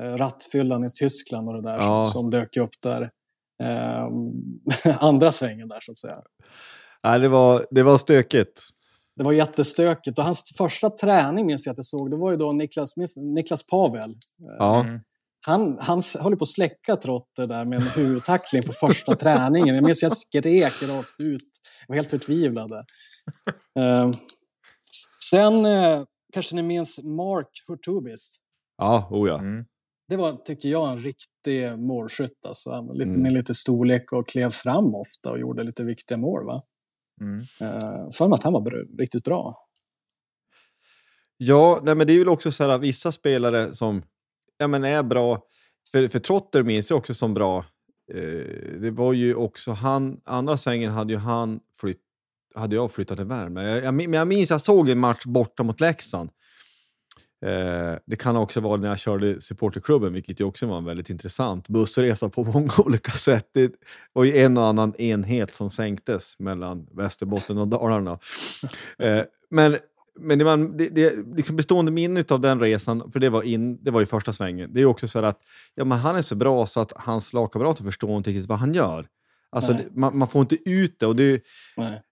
uh, 0.00 0.16
rattfyllan 0.16 0.84
i 0.84 0.88
Tyskland 0.88 1.48
och 1.48 1.54
det 1.54 1.62
där 1.62 1.76
Ja. 1.76 1.80
som, 1.80 2.06
som 2.06 2.30
dök 2.30 2.56
upp 2.56 2.80
där. 2.82 3.10
Ehm, 3.62 4.32
andra 4.98 5.30
svängen 5.32 5.68
där 5.68 5.80
så 5.80 5.90
att 5.92 5.98
säga. 5.98 6.22
Nej, 7.04 7.20
det 7.20 7.28
var, 7.28 7.66
det 7.70 7.82
var 7.82 7.98
stökigt. 7.98 8.62
Det 9.16 9.24
var 9.24 9.32
jättestökigt 9.32 10.18
och 10.18 10.24
hans 10.24 10.54
första 10.58 10.90
träning 10.90 11.46
minns 11.46 11.66
jag 11.66 11.72
att 11.72 11.78
jag 11.78 11.84
såg, 11.84 12.10
det 12.10 12.16
var 12.16 12.30
ju 12.30 12.36
då 12.36 12.52
Niklas, 12.52 12.94
Niklas 13.16 13.66
Pavel. 13.66 14.16
Ja. 14.58 14.86
Han, 15.46 15.78
han 15.80 16.00
höll 16.20 16.36
på 16.36 16.42
att 16.42 16.48
släcka 16.48 16.96
Trotter 16.96 17.46
där 17.46 17.64
med 17.64 17.78
en 17.78 17.86
huvudtackling 17.88 18.62
på 18.62 18.72
första 18.72 19.16
träningen. 19.24 19.74
Jag 19.74 19.84
minns 19.84 20.02
jag 20.02 20.12
skrek 20.12 20.82
rakt 20.82 21.20
ut. 21.22 21.40
Jag 21.80 21.88
var 21.88 21.96
helt 21.96 22.10
förtvivlad. 22.10 22.72
Ehm, 23.78 24.12
sen 25.30 25.64
eh, 25.66 26.02
kanske 26.32 26.56
ni 26.56 26.62
minns 26.62 27.02
Mark 27.02 27.48
Hurtubis. 27.68 28.38
Ja, 28.76 29.08
oh 29.10 29.28
ja. 29.28 29.38
Mm. 29.38 29.64
Det 30.08 30.16
var, 30.16 30.32
tycker 30.32 30.68
jag, 30.68 30.90
en 30.90 30.98
riktig 30.98 31.78
målskytt. 31.78 32.46
Alltså. 32.46 32.70
Han 32.70 32.86
var 32.86 32.94
Lite, 32.94 33.10
Mm. 33.10 33.22
Med 33.22 33.32
lite 33.32 33.54
storlek 33.54 34.12
och 34.12 34.28
klev 34.28 34.50
fram 34.50 34.94
ofta 34.94 35.30
och 35.30 35.38
gjorde 35.38 35.62
lite 35.62 35.84
viktiga 35.84 36.18
mål. 36.18 36.46
Va? 36.46 36.62
Mm. 37.20 37.38
Uh, 37.40 38.10
för 38.10 38.28
mig 38.28 38.34
att 38.34 38.42
han 38.44 38.52
var 38.52 38.60
br- 38.60 38.98
riktigt 38.98 39.24
bra. 39.24 39.56
Ja, 41.36 41.80
nej, 41.82 41.94
men 41.94 42.06
det 42.06 42.12
är 42.12 42.18
väl 42.18 42.28
också 42.28 42.52
så 42.52 42.64
här 42.64 42.78
vissa 42.78 43.12
spelare 43.12 43.74
som 43.74 44.02
ja, 44.58 44.68
men 44.68 44.84
är 44.84 45.02
bra. 45.02 45.42
För, 45.92 46.08
för 46.08 46.18
Trotter 46.18 46.62
minns 46.62 46.90
jag 46.90 46.96
också 46.96 47.14
som 47.14 47.34
bra. 47.34 47.64
Eh, 48.12 48.80
det 48.80 48.90
var 48.90 49.12
ju 49.12 49.34
också 49.34 49.72
han, 49.72 50.20
andra 50.24 50.56
svängen 50.56 50.92
hade 50.92 51.12
ju 51.12 51.18
han 51.18 51.60
flytt, 51.80 52.00
hade 52.54 52.76
jag 52.76 52.92
flyttat 52.92 53.18
till 53.18 53.26
Värmland. 53.26 53.68
Jag, 53.68 53.84
jag, 53.84 53.94
men 53.94 54.12
jag 54.12 54.28
minns 54.28 54.50
jag 54.50 54.60
såg 54.60 54.88
en 54.88 54.98
match 54.98 55.24
borta 55.24 55.62
mot 55.62 55.80
Leksand. 55.80 56.30
Eh, 57.44 57.98
det 58.06 58.16
kan 58.16 58.36
också 58.36 58.60
vara 58.60 58.76
när 58.76 58.88
jag 58.88 58.98
körde 58.98 59.40
supporterklubben, 59.40 60.12
vilket 60.12 60.40
ju 60.40 60.44
också 60.44 60.66
var 60.66 60.78
en 60.78 60.84
väldigt 60.84 61.10
intressant 61.10 61.68
bussresa 61.68 62.28
på 62.28 62.44
många 62.44 62.72
olika 62.78 63.12
sätt. 63.12 63.50
Det 63.52 63.72
var 64.12 64.24
ju 64.24 64.38
en 64.38 64.58
och 64.58 64.66
annan 64.66 64.94
enhet 64.94 65.54
som 65.54 65.70
sänktes 65.70 66.38
mellan 66.38 66.86
Västerbotten 66.92 67.58
och 67.58 67.68
Dalarna. 67.68 68.18
Eh, 68.98 69.22
men 69.50 69.76
men 70.20 70.38
det, 70.38 70.44
var, 70.44 70.56
det, 70.78 70.88
det 70.88 71.14
liksom 71.36 71.56
bestående 71.56 71.92
minnet 71.92 72.30
av 72.30 72.40
den 72.40 72.60
resan, 72.60 73.10
för 73.12 73.20
det 73.20 73.30
var, 73.30 73.42
in, 73.42 73.84
det 73.84 73.90
var 73.90 74.00
ju 74.00 74.06
första 74.06 74.32
svängen, 74.32 74.70
det 74.74 74.80
är 74.80 74.84
också 74.86 75.08
så 75.08 75.18
här 75.18 75.26
att 75.26 75.40
ja, 75.74 75.84
men 75.84 75.98
han 75.98 76.16
är 76.16 76.22
så 76.22 76.34
bra 76.34 76.66
så 76.66 76.80
att 76.80 76.92
hans 76.96 77.32
lagkamrater 77.32 77.84
förstår 77.84 78.16
inte 78.16 78.30
riktigt 78.30 78.46
vad 78.48 78.58
han 78.58 78.74
gör. 78.74 79.06
Alltså, 79.50 79.72
det, 79.72 79.84
man, 79.94 80.18
man 80.18 80.28
får 80.28 80.40
inte 80.40 80.56
ut 80.70 80.98
det 80.98 81.06
och 81.06 81.16
det, 81.16 81.32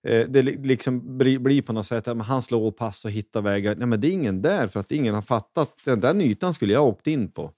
eh, 0.09 0.29
det 0.29 0.43
li- 0.43 0.59
liksom 0.63 1.19
blir, 1.19 1.39
blir 1.39 1.63
på 1.63 1.73
något 1.73 1.87
sätt 1.87 2.09
att 2.09 2.23
han 2.27 2.43
slår 2.43 2.61
och 2.67 2.77
passar 2.77 3.09
och 3.09 3.13
hittar 3.13 3.41
vägar. 3.43 3.77
Nej, 3.77 3.87
men 3.87 4.01
det 4.01 4.07
är 4.09 4.13
ingen 4.13 4.43
där 4.43 4.69
för 4.69 4.81
att 4.81 4.93
ingen 4.93 5.15
har 5.15 5.23
fattat. 5.23 5.69
Den 5.85 6.01
där 6.01 6.23
ytan 6.23 6.55
skulle 6.55 6.73
jag 6.73 6.81
ha 6.81 6.87
åkt 6.87 7.07
in 7.07 7.31
på. 7.33 7.51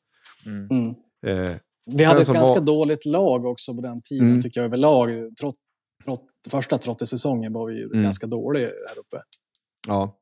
Mm. 0.46 0.68
Mm. 0.70 0.90
Eh, 1.26 1.56
Vi 1.86 2.04
hade 2.04 2.20
ett 2.22 2.28
ganska 2.28 2.54
var- 2.60 2.66
dåligt 2.66 3.06
lag 3.06 3.44
också 3.46 3.74
på 3.74 3.80
den 3.80 4.02
tiden, 4.02 4.28
Mm. 4.28 4.42
tycker 4.42 4.60
jag 4.60 4.64
överlag. 4.66 5.08
Trott, 5.40 5.56
trott, 6.04 6.24
första 6.50 6.78
trottesäsongen 6.78 7.52
var 7.52 7.66
vi 7.70 7.76
ju 7.78 7.84
Mm. 7.84 8.02
ganska 8.02 8.26
dåliga 8.26 8.64
här 8.66 8.98
uppe. 8.98 9.22
ja. 9.88 10.16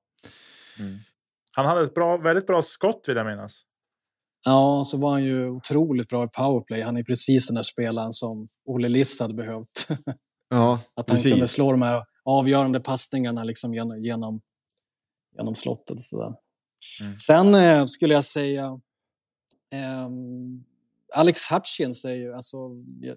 Han 1.52 1.66
hade 1.66 1.84
ett 1.84 1.94
bra, 1.94 2.16
väldigt 2.16 2.46
bra 2.46 2.62
skott 2.62 3.04
vill 3.08 3.16
jag 3.16 3.26
minnas. 3.26 3.62
Ja, 4.44 4.82
så 4.84 4.98
var 4.98 5.10
han 5.10 5.24
ju 5.24 5.48
otroligt 5.48 6.08
bra 6.08 6.24
i 6.24 6.28
powerplay. 6.28 6.80
Han 6.80 6.96
är 6.96 7.02
precis 7.02 7.48
den 7.48 7.54
där 7.54 7.62
spelaren 7.62 8.12
som 8.12 8.48
Olle 8.66 8.88
Liss 8.88 9.20
hade 9.20 9.34
behövt. 9.34 9.88
ja, 10.50 10.72
Att 10.94 11.08
han 11.08 11.16
precis. 11.16 11.32
kunde 11.32 11.48
slå 11.48 11.72
de 11.72 11.82
här 11.82 12.04
avgörande 12.24 12.80
passningarna 12.80 13.44
liksom 13.44 13.74
genom, 13.74 13.98
genom, 13.98 14.40
genom 15.36 15.54
slottet. 15.54 15.90
Och 15.90 16.02
så 16.02 16.20
där. 16.20 16.34
Mm. 17.02 17.16
Sen 17.16 17.54
eh, 17.54 17.84
skulle 17.84 18.14
jag 18.14 18.24
säga... 18.24 18.80
ehm, 19.72 20.64
Alex 21.14 21.52
Hutchins 21.52 22.04
är 22.04 22.14
ju... 22.14 22.34
Alltså, 22.34 22.56
jag, 23.00 23.16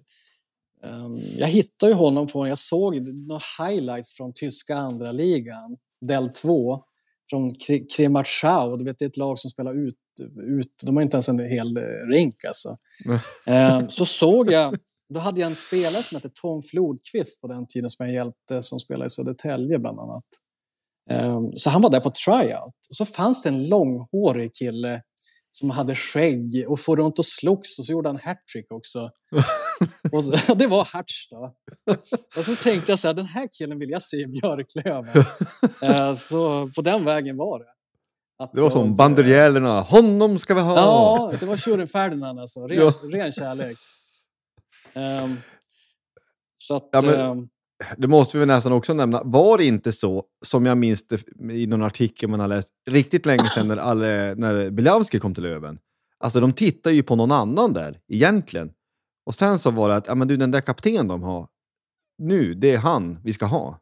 ehm, 0.83 1.19
jag 1.37 1.47
hittade 1.47 1.91
ju 1.91 1.97
honom 1.97 2.27
på... 2.27 2.47
Jag 2.47 2.57
såg 2.57 3.07
några 3.07 3.41
highlights 3.59 4.13
från 4.13 4.33
tyska 4.33 4.75
andra 4.75 5.11
ligan, 5.11 5.77
del 6.01 6.29
2, 6.29 6.83
från 7.29 7.51
Krematschau. 7.95 8.77
Du 8.77 8.83
vet, 8.83 8.99
det 8.99 9.05
är 9.05 9.09
ett 9.09 9.17
lag 9.17 9.39
som 9.39 9.49
spelar 9.49 9.87
ut, 9.87 9.97
ut... 10.59 10.73
De 10.85 10.95
har 10.95 11.03
inte 11.03 11.15
ens 11.15 11.29
en 11.29 11.39
hel 11.39 11.77
eh, 11.77 11.83
rink 12.13 12.43
alltså. 12.43 12.77
Ehm, 13.45 13.89
så 13.89 14.05
såg 14.05 14.51
jag, 14.51 14.77
då 15.13 15.19
hade 15.19 15.41
jag 15.41 15.49
en 15.49 15.55
spelare 15.55 16.03
som 16.03 16.15
hette 16.15 16.29
Tom 16.41 16.61
Flodqvist 16.61 17.41
på 17.41 17.47
den 17.47 17.67
tiden 17.67 17.89
som 17.89 18.05
jag 18.05 18.15
hjälpte, 18.15 18.63
som 18.63 18.79
spelade 18.79 19.05
i 19.05 19.09
Södertälje 19.09 19.79
bland 19.79 19.99
annat. 19.99 20.25
Ehm, 21.09 21.51
så 21.55 21.69
han 21.69 21.81
var 21.81 21.89
där 21.89 21.99
på 21.99 22.09
tryout. 22.09 22.87
Och 22.89 22.95
så 22.95 23.05
fanns 23.05 23.43
det 23.43 23.49
en 23.49 23.67
långhårig 23.67 24.53
kille 24.53 25.01
som 25.57 25.69
hade 25.69 25.95
skägg 25.95 26.65
och 26.67 26.79
får 26.79 26.97
runt 26.97 27.19
och 27.19 27.25
slogs 27.25 27.79
och 27.79 27.85
så 27.85 27.91
gjorde 27.91 28.09
han 28.09 28.19
hattrick 28.23 28.71
också. 28.71 29.09
och 30.11 30.23
så, 30.23 30.53
det 30.55 30.67
var 30.67 30.97
Hutch 30.97 31.27
då. 31.29 31.53
och 32.37 32.45
så 32.45 32.55
tänkte 32.55 32.91
jag 32.91 32.99
så 32.99 33.07
här, 33.07 33.13
den 33.13 33.25
här 33.25 33.49
killen 33.57 33.79
vill 33.79 33.89
jag 33.89 34.01
se 34.01 34.17
i 34.17 34.27
Björklöven. 34.27 35.23
Ehm, 35.81 36.15
så 36.15 36.69
på 36.75 36.81
den 36.81 37.05
vägen 37.05 37.37
var 37.37 37.59
det. 37.59 37.65
Att 38.43 38.53
Det 38.53 38.61
var 38.61 38.65
jag, 38.65 38.71
som 38.71 38.87
eh, 38.89 38.95
bandurjälerna. 38.95 39.81
Honom 39.81 40.39
ska 40.39 40.53
vi 40.53 40.61
ha! 40.61 40.75
Ja, 40.75 41.33
det 41.39 41.45
var 41.45 41.57
Tjuren 41.57 41.87
Ferdinand 41.87 42.39
alltså. 42.39 42.67
Ren, 42.67 42.79
Ja. 42.79 42.91
ren 43.19 43.31
kärlek. 43.31 43.77
Ehm, 44.93 45.35
så 46.57 46.75
att... 46.75 46.89
Ja, 46.91 47.01
men- 47.01 47.19
ehm, 47.19 47.47
Det 47.97 48.07
måste 48.07 48.37
vi 48.37 48.45
nästan 48.45 48.71
också 48.71 48.93
nämna. 48.93 49.21
Var 49.23 49.57
det 49.57 49.65
inte 49.65 49.91
så, 49.91 50.23
som 50.45 50.65
jag 50.65 50.77
minns 50.77 51.07
det 51.07 51.23
i 51.51 51.67
någon 51.67 51.83
artikel 51.83 52.29
man 52.29 52.39
har 52.39 52.47
läst, 52.47 52.69
riktigt 52.89 53.25
länge 53.25 53.43
sedan 53.43 53.67
när, 53.67 53.77
alle, 53.77 54.35
när 54.35 54.69
Bilavski 54.69 55.19
kom 55.19 55.33
till 55.33 55.43
Löven? 55.43 55.79
Alltså 56.19 56.39
de 56.39 56.53
tittar 56.53 56.91
ju 56.91 57.03
på 57.03 57.15
någon 57.15 57.31
annan 57.31 57.73
där, 57.73 57.99
egentligen. 58.07 58.71
Och 59.25 59.35
sen 59.35 59.59
så 59.59 59.71
var 59.71 59.89
det 59.89 59.95
att, 59.95 60.07
ja 60.07 60.15
men 60.15 60.27
du 60.27 60.37
den 60.37 60.51
där 60.51 60.61
kapten 60.61 61.07
de 61.07 61.23
har, 61.23 61.47
nu, 62.17 62.53
det 62.53 62.73
är 62.73 62.77
han 62.77 63.19
vi 63.23 63.33
ska 63.33 63.45
ha. 63.45 63.79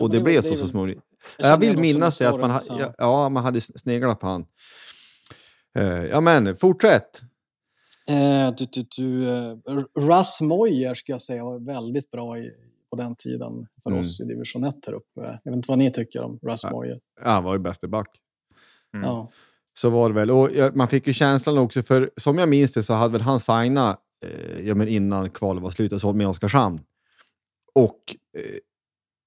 Och 0.00 0.10
det 0.10 0.18
det- 0.18 0.24
blev 0.24 0.42
det 0.42 0.48
så 0.48 0.56
så 0.56 0.68
småningom. 0.68 1.02
jag 1.38 1.58
vill 1.58 1.78
minnas 1.78 2.20
att 2.20 2.40
man, 2.40 2.50
ha, 2.50 2.62
ja. 2.68 2.94
ja, 2.98 3.28
man 3.28 3.44
hade 3.44 3.60
sneglat 3.60 4.20
på 4.20 4.26
han. 4.26 4.46
Eh, 5.78 6.04
ja 6.04 6.20
men, 6.20 6.56
fortsätt! 6.56 7.22
Eh, 8.08 8.54
du, 8.56 8.66
du, 8.72 8.86
du, 8.96 9.28
eh, 9.28 9.56
Russ 9.98 10.40
Moyer 10.40 10.94
ska 10.94 11.12
jag 11.12 11.20
säga 11.20 11.44
var 11.44 11.58
väldigt 11.58 12.10
bra 12.10 12.38
i, 12.38 12.50
på 12.90 12.96
den 12.96 13.16
tiden 13.16 13.66
för 13.82 13.90
Mm. 13.90 14.00
oss 14.00 14.20
i 14.20 14.24
division 14.24 14.64
1 14.64 14.74
här 14.86 14.92
uppe. 14.92 15.20
Jag 15.44 15.50
vet 15.52 15.56
inte 15.56 15.70
vad 15.70 15.78
ni 15.78 15.92
tycker 15.92 16.22
om 16.22 16.38
Russ 16.42 16.64
Ja. 16.64 16.70
Moyer. 16.70 17.00
Ja, 17.24 17.30
han 17.30 17.44
var 17.44 17.52
ju 17.52 17.58
bäst 17.58 17.84
i 17.84 17.86
back. 17.88 18.08
Mm. 18.94 19.06
Ja. 19.08 19.30
Så 19.74 19.90
var 19.90 20.08
det 20.08 20.14
väl. 20.14 20.30
Och 20.30 20.50
man 20.76 20.88
fick 20.88 21.06
ju 21.06 21.12
känslan 21.12 21.58
också, 21.58 21.82
för 21.82 22.10
som 22.16 22.38
jag 22.38 22.48
minns 22.48 22.72
det 22.72 22.82
så 22.82 22.94
hade 22.94 23.12
väl 23.12 23.20
han 23.20 23.40
signat 23.40 24.00
eh, 24.24 24.60
ja, 24.66 24.74
men 24.74 24.88
innan 24.88 25.30
kvalet 25.30 25.62
var 25.62 25.70
slut 25.70 26.00
sålt 26.00 26.16
med 26.16 26.28
Oskarshamn. 26.28 26.80
Och 27.74 28.16
eh, 28.38 28.58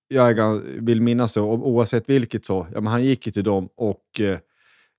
jag 0.07 0.59
vill 0.81 1.01
minnas 1.01 1.33
det, 1.33 1.41
oavsett 1.41 2.09
vilket 2.09 2.45
så, 2.45 2.67
ja, 2.73 2.81
men 2.81 2.87
han 2.91 3.03
gick 3.03 3.25
ju 3.25 3.31
till 3.31 3.43
dem 3.43 3.69
och 3.75 4.19
eh, 4.19 4.39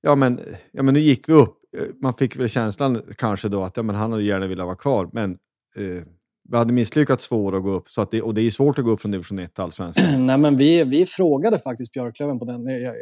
ja, 0.00 0.14
men, 0.14 0.40
ja 0.72 0.82
men 0.82 0.94
nu 0.94 1.00
gick 1.00 1.28
vi 1.28 1.32
upp. 1.32 1.56
Eh, 1.76 1.86
Man 2.00 2.14
fick 2.14 2.36
väl 2.36 2.48
känslan 2.48 3.02
kanske 3.16 3.48
då 3.48 3.64
att 3.64 3.76
ja, 3.76 3.82
men 3.82 3.96
han 3.96 4.12
hade 4.12 4.24
gärna 4.24 4.46
velat 4.46 4.66
vara 4.66 4.76
kvar, 4.76 5.10
men 5.12 5.38
eh, 5.76 6.02
vi 6.50 6.56
hade 6.56 6.72
misslyckats 6.72 7.24
svårt 7.24 7.54
att 7.54 7.62
gå 7.62 7.70
upp, 7.70 7.88
så 7.88 8.02
att 8.02 8.10
det, 8.10 8.22
och 8.22 8.34
det 8.34 8.42
är 8.42 8.50
svårt 8.50 8.78
att 8.78 8.84
gå 8.84 8.90
upp 8.90 9.00
från 9.00 9.10
division 9.10 9.38
1 9.38 9.54
till 9.54 9.62
allsvenskan. 9.62 10.04
Nej, 10.26 10.38
men 10.38 10.56
vi, 10.56 10.84
vi 10.84 11.06
frågade 11.06 11.58
faktiskt 11.58 11.92
Björklöven 11.92 12.38
på 12.38 12.44
den. 12.44 12.64
Jag, 12.64 12.80
jag, 12.80 12.94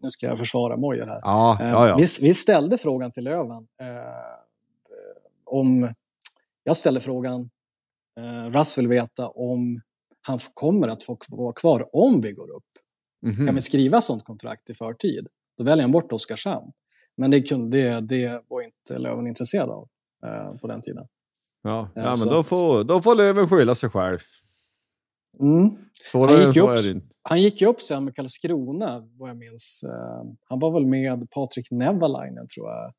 nu 0.00 0.10
ska 0.10 0.26
jag 0.26 0.38
försvara 0.38 0.76
Moyer 0.76 1.06
här. 1.06 1.18
Ja, 1.22 1.58
Eh, 1.62 1.70
ja, 1.70 1.88
ja. 1.88 1.96
Vi, 1.96 2.06
vi 2.20 2.34
ställde 2.34 2.78
frågan 2.78 3.12
till 3.12 3.24
Löven. 3.24 3.66
Eh, 3.80 3.86
om... 5.44 5.94
Jag 6.64 6.76
ställer 6.76 7.00
frågan, 7.00 7.50
eh, 8.18 8.50
Russ 8.50 8.78
vill 8.78 8.88
veta 8.88 9.28
om 9.28 9.80
han 10.20 10.38
kommer 10.54 10.88
att 10.88 11.02
få 11.02 11.18
vara 11.28 11.52
kvar 11.52 11.88
om 11.92 12.20
vi 12.20 12.32
går 12.32 12.50
upp. 12.50 12.64
Mhm. 13.22 13.46
Kan 13.46 13.54
vi 13.54 13.60
skriva 13.60 14.00
sånt 14.00 14.24
kontrakt 14.24 14.70
i 14.70 14.74
förtid? 14.74 15.26
Då 15.58 15.64
väljer 15.64 15.82
han 15.82 15.92
bort 15.92 16.12
Oskarshamn. 16.12 16.72
Men 17.16 17.30
det, 17.30 17.42
kunde, 17.42 17.78
det, 17.78 18.00
det 18.00 18.42
var 18.48 18.62
inte 18.62 18.98
Löven 18.98 19.26
intresserad 19.26 19.70
av 19.70 19.88
på 20.60 20.66
den 20.66 20.82
tiden. 20.82 21.06
Ja, 21.68 21.90
ja 21.94 22.14
men 22.24 22.34
då 22.34 22.42
får, 22.42 22.84
då 22.84 23.02
får 23.02 23.14
Löven 23.14 23.48
skylla 23.48 23.74
sig 23.74 23.90
själv. 23.90 24.18
Mm. 25.40 25.70
Han 26.14 26.46
gick 26.46 26.56
upp-. 26.56 27.02
Han 27.22 27.42
gick 27.42 27.60
ju 27.60 27.66
upp 27.66 27.80
sen 27.80 28.04
med 28.04 28.16
Karlskrona, 28.16 29.08
vad 29.18 29.30
jag 29.30 29.36
minns. 29.36 29.82
Eh, 29.84 30.30
Han 30.44 30.58
var 30.58 30.72
väl 30.72 30.86
med 30.86 31.30
Patrik 31.30 31.70
Nevalainen, 31.70 32.46
tror 32.54 32.68
jag. 32.70 32.92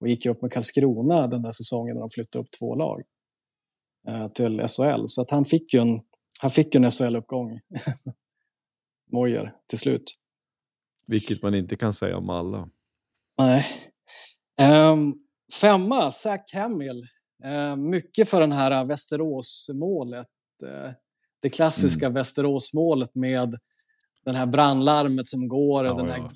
Och 0.00 0.08
gick 0.08 0.24
ju 0.24 0.30
upp 0.30 0.42
med 0.42 0.52
Karlskrona 0.52 1.26
den 1.26 1.42
där 1.42 1.52
säsongen 1.52 1.94
när 1.94 2.00
de 2.00 2.10
flyttade 2.10 2.42
upp 2.42 2.50
två 2.58 2.74
lag 2.74 3.02
eh, 4.08 4.28
till 4.28 4.60
SHL. 4.68 5.02
Så 5.06 5.22
att 5.22 5.30
han 5.30 5.44
fick 5.44 5.74
ju 5.74 5.80
en, 5.80 6.00
han 6.40 6.50
fick 6.50 6.74
en 6.74 6.90
SHL-uppgång. 6.90 7.60
Mojer, 9.12 9.54
till 9.68 9.78
slut. 9.78 10.14
Vilket 11.06 11.42
man 11.42 11.54
inte 11.54 11.76
kan 11.76 11.92
säga 11.92 12.16
om 12.16 12.30
alla. 12.30 12.68
Nej. 13.38 13.66
Um, 14.92 15.14
femma, 15.60 16.10
Zach 16.10 16.54
Hamill. 16.54 17.06
Eh, 17.44 17.76
mycket 17.76 18.28
för 18.28 18.40
den 18.40 18.52
här 18.52 18.84
Västerås-målet. 18.84 20.26
Eh, 20.64 20.92
det 21.42 21.48
klassiska 21.50 22.08
Västerås-målet 22.08 23.14
med 23.14 23.56
den 24.24 24.34
här 24.34 24.46
brandlarmet 24.46 25.28
som 25.28 25.48
går, 25.48 25.86
Ja, 25.86 25.94
den 25.94 26.10
här 26.10 26.18
ja. 26.18 26.28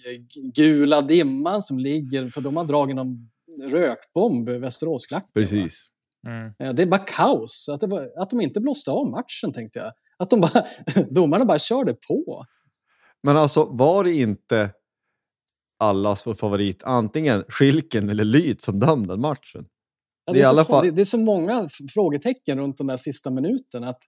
gula 0.55 1.01
dimman 1.01 1.63
som 1.63 1.79
ligger, 1.79 2.31
för 2.31 2.41
de 2.41 2.57
har 2.57 2.65
dragit 2.65 2.97
någon 2.97 3.31
rökbomb 3.71 4.49
i 4.49 4.59
Västeråsklacken. 4.59 5.31
Precis. 5.35 5.87
Mm. 6.27 6.53
Eh, 6.59 6.75
Det 6.75 6.83
är 6.83 6.87
bara 6.87 7.05
kaos. 7.07 7.69
Att, 7.69 7.81
det 7.81 7.87
var, 7.87 8.23
att 8.23 8.31
de 8.31 8.41
inte 8.41 8.61
blåste 8.61 8.91
av 8.91 9.11
matchen, 9.11 9.53
tänkte 9.53 9.79
jag. 9.79 9.93
Att 10.19 10.31
de 10.31 10.41
bara, 10.41 10.65
domarna 11.11 11.45
bara 11.45 11.59
körde 11.59 11.95
på. 12.09 12.45
Men 13.23 13.37
alltså, 13.37 13.65
var 13.65 14.05
det 14.05 14.13
inte 14.13 14.71
allas 15.79 16.27
vår 16.27 16.35
favorit, 16.35 16.83
antingen 16.83 17.45
Schilken 17.49 18.09
eller 18.09 18.25
Lyth 18.25 18.65
som 18.65 18.81
dömde 18.81 19.13
den 19.13 19.21
matchen? 19.21 19.67
Ja, 20.37 20.53
Det 20.55 20.61
är 20.61 20.65
så, 20.65 20.65
fall- 20.65 20.85
det, 20.85 20.91
det 20.91 21.01
är 21.01 21.05
så 21.05 21.19
många 21.19 21.69
frågetecken 21.95 22.59
runt 22.59 22.79
den 22.79 22.87
där 22.87 22.97
sista 22.97 23.31
minuten. 23.31 23.85
Att 23.85 23.99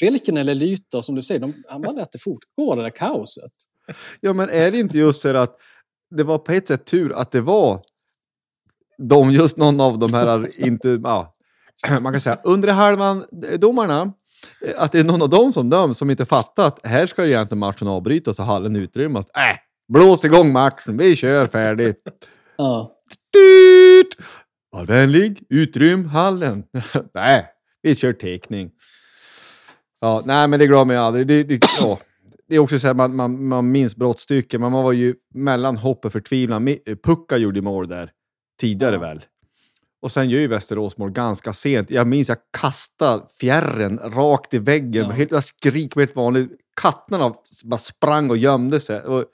Schilken 0.00 0.36
eller 0.36 0.54
Lyth, 0.54 0.82
då, 0.90 1.02
som 1.02 1.14
du 1.14 1.22
säger, 1.22 1.40
de, 1.40 1.54
bara 1.82 1.92
lät 1.92 2.12
det 2.12 2.18
fortgå, 2.18 2.74
det 2.74 2.82
där 2.82 2.90
kaoset. 2.90 3.52
Ja, 4.20 4.32
men 4.32 4.48
är 4.50 4.70
det 4.70 4.78
inte 4.78 4.98
just 4.98 5.22
det 5.22 5.42
att 5.42 5.56
det 6.16 6.24
var 6.24 6.38
på 6.38 6.52
ett 6.52 6.68
sätt 6.68 6.84
tur 6.86 7.12
att 7.12 7.30
det 7.30 7.40
var 7.40 7.80
de, 9.02 9.30
just 9.30 9.56
någon 9.56 9.80
av 9.80 9.98
de 9.98 10.14
här, 10.14 10.60
inte, 10.66 11.00
ja, 11.02 11.34
man 12.00 12.12
kan 12.12 12.20
säga 12.20 12.40
undre 12.44 12.70
halvan 12.70 13.24
eh, 13.50 13.58
domarna, 13.58 14.12
eh, 14.68 14.82
att 14.82 14.92
det 14.92 14.98
är 15.00 15.04
någon 15.04 15.22
av 15.22 15.28
dem 15.28 15.52
som 15.52 15.70
döms 15.70 15.98
som 15.98 16.10
inte 16.10 16.26
fattat 16.26 16.80
här 16.82 17.06
ska 17.06 17.24
ju 17.24 17.30
egentligen 17.30 17.60
matchen 17.60 17.88
avbrytas 17.88 18.38
och 18.38 18.44
hallen 18.44 18.76
utrymmas. 18.76 19.26
Äh, 19.26 19.56
blås 19.92 20.24
igång 20.24 20.52
matchen, 20.52 20.96
vi 20.96 21.16
kör 21.16 21.46
färdigt. 21.46 22.02
Ja. 22.56 22.92
Dyrt! 23.32 23.87
Var 24.70 24.86
vänlig, 24.86 25.42
utrym 25.48 26.04
hallen. 26.06 26.64
nej, 27.14 27.46
vi 27.82 27.96
kör 27.96 28.12
teckning. 28.12 28.70
Ja, 30.00 30.22
nej, 30.24 30.48
men 30.48 30.58
det 30.58 30.66
glömmer 30.66 30.94
jag 30.94 31.04
aldrig. 31.04 31.26
Det, 31.26 31.42
det, 31.44 31.60
ja. 31.80 31.98
det 32.48 32.54
är 32.54 32.58
också 32.58 32.78
så 32.78 32.86
här, 32.86 32.94
man, 32.94 33.16
man, 33.16 33.44
man 33.46 33.70
minns 33.72 33.96
brottstycken, 33.96 34.60
men 34.60 34.72
man 34.72 34.84
var 34.84 34.92
ju 34.92 35.14
mellan 35.34 35.76
hopp 35.76 36.04
och 36.04 36.12
förtvivlan. 36.12 36.68
Mi- 36.68 36.96
Pucka 37.02 37.36
gjorde 37.36 37.62
mål 37.62 37.88
där 37.88 38.10
tidigare 38.60 38.94
Ja. 38.94 39.00
väl. 39.00 39.24
Och 40.02 40.12
sen 40.12 40.30
gör 40.30 40.40
ju 40.40 40.46
Västerås 40.46 40.96
mål 40.98 41.10
ganska 41.10 41.52
sent. 41.52 41.90
Jag 41.90 42.06
minns 42.06 42.28
jag 42.28 42.38
kastade 42.60 43.22
fjärren 43.40 43.98
rakt 43.98 44.54
i 44.54 44.58
väggen. 44.58 45.04
Ja. 45.08 45.12
Helt, 45.12 45.30
jag 45.30 45.44
skrik 45.44 45.94
på 45.94 46.00
helt 46.00 46.16
vanligt. 46.16 46.50
Katterna 46.80 47.34
bara 47.64 47.78
sprang 47.78 48.30
och 48.30 48.36
gömde 48.36 48.80
sig. 48.80 49.00
Och 49.00 49.24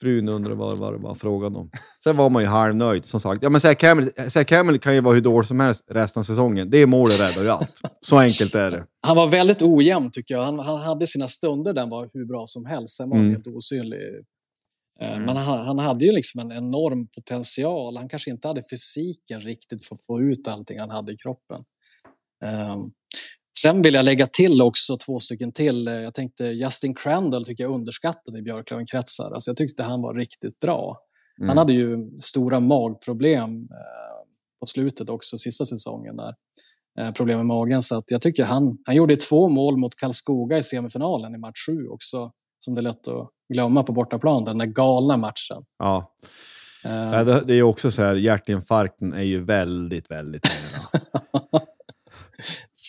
frun 0.00 0.28
undrade 0.28 0.54
vad, 0.56 0.78
vad 0.78 0.92
det 0.94 0.98
var 0.98 1.14
frågan 1.14 1.56
om. 1.56 1.70
Sen 2.04 2.16
var 2.16 2.30
man 2.30 2.42
ju 2.42 2.48
halvnöjd 2.48 3.04
som 3.04 3.20
sagt. 3.20 3.42
Ja 3.42 3.50
men 3.50 3.60
Zach 3.60 3.82
Hamill, 3.82 4.10
Zach 4.28 4.50
Hamill 4.50 4.78
kan 4.78 4.94
ju 4.94 5.00
vara 5.00 5.14
hur 5.14 5.20
dålig 5.20 5.46
som 5.48 5.60
helst 5.60 5.84
resten 5.90 6.20
av 6.20 6.24
säsongen. 6.24 6.70
Det 6.70 6.86
målet 6.86 7.20
räddar 7.20 7.42
ju 7.42 7.48
allt. 7.50 7.80
Så 8.00 8.18
enkelt 8.18 8.54
är 8.54 8.70
det. 8.70 8.84
Han 9.06 9.16
var 9.16 9.26
väldigt 9.26 9.62
ojämn, 9.62 10.10
tycker 10.10 10.34
jag. 10.34 10.42
Han, 10.42 10.58
han 10.58 10.80
hade 10.80 11.06
sina 11.06 11.28
stunder 11.28 11.72
där 11.72 11.80
han 11.82 11.90
var 11.90 12.10
hur 12.12 12.24
bra 12.26 12.44
som 12.46 12.66
helst. 12.66 12.96
Sen 12.96 13.08
var 13.10 13.16
han 13.16 13.26
Mm. 13.26 13.34
helt 13.42 13.56
osynlig. 13.56 13.98
Eh, 13.98 14.24
Mm. 15.00 15.22
Men 15.22 15.36
han, 15.36 15.66
han 15.66 15.78
hade 15.78 16.04
ju 16.04 16.12
liksom 16.12 16.40
en 16.40 16.52
enorm 16.52 17.06
potential. 17.08 17.96
Han 17.96 18.08
kanske 18.08 18.30
inte 18.30 18.48
hade 18.48 18.62
fysiken 18.70 19.40
riktigt 19.40 19.84
för 19.86 19.94
att 19.94 20.06
få 20.06 20.20
ut 20.20 20.48
allting 20.48 20.78
han 20.80 20.90
hade 20.90 21.12
i 21.12 21.16
kroppen. 21.16 21.60
Um, 22.44 22.92
sen 23.62 23.82
vill 23.82 23.94
jag 23.94 24.04
lägga 24.04 24.26
till 24.26 24.62
också 24.62 24.96
två 24.96 25.18
stycken 25.18 25.52
till. 25.52 25.88
Eh, 25.88 25.94
Jag 25.94 26.14
tänkte 26.14 26.44
Justin 26.44 26.94
Crandall 26.94 27.44
tycker 27.44 27.64
jag 27.64 27.74
underskattade 27.74 28.38
i 28.38 28.42
Björklöven-kretsar. 28.42 29.32
Alltså 29.32 29.50
jag 29.50 29.56
tyckte 29.56 29.82
han 29.82 30.02
var 30.02 30.14
riktigt 30.14 30.60
bra. 30.60 30.98
Mm. 31.38 31.48
Han 31.48 31.58
hade 31.58 31.72
ju 31.72 32.10
stora 32.20 32.60
magproblem 32.60 33.62
eh, 33.62 34.28
på 34.60 34.66
slutet 34.66 35.08
också, 35.10 35.38
sista 35.38 35.64
säsongen 35.64 36.16
där. 36.16 36.34
Eh, 37.00 37.12
problem 37.12 37.36
med 37.36 37.46
magen. 37.46 37.82
Så 37.82 37.98
att 37.98 38.10
jag 38.10 38.22
tycker 38.22 38.44
han, 38.44 38.78
han 38.84 38.96
gjorde 38.96 39.16
två 39.16 39.48
mål 39.48 39.76
mot 39.76 39.94
Karlskoga 39.96 40.58
i 40.58 40.62
semifinalen 40.62 41.34
i 41.34 41.38
match 41.38 41.66
sju 41.68 41.88
också. 41.88 42.32
Som 42.58 42.74
det 42.74 42.80
är 42.80 42.82
lätt 42.82 43.08
att 43.08 43.30
glömma 43.54 43.82
på 43.82 43.92
bortaplan, 43.92 44.44
den 44.44 44.58
där 44.58 44.66
galna 44.66 45.16
matchen. 45.16 45.64
Ja. 45.78 46.14
Ja, 46.82 47.24
det, 47.24 47.54
är 47.54 47.62
också 47.62 47.90
så 47.90 48.02
här, 48.02 48.14
hjärtinfarkten 48.14 49.12
är 49.12 49.22
ju 49.22 49.44
väldigt, 49.44 50.10
väldigt 50.10 50.42
nära. 50.42 51.02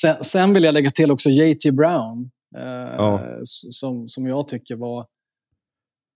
sen, 0.02 0.24
sen 0.24 0.54
vill 0.54 0.64
jag 0.64 0.74
lägga 0.74 0.92
till 0.92 1.12
också 1.12 1.30
JT 1.30 1.72
Brown. 1.72 2.32
Eh, 2.56 2.96
Ja. 2.98 3.40
som, 3.44 4.08
som 4.08 4.26
jag 4.28 4.48
tycker 4.48 4.76
var... 4.76 5.08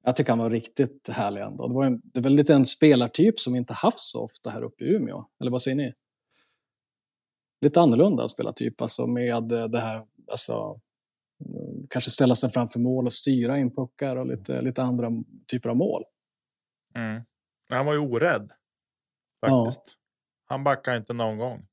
Jag 0.05 0.15
tycker 0.15 0.31
han 0.31 0.39
var 0.39 0.49
riktigt 0.49 1.10
härlig 1.11 1.41
ändå. 1.41 1.68
Det, 1.68 1.73
var 1.73 1.85
en, 1.85 2.01
det 2.03 2.22
väl 2.22 2.34
lite 2.34 2.53
en 2.53 2.65
spelartyp 2.65 3.39
som 3.39 3.55
inte 3.55 3.73
haft 3.73 3.99
så 3.99 4.23
ofta 4.23 4.49
här 4.49 4.64
uppe 4.64 4.84
i 4.84 4.88
Umeå. 4.95 5.26
Eller 5.41 5.51
vad 5.51 5.61
säger 5.61 5.77
ni? 5.77 5.93
Lite 7.61 7.81
annorlunda 7.81 8.27
spelartyp, 8.27 8.81
alltså 8.81 9.07
med 9.07 9.51
eh, 9.51 9.65
det 9.68 9.80
här... 9.80 10.05
Alltså, 10.31 10.80
mm, 11.45 11.88
kanske 11.89 12.11
ställa 12.11 12.35
sig 12.35 12.49
framför 12.49 12.80
mål 12.80 13.05
och 13.05 13.14
styra 13.14 13.57
in 13.57 13.76
puckar 13.76 14.15
och 14.15 14.27
lite, 14.27 14.61
lite 14.61 14.84
andra 14.84 15.10
typer 15.51 15.69
av 15.69 15.76
mål. 15.76 16.03
Mm. 16.95 17.23
Han 17.69 17.85
var 17.85 17.93
ju 17.93 17.99
orädd. 17.99 18.51
Ja. 19.41 19.65
Faktiskt. 19.65 19.97
Han 20.45 20.64
backade 20.64 20.97
inte 20.97 21.14
någon 21.14 21.38
gång. 21.38 21.68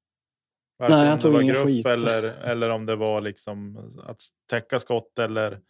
Nej, 0.88 1.06
han 1.06 1.08
om 1.08 1.16
det 1.16 1.22
tog 1.22 1.32
var 1.32 1.40
ingen 1.40 1.54
gruff 1.54 1.66
skit. 1.66 1.86
Eller, 1.86 2.22
eller 2.22 2.70
om 2.70 2.86
det 2.86 2.96
var 2.96 3.20
liksom 3.20 3.76
att 4.06 4.20
täcka 4.50 4.78
skott 4.78 5.18
eller, 5.18 5.60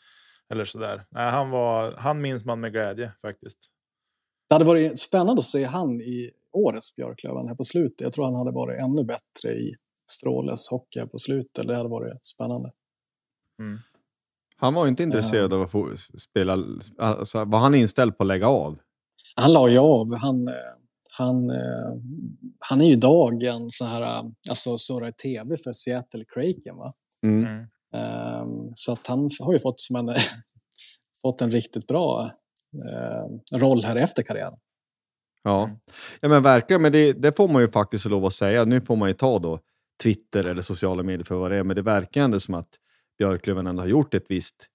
eller 0.53 0.65
sådär. 0.65 1.07
Nej, 1.11 1.31
han, 1.31 1.51
var, 1.51 1.93
han 1.93 2.21
minns 2.21 2.45
man 2.45 2.61
med 2.61 2.73
glädje 2.73 3.13
faktiskt. 3.23 3.59
Det 4.49 4.55
hade 4.55 4.65
varit 4.65 4.99
spännande 4.99 5.33
att 5.33 5.43
se 5.43 5.65
han 5.65 6.01
i 6.01 6.31
årets 6.53 6.97
Björklöven 6.97 7.49
här 7.49 7.55
på 7.55 7.65
slutet. 7.65 8.01
Jag 8.01 8.13
tror 8.13 8.25
han 8.25 8.35
hade 8.35 8.51
varit 8.51 8.81
ännu 8.81 9.05
bättre 9.05 9.51
i 9.51 9.75
Stråles 10.11 10.69
hockey 10.69 11.07
på 11.07 11.19
slutet. 11.19 11.69
Det 11.69 11.77
hade 11.77 11.89
varit 11.89 12.27
spännande. 12.27 12.73
Mm. 13.59 13.79
Han 14.57 14.75
var 14.75 14.85
ju 14.85 14.89
inte 14.89 15.03
intresserad 15.03 15.55
av 15.55 15.63
att 15.63 15.71
få 15.71 15.97
spela. 16.19 16.59
Alltså, 16.99 17.45
var 17.45 17.59
han 17.59 17.75
inställd 17.75 18.17
på 18.17 18.23
att 18.23 18.27
lägga 18.27 18.49
av? 18.49 18.79
Han 19.37 19.53
la 19.53 19.69
ju 19.69 19.79
av. 19.79 20.15
Han, 20.17 20.49
eh, 20.49 20.55
han, 21.21 21.51
eh, 21.51 21.97
han 22.59 22.81
är 22.81 22.85
ju 22.85 22.93
idag 22.93 23.43
en 23.43 23.71
sån 23.71 23.89
här, 23.89 24.03
eh, 24.03 24.25
alltså 24.51 24.79
surrar 24.79 25.09
i 25.09 25.13
tv 25.13 25.57
för 25.57 25.73
Seattle 25.73 26.25
Kraken. 26.25 26.77
Va? 26.77 26.93
Mm. 27.23 27.67
Ehm, 27.95 28.73
Så 28.75 28.93
att 28.93 29.07
han 29.07 29.31
har 29.41 29.53
ju 29.53 29.59
fått, 29.59 29.81
som 29.81 29.97
en, 29.97 30.15
fått 31.23 31.43
en 31.43 31.51
riktigt 31.51 31.87
bra 31.87 32.31
eh, 32.75 33.59
roll 33.59 33.85
här 33.85 33.97
efter 33.97 34.23
karriären. 34.23 34.59
Ja. 35.43 35.65
Mm. 35.65 35.77
ja, 36.21 36.29
men 36.29 36.43
verkligen. 36.43 36.83
Men 36.83 36.93
det, 36.93 37.13
det 37.13 37.37
får 37.37 37.49
man 37.49 37.63
ju 37.63 37.69
faktiskt 37.71 38.05
lov 38.05 38.27
att 38.27 38.35
säga. 38.35 38.65
Nu 38.65 38.81
får 38.81 38.97
man 38.97 39.09
ju 39.09 39.15
ta 39.15 39.39
då 39.39 39.61
Twitter 40.03 40.45
eller 40.45 40.63
sociala 40.63 41.03
medier 41.03 41.25
för 41.25 41.35
vad 41.35 41.51
det 41.51 41.57
är, 41.57 41.63
men 41.63 41.77
det 41.77 41.83
verkar 41.83 42.23
ändå 42.23 42.41
som 42.41 42.55
att 42.55 42.69
Björklöven 43.19 43.67
ändå 43.67 43.83
har 43.83 43.89
gjort 43.89 44.15
ett 44.15 44.25
visst 44.29 44.67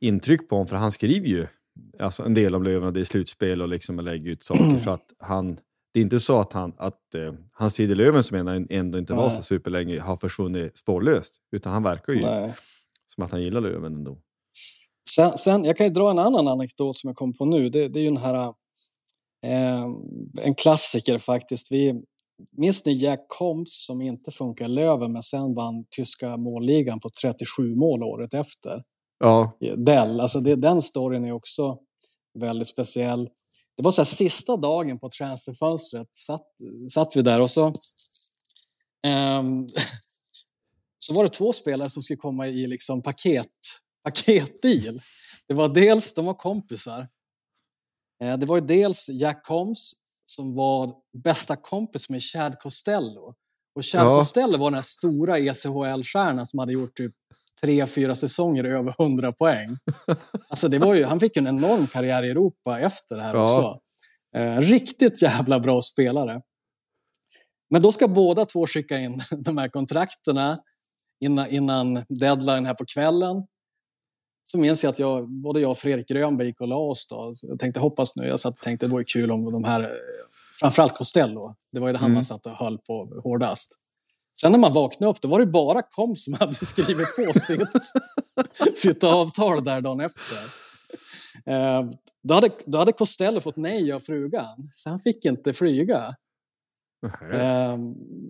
intryck 0.00 0.48
på 0.48 0.54
honom, 0.54 0.66
för 0.66 0.76
han 0.76 0.92
skriver 0.92 1.26
ju 1.26 1.46
alltså 1.98 2.22
en 2.22 2.34
del 2.34 2.54
om 2.54 2.62
Löven 2.62 2.86
och 2.86 2.92
det 2.92 3.00
är 3.00 3.04
slutspel 3.04 3.62
och 3.62 3.68
liksom 3.68 4.00
lägger 4.00 4.30
ut 4.30 4.44
saker. 4.44 4.80
så 4.84 4.90
att 4.90 5.12
han, 5.18 5.58
det 5.92 6.00
är 6.00 6.02
inte 6.02 6.20
så 6.20 6.40
att, 6.40 6.52
han, 6.52 6.72
att 6.76 7.14
eh, 7.14 7.34
hans 7.52 7.74
tid 7.74 7.90
i 7.90 7.94
Löven, 7.94 8.24
som 8.24 8.36
ändå- 8.70 8.98
inte 8.98 9.12
var 9.12 9.28
så 9.28 9.34
Nej. 9.34 9.42
superlänge, 9.42 10.00
har 10.00 10.16
försvunnit 10.16 10.78
spårlöst. 10.78 11.34
Utan 11.52 11.72
han 11.72 11.82
verkar 11.82 12.12
ju 12.12 12.20
Nej. 12.20 12.54
som 13.14 13.24
att 13.24 13.30
han 13.30 13.42
gillar 13.42 13.60
Löven 13.60 13.94
ändå. 13.94 14.18
Sen, 15.10 15.30
sen, 15.32 15.64
jag 15.64 15.76
kan 15.76 15.86
ju 15.86 15.92
dra 15.92 16.10
en 16.10 16.18
annan 16.18 16.48
anekdot 16.48 16.96
som 16.96 17.08
jag 17.08 17.16
kom 17.16 17.32
på 17.32 17.44
nu. 17.44 17.68
Det, 17.70 17.88
det 17.88 17.98
är 17.98 18.02
ju 18.02 18.08
den 18.08 18.16
här, 18.16 18.34
eh, 19.46 19.82
en 20.42 20.54
klassiker 20.56 21.18
faktiskt. 21.18 21.72
Vi, 21.72 22.02
minns 22.52 22.84
ni 22.86 22.92
Jack 22.92 23.20
Comps 23.28 23.86
som 23.86 24.02
inte 24.02 24.30
funkar 24.30 24.64
i 24.64 24.68
Löven 24.68 25.12
men 25.12 25.22
sen 25.22 25.54
vann 25.54 25.84
tyska 25.96 26.36
målligan 26.36 27.00
på 27.00 27.10
37 27.22 27.74
mål 27.74 28.02
året 28.02 28.34
efter? 28.34 28.82
Ja, 29.18 29.58
Dell, 29.76 30.20
alltså 30.20 30.40
det, 30.40 30.54
den 30.56 30.82
storyn 30.82 31.24
är 31.24 31.32
också 31.32 31.78
väldigt 32.38 32.68
speciell. 32.68 33.28
Det 33.76 33.82
var 33.82 33.90
så 33.90 34.00
här 34.00 34.04
sista 34.04 34.56
dagen 34.56 34.98
på 34.98 35.08
transferfönstret, 35.08 36.08
satt, 36.16 36.46
satt 36.90 37.16
vi 37.16 37.22
där 37.22 37.40
och 37.40 37.50
så 37.50 37.72
Ehm, 39.06 39.66
så 40.98 41.14
var 41.14 41.24
det 41.24 41.30
två 41.30 41.52
spelare 41.52 41.88
som 41.88 42.02
skulle 42.02 42.16
komma 42.16 42.46
i 42.46 42.66
liksom 42.66 43.02
paket, 43.02 43.48
paketdeal. 44.04 45.00
Det 45.48 45.54
var 45.54 45.68
dels, 45.68 46.14
de 46.14 46.24
var 46.24 46.34
kompisar. 46.34 47.08
Eh, 48.22 48.38
det 48.38 48.46
var 48.46 48.60
dels 48.60 49.08
Jack 49.08 49.46
Combs 49.46 49.92
som 50.26 50.54
var 50.54 50.94
bästa 51.24 51.56
kompis 51.56 52.10
med 52.10 52.22
Chad 52.22 52.58
Costello. 52.58 53.34
Och 53.74 53.84
Chad 53.84 54.06
Ja. 54.06 54.14
Costello 54.14 54.58
var 54.58 54.70
den 54.70 54.74
här 54.74 54.82
stora 54.82 55.38
ECHL-stjärnan 55.38 56.46
som 56.46 56.58
hade 56.58 56.72
gjort 56.72 56.96
typ 56.96 57.14
tre, 57.64 57.86
fyra 57.86 58.14
säsonger 58.14 58.64
över 58.64 58.94
100 58.98 59.32
poäng. 59.32 59.78
Alltså 60.48 60.68
det 60.68 60.78
var 60.78 60.94
ju, 60.94 61.04
han 61.04 61.20
fick 61.20 61.36
en 61.36 61.46
enorm 61.46 61.86
karriär 61.86 62.22
i 62.22 62.30
Europa 62.30 62.80
efter 62.80 63.16
det 63.16 63.22
här 63.22 63.34
Ja. 63.34 63.44
också. 63.44 63.78
Eh, 64.36 64.58
riktigt 64.58 65.22
jävla 65.22 65.60
bra 65.60 65.80
spelare. 65.82 66.40
Men 67.70 67.82
då 67.82 67.92
ska 67.92 68.08
båda 68.08 68.44
två 68.44 68.66
skicka 68.66 68.98
in 68.98 69.20
de 69.30 69.58
här 69.58 69.68
kontrakterna 69.68 70.58
innan, 71.24 71.46
innan 71.50 71.94
deadline 72.08 72.66
här 72.66 72.74
på 72.74 72.84
kvällen. 72.94 73.36
Så 74.44 74.58
minns 74.58 74.84
jag 74.84 74.90
att 74.90 74.98
jag, 74.98 75.28
både 75.42 75.60
jag 75.60 75.70
och 75.70 75.78
Fredrik 75.78 76.08
Grönberg 76.08 76.46
gick 76.48 76.60
och 76.60 76.68
la 76.68 76.76
oss. 76.76 77.06
Då. 77.08 77.32
Så 77.34 77.46
jag 77.46 77.58
tänkte 77.58 77.80
hoppas 77.80 78.16
nu, 78.16 78.26
jag 78.26 78.40
satt 78.40 78.54
och 78.54 78.62
tänkte 78.62 78.86
det 78.86 78.90
vore 78.92 79.04
kul 79.04 79.30
om 79.32 79.52
de 79.52 79.64
här, 79.64 79.80
eh, 79.82 79.88
framförallt 80.60 80.96
Costello, 80.96 81.54
det 81.72 81.80
var 81.80 81.86
ju 81.88 81.92
det 81.92 81.98
han 81.98 82.06
Mm. 82.06 82.14
man 82.14 82.24
satt 82.24 82.46
och 82.46 82.52
höll 82.52 82.78
på 82.78 83.20
hårdast. 83.24 83.78
Sen 84.40 84.52
när 84.52 84.58
man 84.58 84.72
vaknade 84.72 85.10
upp, 85.10 85.20
då 85.20 85.28
var 85.28 85.40
det 85.40 85.46
bara 85.46 85.82
Kom 85.82 86.16
som 86.16 86.34
hade 86.34 86.54
skrivit 86.66 87.16
på 87.16 87.32
sitt, 87.32 87.68
sitt 88.78 89.04
avtal 89.04 89.64
där 89.64 89.80
dagen 89.80 90.00
efter. 90.00 90.36
Eh, 91.46 91.82
då, 92.22 92.34
hade, 92.34 92.50
då 92.66 92.78
hade 92.78 92.92
Costello 92.92 93.40
fått 93.40 93.56
nej 93.56 93.92
av 93.92 94.00
frugan, 94.00 94.70
så 94.72 94.90
han 94.90 95.00
fick 95.00 95.24
inte 95.24 95.52
flyga. 95.52 96.14
Eh, 97.34 97.78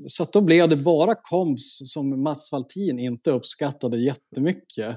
så 0.06 0.24
då 0.32 0.40
blev 0.40 0.68
det 0.68 0.76
bara 0.76 1.14
komps 1.14 1.92
som 1.92 2.22
Mats 2.22 2.52
Valtin 2.52 2.98
inte 2.98 3.30
uppskattade 3.30 3.96
jättemycket. 3.96 4.96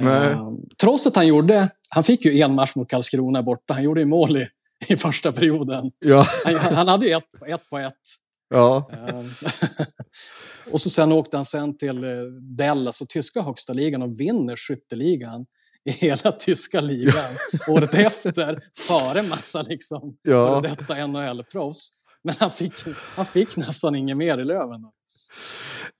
Nej. 0.00 0.30
Eh, 0.30 0.52
trots 0.82 1.06
att 1.06 1.16
han 1.16 1.26
gjorde, 1.26 1.70
han 1.90 2.02
fick 2.02 2.24
ju 2.24 2.40
en 2.40 2.54
match 2.54 2.74
mot 2.74 2.90
Karlskrona 2.90 3.42
borta, 3.42 3.74
han 3.74 3.82
gjorde 3.82 4.00
ju 4.00 4.06
mål 4.06 4.36
i, 4.36 4.48
i 4.88 4.96
första 4.96 5.32
perioden. 5.32 5.90
Ja, 5.98 6.26
Han, 6.44 6.54
han 6.54 6.88
hade 6.88 7.06
ju 7.06 7.12
ett, 7.12 7.34
ett 7.48 7.70
på 7.70 7.78
ett. 7.78 7.94
Ja. 8.48 8.90
Eh, 8.92 9.24
och 10.72 10.80
så 10.80 10.90
sen 10.90 11.12
åkte 11.12 11.36
han 11.36 11.44
sen 11.44 11.76
till 11.76 12.04
eh, 12.04 12.10
Dell, 12.56 12.86
alltså 12.86 13.06
tyska 13.08 13.42
högsta 13.42 13.72
ligan 13.72 14.02
och 14.02 14.20
vinner 14.20 14.56
skytteligan 14.56 15.46
i 15.84 15.90
hela 15.90 16.32
tyska 16.32 16.80
ligan 16.80 17.34
året 17.68 17.94
efter, 17.94 18.60
före 18.88 19.22
massa 19.22 19.62
liksom 19.62 20.16
Ja. 20.22 20.62
före 20.62 20.74
detta 20.74 20.94
NHL-proffs. 21.06 21.88
Men 22.24 22.34
han 22.38 22.50
fick, 22.50 22.72
han 22.96 23.26
fick 23.26 23.56
nästan 23.56 23.94
inget 23.94 24.16
mer 24.16 24.38
i 24.38 24.44
Löven. 24.44 24.80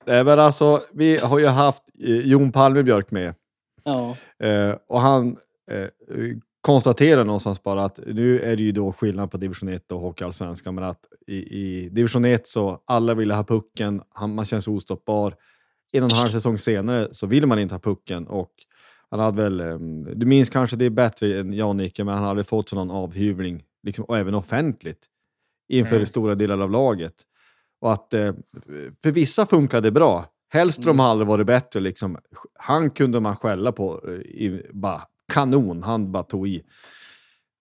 Nej, 0.06 0.24
men 0.24 0.38
alltså, 0.38 0.82
vi 0.94 1.16
har 1.18 1.38
ju 1.38 1.46
haft 1.46 1.82
eh, 2.04 2.10
Jon 2.16 2.52
Palmebjörk 2.52 3.10
med. 3.10 3.34
Ja, 3.84 4.16
Eh, 4.42 4.74
och 4.88 5.00
han 5.00 5.36
eh, 5.70 5.88
konstaterar 6.66 7.24
någonstans 7.24 7.62
bara 7.62 7.84
att 7.84 7.98
nu 8.06 8.40
är 8.40 8.56
det 8.56 8.62
ju 8.62 8.72
då 8.72 8.92
skillnad 8.92 9.30
på 9.30 9.36
division 9.36 9.68
1 9.68 9.92
och 9.92 10.00
hockeyallsvenskan, 10.00 10.74
men 10.74 10.84
att 10.84 11.00
i, 11.26 11.34
i 11.36 11.88
division 11.88 12.24
1 12.24 12.48
så 12.48 12.82
alla 12.86 13.14
ville 13.14 13.34
ha 13.34 13.44
pucken, 13.44 14.02
man 14.28 14.44
känns 14.44 14.68
ostoppbar. 14.68 15.34
En 15.94 16.04
och 16.04 16.10
en 16.12 16.18
halv 16.18 16.28
säsong 16.28 16.58
senare 16.58 17.08
så 17.12 17.26
vill 17.26 17.46
man 17.46 17.58
inte 17.58 17.74
ha 17.74 17.78
pucken 17.80 18.26
och 18.26 18.50
han 19.10 19.20
hade 19.20 19.42
väl, 19.42 19.60
eh, 19.60 19.78
du 20.16 20.26
minns 20.26 20.48
kanske 20.50 20.76
det 20.76 20.84
är 20.84 20.90
bättre 20.90 21.40
än 21.40 21.52
jag 21.52 21.76
Nicke, 21.76 22.04
men 22.04 22.14
han 22.14 22.24
hade 22.24 22.44
fått 22.44 22.68
sån 22.68 22.90
avhyvling, 22.90 23.62
liksom, 23.82 24.04
och 24.04 24.18
även 24.18 24.34
offentligt, 24.34 25.04
inför 25.68 25.96
Mm. 25.96 26.06
stora 26.06 26.34
delar 26.34 26.60
av 26.60 26.70
laget. 26.70 27.14
Och 27.80 27.92
att 27.92 28.14
eh, 28.14 28.32
för 29.02 29.10
vissa 29.10 29.46
funkade 29.46 29.86
det 29.86 29.92
bra. 29.92 30.26
Hellström 30.52 30.88
Mm. 30.90 30.98
har 31.00 31.06
aldrig 31.10 31.28
varit 31.28 31.46
bättre. 31.46 31.80
Liksom. 31.80 32.18
Han 32.54 32.90
kunde 32.90 33.20
man 33.20 33.36
skälla 33.36 33.72
på. 33.72 34.00
eh, 34.08 34.12
I, 34.14 34.66
bara 34.72 35.02
kanon, 35.32 35.82
han 35.82 36.12
bara 36.12 36.22
tog 36.22 36.48
i. 36.48 36.62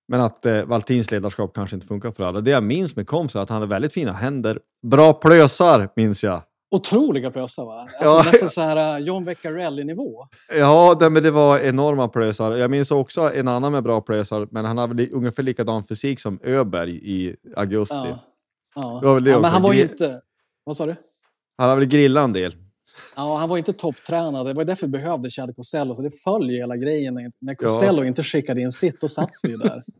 Men 0.07 0.21
att 0.21 0.45
eh, 0.45 0.63
Valtins 0.63 1.11
ledarskap 1.11 1.53
kanske 1.55 1.75
inte 1.75 1.87
funkar 1.87 2.11
för 2.11 2.23
alla. 2.23 2.41
Det 2.41 2.51
jag 2.51 2.63
minns 2.63 2.95
med 2.95 3.07
Komsa 3.07 3.39
är 3.39 3.43
att 3.43 3.49
han 3.49 3.55
hade 3.55 3.69
väldigt 3.69 3.93
fina 3.93 4.11
händer. 4.11 4.59
Bra 4.87 5.13
plösar, 5.13 5.89
minns 5.95 6.23
jag. 6.23 6.41
otroliga 6.75 7.31
plösar 7.31 7.65
va? 7.65 7.79
Alltså, 7.81 8.15
Ja. 8.15 8.23
Nästan 8.25 8.49
så 8.49 8.61
här 8.61 8.97
uh, 8.99 9.05
John 9.05 9.25
Veccarelli-nivå. 9.25 10.25
Ja, 10.55 10.95
det, 10.99 11.09
men 11.09 11.23
det 11.23 11.31
var 11.31 11.59
enorma 11.59 12.07
plösar. 12.07 12.51
Jag 12.55 12.71
minns 12.71 12.91
också 12.91 13.33
en 13.33 13.47
annan 13.47 13.71
med 13.71 13.83
bra 13.83 14.01
plösar, 14.01 14.47
men 14.51 14.65
han 14.65 14.77
hade 14.77 15.09
ungefär 15.09 15.43
likadan 15.43 15.83
fysik 15.83 16.19
som 16.19 16.39
Öberg 16.43 16.91
i 17.03 17.35
augusti. 17.55 17.95
Ja. 17.95 18.19
Ja. 18.75 18.99
Ja, 19.03 19.19
men 19.19 19.43
han 19.43 19.61
var 19.61 19.73
ju 19.73 19.81
inte... 19.81 20.21
Vad 20.63 20.77
sa 20.77 20.85
du? 20.85 20.95
Han 21.57 21.69
hade 21.69 21.79
väl 21.79 21.89
grillat 21.89 22.23
en 22.23 22.33
del. 22.33 22.55
Ja, 23.15 23.37
han 23.37 23.49
var 23.49 23.57
inte 23.57 23.73
topptränad. 23.73 24.45
Det 24.45 24.53
var 24.53 24.65
därför 24.65 24.87
vi 24.87 24.91
behövde 24.91 25.29
Chad 25.29 25.55
Costello. 25.55 25.95
Så 25.95 26.01
det 26.01 26.09
följer 26.23 26.57
hela 26.59 26.77
grejen. 26.77 27.13
När- 27.41 27.55
Costello 27.55 28.03
inte 28.03 28.23
skickade 28.23 28.61
in 28.61 28.71
sitt, 28.71 29.01
då 29.01 29.07
satt 29.07 29.31
vi 29.43 29.49
ju 29.49 29.57
där. 29.57 29.83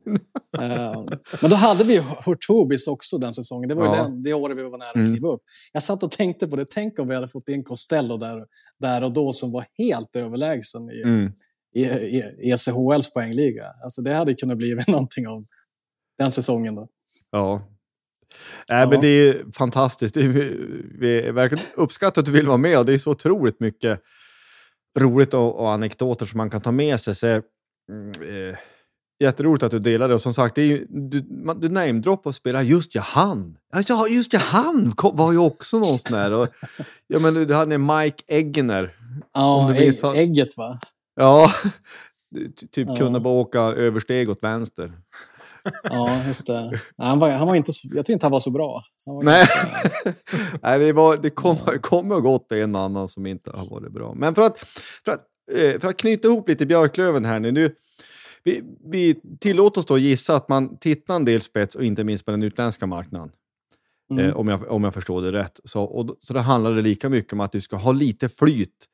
Eh, 0.61 1.03
men 1.41 1.49
då 1.49 1.55
hade 1.55 1.83
vi 1.83 1.93
ju 1.93 2.01
Hurtubis 2.25 2.87
också 2.87 3.17
den 3.17 3.33
säsongen. 3.33 3.69
Det 3.69 3.75
var 3.75 3.85
ju 3.85 3.91
Ja. 3.97 4.03
den, 4.03 4.23
det 4.23 4.33
året 4.33 4.57
vi 4.57 4.63
var 4.63 4.77
nära 4.77 4.89
att 4.89 4.95
Mm. 4.95 5.07
kliva 5.11 5.29
upp. 5.29 5.41
Jag 5.73 5.83
satt 5.83 6.03
och 6.03 6.11
tänkte 6.11 6.47
på 6.47 6.55
det. 6.55 6.65
Tänk 6.71 6.99
om 6.99 7.07
vi 7.07 7.15
hade 7.15 7.27
fått 7.27 7.49
in 7.49 7.63
Costello 7.63 8.17
där, 8.17 8.45
där 8.79 9.03
och 9.03 9.11
då 9.11 9.33
som 9.33 9.51
var 9.51 9.65
helt 9.77 10.15
överlägsen 10.15 10.89
i, 10.89 11.01
Mm. 11.01 11.31
i, 11.75 11.81
i 11.85 12.51
ECHLs 12.51 13.13
poängliga. 13.13 13.65
Alltså 13.83 14.01
det 14.01 14.13
hade 14.13 14.33
kunnat 14.35 14.57
bli 14.57 14.75
någonting 14.87 15.27
av 15.27 15.45
den 16.17 16.31
säsongen. 16.31 16.75
Då. 16.75 16.87
Ja. 17.31 17.67
Nej, 18.69 18.79
Ja. 18.81 18.89
men 18.89 19.01
det 19.01 19.07
är 19.07 19.51
fantastiskt. 19.53 20.13
Det 20.13 20.21
är, 20.21 20.57
vi 20.99 21.31
verkligen 21.31 21.63
uppskattar 21.75 22.21
att 22.21 22.25
du 22.25 22.31
vill 22.31 22.47
vara 22.47 22.57
med 22.57 22.79
och 22.79 22.85
det 22.85 22.93
är 22.93 22.97
så 22.97 23.11
otroligt 23.11 23.59
mycket 23.59 24.01
roligt 24.99 25.33
och, 25.33 25.59
och 25.59 25.71
anekdoter 25.71 26.25
som 26.25 26.37
man 26.37 26.49
kan 26.49 26.61
ta 26.61 26.71
med 26.71 26.99
sig. 26.99 27.15
Så, 27.15 27.25
mm, 27.27 27.41
eh, 28.21 28.57
jätteroligt 29.23 29.63
att 29.63 29.71
du 29.71 29.79
delar 29.79 30.07
det 30.07 30.13
och 30.13 30.21
som 30.21 30.33
sagt, 30.33 30.55
det 30.55 30.61
är 30.61 30.65
ju, 30.65 30.85
du, 30.89 31.25
man, 31.29 31.59
du 31.59 31.69
namedroppar 31.69 32.29
och 32.29 32.35
spelar 32.35 32.61
just 32.61 32.95
ja, 32.95 33.01
han. 33.01 33.57
Ja, 33.87 34.07
just 34.07 34.33
ja, 34.33 34.39
han 34.39 34.91
kom, 34.91 35.15
var 35.17 35.31
ju 35.31 35.37
också 35.37 35.77
någon 35.79 35.99
sån 35.99 36.17
där. 36.17 36.31
Och, 36.33 36.47
ja, 37.07 37.19
men 37.19 37.33
du, 37.33 37.45
du 37.45 37.53
hade 37.53 37.77
Mike 37.77 38.23
Eggener. 38.27 38.95
Ja, 39.33 39.67
minns 39.79 40.03
ägg, 40.03 40.07
han- 40.07 40.15
ägget 40.15 40.57
va? 40.57 40.79
Ja, 41.15 41.51
ty- 42.35 42.67
typ 42.71 42.87
Ja. 42.89 42.95
kunde 42.95 43.19
bara 43.19 43.33
åka 43.33 43.59
översteg 43.59 44.29
åt 44.29 44.43
vänster. 44.43 44.91
Ja, 45.83 46.23
just 46.27 46.47
det. 46.47 46.81
Han 46.97 47.19
var, 47.19 47.29
han 47.29 47.47
var 47.47 47.55
inte, 47.55 47.71
jag 47.83 48.05
tycker 48.05 48.13
inte 48.13 48.25
han 48.25 48.31
var 48.31 48.39
så 48.39 48.51
bra. 48.51 48.81
Var 49.05 49.23
Nej, 49.23 49.47
Nej 50.61 50.79
det, 50.79 50.93
var, 50.93 51.17
det 51.17 51.29
kommer 51.29 51.77
kom 51.77 52.11
och 52.11 52.23
gått 52.23 52.51
en 52.51 52.75
annan 52.75 53.09
som 53.09 53.25
inte 53.25 53.51
har 53.51 53.69
varit 53.69 53.91
bra. 53.91 54.13
Men 54.13 54.35
för 54.35 54.41
att, 54.41 54.59
för 55.05 55.11
att, 55.11 55.21
eh, 55.51 55.79
för 55.79 55.87
att 55.87 55.97
knyta 55.97 56.27
ihop 56.27 56.49
lite 56.49 56.65
Björklöven 56.65 57.25
här 57.25 57.39
nu. 57.39 57.51
nu 57.51 57.75
vi, 58.43 58.63
vi 58.85 59.15
tillåter 59.39 59.81
oss 59.81 59.85
då 59.85 59.97
gissa 59.97 60.35
att 60.35 60.49
man 60.49 60.77
tittar 60.77 61.15
en 61.15 61.25
del 61.25 61.41
spets 61.41 61.75
och 61.75 61.83
inte 61.83 62.03
minst 62.03 62.25
på 62.25 62.31
den 62.31 62.43
utländska 62.43 62.85
marknaden. 62.85 63.31
Mm. 64.11 64.25
Eh, 64.25 64.37
om, 64.37 64.47
jag, 64.47 64.71
om 64.71 64.83
jag 64.83 64.93
förstår 64.93 65.21
det 65.21 65.31
rätt. 65.31 65.59
Så, 65.63 65.83
och, 65.83 66.15
så 66.19 66.33
det 66.33 66.41
handlar 66.41 66.71
det 66.71 66.81
lika 66.81 67.09
mycket 67.09 67.33
om 67.33 67.39
att 67.39 67.51
du 67.51 67.61
ska 67.61 67.75
ha 67.75 67.91
lite 67.91 68.29
flyt 68.29 68.85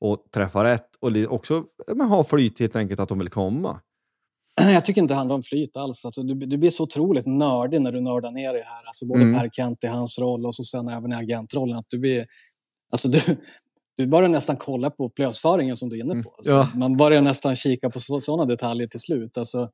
och 0.00 0.26
träffa 0.34 0.64
rätt 0.64 0.96
och 1.00 1.12
också 1.28 1.64
men, 1.94 2.08
ha 2.08 2.24
flyt 2.24 2.60
helt 2.60 2.76
enkelt 2.76 3.00
att 3.00 3.08
de 3.08 3.18
vill 3.18 3.30
komma. 3.30 3.80
Jag 4.60 4.84
tycker 4.84 5.00
inte 5.00 5.14
det 5.14 5.18
handlar 5.18 5.36
om 5.36 5.42
flyt 5.42 5.76
alls. 5.76 6.04
Alltså, 6.04 6.22
du, 6.22 6.34
du 6.34 6.56
blir 6.56 6.70
så 6.70 6.82
otroligt 6.82 7.26
nördig 7.26 7.80
när 7.80 7.92
du 7.92 8.00
nördar 8.00 8.30
ner 8.30 8.52
det 8.52 8.64
här. 8.64 8.86
Alltså, 8.86 9.06
både 9.06 9.22
Mm. 9.22 9.40
Per 9.40 9.48
Kent 9.48 9.84
i 9.84 9.86
hans 9.86 10.18
roll 10.18 10.46
och 10.46 10.54
så 10.54 10.62
sen 10.64 10.88
även 10.88 11.12
i 11.12 11.14
agentrollen. 11.14 11.78
Att 11.78 11.86
du, 11.88 11.98
blir, 11.98 12.26
alltså, 12.92 13.08
du, 13.08 13.20
du 13.96 14.06
börjar 14.06 14.28
nästan 14.28 14.56
kolla 14.56 14.90
på 14.90 15.08
plösföringen 15.08 15.76
som 15.76 15.88
du 15.88 15.96
är 15.96 16.04
inne 16.04 16.22
på. 16.22 16.30
Alltså, 16.36 16.54
Ja. 16.54 16.68
Man 16.74 16.96
börjar 16.96 17.22
nästan 17.22 17.56
kika 17.56 17.90
på 17.90 18.00
sådana 18.00 18.44
detaljer 18.44 18.86
till 18.86 19.00
slut. 19.00 19.38
Alltså, 19.38 19.70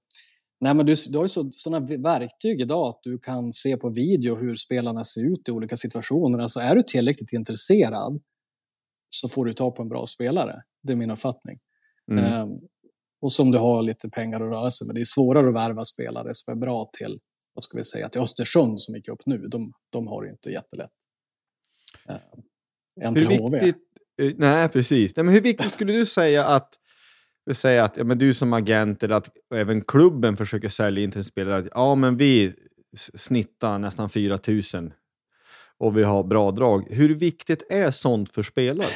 nej, 0.61 0.75
men 0.75 0.87
du, 0.87 0.95
du 1.11 1.17
har 1.19 1.25
ju 1.25 1.29
så, 1.29 1.49
sådana 1.53 1.87
verktyg 1.97 2.61
idag 2.61 2.89
att 2.89 3.01
du 3.03 3.19
kan 3.19 3.53
se 3.53 3.77
på 3.77 3.89
video 3.89 4.37
hur 4.37 4.57
spelarna 4.57 5.05
ser 5.05 5.33
ut 5.33 5.49
i 5.49 5.51
olika 5.51 5.77
situationer. 5.77 6.39
Alltså, 6.39 6.61
är 6.61 6.75
du 6.75 6.83
tillräckligt 6.83 7.33
intresserad 7.33 8.21
så 9.11 9.29
får 9.29 9.45
du 9.45 9.53
ta 9.53 9.71
på 9.71 9.83
en 9.83 9.89
bra 9.89 10.07
spelare. 10.07 10.63
Det 10.83 10.93
är 10.93 10.97
min 10.97 11.11
uppfattning. 11.11 11.59
Mm. 12.11 12.25
Ehm, 12.25 12.49
och 13.21 13.33
som 13.33 13.51
du 13.51 13.59
har 13.59 13.83
lite 13.83 14.09
pengar 14.09 14.41
att 14.41 14.51
röra 14.51 14.71
sig 14.71 14.87
med. 14.87 14.97
Det 14.97 15.01
är 15.01 15.05
svårare 15.05 15.49
att 15.49 15.55
värva 15.55 15.85
spelare 15.85 16.29
som 16.33 16.53
är 16.53 16.57
bra 16.57 16.91
till, 16.99 17.19
vad 17.55 17.65
ska 17.65 17.79
vi 17.79 17.85
säga, 17.85 18.09
till 18.09 18.21
Östersund 18.21 18.81
som 18.81 18.95
gick 18.95 19.09
upp 19.09 19.21
nu. 19.27 19.39
De, 19.39 19.73
de 19.93 20.07
har 20.07 20.23
det 20.25 20.31
inte 20.31 20.51
jättelätt. 20.51 20.91
Än 23.01 23.17
Hur 23.17 23.39
HV. 23.39 23.61
viktigt, 23.61 23.83
eh, 24.23 24.33
nej, 24.37 24.69
precis. 24.69 25.17
Nej, 25.17 25.25
men 25.25 25.35
hur 25.35 25.41
viktigt 25.41 25.73
skulle 25.73 25.93
du 25.93 26.07
säga 26.07 26.45
att, 26.45 26.75
säger 27.53 27.83
att 27.83 27.97
ja, 27.97 28.05
men 28.05 28.19
du 28.19 28.35
som 28.35 28.53
agent 28.53 29.03
eller 29.03 29.15
att 29.15 29.29
även 29.55 29.85
klubben 29.85 30.37
försöker 30.37 30.69
sälja 30.69 31.05
in 31.05 31.11
till 31.11 31.19
en 31.19 31.25
spelare 31.25 31.59
att 31.59 31.69
ja, 31.75 31.95
men 31.95 32.17
vi 32.17 32.53
snittar 33.15 33.79
nästan 33.79 34.11
4 34.11 34.39
000 34.75 34.93
och 35.79 35.97
vi 35.97 36.03
har 36.03 36.25
bra 36.25 36.51
drag. 36.51 36.89
Hur 36.91 37.15
viktigt 37.15 37.63
är 37.71 37.91
sånt 37.91 38.33
för 38.33 38.43
spelare? 38.43 38.87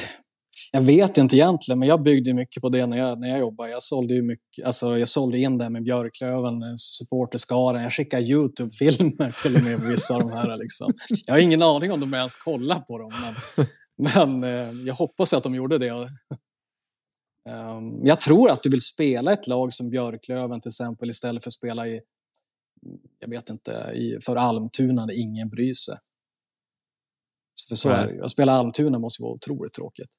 Jag 0.75 0.81
vet 0.81 1.17
inte 1.17 1.35
egentligen, 1.35 1.79
men 1.79 1.87
jag 1.87 2.03
byggde 2.03 2.33
mycket 2.33 2.61
på 2.61 2.69
det 2.69 2.85
när 2.85 2.97
jag, 2.97 3.19
när 3.19 3.29
jag 3.29 3.39
jobbade. 3.39 3.69
Jag 3.69 3.83
sålde, 3.83 4.13
ju 4.13 4.21
mycket, 4.21 4.65
alltså 4.65 4.97
jag 4.97 5.07
sålde 5.07 5.37
in 5.37 5.57
det 5.57 5.69
med 5.69 5.83
Björklöven, 5.83 6.63
eh, 6.63 6.73
supporterskaran. 6.75 7.81
Jag 7.81 7.93
skickade 7.93 8.23
YouTube-filmer 8.23 9.35
till 9.41 9.55
och 9.55 9.63
med 9.63 9.79
på 9.79 9.85
vissa 9.85 10.15
av 10.15 10.19
de 10.19 10.31
här. 10.31 10.57
Liksom. 10.57 10.93
Jag 11.27 11.33
har 11.33 11.39
ingen 11.39 11.61
aning 11.61 11.91
om 11.91 11.99
de 11.99 12.13
ens 12.13 12.35
kollar 12.35 12.79
på 12.79 12.97
dem, 12.97 13.13
men, 13.21 13.65
men 14.41 14.43
eh, 14.43 14.87
jag 14.87 14.93
hoppas 14.93 15.33
att 15.33 15.43
de 15.43 15.55
gjorde 15.55 15.77
det. 15.77 15.91
Um, 17.49 17.99
jag 18.03 18.21
tror 18.21 18.49
att 18.49 18.63
du 18.63 18.69
vill 18.69 18.81
spela 18.81 19.33
ett 19.33 19.47
lag 19.47 19.73
som 19.73 19.89
Björklöven 19.89 20.61
till 20.61 20.69
exempel 20.69 21.09
istället 21.09 21.43
för 21.43 21.49
att 21.49 21.53
spela 21.53 21.87
i, 21.87 22.01
jag 23.19 23.29
vet 23.29 23.49
inte, 23.49 23.71
i, 23.95 24.17
för 24.25 24.35
Almtuna 24.35 25.05
där 25.05 25.19
ingen 25.21 25.49
bryr 25.49 25.73
sig. 25.73 25.97
För 27.69 27.75
så 27.75 27.89
är 27.89 28.07
det 28.07 28.13
ju. 28.13 28.23
Att 28.23 28.31
spela 28.31 28.51
Almtuna 28.51 28.99
måste 28.99 29.23
vara 29.23 29.33
otroligt 29.33 29.73
tråkigt. 29.73 30.09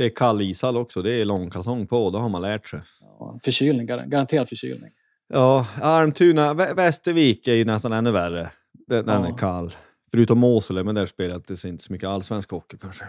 Det 0.00 0.06
är 0.06 0.10
kall 0.10 0.40
ishall 0.42 0.76
också. 0.76 1.02
Det 1.02 1.12
är 1.12 1.24
långkalsong 1.24 1.86
på. 1.86 2.10
Det 2.10 2.18
har 2.18 2.28
man 2.28 2.42
lärt 2.42 2.68
sig. 2.68 2.80
Ja, 3.00 3.38
förkylning, 3.44 3.86
garanterad 3.86 4.48
förkylning. 4.48 4.90
Ja, 5.28 5.66
Almtuna. 5.82 6.54
Västervik 6.54 7.48
är 7.48 7.54
ju 7.54 7.64
nästan 7.64 7.92
ännu 7.92 8.10
värre. 8.10 8.50
Den, 8.86 9.06
den 9.06 9.24
är 9.24 9.38
kall. 9.38 9.74
Förutom 10.10 10.38
Måsele, 10.38 10.84
men 10.84 10.94
där 10.94 11.06
spelar 11.06 11.40
det 11.48 11.64
inte 11.68 11.84
så 11.84 11.92
mycket 11.92 12.08
allsvensk 12.08 12.50
hockey 12.50 12.76
kanske. 12.80 13.04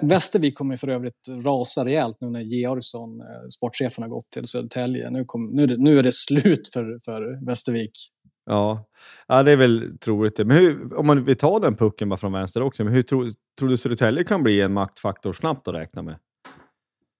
Västervik 0.00 0.54
kommer 0.54 0.76
för 0.76 0.88
övrigt 0.88 1.28
rasa 1.44 1.84
rejält 1.84 2.16
nu 2.20 2.30
när 2.30 2.40
Georgsson, 2.40 3.20
eh, 3.20 3.26
sportchefen, 3.56 4.02
har 4.02 4.08
gått 4.08 4.30
till 4.30 4.46
Södertälje. 4.46 5.10
Nu, 5.10 5.24
kom, 5.24 5.50
nu, 5.52 5.76
nu 5.76 5.98
är 5.98 6.02
det 6.02 6.14
slut 6.14 6.70
för, 6.72 6.98
för 7.04 7.46
Västervik. 7.46 8.10
Ja. 8.46 8.84
ja, 9.26 9.42
det 9.42 9.52
är 9.52 9.56
väl 9.56 9.98
troligt. 9.98 10.38
Men 10.38 10.50
hur, 10.50 10.94
om 10.96 11.06
man 11.06 11.24
vill 11.24 11.36
ta 11.36 11.58
den 11.58 11.76
pucken 11.76 12.08
bara 12.08 12.16
från 12.16 12.32
vänster 12.32 12.62
också, 12.62 12.84
men 12.84 12.92
hur 12.92 13.02
tror, 13.02 13.32
tror 13.58 13.68
du 13.68 13.76
Södertälje 13.76 14.24
kan 14.24 14.42
bli 14.42 14.60
en 14.60 14.72
maktfaktor 14.72 15.32
snabbt 15.32 15.68
att 15.68 15.74
räkna 15.74 16.02
med? 16.02 16.16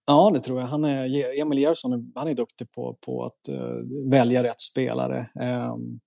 Ja, 0.07 0.31
det 0.33 0.39
tror 0.39 0.59
jag. 0.59 0.67
Han 0.67 0.83
är, 0.83 1.41
Emil 1.41 1.59
Gerson 1.59 2.11
han 2.15 2.27
är 2.27 2.33
duktig 2.33 2.71
på, 2.71 2.97
på 3.05 3.23
att 3.23 3.49
uh, 3.49 4.09
välja 4.11 4.43
rätt 4.43 4.59
spelare. 4.59 5.29
Um, 5.73 5.99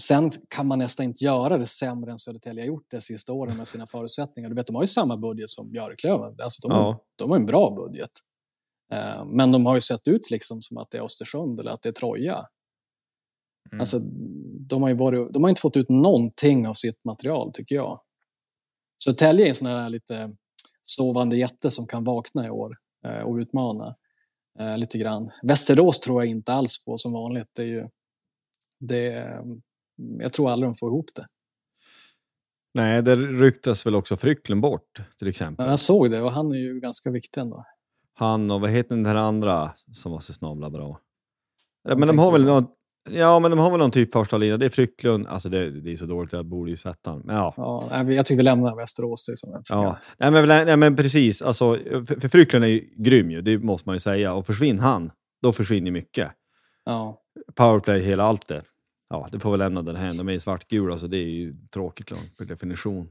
sen 0.00 0.30
kan 0.48 0.66
man 0.66 0.78
nästan 0.78 1.06
inte 1.06 1.24
göra 1.24 1.58
det 1.58 1.66
sämre 1.66 2.12
än 2.12 2.18
Södertälje 2.18 2.62
har 2.62 2.66
gjort 2.66 2.86
det 2.90 3.00
sista 3.00 3.32
åren 3.32 3.56
med 3.56 3.66
sina 3.66 3.86
förutsättningar. 3.86 4.48
Du 4.48 4.54
vet, 4.54 4.66
de 4.66 4.76
har 4.76 4.82
ju 4.82 4.86
samma 4.86 5.16
budget 5.16 5.48
som 5.48 5.70
Björklöven. 5.70 6.36
Alltså, 6.42 6.68
de, 6.68 6.74
ja. 6.74 7.04
de 7.16 7.30
har 7.30 7.38
en 7.38 7.46
bra 7.46 7.70
budget. 7.70 8.10
Uh, 8.94 9.24
men 9.24 9.52
de 9.52 9.66
har 9.66 9.74
ju 9.74 9.80
sett 9.80 10.08
ut 10.08 10.30
liksom 10.30 10.62
som 10.62 10.76
att 10.76 10.90
det 10.90 10.98
är 10.98 11.02
Östersund 11.02 11.60
eller 11.60 11.70
att 11.70 11.82
det 11.82 11.88
är 11.88 11.92
Troja. 11.92 12.46
Mm. 13.70 13.80
Alltså, 13.80 13.98
de, 14.68 14.82
har 14.82 14.94
varit, 14.94 15.32
de 15.32 15.42
har 15.42 15.50
inte 15.50 15.60
fått 15.60 15.76
ut 15.76 15.88
någonting 15.88 16.68
av 16.68 16.74
sitt 16.74 17.04
material, 17.04 17.52
tycker 17.52 17.74
jag. 17.74 18.00
Så 19.04 19.12
Tälje 19.12 19.44
är 19.44 19.48
en 19.48 19.54
sån 19.54 19.68
här 19.68 19.90
lite 19.90 20.36
sovande 20.82 21.36
jätte 21.36 21.70
som 21.70 21.86
kan 21.86 22.04
vakna 22.04 22.46
i 22.46 22.50
år 22.50 22.76
eh, 23.06 23.20
och 23.20 23.36
utmana 23.36 23.96
eh, 24.58 24.78
lite 24.78 24.98
grann. 24.98 25.30
Västerås 25.42 26.00
tror 26.00 26.22
jag 26.22 26.30
inte 26.30 26.52
alls 26.52 26.84
på 26.84 26.96
som 26.96 27.12
vanligt. 27.12 27.48
Det 27.52 27.62
är 27.62 27.66
ju, 27.66 27.88
det, 28.80 29.36
jag 29.96 30.32
tror 30.32 30.50
aldrig 30.50 30.70
de 30.70 30.74
får 30.74 30.88
ihop 30.88 31.10
det. 31.14 31.26
Nej, 32.74 33.02
det 33.02 33.16
ryktas 33.16 33.86
väl 33.86 33.94
också 33.94 34.16
Frycklen 34.16 34.60
bort 34.60 35.02
till 35.18 35.28
exempel. 35.28 35.68
Jag 35.68 35.78
såg 35.78 36.10
det 36.10 36.22
och 36.22 36.32
han 36.32 36.52
är 36.52 36.56
ju 36.56 36.80
ganska 36.80 37.10
viktig 37.10 37.40
ändå. 37.40 37.64
Han 38.14 38.50
och 38.50 38.60
vad 38.60 38.70
heter 38.70 38.94
den 38.94 39.02
där 39.02 39.14
andra 39.14 39.72
som 39.92 40.12
var 40.12 40.20
så 40.20 40.32
snabla 40.32 40.70
bra? 40.70 41.00
Men 41.84 42.00
de 42.00 42.18
har 42.18 42.32
väl 42.32 42.44
något 42.44 42.76
Ja, 43.10 43.38
men 43.38 43.50
de 43.50 43.60
har 43.60 43.70
väl 43.70 43.78
någon 43.78 43.90
typ 43.90 44.12
första 44.12 44.38
lina. 44.38 44.56
Det 44.56 44.66
är 44.66 44.70
Frycklund. 44.70 45.26
Alltså 45.26 45.48
det, 45.48 45.80
det 45.80 45.92
är 45.92 45.96
så 45.96 46.06
dåligt, 46.06 46.32
jag 46.32 46.46
borde 46.46 46.70
ju 46.70 46.76
sätta 46.76 47.10
honom. 47.10 47.26
Men 47.26 47.36
ja. 47.36 47.54
ja. 47.56 48.12
Jag 48.12 48.26
tycker 48.26 48.36
vi 48.36 48.42
lämnar 48.42 48.76
Västerås. 48.76 49.26
Det 49.26 49.36
som 49.36 49.62
ja. 49.68 49.98
nej, 50.18 50.30
men, 50.30 50.48
nej, 50.48 50.76
men 50.76 50.96
precis. 50.96 51.42
Alltså, 51.42 51.74
för, 52.06 52.20
för 52.20 52.28
Frycklund 52.28 52.64
är 52.64 52.68
ju 52.68 52.94
grym 52.96 53.30
ju, 53.30 53.42
det 53.42 53.58
måste 53.58 53.88
man 53.88 53.96
ju 53.96 54.00
säga. 54.00 54.34
Och 54.34 54.46
försvinner 54.46 54.82
han, 54.82 55.10
då 55.42 55.52
försvinner 55.52 55.90
mycket. 55.90 56.30
Ja. 56.84 57.18
Powerplay, 57.54 58.00
hela 58.00 58.24
allt 58.24 58.48
det. 58.48 58.62
Ja, 59.08 59.28
det 59.32 59.38
får 59.38 59.50
väl 59.50 59.58
lämna 59.58 59.82
den 59.82 59.96
här. 59.96 60.12
De 60.12 60.28
är 60.28 60.32
ju 60.32 60.40
svartgula, 60.40 60.98
så 60.98 61.06
det 61.06 61.16
är 61.16 61.28
ju 61.28 61.54
tråkigt 61.74 62.10
lag 62.10 62.20
per 62.38 62.44
definition. 62.44 63.08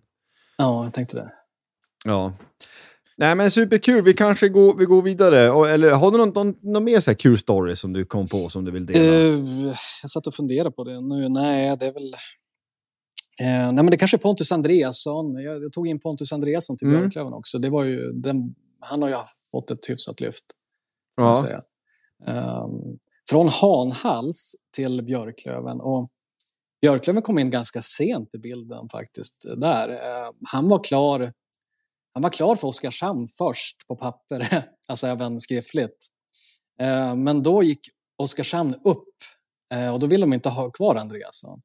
Ja, 0.58 0.84
jag 0.84 0.94
tänkte 0.94 1.16
det. 1.16 1.32
Ja. 2.06 2.34
Nej 3.22 3.36
men 3.36 3.52
superkul, 3.52 4.04
vi 4.04 4.14
kanske 4.14 4.50
går, 4.50 4.78
vi 4.78 4.86
går 4.86 5.02
vidare. 5.02 5.72
Eller 5.74 5.92
har 5.92 6.12
du 6.12 6.18
någon, 6.18 6.30
någon, 6.30 6.56
någon 6.62 6.84
mer 6.84 7.00
så 7.00 7.12
här 7.12 7.16
kul 7.16 7.38
story 7.40 7.76
som 7.76 7.94
du 7.94 8.06
kom 8.06 8.28
på 8.28 8.50
som 8.50 8.66
du 8.66 8.72
vill 8.72 8.86
dela? 8.86 9.00
Uh, 9.00 9.74
jag 10.02 10.10
satt 10.10 10.28
och 10.28 10.34
funderade 10.34 10.72
på 10.72 10.84
det 10.84 11.02
nu. 11.02 11.30
Nej, 11.30 11.78
det 11.80 11.86
är 11.86 11.94
väl... 11.94 12.04
Uh, 12.04 13.74
nej, 13.74 13.74
men 13.74 13.86
det 13.86 13.98
kanske 13.98 14.18
är 14.18 14.20
Pontus 14.20 14.52
Andreasson. 14.52 15.36
Jag, 15.36 15.64
jag 15.64 15.72
tog 15.72 15.88
in 15.88 16.00
Pontus 16.00 16.34
Andreasson 16.34 16.78
till 16.78 16.88
mm. 16.88 17.00
Björklöven 17.00 17.34
också. 17.34 17.60
Det 17.60 17.70
var 17.70 17.84
ju, 17.84 18.12
den, 18.12 18.56
han 18.80 19.02
har 19.02 19.10
ju 19.10 19.16
fått 19.52 19.72
ett 19.72 19.90
hyfsat 19.90 20.20
lyft. 20.20 20.46
Ja. 21.16 21.36
Säga. 21.36 21.62
Um, 22.28 22.98
från 23.30 23.50
Hanhals 23.50 24.56
till 24.76 25.04
Björklöven. 25.04 25.82
Och 25.82 26.10
Björklöven 26.82 27.22
kom 27.22 27.40
in 27.40 27.50
ganska 27.50 27.82
sent 27.82 28.36
i 28.36 28.38
bilden 28.38 28.90
faktiskt. 28.90 29.46
Där. 29.58 29.90
Uh, 29.90 30.32
han 30.44 30.70
var 30.70 30.84
klar 30.84 31.34
han 32.14 32.24
var 32.24 32.30
klar 32.30 32.56
för 32.56 32.68
Oskarshamn 32.68 33.28
först 33.38 33.88
på 33.88 33.96
papper, 33.96 34.68
alltså 34.88 35.08
även 35.08 35.40
skriftligt. 35.40 36.08
Eh, 36.82 37.16
men 37.16 37.44
då 37.44 37.64
gick 37.64 37.80
Oskarshamn 38.18 38.76
upp 38.84 39.08
eh, 39.74 39.94
och 39.94 40.00
då 40.00 40.08
ville 40.08 40.24
de 40.24 40.34
inte 40.34 40.50
ha 40.50 40.72
kvar 40.72 40.96
Andreasson. 40.96 41.62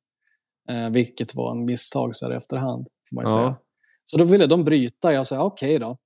Eh, 0.68 0.90
vilket 0.90 1.34
var 1.34 1.50
en 1.50 1.64
misstag 1.64 2.16
så 2.16 2.26
här 2.26 2.32
i 2.32 2.36
efterhand, 2.36 2.86
får 3.08 3.14
man 3.14 3.24
ja. 3.26 3.32
säga. 3.32 3.56
Så 4.04 4.18
då 4.18 4.24
ville 4.24 4.46
de 4.46 4.64
bryta. 4.64 5.12
Jag 5.12 5.26
sa 5.26 5.42
okej 5.42 5.76
okay 5.76 5.78
då. 5.78 5.98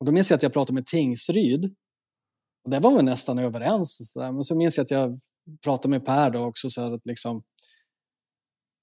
Och 0.00 0.06
då 0.06 0.12
minns 0.12 0.30
jag 0.30 0.36
att 0.36 0.42
jag 0.42 0.52
pratade 0.52 0.74
med 0.74 0.86
Tingsryd. 0.86 1.64
Och 2.64 2.70
där 2.70 2.80
var 2.80 2.96
vi 2.96 3.02
nästan 3.02 3.38
överens. 3.38 4.12
Så 4.12 4.20
där. 4.20 4.32
Men 4.32 4.44
så 4.44 4.56
minns 4.56 4.76
jag 4.76 4.84
att 4.84 4.90
jag 4.90 5.18
pratade 5.64 5.88
med 5.88 6.06
Per 6.06 6.30
då 6.30 6.44
också. 6.44 6.70
Så 6.70 6.94
att 6.94 7.06
liksom, 7.06 7.42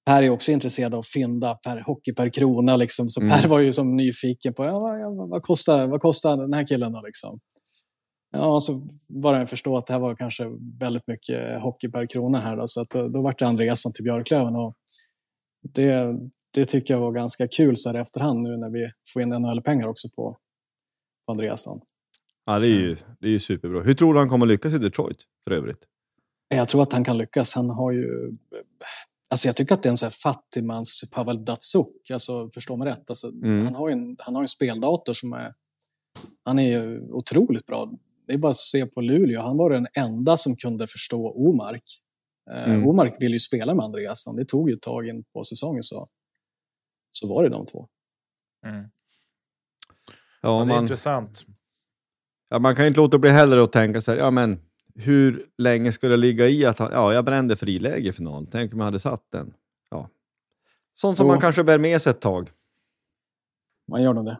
Per 0.08 0.22
är 0.22 0.30
också 0.30 0.52
intresserad 0.52 0.94
av 0.94 1.02
fynda 1.02 1.54
per 1.54 1.80
hockey 1.80 2.12
per 2.12 2.28
krona. 2.28 2.76
Liksom. 2.76 3.08
Så 3.08 3.20
mm. 3.20 3.30
Per 3.30 3.48
var 3.48 3.60
ju 3.60 3.72
som 3.72 3.96
nyfiken 3.96 4.54
på 4.54 4.64
ja, 4.64 4.78
vad, 4.78 5.28
vad, 5.28 5.42
kostar, 5.42 5.86
vad 5.86 6.00
kostar 6.00 6.36
den 6.36 6.52
här 6.52 6.66
killen. 6.66 6.92
Då, 6.92 7.02
liksom. 7.06 7.40
Ja, 8.30 8.60
så 8.60 8.86
var 9.08 9.32
det 9.32 9.40
att 9.40 9.50
förstå 9.50 9.78
att 9.78 9.86
det 9.86 9.92
här 9.92 10.00
var 10.00 10.16
kanske 10.16 10.44
väldigt 10.80 11.06
mycket 11.06 11.62
hockey 11.62 11.88
per 11.88 12.06
krona 12.06 12.38
här. 12.38 12.56
Då, 12.56 12.66
så 12.66 12.80
att 12.80 12.90
då, 12.90 13.08
då 13.08 13.22
var 13.22 13.34
det 13.38 13.46
Andreasson 13.46 13.92
till 13.92 14.04
Björklöven. 14.04 14.56
Och 14.56 14.74
det, 15.74 16.16
det 16.54 16.64
tycker 16.64 16.94
jag 16.94 17.00
var 17.00 17.12
ganska 17.12 17.48
kul 17.48 17.76
så 17.76 17.88
här 17.88 17.96
i 17.96 18.00
efterhand 18.00 18.42
nu 18.42 18.56
när 18.56 18.70
vi 18.70 18.90
får 19.12 19.22
in 19.22 19.28
NHL-pengar 19.28 19.88
också 19.88 20.08
på, 20.16 20.36
på 21.26 21.32
Andreasson. 21.32 21.80
Ja, 22.46 22.58
det 22.58 22.66
är, 22.66 22.70
ju, 22.70 22.96
det 23.20 23.26
är 23.26 23.30
ju 23.30 23.38
superbra. 23.38 23.82
Hur 23.82 23.94
tror 23.94 24.14
du 24.14 24.20
han 24.20 24.28
kommer 24.28 24.46
lyckas 24.46 24.74
i 24.74 24.78
Detroit 24.78 25.18
för 25.44 25.50
övrigt? 25.50 25.80
Jag 26.48 26.68
tror 26.68 26.82
att 26.82 26.92
han 26.92 27.04
kan 27.04 27.18
lyckas. 27.18 27.54
Han 27.54 27.70
har 27.70 27.92
ju 27.92 28.32
Alltså 29.30 29.48
jag 29.48 29.56
tycker 29.56 29.74
att 29.74 29.82
det 29.82 29.88
är 29.88 29.90
en 29.90 29.96
så 29.96 30.06
här 30.06 30.10
fattigmans 30.10 31.10
Pavel 31.14 31.44
Datsuk, 31.44 32.10
alltså 32.12 32.50
förstå 32.50 32.76
mig 32.76 32.88
rätt. 32.88 33.10
Alltså, 33.10 33.28
mm. 33.28 33.64
han, 33.64 33.74
har 33.74 33.90
en, 33.90 34.16
han 34.18 34.34
har 34.34 34.42
en 34.42 34.48
speldator 34.48 35.12
som 35.12 35.32
är, 35.32 35.54
han 36.44 36.58
är 36.58 37.00
otroligt 37.12 37.66
bra. 37.66 37.92
Det 38.26 38.34
är 38.34 38.38
bara 38.38 38.50
att 38.50 38.56
se 38.56 38.86
på 38.86 39.00
Luleå, 39.00 39.42
han 39.42 39.56
var 39.56 39.70
den 39.70 39.86
enda 39.94 40.36
som 40.36 40.56
kunde 40.56 40.86
förstå 40.86 41.30
Omark. 41.30 41.84
Eh, 42.50 42.70
mm. 42.70 42.86
Omark 42.86 43.16
ville 43.20 43.34
ju 43.34 43.38
spela 43.38 43.74
med 43.74 43.84
Andreasson, 43.84 44.36
det 44.36 44.44
tog 44.44 44.70
ju 44.70 44.76
ett 44.76 44.82
tag 44.82 45.08
in 45.08 45.24
på 45.24 45.44
säsongen 45.44 45.82
så, 45.82 46.08
så 47.12 47.34
var 47.34 47.42
det 47.42 47.48
de 47.48 47.66
två. 47.66 47.88
Mm. 48.66 48.80
Ja, 48.82 50.10
ja, 50.42 50.58
det 50.58 50.62
är 50.62 50.66
man, 50.66 50.84
intressant. 50.84 51.44
Ja, 52.48 52.58
man 52.58 52.76
kan 52.76 52.86
inte 52.86 53.00
låta 53.00 53.18
bli 53.18 53.30
heller 53.30 53.58
att 53.58 53.72
tänka 53.72 54.00
så 54.00 54.10
här, 54.10 54.18
ja 54.18 54.30
men 54.30 54.67
hur 55.00 55.46
länge 55.58 55.92
ska 55.92 56.08
det 56.08 56.16
ligga 56.16 56.48
i 56.48 56.64
att 56.64 56.78
han, 56.78 56.90
ja, 56.92 57.14
jag 57.14 57.24
brände 57.24 57.56
friläge 57.56 58.08
i 58.08 58.12
final. 58.12 58.46
Tänk 58.50 58.72
om 58.72 58.78
jag 58.78 58.84
hade 58.84 58.98
satt 58.98 59.22
den. 59.32 59.54
Ja. 59.90 60.08
Sånt 60.94 61.18
som 61.18 61.26
oh. 61.26 61.32
man 61.32 61.40
kanske 61.40 61.64
bär 61.64 61.78
med 61.78 62.02
sig 62.02 62.10
ett 62.10 62.20
tag. 62.20 62.50
Man 63.90 64.02
gör 64.02 64.14
nog 64.14 64.24
det. 64.24 64.38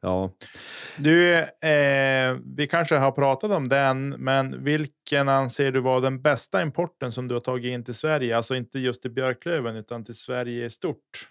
Ja. 0.00 0.30
Du, 0.98 1.34
eh, 1.38 2.36
vi 2.56 2.66
kanske 2.70 2.96
har 2.96 3.12
pratat 3.12 3.50
om 3.50 3.68
den, 3.68 4.08
men 4.08 4.64
vilken 4.64 5.28
anser 5.28 5.72
du 5.72 5.80
var 5.80 6.00
den 6.00 6.22
bästa 6.22 6.62
importen 6.62 7.12
som 7.12 7.28
du 7.28 7.34
har 7.34 7.40
tagit 7.40 7.72
in 7.72 7.84
till 7.84 7.94
Sverige? 7.94 8.36
Alltså 8.36 8.54
inte 8.54 8.78
just 8.78 9.02
till 9.02 9.10
Björklöven, 9.10 9.76
utan 9.76 10.04
till 10.04 10.14
Sverige 10.14 10.64
i 10.64 10.70
stort. 10.70 11.30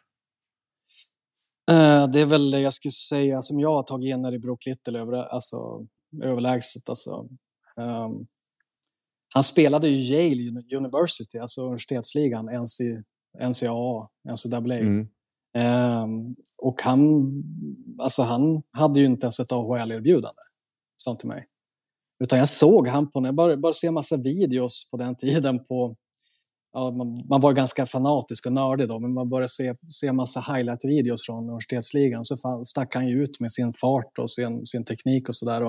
Uh, 1.72 2.12
det 2.12 2.22
är 2.22 2.26
väl, 2.26 2.54
jag 2.54 2.74
skulle 2.74 2.92
säga, 2.92 3.42
som 3.42 3.60
jag 3.60 3.74
har 3.74 3.84
tagit 3.84 4.16
in 4.16 4.26
är 4.26 4.34
i 4.34 4.40
Brook 4.40 4.66
Little 4.66 5.00
över, 5.00 5.14
alltså, 5.14 5.86
överlägset. 6.24 6.90
Alltså. 6.90 7.28
Um, 7.78 8.28
han 9.34 9.44
spelade 9.44 9.90
ju 9.90 10.16
Yale 10.16 10.62
University, 10.78 11.38
alltså 11.38 11.62
universitetsligan, 11.62 12.46
NC, 12.46 12.84
NCAA, 13.40 14.08
NCAA. 14.30 14.80
Mm. 14.80 15.08
Um, 15.58 16.36
och 16.58 16.82
han, 16.82 17.32
alltså 18.00 18.22
han 18.22 18.62
hade 18.72 19.00
ju 19.00 19.06
inte 19.06 19.26
ens 19.26 19.40
ett 19.40 19.52
AHL-erbjudande, 19.52 20.42
sa 21.04 21.16
till 21.16 21.28
mig. 21.28 21.48
Utan 22.24 22.40
jag 22.40 22.50
såg 22.50 22.88
han 22.88 23.12
på, 23.12 23.20
när 23.20 23.28
jag 23.28 23.36
bara, 23.36 23.58
bara 23.58 23.74
ser 23.74 23.92
massa 23.92 24.18
videos 24.18 24.90
på 24.92 24.98
den 24.98 25.16
tiden 25.18 25.64
på 25.64 25.96
ja, 26.74 26.92
man, 26.92 27.24
man 27.30 27.42
var 27.42 27.54
ganska 27.54 27.86
fanatisk 27.86 28.46
och 28.46 28.54
nördig 28.54 28.88
då, 28.88 29.00
men 29.00 29.14
man 29.14 29.30
började 29.30 29.50
se, 29.50 29.76
se 29.90 30.14
massa 30.14 30.40
highlight-videos 30.40 31.26
från 31.26 31.44
universitetsligan 31.44 32.26
så 32.26 32.38
fan, 32.38 32.66
stack 32.66 32.96
han 32.96 33.08
ju 33.08 33.24
ut 33.24 33.40
med 33.40 33.52
sin 33.52 33.74
fart 33.74 34.20
och 34.20 34.30
sin, 34.30 34.66
sin 34.66 34.86
teknik 34.86 35.30
och 35.30 35.36
sådär. 35.36 35.62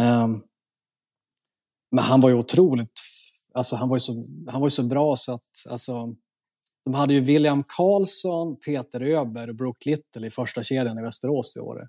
Um, 0.00 0.42
men 1.90 2.04
han 2.04 2.20
var 2.20 2.28
ju 2.28 2.34
otroligt, 2.34 3.00
alltså 3.54 3.76
han 3.76 3.88
var 3.88 3.96
ju 3.96 4.00
så, 4.00 4.26
han 4.48 4.60
var 4.60 4.66
ju 4.66 4.70
så 4.70 4.82
bra 4.82 5.16
så 5.16 5.34
att, 5.34 5.70
alltså, 5.70 6.14
de 6.84 6.94
hade 6.94 7.14
ju 7.14 7.20
William 7.20 7.64
Karlsson, 7.68 8.56
Peter 8.56 9.00
Öber 9.00 9.48
och 9.48 9.54
Brooke 9.54 9.90
Little 9.90 10.26
i 10.26 10.30
första 10.30 10.62
kedjan 10.62 10.98
i 10.98 11.02
Västerås 11.02 11.56
i 11.56 11.60
år. 11.60 11.88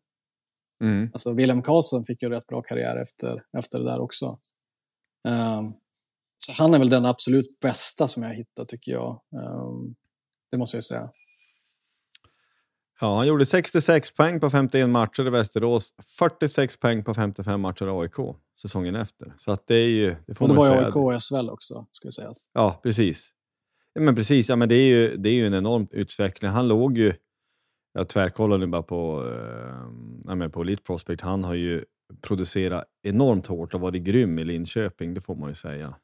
Mm. 0.83 1.09
Alltså 1.13 1.33
William 1.33 1.61
Karlsson 1.61 2.03
fick 2.03 2.21
ju 2.21 2.29
rätt 2.29 2.47
bra 2.47 2.61
karriär 2.61 2.95
efter, 2.95 3.43
efter 3.57 3.79
det 3.79 3.85
där 3.85 3.99
också. 3.99 4.39
Um, 5.27 5.73
så 6.37 6.53
han 6.53 6.73
är 6.73 6.79
väl 6.79 6.89
den 6.89 7.05
absolut 7.05 7.59
bästa 7.59 8.07
som 8.07 8.23
jag 8.23 8.33
hittat 8.33 8.67
tycker 8.67 8.91
jag. 8.91 9.21
Um, 9.31 9.95
det 10.51 10.57
måste 10.57 10.77
jag 10.77 10.83
säga. 10.83 11.09
Ja, 13.01 13.15
han 13.15 13.27
gjorde 13.27 13.45
66 13.45 14.11
poäng 14.11 14.39
på 14.39 14.49
51 14.49 14.89
matcher 14.89 15.27
i 15.27 15.29
Västerås, 15.29 15.93
46 16.19 16.77
poäng 16.77 17.03
på 17.03 17.13
55 17.13 17.61
matcher 17.61 17.85
i 17.85 17.89
AIK 17.89 18.35
säsongen 18.61 18.95
efter. 18.95 19.33
Så 19.37 19.51
att 19.51 19.67
det 19.67 19.75
är 19.75 19.87
ju... 19.87 20.15
Det, 20.27 20.33
får 20.33 20.45
och 20.45 20.49
det 20.49 20.57
var 20.57 20.65
ju 20.65 20.85
AIK 20.85 20.95
och 20.95 21.13
SHL 21.13 21.49
också, 21.49 21.85
ska 21.91 22.07
vi 22.07 22.11
säga. 22.11 22.29
Ja, 22.53 22.79
precis. 22.83 23.31
Men 23.99 24.15
precis, 24.15 24.49
ja, 24.49 24.55
men 24.55 24.69
det, 24.69 24.75
är 24.75 24.87
ju, 24.87 25.17
det 25.17 25.29
är 25.29 25.33
ju 25.33 25.47
en 25.47 25.53
enorm 25.53 25.87
utveckling. 25.91 26.51
Han 26.51 26.67
låg 26.67 26.97
ju... 26.97 27.13
Jag 27.93 28.09
tvärkollade 28.09 28.67
bara 28.67 28.83
på, 28.83 29.29
eh, 30.29 30.47
på 30.47 30.61
Elite 30.61 30.83
Prospect. 30.83 31.21
Han 31.21 31.43
har 31.43 31.53
ju 31.53 31.85
producerat 32.21 32.83
enormt 33.03 33.47
hårt 33.47 33.73
och 33.73 33.81
varit 33.81 34.03
grym 34.03 34.39
i 34.39 34.43
Linköping, 34.43 35.13
det 35.13 35.21
får 35.21 35.35
man 35.35 35.49
ju 35.49 35.55
säga. 35.55 35.95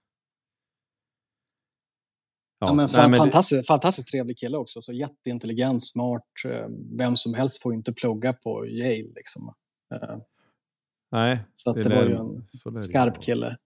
Ja, 2.60 2.74
men, 2.74 2.90
fan, 2.90 3.12
men 3.12 3.18
fantastiskt, 3.18 3.68
fantastiskt 3.68 4.08
trevlig 4.08 4.38
kille 4.38 4.58
också. 4.58 4.82
Så 4.82 4.94
jätteintelligent, 4.94 5.84
smart. 5.84 6.24
Eh, 6.46 6.68
vem 6.98 7.16
som 7.16 7.34
helst 7.34 7.64
får 7.64 7.74
inte 7.74 7.94
plugga 7.94 8.34
på 8.34 8.68
Yale. 8.68 9.14
Liksom. 9.16 9.54
Eh, 9.94 10.18
Nej, 11.12 11.40
så 11.56 11.74
det, 11.74 11.84
det 11.84 11.96
var 11.96 12.04
ju 12.04 12.16
en 12.76 12.82
skarp 12.82 13.22
kille. 13.22 13.58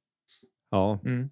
Ja. 0.71 0.99
Mm. 1.05 1.29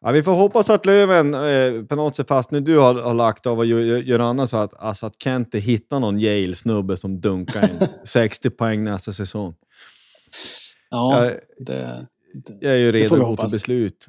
ja. 0.00 0.10
Vi 0.10 0.22
får 0.22 0.32
hoppas 0.32 0.70
att 0.70 0.86
Löven 0.86 1.34
eh, 1.34 1.84
på 1.84 1.96
något 1.96 2.16
sätt, 2.16 2.28
fast 2.28 2.50
nu 2.50 2.60
du 2.60 2.78
har, 2.78 2.94
har 2.94 3.14
lagt 3.14 3.46
av 3.46 3.58
och 3.58 3.66
gör, 3.66 3.80
gör 3.80 4.18
annat, 4.18 4.50
så 4.50 4.56
att, 4.56 4.74
alltså 4.74 5.06
att 5.06 5.22
Kente 5.22 5.58
hittar 5.58 6.00
någon 6.00 6.20
Yale-snubbe 6.20 6.96
som 6.96 7.20
dunkar 7.20 7.70
in 7.70 7.88
60 8.04 8.50
poäng 8.50 8.84
nästa 8.84 9.12
säsong. 9.12 9.54
Ja, 10.90 11.24
jag, 11.24 11.40
det, 11.58 12.06
det, 12.34 12.58
jag 12.60 12.72
är 12.72 12.78
ju 12.78 12.92
redo 12.92 13.14
att 13.14 13.20
gå 13.20 13.36
till 13.36 13.52
beslut. 13.52 14.06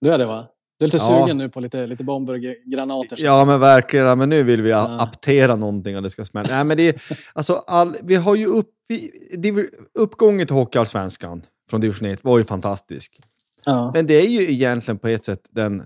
Du 0.00 0.10
är 0.10 0.18
det 0.18 0.26
va? 0.26 0.48
Du 0.78 0.84
är 0.84 0.88
lite 0.88 0.96
ja. 0.96 1.24
sugen 1.24 1.38
nu 1.38 1.48
på 1.48 1.60
lite, 1.60 1.86
lite 1.86 2.04
bomber 2.04 2.34
och 2.34 2.40
granater. 2.72 3.18
Ja, 3.20 3.44
men 3.44 3.60
verkligen. 3.60 4.18
Men 4.18 4.28
nu 4.28 4.42
vill 4.42 4.62
vi 4.62 4.70
ja. 4.70 5.00
aptera 5.00 5.56
någonting 5.56 5.96
och 5.96 6.02
det 6.02 6.10
ska 6.10 6.24
smälla. 6.24 6.48
Nej, 6.50 6.64
men 6.64 6.76
det 6.76 6.88
är, 6.88 7.02
alltså, 7.32 7.54
all, 7.66 7.96
vi 8.02 8.14
har 8.14 8.34
ju 8.34 8.46
upp, 8.46 8.70
vi, 8.88 9.68
uppgången 9.94 10.46
till 10.46 10.56
Hockeyallsvenskan 10.56 11.46
från 11.70 11.80
division 11.80 12.08
1 12.08 12.24
var 12.24 12.38
ju 12.38 12.44
fantastisk. 12.44 13.20
Ja. 13.64 13.90
Men 13.94 14.06
det 14.06 14.14
är 14.14 14.28
ju 14.28 14.52
egentligen 14.52 14.98
på 14.98 15.08
ett 15.08 15.24
sätt 15.24 15.48
den, 15.50 15.82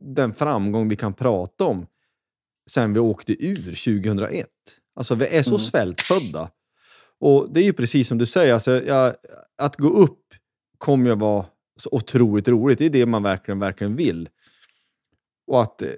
den 0.00 0.34
framgång 0.34 0.88
vi 0.88 0.96
kan 0.96 1.14
prata 1.14 1.64
om 1.64 1.86
sen 2.70 2.92
vi 2.92 3.00
åkte 3.00 3.46
ur 3.46 4.00
2001. 4.04 4.46
Alltså 4.96 5.14
vi 5.14 5.26
är 5.26 5.42
så 5.42 5.50
mm. 5.50 5.58
svältfödda. 5.58 6.50
Och 7.20 7.52
det 7.52 7.60
är 7.60 7.64
ju 7.64 7.72
precis 7.72 8.08
som 8.08 8.18
du 8.18 8.26
säger, 8.26 8.54
alltså, 8.54 8.84
jag, 8.84 9.14
att 9.58 9.76
gå 9.76 9.88
upp 9.88 10.22
kommer 10.78 11.10
ju 11.10 11.16
vara 11.16 11.46
så 11.76 11.88
otroligt 11.92 12.48
roligt. 12.48 12.78
Det 12.78 12.86
är 12.86 12.90
det 12.90 13.06
man 13.06 13.22
verkligen, 13.22 13.58
verkligen 13.58 13.96
vill. 13.96 14.28
Och 15.46 15.62
att 15.62 15.82
eh, 15.82 15.88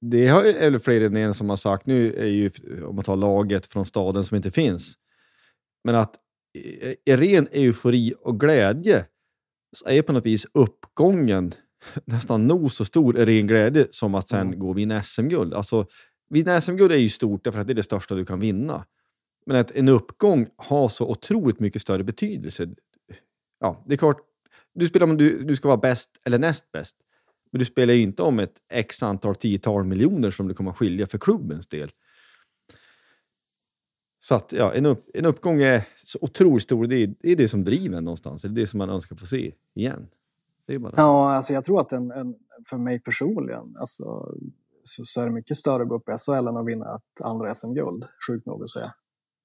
det 0.00 0.28
har 0.28 0.44
eller 0.44 0.78
fler 0.78 1.00
än 1.00 1.16
en 1.16 1.34
som 1.34 1.48
har 1.48 1.56
sagt, 1.56 1.86
nu 1.86 2.14
är 2.14 2.26
ju, 2.26 2.50
om 2.84 2.94
man 2.94 3.04
tar 3.04 3.16
laget 3.16 3.66
från 3.66 3.86
staden 3.86 4.24
som 4.24 4.36
inte 4.36 4.50
finns, 4.50 4.94
men 5.84 5.94
att 5.94 6.14
i 7.04 7.16
ren 7.16 7.48
eufori 7.52 8.14
och 8.20 8.40
glädje 8.40 9.06
så 9.72 9.88
är 9.88 10.02
på 10.02 10.12
något 10.12 10.26
vis 10.26 10.46
uppgången 10.52 11.52
nästan 12.04 12.46
nog 12.46 12.72
så 12.72 12.84
stor 12.84 13.18
i 13.18 13.24
ren 13.24 13.46
glädje 13.46 13.86
som 13.90 14.14
att 14.14 14.28
sen 14.28 14.46
mm. 14.46 14.58
gå 14.58 14.68
och 14.68 14.78
vinna 14.78 15.02
SM-guld. 15.02 15.54
Alltså, 15.54 15.86
vinna 16.30 16.60
SM-guld 16.60 16.92
är 16.92 16.96
ju 16.96 17.08
stort 17.08 17.44
därför 17.44 17.60
att 17.60 17.66
det 17.66 17.72
är 17.72 17.74
det 17.74 17.82
största 17.82 18.14
du 18.14 18.24
kan 18.24 18.40
vinna. 18.40 18.84
Men 19.46 19.56
att 19.56 19.70
en 19.70 19.88
uppgång 19.88 20.46
har 20.56 20.88
så 20.88 21.10
otroligt 21.10 21.60
mycket 21.60 21.82
större 21.82 22.04
betydelse. 22.04 22.68
Ja, 23.60 23.84
det 23.86 23.94
är 23.94 23.98
klart, 23.98 24.20
du 24.74 24.88
spelar 24.88 25.06
om 25.06 25.16
du, 25.16 25.44
du 25.44 25.56
ska 25.56 25.68
vara 25.68 25.78
bäst 25.78 26.10
eller 26.24 26.38
näst 26.38 26.72
bäst. 26.72 26.96
Men 27.50 27.58
du 27.58 27.64
spelar 27.64 27.94
ju 27.94 28.02
inte 28.02 28.22
om 28.22 28.38
ett 28.38 28.54
x 28.68 29.02
antal 29.02 29.34
tiotal 29.34 29.84
miljoner 29.84 30.30
som 30.30 30.48
det 30.48 30.54
kommer 30.54 30.70
att 30.70 30.76
skilja 30.76 31.06
för 31.06 31.18
klubbens 31.18 31.66
del. 31.66 31.88
Så 34.20 34.34
att, 34.34 34.52
ja, 34.52 34.72
en, 34.72 34.86
upp, 34.86 35.10
en 35.14 35.24
uppgång 35.24 35.62
är 35.62 35.88
så 36.04 36.18
otroligt 36.22 36.62
stor. 36.62 36.86
Det 36.86 36.96
är, 36.96 37.14
det 37.20 37.30
är 37.30 37.36
det 37.36 37.48
som 37.48 37.64
driver 37.64 37.98
en 37.98 38.04
någonstans. 38.04 38.42
Det 38.42 38.48
är 38.48 38.50
det 38.50 38.66
som 38.66 38.78
man 38.78 38.90
önskar 38.90 39.16
få 39.16 39.26
se 39.26 39.54
igen. 39.74 40.08
Det 40.66 40.74
är 40.74 40.78
bara 40.78 40.92
ja, 40.96 41.34
alltså 41.34 41.52
jag 41.52 41.64
tror 41.64 41.80
att 41.80 41.92
en, 41.92 42.10
en, 42.10 42.34
för 42.70 42.78
mig 42.78 43.00
personligen 43.00 43.76
alltså, 43.78 44.34
så, 44.84 45.04
så 45.04 45.20
är 45.20 45.24
det 45.24 45.32
mycket 45.32 45.56
större 45.56 45.82
att 45.82 45.88
gå 45.88 45.94
upp 45.94 46.08
i 46.08 46.12
SHL 46.12 46.48
än 46.48 46.56
att 46.56 46.66
vinna 46.66 46.94
ett 46.94 47.24
andra 47.24 47.54
SM-guld. 47.54 48.04
Sjukt 48.28 48.46
nog 48.46 48.62
att 48.62 48.70
säga. 48.70 48.92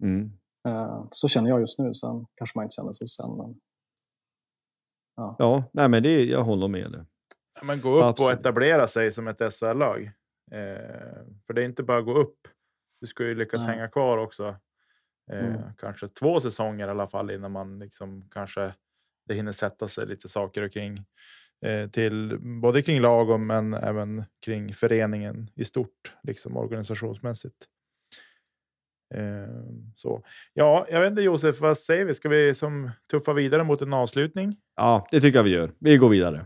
Mm. 0.04 0.32
Uh, 0.68 1.08
så 1.12 1.28
känner 1.28 1.50
jag 1.50 1.60
just 1.60 1.80
nu. 1.80 1.94
Sen 1.94 2.26
kanske 2.36 2.58
man 2.58 2.66
inte 2.66 2.76
känner 2.76 2.92
sig 2.92 3.08
sen. 3.08 3.38
Men 3.38 3.56
Ja, 5.20 5.36
ja 5.40 5.64
nej, 5.74 5.90
men 5.90 6.04
det, 6.04 6.26
jag 6.26 6.44
håller 6.44 6.68
med 6.68 6.92
dig. 6.92 7.06
Ja, 7.60 7.66
men 7.66 7.82
gå 7.82 7.98
upp 7.98 8.04
Absolut. 8.04 8.34
och 8.34 8.40
etablera 8.40 8.88
sig 8.88 9.12
som 9.12 9.28
ett 9.28 9.54
SHL-lag. 9.54 10.12
Eh, 10.52 11.26
för 11.48 11.54
det 11.54 11.62
är 11.62 11.66
inte 11.66 11.84
bara 11.84 12.00
att 12.00 12.06
gå 12.06 12.18
upp. 12.18 12.38
Du 13.02 13.08
ska 13.08 13.24
ju 13.24 13.36
lyckas 13.36 13.60
nej. 13.60 13.76
hänga 13.76 13.88
kvar 13.88 14.18
också. 14.18 14.56
Eh, 15.32 15.46
mm. 15.46 15.62
Kanske 15.78 16.08
två 16.08 16.40
säsonger 16.40 16.88
i 16.88 16.92
alla 16.92 17.08
fall 17.08 17.32
innan 17.32 17.52
man 17.52 17.80
liksom 17.80 18.30
kanske 18.32 18.74
det 19.28 19.34
hinner 19.34 19.52
sätta 19.52 19.88
sig 19.88 20.08
lite 20.08 20.30
saker 20.30 20.64
och 20.64 20.72
kring 20.72 20.98
eh, 21.66 21.90
till 21.90 22.40
både 22.40 22.82
kring 22.82 23.02
lag 23.02 23.40
men 23.40 23.74
även 23.74 24.24
kring 24.46 24.74
föreningen 24.74 25.50
i 25.56 25.66
stort, 25.66 26.16
liksom 26.24 26.58
organisationsmässigt. 26.58 27.68
Eh, 29.16 29.22
så 29.96 30.22
ja, 30.54 30.86
jag 30.90 31.02
vet 31.02 31.10
inte 31.10 31.22
Josef, 31.22 31.62
vad 31.62 31.78
säger 31.78 32.06
vi? 32.06 32.14
Ska 32.14 32.30
vi 32.30 32.54
som 32.54 32.92
tuffa 33.12 33.34
vidare 33.34 33.64
mot 33.64 33.82
en 33.82 33.94
avslutning? 33.94 34.56
Ja, 34.76 35.08
det 35.12 35.22
tycker 35.22 35.40
jag 35.40 35.44
vi 35.44 35.50
gör. 35.50 35.72
Vi 35.80 35.98
går 35.98 36.10
vidare. 36.10 36.46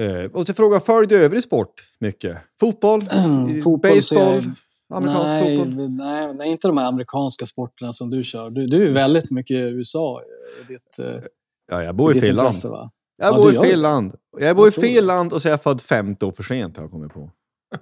Eh, 0.00 0.30
och 0.32 0.46
till 0.46 0.54
fråga, 0.54 0.80
följ 0.80 1.06
du 1.06 1.16
övrig 1.16 1.42
sport 1.42 1.72
mycket? 1.98 2.38
Fotboll? 2.60 3.08
fotboll 3.64 3.94
baseball? 3.94 4.50
Amerikansk 4.94 5.30
nej, 5.30 5.58
fotboll? 5.58 5.90
Nej, 5.90 6.34
nej, 6.34 6.50
inte 6.50 6.68
de 6.68 6.78
här 6.78 6.88
amerikanska 6.88 7.46
sporterna 7.46 7.92
som 7.92 8.10
du 8.10 8.22
kör. 8.22 8.50
Du, 8.50 8.66
du 8.66 8.88
är 8.88 8.92
väldigt 8.92 9.30
mycket 9.30 9.56
USA 9.56 10.22
i 10.60 10.72
ditt 10.72 10.98
eh, 10.98 11.22
Ja, 11.70 11.82
jag 11.82 11.94
bor 11.94 12.16
i 12.16 12.20
fel 12.20 12.34
land. 12.34 12.54
Jag 12.64 12.90
ja, 13.16 13.36
bor 13.36 13.52
i 13.52 13.58
fel 13.58 13.80
land. 13.80 14.14
Jag 14.38 14.56
bor 14.56 14.68
i 14.68 14.70
fel 14.70 15.06
land 15.06 15.32
och 15.32 15.42
så 15.42 15.48
är 15.48 15.52
jag 15.52 15.62
född 15.62 15.80
50 15.80 16.26
år 16.26 16.30
för 16.30 16.42
sent 16.42 16.76
har 16.76 16.84
jag 16.84 16.90
kommit 16.90 17.12
på. 17.12 17.30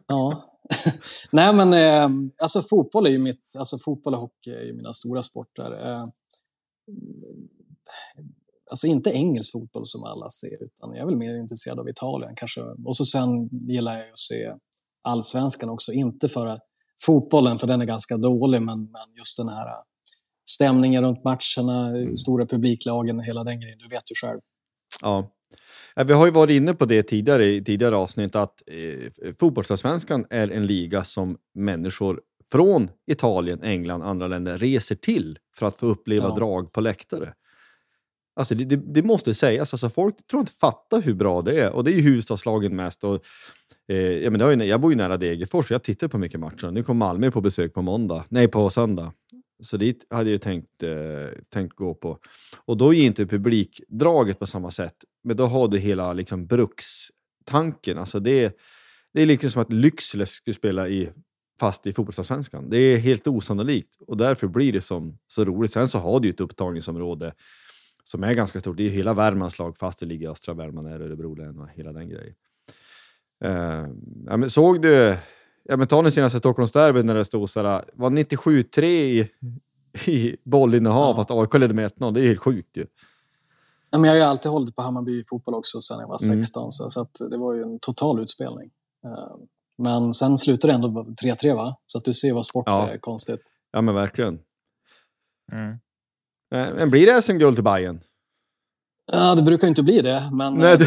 Ja. 0.06 0.42
Nej, 1.32 1.54
men 1.54 1.74
eh, 1.74 2.32
alltså 2.42 2.62
fotboll 2.62 3.06
är 3.06 3.10
ju 3.10 3.18
mitt, 3.18 3.56
alltså 3.58 3.78
fotboll 3.78 4.14
och 4.14 4.20
hockey 4.20 4.50
är 4.50 4.62
ju 4.62 4.72
mina 4.72 4.92
stora 4.92 5.22
sporter. 5.22 5.86
Eh, 5.86 6.04
alltså 8.70 8.86
inte 8.86 9.10
engelsk 9.10 9.52
fotboll 9.52 9.82
som 9.84 10.04
alla 10.04 10.30
ser, 10.30 10.64
utan 10.64 10.94
jag 10.94 10.98
är 10.98 11.06
väl 11.06 11.18
mer 11.18 11.36
intresserad 11.36 11.80
av 11.80 11.88
Italien 11.88 12.32
kanske. 12.36 12.60
Och 12.60 12.96
så 12.96 13.04
sen 13.04 13.48
gillar 13.48 13.98
jag 13.98 14.10
att 14.10 14.18
se 14.18 14.54
allsvenskan 15.02 15.70
också, 15.70 15.92
inte 15.92 16.28
för 16.28 16.60
fotbollen, 17.00 17.58
för 17.58 17.66
den 17.66 17.80
är 17.80 17.86
ganska 17.86 18.16
dålig, 18.16 18.62
men, 18.62 18.78
men 18.78 19.14
just 19.16 19.36
den 19.36 19.48
här 19.48 19.68
stämningen 20.50 21.04
runt 21.04 21.24
matcherna, 21.24 21.88
mm. 21.88 22.16
stora 22.16 22.46
publiklagen, 22.46 23.20
hela 23.20 23.44
den 23.44 23.60
grejen. 23.60 23.78
Du 23.78 23.88
vet 23.88 24.10
ju 24.10 24.14
själv. 24.14 24.40
Ja, 25.00 25.30
vi 26.06 26.12
har 26.12 26.26
ju 26.26 26.32
varit 26.32 26.50
inne 26.50 26.74
på 26.74 26.84
det 26.84 27.02
tidigare 27.02 27.44
i 27.44 27.64
tidigare 27.64 27.96
avsnitt 27.96 28.36
att 28.36 28.62
eh, 28.66 29.32
fotbollsallsvenskan 29.40 30.26
är 30.30 30.48
en 30.48 30.66
liga 30.66 31.04
som 31.04 31.36
människor 31.54 32.20
från 32.52 32.90
Italien, 33.06 33.62
England 33.62 34.02
och 34.02 34.08
andra 34.08 34.28
länder 34.28 34.58
reser 34.58 34.94
till 34.94 35.38
för 35.56 35.66
att 35.66 35.76
få 35.76 35.86
uppleva 35.86 36.28
ja. 36.28 36.34
drag 36.34 36.72
på 36.72 36.80
läktare. 36.80 37.34
Alltså 38.36 38.54
det, 38.54 38.64
det, 38.64 38.76
det, 38.76 39.02
måste 39.02 39.34
sägas, 39.34 39.74
alltså 39.74 39.88
folk 39.88 40.26
tror 40.26 40.40
inte 40.40 40.52
fattar 40.52 41.02
hur 41.02 41.14
bra 41.14 41.42
det 41.42 41.60
är. 41.60 41.72
Och 41.72 41.84
det 41.84 41.90
är 41.90 41.94
ju 41.94 42.00
huvudstadslagen 42.00 42.76
mest. 42.76 43.04
Och, 43.04 43.24
eh, 43.88 43.96
ja, 43.96 44.30
men 44.30 44.38
det 44.38 44.44
har 44.44 44.52
ju, 44.52 44.64
jag 44.64 44.80
bor 44.80 44.92
ju 44.92 44.96
nära 44.96 45.16
Degerfors, 45.16 45.70
jag 45.70 45.82
tittar 45.82 46.08
på 46.08 46.18
mycket 46.18 46.40
matcher. 46.40 46.70
Nu 46.70 46.82
kom 46.82 46.96
Malmö 46.96 47.30
på 47.30 47.40
besök 47.40 47.74
på 47.74 47.82
måndag, 47.82 48.24
nej 48.28 48.48
på 48.48 48.70
söndag. 48.70 49.12
Så 49.62 49.76
dit 49.76 50.06
hade 50.10 50.30
jag 50.30 50.42
tänkt, 50.42 50.82
eh, 50.82 50.90
tänkt 51.48 51.76
gå 51.76 51.94
på. 51.94 52.18
Och 52.64 52.76
då 52.76 52.94
är 52.94 53.04
inte 53.04 53.26
publikdraget 53.26 54.38
på 54.38 54.46
samma 54.46 54.70
sätt, 54.70 54.94
men 55.24 55.36
då 55.36 55.46
har 55.46 55.68
du 55.68 55.78
hela 55.78 56.12
liksom, 56.12 56.46
brukstanken. 56.46 57.98
Alltså 57.98 58.20
det, 58.20 58.56
det 59.12 59.22
är 59.22 59.26
liksom 59.26 59.50
som 59.50 59.62
att 59.62 59.72
Lycksele 59.72 60.26
skulle 60.26 60.54
spela 60.54 60.88
i, 60.88 61.10
fast 61.60 61.86
i 61.86 61.92
fotbollsallsvenskan. 61.92 62.70
Det 62.70 62.78
är 62.78 62.98
helt 62.98 63.26
osannolikt 63.26 63.96
och 64.06 64.16
därför 64.16 64.46
blir 64.46 64.72
det 64.72 64.80
som, 64.80 65.18
så 65.28 65.44
roligt. 65.44 65.72
Sen 65.72 65.88
så 65.88 65.98
har 65.98 66.20
du 66.20 66.28
ju 66.28 66.32
ett 66.32 66.40
upptagningsområde 66.40 67.32
som 68.04 68.24
är 68.24 68.34
ganska 68.34 68.60
stort. 68.60 68.76
Det 68.76 68.82
är 68.82 68.84
ju 68.84 68.90
hela 68.90 69.14
Värmlands 69.14 69.58
lag 69.58 69.76
fast 69.76 69.98
det 69.98 70.06
ligger 70.06 70.26
i 70.28 70.30
östra 70.30 70.54
Värmland, 70.54 70.88
är 70.88 71.00
Örebro 71.00 71.34
län 71.34 71.58
och 71.58 71.68
hela 71.74 71.92
den 71.92 72.08
grejen. 72.08 72.34
Eh, 73.44 73.86
ja, 74.26 74.36
men 74.36 74.50
såg 74.50 74.82
du, 74.82 75.16
ja, 75.64 75.76
men 75.76 75.86
ta 75.86 76.02
nu 76.02 76.10
senaste 76.10 76.38
Stockholmsderbyn 76.38 77.06
när 77.06 77.14
det 77.14 77.24
stod 77.24 77.50
såhär, 77.50 77.84
var 77.94 78.10
97-3 78.10 78.84
i, 78.84 79.30
i 80.06 80.36
bollinnehav 80.44 81.08
Ja. 81.08 81.16
fast 81.16 81.30
AIK 81.30 81.54
ledde 81.54 81.74
med 81.74 81.90
1-0. 81.92 82.12
Det 82.12 82.20
är 82.20 82.26
helt 82.26 82.40
sjukt 82.40 82.76
ju. 82.76 82.86
Ja, 83.94 83.98
men 83.98 84.08
jag 84.08 84.12
har 84.14 84.16
ju 84.18 84.22
alltid 84.30 84.50
hållit 84.50 84.76
på 84.76 84.82
Hammarby 84.82 85.22
fotboll 85.30 85.54
också 85.54 85.80
sen 85.80 86.00
jag 86.00 86.08
var 86.08 86.18
Mm. 86.26 86.42
16, 86.42 86.72
så, 86.72 86.90
så 86.90 87.00
att 87.00 87.10
det 87.30 87.36
var 87.36 87.54
ju 87.54 87.62
en 87.62 87.78
total 87.80 88.20
utspelning. 88.20 88.70
Eh, 89.06 89.36
Men 89.82 90.14
sen 90.14 90.38
slutade 90.38 90.72
det 90.72 90.74
ändå 90.74 90.88
3-3 91.22 91.54
va? 91.54 91.76
Så 91.86 91.98
att 91.98 92.04
du 92.04 92.12
ser 92.12 92.32
vad 92.32 92.44
sport 92.46 92.64
Ja. 92.66 92.88
är 92.88 92.98
konstigt. 92.98 93.40
Ja 93.72 93.80
men 93.80 93.94
verkligen. 93.94 94.38
Mm. 95.52 95.70
Eh, 96.54 96.74
Men 96.74 96.90
blir 96.90 97.06
det 97.06 97.22
SM-guld 97.22 97.56
till 97.56 97.64
Bayern? 97.64 98.00
Ja, 99.12 99.34
det 99.34 99.42
brukar 99.42 99.66
ju 99.66 99.68
inte 99.68 99.82
bli 99.82 100.00
det, 100.02 100.30
men... 100.32 100.54
Nej, 100.54 100.72
eh, 100.72 100.78
det-. 100.78 100.86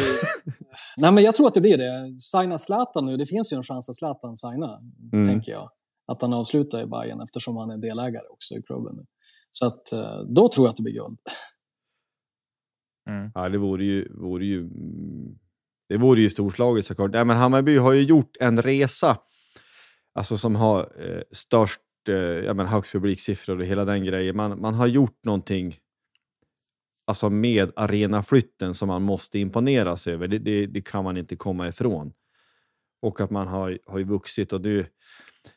Nej, 0.98 1.12
men 1.12 1.24
jag 1.24 1.36
tror 1.36 1.48
att 1.48 1.54
det 1.54 1.62
blir 1.62 1.78
det. 1.78 2.20
Signa 2.20 2.58
Zlatan 2.58 3.06
nu, 3.06 3.18
det 3.18 3.26
finns 3.26 3.54
ju 3.54 3.58
en 3.58 3.64
chans 3.64 3.90
att 3.90 3.96
Zlatan 3.96 4.38
signar, 4.38 4.80
Mm. 5.14 5.28
tänker 5.28 5.52
jag. 5.52 5.70
Att 6.12 6.22
han 6.22 6.34
avslutar 6.34 6.82
i 6.82 6.86
Bayern 6.86 7.22
eftersom 7.22 7.58
han 7.58 7.70
är 7.70 7.78
delägare 7.78 8.28
också 8.30 8.54
i 8.56 8.62
klubben. 8.62 8.96
nu. 8.96 9.06
Så 9.52 9.66
att 9.66 9.92
eh, 9.92 10.20
då 10.36 10.50
tror 10.50 10.66
jag 10.68 10.70
att 10.72 10.78
det 10.78 10.84
blir 10.84 10.94
guld. 10.94 11.18
Mm. 13.08 13.32
Ja, 13.36 13.50
det 13.50 13.58
vore 13.58 13.86
ju, 13.86 14.08
vore 14.14 14.46
ju, 14.46 14.60
mm, 14.60 15.38
det 15.90 15.98
vore 15.98 16.22
ju 16.22 16.30
storslaget 16.30 16.86
såklart. 16.86 17.12
Nej, 17.12 17.26
men 17.26 17.38
Hammarby 17.38 17.78
har 17.78 17.94
ju 17.94 18.02
gjort 18.02 18.38
en 18.40 18.62
resa 18.62 19.18
alltså, 20.14 20.38
som 20.38 20.56
har 20.56 20.80
eh, 20.80 21.22
störst, 21.32 21.82
eh, 22.10 22.16
ja, 22.16 22.54
men 22.54 22.66
högst 22.66 22.92
publiksiffror 22.92 23.60
och 23.60 23.66
hela 23.66 23.86
den 23.86 24.06
grejen. 24.06 24.38
Man, 24.38 24.62
man 24.62 24.74
har 24.74 24.88
gjort 24.88 25.26
någonting 25.26 25.76
alltså, 27.06 27.30
med 27.30 27.72
arenaflytten 27.76 28.74
som 28.74 28.88
man 28.88 29.02
måste 29.02 29.40
imponeras 29.40 30.08
över. 30.08 30.28
Det, 30.28 30.38
det, 30.38 30.66
det 30.66 30.82
kan 30.82 31.04
man 31.04 31.18
inte 31.18 31.36
komma 31.36 31.68
ifrån. 31.68 32.14
Och 33.02 33.22
att 33.22 33.30
man 33.30 33.48
har, 33.48 33.80
har 33.86 33.98
ju 33.98 34.06
vuxit 34.06 34.54
och 34.54 34.62
nu, 34.62 34.86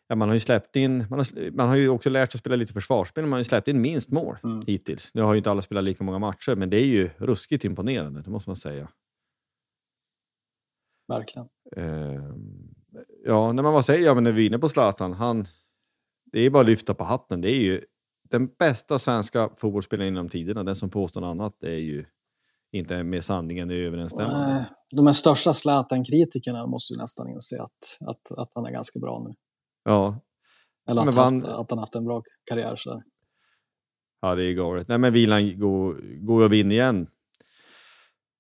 ja, 0.07 0.15
man 0.15 0.29
har 0.29 0.35
ju 0.35 0.41
släppt 0.41 0.77
in, 0.77 1.07
man 1.11 1.19
har, 1.19 1.51
man 1.51 1.69
har 1.69 1.77
ju 1.77 1.89
också 1.89 2.11
lärt 2.11 2.33
sig 2.33 2.39
spela 2.39 2.57
lite 2.57 2.73
försvarsspel, 2.73 3.25
man 3.25 3.33
har 3.33 3.39
ju 3.39 3.45
släppt 3.45 3.69
in 3.69 3.81
minst 3.81 4.11
mål 4.11 4.37
Mm. 4.45 4.61
hittills. 4.67 5.11
Nu 5.15 5.23
har 5.23 5.33
ju 5.33 5.39
inte 5.39 5.51
alla 5.51 5.63
spelat 5.63 5.85
lika 5.85 6.05
många 6.05 6.19
matcher, 6.19 6.55
men 6.55 6.71
det 6.71 6.77
är 6.77 6.87
ju 6.87 7.11
ruskigt 7.19 7.65
imponerande, 7.65 8.23
det 8.23 8.31
måste 8.31 8.51
man 8.51 8.57
säga. 8.57 8.89
Verkligen. 11.09 11.49
Eh, 11.77 12.35
ja, 13.25 13.53
när 13.53 13.63
man 13.63 13.73
vad 13.73 13.85
säger 13.85 14.07
jag, 14.07 14.15
men 14.15 14.25
när 14.25 14.33
vi 14.33 14.43
är 14.43 14.47
inne 14.47 14.59
på 14.59 14.69
Zlatan, 14.69 15.13
han, 15.13 15.47
det 16.33 16.41
är 16.41 16.51
bara 16.51 16.61
att 16.61 16.67
lyfta 16.67 16.95
på 16.95 17.05
hatten. 17.05 17.41
Det 17.41 17.51
är 17.51 17.61
ju 17.61 17.85
den 18.31 18.47
bästa 18.59 18.99
svenska 18.99 19.51
fotbollsspelaren 19.57 20.09
inom 20.09 20.29
tiderna. 20.29 20.65
Den 20.65 20.77
som 20.77 20.91
påstår 20.91 21.21
något 21.21 21.31
annat 21.31 21.63
är 21.63 21.79
ju 21.79 22.05
inte 22.73 23.03
med 23.03 23.25
sanningen 23.25 23.71
överensstämmande. 23.71 24.67
De 24.91 25.07
här 25.07 25.13
största 25.13 25.53
Zlatan-kritikerna 25.53 26.67
måste 26.67 26.93
ju 26.95 26.99
nästan 26.99 27.29
inse 27.29 27.63
att, 27.63 27.99
att, 28.01 28.39
att 28.39 28.51
han 28.55 28.67
är 28.67 28.71
ganska 28.71 29.01
bra 29.01 29.25
nu. 29.29 29.35
Ja, 29.85 30.21
Eller 30.89 31.03
att, 31.09 31.15
vann- 31.15 31.35
haft, 31.43 31.49
att 31.53 31.71
han 31.71 31.79
haft 31.79 31.95
en 31.95 32.05
bra 32.05 32.23
karriär. 32.51 32.77
Så 32.77 32.91
där. 32.95 33.03
ja, 34.21 34.35
det 34.35 34.45
är 34.45 34.53
galet. 34.53 34.89
Nej, 34.89 34.99
men 34.99 35.13
Wieland 35.13 35.61
går, 35.61 35.95
går 36.27 36.45
och 36.45 36.53
vinner 36.53 36.75
igen. 36.75 37.07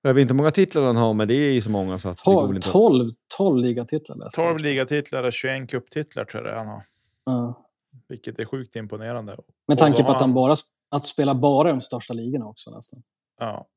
Jag 0.02 0.14
vet 0.14 0.22
inte 0.22 0.34
hur 0.34 0.36
många 0.36 0.50
titlar 0.50 0.82
han 0.82 0.96
har, 0.96 1.14
men 1.14 1.28
det 1.28 1.34
är 1.34 1.52
ju 1.52 1.60
så 1.60 1.70
många 1.70 1.98
så 1.98 2.08
att 2.08 2.16
det 2.24 2.30
går 2.30 2.40
väl 2.40 2.46
12, 2.46 2.56
inte. 2.56 2.68
12, 2.70 3.08
12 3.38 3.58
ligatitlar 3.58 4.16
läste 4.16 4.40
jag. 4.40 4.50
12 4.50 4.58
ligatitlar 4.64 5.24
och 5.24 5.32
21 5.32 5.70
cuptitlar 5.70 6.24
tror 6.24 6.42
jag 6.46 6.52
det 6.54 6.60
är 6.60 6.64
han 6.64 6.68
har. 6.68 6.86
Ja. 7.24 7.66
Vilket 8.08 8.38
är 8.38 8.44
sjukt 8.44 8.76
imponerande. 8.76 9.36
Med 9.68 9.78
tanke 9.78 10.02
på 10.02 10.08
att 10.08 10.14
han 10.14 10.22
han- 10.22 10.34
bara 10.34 10.54
att 10.90 11.06
spela 11.06 11.34
bara 11.34 11.68
de 11.72 11.80
största 11.80 12.14
ligorna 12.14 12.46
också 12.46 12.70
nästan. 12.70 13.02
Ja. 13.38 13.68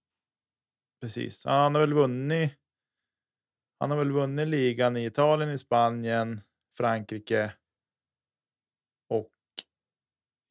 Precis. 1.01 1.45
Han 1.45 1.75
har 1.75 1.81
väl 1.81 1.93
vunnit. 1.93 2.53
Han 3.79 3.91
har 3.91 3.97
väl 3.97 4.11
vunnit 4.11 4.47
ligan 4.47 4.97
i 4.97 5.05
Italien, 5.05 5.49
i 5.51 5.57
Spanien, 5.57 6.41
Frankrike. 6.77 7.53
Och 9.09 9.29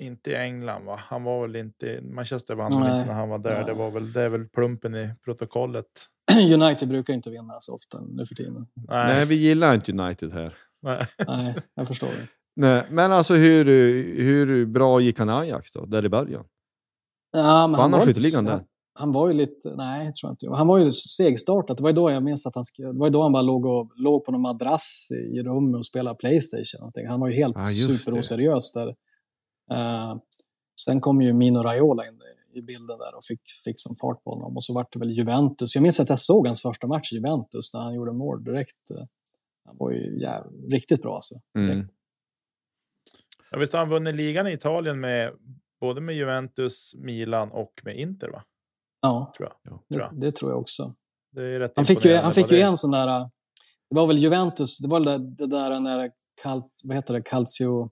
inte 0.03 0.31
i 0.31 0.35
England 0.35 0.85
va? 0.85 0.97
Han 1.03 1.25
var 1.25 1.43
väl 1.43 1.57
inte, 1.57 2.01
Manchester 2.03 2.55
vann 2.55 2.73
Nej. 2.81 2.93
inte 2.95 3.07
när 3.07 3.13
han 3.15 3.29
var 3.29 3.39
där. 3.39 3.61
Det 3.61 3.67
Nej. 3.67 3.75
var 3.75 3.91
väl, 3.91 4.13
det 4.13 4.23
är 4.23 4.29
väl 4.29 4.49
plumpen 4.49 4.95
i 4.95 5.15
protokollet. 5.25 5.87
United 6.55 6.89
brukar 6.89 7.15
inte 7.15 7.31
vinna 7.31 7.61
så 7.61 7.75
ofta 7.75 8.01
nu 8.01 8.27
för 8.27 8.35
tiden. 8.35 8.67
Nej, 8.75 9.15
Nej, 9.15 9.27
vi 9.27 9.35
gillar 9.35 9.75
inte 9.75 9.93
United 9.93 10.33
här. 10.33 10.55
nej. 10.83 11.07
Nej, 11.27 11.55
jag 11.75 11.89
förstår 11.89 12.07
det. 12.09 12.29
Nej, 12.57 12.87
men 12.91 13.13
alltså 13.13 13.35
hur, 13.35 13.65
hur 14.23 14.67
bra 14.67 15.01
gick 15.01 15.19
han 15.19 15.29
i 15.29 15.33
Ajax 15.33 15.73
då, 15.73 15.85
där 15.87 16.05
i 16.05 16.09
början? 16.09 16.45
Ja, 17.33 17.67
men 17.67 17.71
Vann 17.73 17.81
han 17.81 17.91
var 17.91 17.99
inte 17.99 18.09
skytteligan 18.21 18.45
så- 18.45 18.51
där? 18.51 18.65
Han 18.95 19.13
var 19.13 19.29
ju 19.29 19.35
lite, 19.35 19.75
nej, 19.77 20.05
jag 20.07 20.15
tror 20.15 20.31
inte. 20.31 20.51
Han 20.51 20.67
var 20.67 20.79
ju 20.79 20.91
segstartat. 20.91 21.77
Det 21.77 21.83
var 21.83 21.91
ju 21.91 21.95
då 21.97 22.11
jag 22.11 22.23
minns 22.23 22.47
att 22.47 22.55
han, 22.55 22.65
det 22.79 22.93
var 22.99 23.07
ju 23.07 23.11
då 23.11 23.23
han 23.23 23.33
bara 23.33 23.43
låg, 23.43 23.67
och, 23.67 23.93
låg 23.97 24.25
på 24.25 24.33
någon 24.33 24.41
madrass 24.41 25.09
i 25.13 25.37
i 25.39 25.43
rummet 25.43 25.77
och 25.79 25.87
spelade 25.87 26.17
Playstation. 26.17 26.79
någonting. 26.81 27.07
Han 27.07 27.21
var 27.21 27.29
ju 27.29 27.35
helt 27.35 27.57
Ja, 27.57 27.61
det. 27.61 27.97
superoseriös 27.97 28.73
där. 28.73 28.89
Eh, 29.73 30.17
sen 30.85 31.01
kom 31.01 31.23
ju 31.23 31.33
Mino 31.33 31.59
Raiola 31.59 32.07
in 32.09 32.21
i 32.55 32.63
bilden 32.63 32.99
där 32.99 33.15
och 33.15 33.25
fick, 33.25 33.41
fick 33.65 33.81
som 33.81 33.97
fart 34.01 34.25
på 34.25 34.31
honom. 34.31 34.57
Och 34.57 34.65
så 34.65 34.75
vart 34.75 34.93
det 34.93 34.99
väl 34.99 35.11
Juventus. 35.11 35.75
Jag 35.75 35.83
minns 35.83 36.01
att 36.01 36.09
jag 36.09 36.19
såg 36.19 36.47
hans 36.47 36.63
första 36.63 36.87
match 36.87 37.13
i 37.13 37.17
Juventus 37.17 37.75
när 37.75 37.81
han 37.81 37.95
gjorde 37.95 38.13
mål 38.13 38.45
direkt. 38.45 38.91
Eh, 38.91 39.07
Han 39.65 39.77
var 39.79 39.91
ju 39.91 40.21
jäv, 40.21 40.43
riktigt 40.71 41.03
bra 41.03 41.15
alltså. 41.15 41.35
Mm. 41.59 41.89
Ja, 43.51 43.59
visst 43.59 43.73
har 43.73 43.81
han 43.81 43.89
vunnit 43.91 44.15
ligan 44.15 44.47
i 44.47 44.53
Italien 44.53 45.01
med 45.01 45.33
både 45.81 46.01
med 46.01 46.15
Juventus, 46.15 46.95
Milan 46.99 47.51
och 47.51 47.81
med 47.85 47.97
Inter 47.97 48.29
va? 48.29 48.43
Ja, 49.03 49.33
Tror 49.37 49.49
jag. 49.49 49.73
Ja. 49.73 49.83
Tror 49.91 49.99
det, 50.01 50.05
jag. 50.05 50.21
det 50.21 50.37
tror 50.37 50.51
jag 50.51 50.61
också. 50.61 50.95
Det 51.33 51.43
är 51.43 51.59
rätt 51.61 51.73
Han 51.77 51.85
fick 51.85 52.05
ju, 52.05 52.17
han 52.17 52.33
fick 52.33 52.51
ju 52.51 52.57
det- 52.57 52.63
en 52.63 52.77
sån 52.77 52.91
där... 52.91 53.07
Det 53.91 53.97
var 53.97 54.07
väl 54.07 54.19
Juventus, 54.19 54.79
det 54.79 54.89
var 54.89 55.01
det, 55.01 55.19
det 55.19 55.47
där 55.47 55.81
när 55.81 56.11
kalt, 56.43 56.67
vad 56.85 56.97
heter 56.97 57.15
det, 57.15 57.23
calcio... 57.23 57.91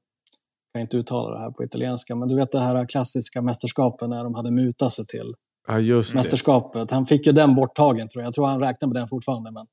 Jag 0.73 0.78
kan 0.78 0.82
inte 0.82 0.97
uttala 0.97 1.35
det 1.35 1.41
här 1.41 1.51
på 1.51 1.65
italienska, 1.65 2.16
men 2.16 2.28
du 2.28 2.37
vet 2.37 2.53
det 2.53 2.61
här 2.61 2.87
klassiska 2.89 3.43
mästerskapet 3.43 4.09
när 4.09 4.24
de 4.24 4.35
hade 4.35 4.51
mutat 4.51 4.93
sig 4.93 5.07
till 5.07 5.35
Ja, 5.69 5.78
just 5.78 6.12
det. 6.12 6.19
mästerskapet. 6.19 6.91
Han 6.91 7.05
fick 7.07 7.27
ju 7.27 7.32
den 7.32 7.55
borttagen 7.55 8.09
tror 8.09 8.23
jag. 8.23 8.27
Jag 8.27 8.35
tror 8.35 8.47
han 8.47 8.61
räknar 8.61 8.89
med 8.89 8.97
den 8.97 9.09
fortfarande. 9.09 9.51
Men... 9.51 9.66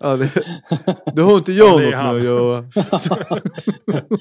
ja, 0.00 0.16
det, 0.16 0.30
det 1.14 1.22
har 1.22 1.36
inte 1.38 1.52
jag 1.52 1.80
det 1.80 1.84
något 1.84 1.92
med 1.92 2.10
att 2.16 2.22
göra. 2.22 2.64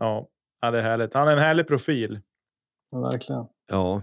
Ja. 0.00 0.28
ja, 0.60 0.70
det 0.70 0.78
är 0.78 0.82
härligt. 0.82 1.14
Han 1.14 1.28
är 1.28 1.32
en 1.32 1.38
härlig 1.38 1.68
profil. 1.68 2.20
Ja, 2.94 3.00
Verkligen. 3.00 3.44
Ja. 3.70 4.02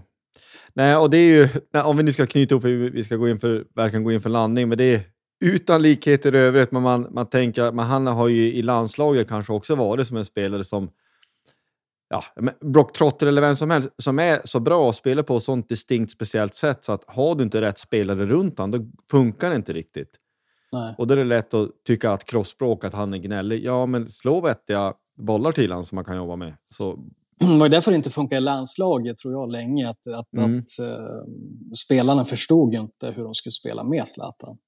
Nej, 0.72 0.96
och 0.96 1.10
det 1.10 1.16
är 1.16 1.34
ju, 1.34 1.48
om 1.82 1.96
vi 1.96 2.02
nu 2.02 2.12
ska 2.12 2.26
knyta 2.26 2.54
ihop, 2.54 2.64
vi 2.94 3.04
ska 3.04 3.16
gå 3.16 3.28
in 3.28 3.40
för, 3.40 3.66
verkligen 3.74 4.04
gå 4.04 4.12
in 4.12 4.20
för 4.20 4.30
landning, 4.30 4.68
men 4.68 4.78
det 4.78 4.84
är 4.84 5.02
utan 5.44 5.82
likheter 5.82 6.34
i 6.34 6.38
övrigt, 6.38 6.72
men 6.72 6.82
man, 6.82 7.06
man 7.10 7.26
tänker, 7.26 7.72
men 7.72 7.84
han 7.84 8.06
har 8.06 8.28
ju 8.28 8.52
i 8.52 8.62
landslaget 8.62 9.28
kanske 9.28 9.52
också 9.52 9.74
varit 9.74 10.06
som 10.06 10.16
en 10.16 10.24
spelare 10.24 10.64
som, 10.64 10.90
ja, 12.08 12.24
Brock 12.60 12.92
Trotter 12.92 13.26
eller 13.26 13.40
vem 13.40 13.56
som 13.56 13.70
helst, 13.70 13.88
som 13.98 14.18
är 14.18 14.40
så 14.44 14.60
bra 14.60 14.86
och 14.88 14.94
spelar 14.94 15.22
på 15.22 15.36
ett 15.36 15.42
sånt 15.42 15.68
distinkt 15.68 16.12
speciellt 16.12 16.54
sätt 16.54 16.84
så 16.84 16.92
att 16.92 17.04
har 17.06 17.34
du 17.34 17.42
inte 17.42 17.60
rätt 17.60 17.78
spelare 17.78 18.26
runt 18.26 18.58
han, 18.58 18.70
då 18.70 18.78
funkar 19.10 19.50
det 19.50 19.56
inte 19.56 19.72
riktigt. 19.72 20.18
Nej. 20.72 20.94
Och 20.98 21.06
då 21.06 21.14
är 21.14 21.18
det 21.18 21.24
lätt 21.24 21.54
att 21.54 21.70
tycka 21.86 22.10
att 22.10 22.24
kroppsspråk, 22.24 22.84
att 22.84 22.94
han 22.94 23.14
är 23.14 23.18
gnällig. 23.18 23.64
Ja, 23.64 23.86
men 23.86 24.08
slå 24.08 24.40
vettiga 24.40 24.94
bollar 25.16 25.52
till 25.52 25.72
han 25.72 25.84
som 25.84 25.96
man 25.96 26.04
kan 26.04 26.16
jobba 26.16 26.36
med. 26.36 26.54
Så, 26.74 26.98
Det 27.42 27.58
var 27.58 27.66
ju 27.66 27.70
därför 27.70 27.90
det 27.90 27.96
inte 27.96 28.10
funkar 28.10 28.36
i 28.36 28.40
landslaget, 28.40 29.18
tror 29.18 29.34
jag, 29.34 29.50
länge. 29.52 29.88
Att, 29.90 30.06
att, 30.06 30.32
Mm. 30.32 30.58
att 30.58 30.78
eh, 30.88 31.24
spelarna 31.84 32.24
förstod 32.24 32.74
ju 32.74 32.80
inte 32.80 33.10
hur 33.10 33.24
de 33.24 33.34
skulle 33.34 33.50
spela 33.52 33.84
med 33.84 34.08
Zlatan. 34.08 34.58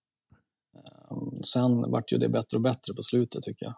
Eh, 0.77 1.17
sen 1.55 1.91
vart 1.91 2.13
ju 2.13 2.19
det 2.19 2.29
bättre 2.29 2.57
och 2.57 2.61
bättre 2.63 2.95
på 2.97 3.03
slutet, 3.03 3.43
tycker 3.43 3.67
jag. 3.67 3.75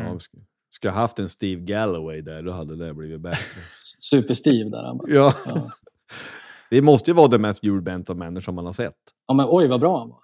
Mm. 0.00 0.12
ja, 0.12 0.18
ska, 0.18 0.38
ska 0.74 0.90
ha 0.90 1.00
haft 1.00 1.18
en 1.18 1.28
Steve 1.28 1.60
Galloway 1.62 2.20
där, 2.22 2.42
då 2.42 2.52
hade 2.52 2.76
det 2.76 2.94
blivit 2.94 3.20
bättre. 3.20 3.60
Super-Steve 4.12 4.70
där. 4.70 4.84
Han 4.84 4.96
bara, 4.98 5.10
ja. 5.12 5.34
ja. 5.46 5.70
Det 6.70 6.82
måste 6.82 7.10
ju 7.10 7.14
vara 7.14 7.28
den 7.28 7.40
mest 7.40 7.64
hjulbenta 7.64 8.14
människa 8.14 8.52
man 8.52 8.66
har 8.66 8.72
sett. 8.72 8.96
ja, 9.26 9.34
men 9.34 9.46
oj 9.48 9.68
vad 9.68 9.80
bra 9.80 9.98
han 9.98 10.08
var. 10.08 10.18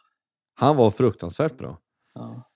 Han 0.54 0.76
var 0.76 0.90
fruktansvärt 0.90 1.58
bra. 1.58 1.78
Ja. 2.14 2.47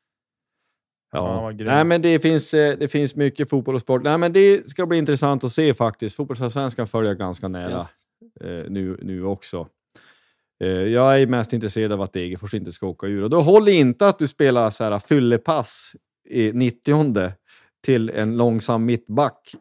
Ja, 1.13 1.51
grym. 1.51 1.67
Nej, 1.67 1.85
men 1.85 2.03
det 2.03 2.21
finns, 2.21 2.55
eh, 2.55 2.79
det 2.79 2.89
finns 2.89 3.15
mycket 3.15 3.51
fotboll 3.51 3.75
och 3.75 3.81
sport. 3.81 4.03
Nej, 4.03 4.19
men 4.19 4.33
det 4.33 4.71
ska 4.71 4.87
bli 4.87 4.99
intressant 4.99 5.45
att 5.45 5.53
se 5.53 5.75
faktiskt. 5.75 6.17
Fotbollsallsvenskan 6.17 6.87
följer 6.87 7.11
jag 7.11 7.19
ganska 7.19 7.49
nära 7.49 7.71
Yes. 7.71 8.05
eh, 8.41 8.71
nu, 8.71 8.99
nu 9.03 9.25
också. 9.25 9.69
Eh, 10.65 10.69
jag 10.71 11.21
är 11.21 11.27
mest 11.27 11.53
intresserad 11.53 11.93
av 11.93 12.03
att 12.03 12.13
Degerfors 12.13 12.55
inte 12.55 12.73
ska 12.73 12.87
åka 12.87 13.07
ur. 13.07 13.23
Och 13.23 13.31
då 13.31 13.41
håller 13.41 13.73
inte 13.73 14.07
att 14.09 14.19
du 14.19 14.29
spelar 14.29 14.71
så 14.71 14.85
här 14.85 14.99
fyllepass 14.99 15.97
i 16.29 16.53
90 16.53 17.33
till 17.85 18.11
en 18.11 18.37
långsam 18.37 18.85
mittback 18.85 19.55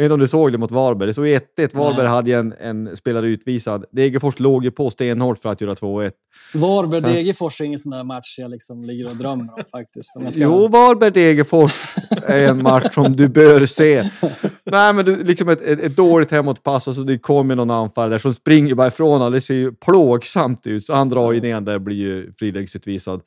Jag 0.00 0.04
vet 0.04 0.06
inte 0.06 0.14
om 0.14 0.20
du 0.20 0.28
såg 0.28 0.52
det 0.52 0.58
mot 0.58 0.70
Varberg. 0.70 1.06
Det 1.06 1.12
stod 1.12 1.26
1-1. 1.26 1.76
Varberg 1.76 2.06
hade 2.06 2.32
en, 2.32 2.54
en 2.60 2.96
spelare 2.96 3.28
utvisad. 3.28 3.84
Degerfors 3.92 4.38
låg 4.38 4.64
ju 4.64 4.70
på 4.70 4.90
stenhårt 4.90 5.38
för 5.38 5.48
att 5.48 5.60
göra 5.60 5.74
2-1. 5.74 6.10
Sen- 6.52 6.60
Varberg-Degerfors 6.60 7.60
är 7.60 7.64
ingen 7.64 7.78
sån 7.78 7.90
där 7.90 8.04
match 8.04 8.38
jag 8.38 8.50
liksom 8.50 8.84
ligger 8.84 9.10
och 9.10 9.16
drömmer 9.16 9.54
om 9.54 9.64
faktiskt. 9.70 10.16
Om 10.16 10.30
ska... 10.30 10.40
Jo, 10.42 10.68
Varberg-Degerfors 10.68 11.98
är 12.26 12.48
en 12.48 12.62
match 12.62 12.94
som 12.94 13.12
du 13.12 13.28
bör 13.28 13.66
se. 13.66 14.02
Nej, 14.64 14.94
men 14.94 15.04
du, 15.04 15.24
liksom 15.24 15.48
ett, 15.48 15.60
ett, 15.60 15.80
ett 15.80 15.96
dåligt 15.96 16.30
hemåtpass 16.30 16.88
och 16.88 16.94
så 16.94 17.02
det 17.02 17.18
kommer 17.18 17.56
någon 17.56 17.70
anfallare 17.70 18.10
där 18.10 18.18
som 18.18 18.34
springer 18.34 18.74
bara 18.74 18.88
ifrån 18.88 19.12
honom. 19.12 19.32
Det 19.32 19.40
ser 19.40 19.54
ju 19.54 19.72
plågsamt 19.72 20.66
ut. 20.66 20.86
Så 20.86 20.94
han 20.94 21.08
drar 21.08 21.32
ju 21.32 21.40
ner 21.40 21.60
där 21.60 21.74
och 21.74 21.80
blir 21.80 21.96
ju 21.96 22.32
friläggsutvisad. 22.38 23.20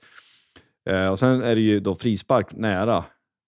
Eh, 0.90 1.08
och 1.08 1.20
sen 1.20 1.44
är 1.44 1.56
det 1.56 1.62
ju 1.62 1.80
då 1.80 1.95
frispark 1.95 2.48
nära. 2.52 3.04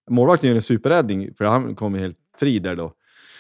Målvakten 0.10 0.48
gör 0.50 0.56
en 0.56 0.62
superräddning 0.62 1.34
för 1.38 1.46
han 1.46 1.76
kommer 1.76 2.00
helt 2.00 2.18
fri 2.40 2.60
där 2.60 2.76
då. 2.76 2.92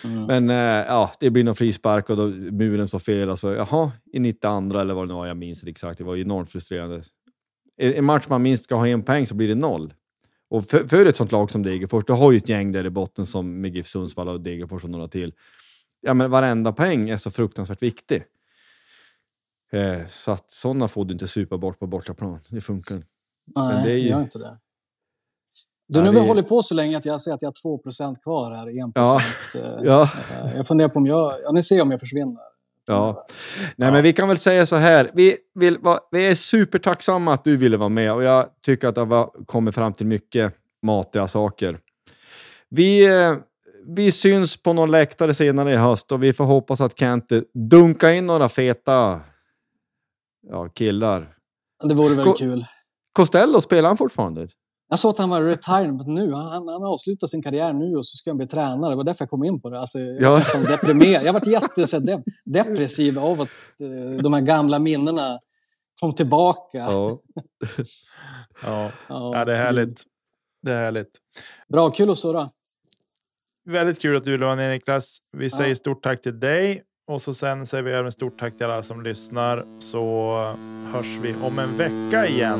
Mm. 0.03 0.23
Men 0.26 0.49
eh, 0.49 0.85
ja, 0.88 1.11
det 1.19 1.30
blir 1.30 1.43
någon 1.43 1.55
frispark 1.55 2.09
och 2.09 2.17
då 2.17 2.27
muren 2.27 2.88
står 2.88 2.99
fel. 2.99 3.30
Och 3.30 3.39
så, 3.39 3.51
jaha, 3.53 3.91
i 4.13 4.19
92 4.19 4.80
eller 4.80 4.93
vad 4.93 5.03
det 5.03 5.07
nu 5.07 5.13
var, 5.13 5.27
jag 5.27 5.38
minns 5.38 5.59
inte 5.63 5.69
exakt. 5.72 5.97
Det 5.97 6.03
var 6.03 6.15
enormt 6.17 6.51
frustrerande. 6.51 7.03
I 7.81 7.93
en 7.95 8.05
match 8.05 8.26
man 8.30 8.41
minst 8.41 8.63
ska 8.63 8.76
ha 8.76 8.88
en 8.88 9.03
poäng 9.03 9.27
så 9.27 9.35
blir 9.35 9.47
det 9.47 9.55
noll. 9.55 9.93
Och 10.49 10.65
för, 10.65 10.88
för 10.88 11.05
ett 11.05 11.15
sånt 11.15 11.31
lag 11.31 11.51
som 11.51 11.63
Degerfors, 11.63 12.03
du 12.05 12.13
har 12.13 12.31
ju 12.31 12.38
ett 12.38 12.49
gäng 12.49 12.72
där 12.72 12.85
i 12.85 12.89
botten 12.89 13.26
som 13.26 13.61
med 13.61 13.76
GIF 13.76 13.88
Sundsvall 13.88 14.27
och 14.30 14.41
Degerfors 14.41 14.84
och 14.84 14.89
några 14.89 15.07
till. 15.07 15.34
Ja, 16.01 16.13
men 16.13 16.31
varenda 16.31 16.72
poäng 16.73 17.09
är 17.09 17.17
så 17.17 17.31
fruktansvärt 17.31 17.84
viktig. 17.84 18.23
Eh, 19.72 20.05
så 20.07 20.31
att 20.31 20.51
sådana 20.51 20.88
får 20.88 21.05
du 21.05 21.13
inte 21.13 21.27
supa 21.27 21.57
bort 21.57 21.80
på 21.80 21.88
bortaplan. 21.88 22.39
Det 22.49 22.61
funkar 22.61 22.95
inte. 22.95 23.07
Nej, 23.55 23.84
det 23.85 23.91
är 23.91 23.97
ju- 23.97 24.09
gör 24.09 24.22
inte 24.22 24.39
det. 24.39 24.57
Du, 25.88 25.99
Ja, 25.99 26.03
nu 26.03 26.07
har 26.18 26.22
vi 26.22 26.28
hållit 26.28 26.48
på 26.48 26.62
så 26.62 26.76
länge 26.76 26.98
att 26.98 27.06
jag 27.06 27.22
ser 27.22 27.34
att 27.34 27.41
jag 27.41 27.49
har 27.64 27.78
2% 27.78 28.16
kvar 28.24 28.52
här. 28.52 28.68
1 28.68 28.91
Ja. 28.95 29.22
ja. 29.53 29.80
Ja. 29.84 30.10
Jag 30.56 30.68
funderar 30.68 30.90
på 30.90 30.99
om 30.99 31.06
jag... 31.06 31.34
Ja, 31.44 31.52
ni 31.52 31.64
ser 31.64 31.82
om 31.82 31.91
jag 31.91 31.99
försvinner. 31.99 32.41
Ja. 32.88 33.26
Nej, 33.76 33.91
men 33.91 34.03
vi 34.03 34.14
kan 34.14 34.28
väl 34.28 34.38
säga 34.38 34.66
så 34.66 34.76
här. 34.76 35.12
Vi, 35.14 35.38
vill, 35.56 35.78
va, 35.78 35.99
vi 36.12 36.28
är 36.28 36.36
supertacksamma 36.36 37.34
att 37.34 37.44
du 37.44 37.57
ville 37.57 37.78
vara 37.78 37.90
med 37.90 38.14
och 38.14 38.24
jag 38.24 38.49
tycker 38.66 38.88
att 38.88 38.95
det 38.95 39.02
har 39.02 39.45
kommit 39.45 39.76
fram 39.76 39.94
till 39.94 40.06
mycket 40.06 40.53
matiga 40.82 41.28
saker. 41.28 41.80
Vi, 42.70 43.06
eh, 43.24 43.36
vi 43.88 44.12
syns 44.12 44.57
på 44.57 44.74
någon 44.74 44.91
läktare 44.91 45.34
senare 45.34 45.74
i 45.74 45.76
höst 45.76 46.12
och 46.12 46.24
vi 46.24 46.34
får 46.34 46.45
hoppas 46.45 46.82
att 46.82 46.99
Kent 46.99 47.26
dunkar 47.53 48.10
in 48.10 48.28
några 48.28 48.49
feta 48.49 49.20
ja, 50.49 50.68
killar. 50.68 51.34
Det 51.84 51.94
vore 51.95 52.10
väldigt 52.10 52.26
Ko- 52.26 52.34
kul. 52.34 52.66
Costello, 53.14 53.62
spelar 53.62 53.90
han 53.90 53.98
fortfarande? 53.98 54.48
Jag 54.90 54.99
sa 54.99 55.10
att 55.10 55.18
han 55.18 55.30
var 55.30 55.41
retirement 55.41 56.07
nu. 56.07 56.34
Han, 56.34 56.45
han, 56.45 56.68
han 56.68 56.84
avslutar 56.84 57.28
sin 57.28 57.44
karriär 57.44 57.74
nu 57.74 57.95
och 57.95 58.06
så 58.06 58.16
ska 58.18 58.30
han 58.30 58.38
bli 58.38 58.48
tränare. 58.48 58.91
Det 58.91 58.95
var 58.95 59.03
därför 59.03 59.22
jag 59.26 59.30
kom 59.30 59.44
in 59.44 59.62
på 59.62 59.70
det. 59.70 59.80
Alltså, 59.80 59.99
jag 59.99 60.22
Ja. 60.22 60.30
var 60.32 60.38
nästan 60.38 60.64
deprimerad. 60.64 61.24
Jag 61.26 61.34
varit 61.34 61.48
jätte, 61.48 61.88
så, 61.88 61.99
här, 61.99 62.06
de, 62.07 62.24
depressiv 62.45 63.20
av 63.20 63.41
att 63.41 63.49
eh, 63.82 64.24
de 64.24 64.34
här 64.34 64.41
gamla 64.41 64.80
minnena 64.80 65.40
kom 66.02 66.14
tillbaka. 66.14 66.78
Ja. 66.78 67.20
Ja. 68.64 68.91
Ja, 69.10 69.38
ja, 69.38 69.45
det 69.45 69.53
är 69.53 69.57
härligt. 69.57 70.03
Det 70.62 70.72
är 70.72 70.84
härligt. 70.84 71.12
Bra, 71.70 71.90
kul 71.91 72.10
att 72.10 72.18
surra. 72.18 72.49
Väldigt 73.66 74.02
kul 74.02 74.18
att 74.18 74.24
du 74.24 74.32
ville 74.32 74.45
vara 74.45 74.56
med 74.56 74.72
Niklas. 74.72 75.18
Vi 75.32 75.45
Ja. 75.45 75.57
säger 75.57 75.76
stort 75.76 76.03
tack 76.03 76.22
till 76.22 76.40
dig 76.40 76.84
och 77.07 77.22
så 77.22 77.34
sen 77.34 77.66
säger 77.66 77.84
vi 77.84 77.91
även 77.94 78.12
stort 78.12 78.40
tack 78.40 78.57
till 78.57 78.66
alla 78.66 78.84
som 78.84 79.03
lyssnar 79.03 79.66
så 79.80 80.36
hörs 80.94 81.18
vi 81.22 81.36
om 81.44 81.60
en 81.60 81.78
vecka 81.78 82.28
igen. 82.28 82.60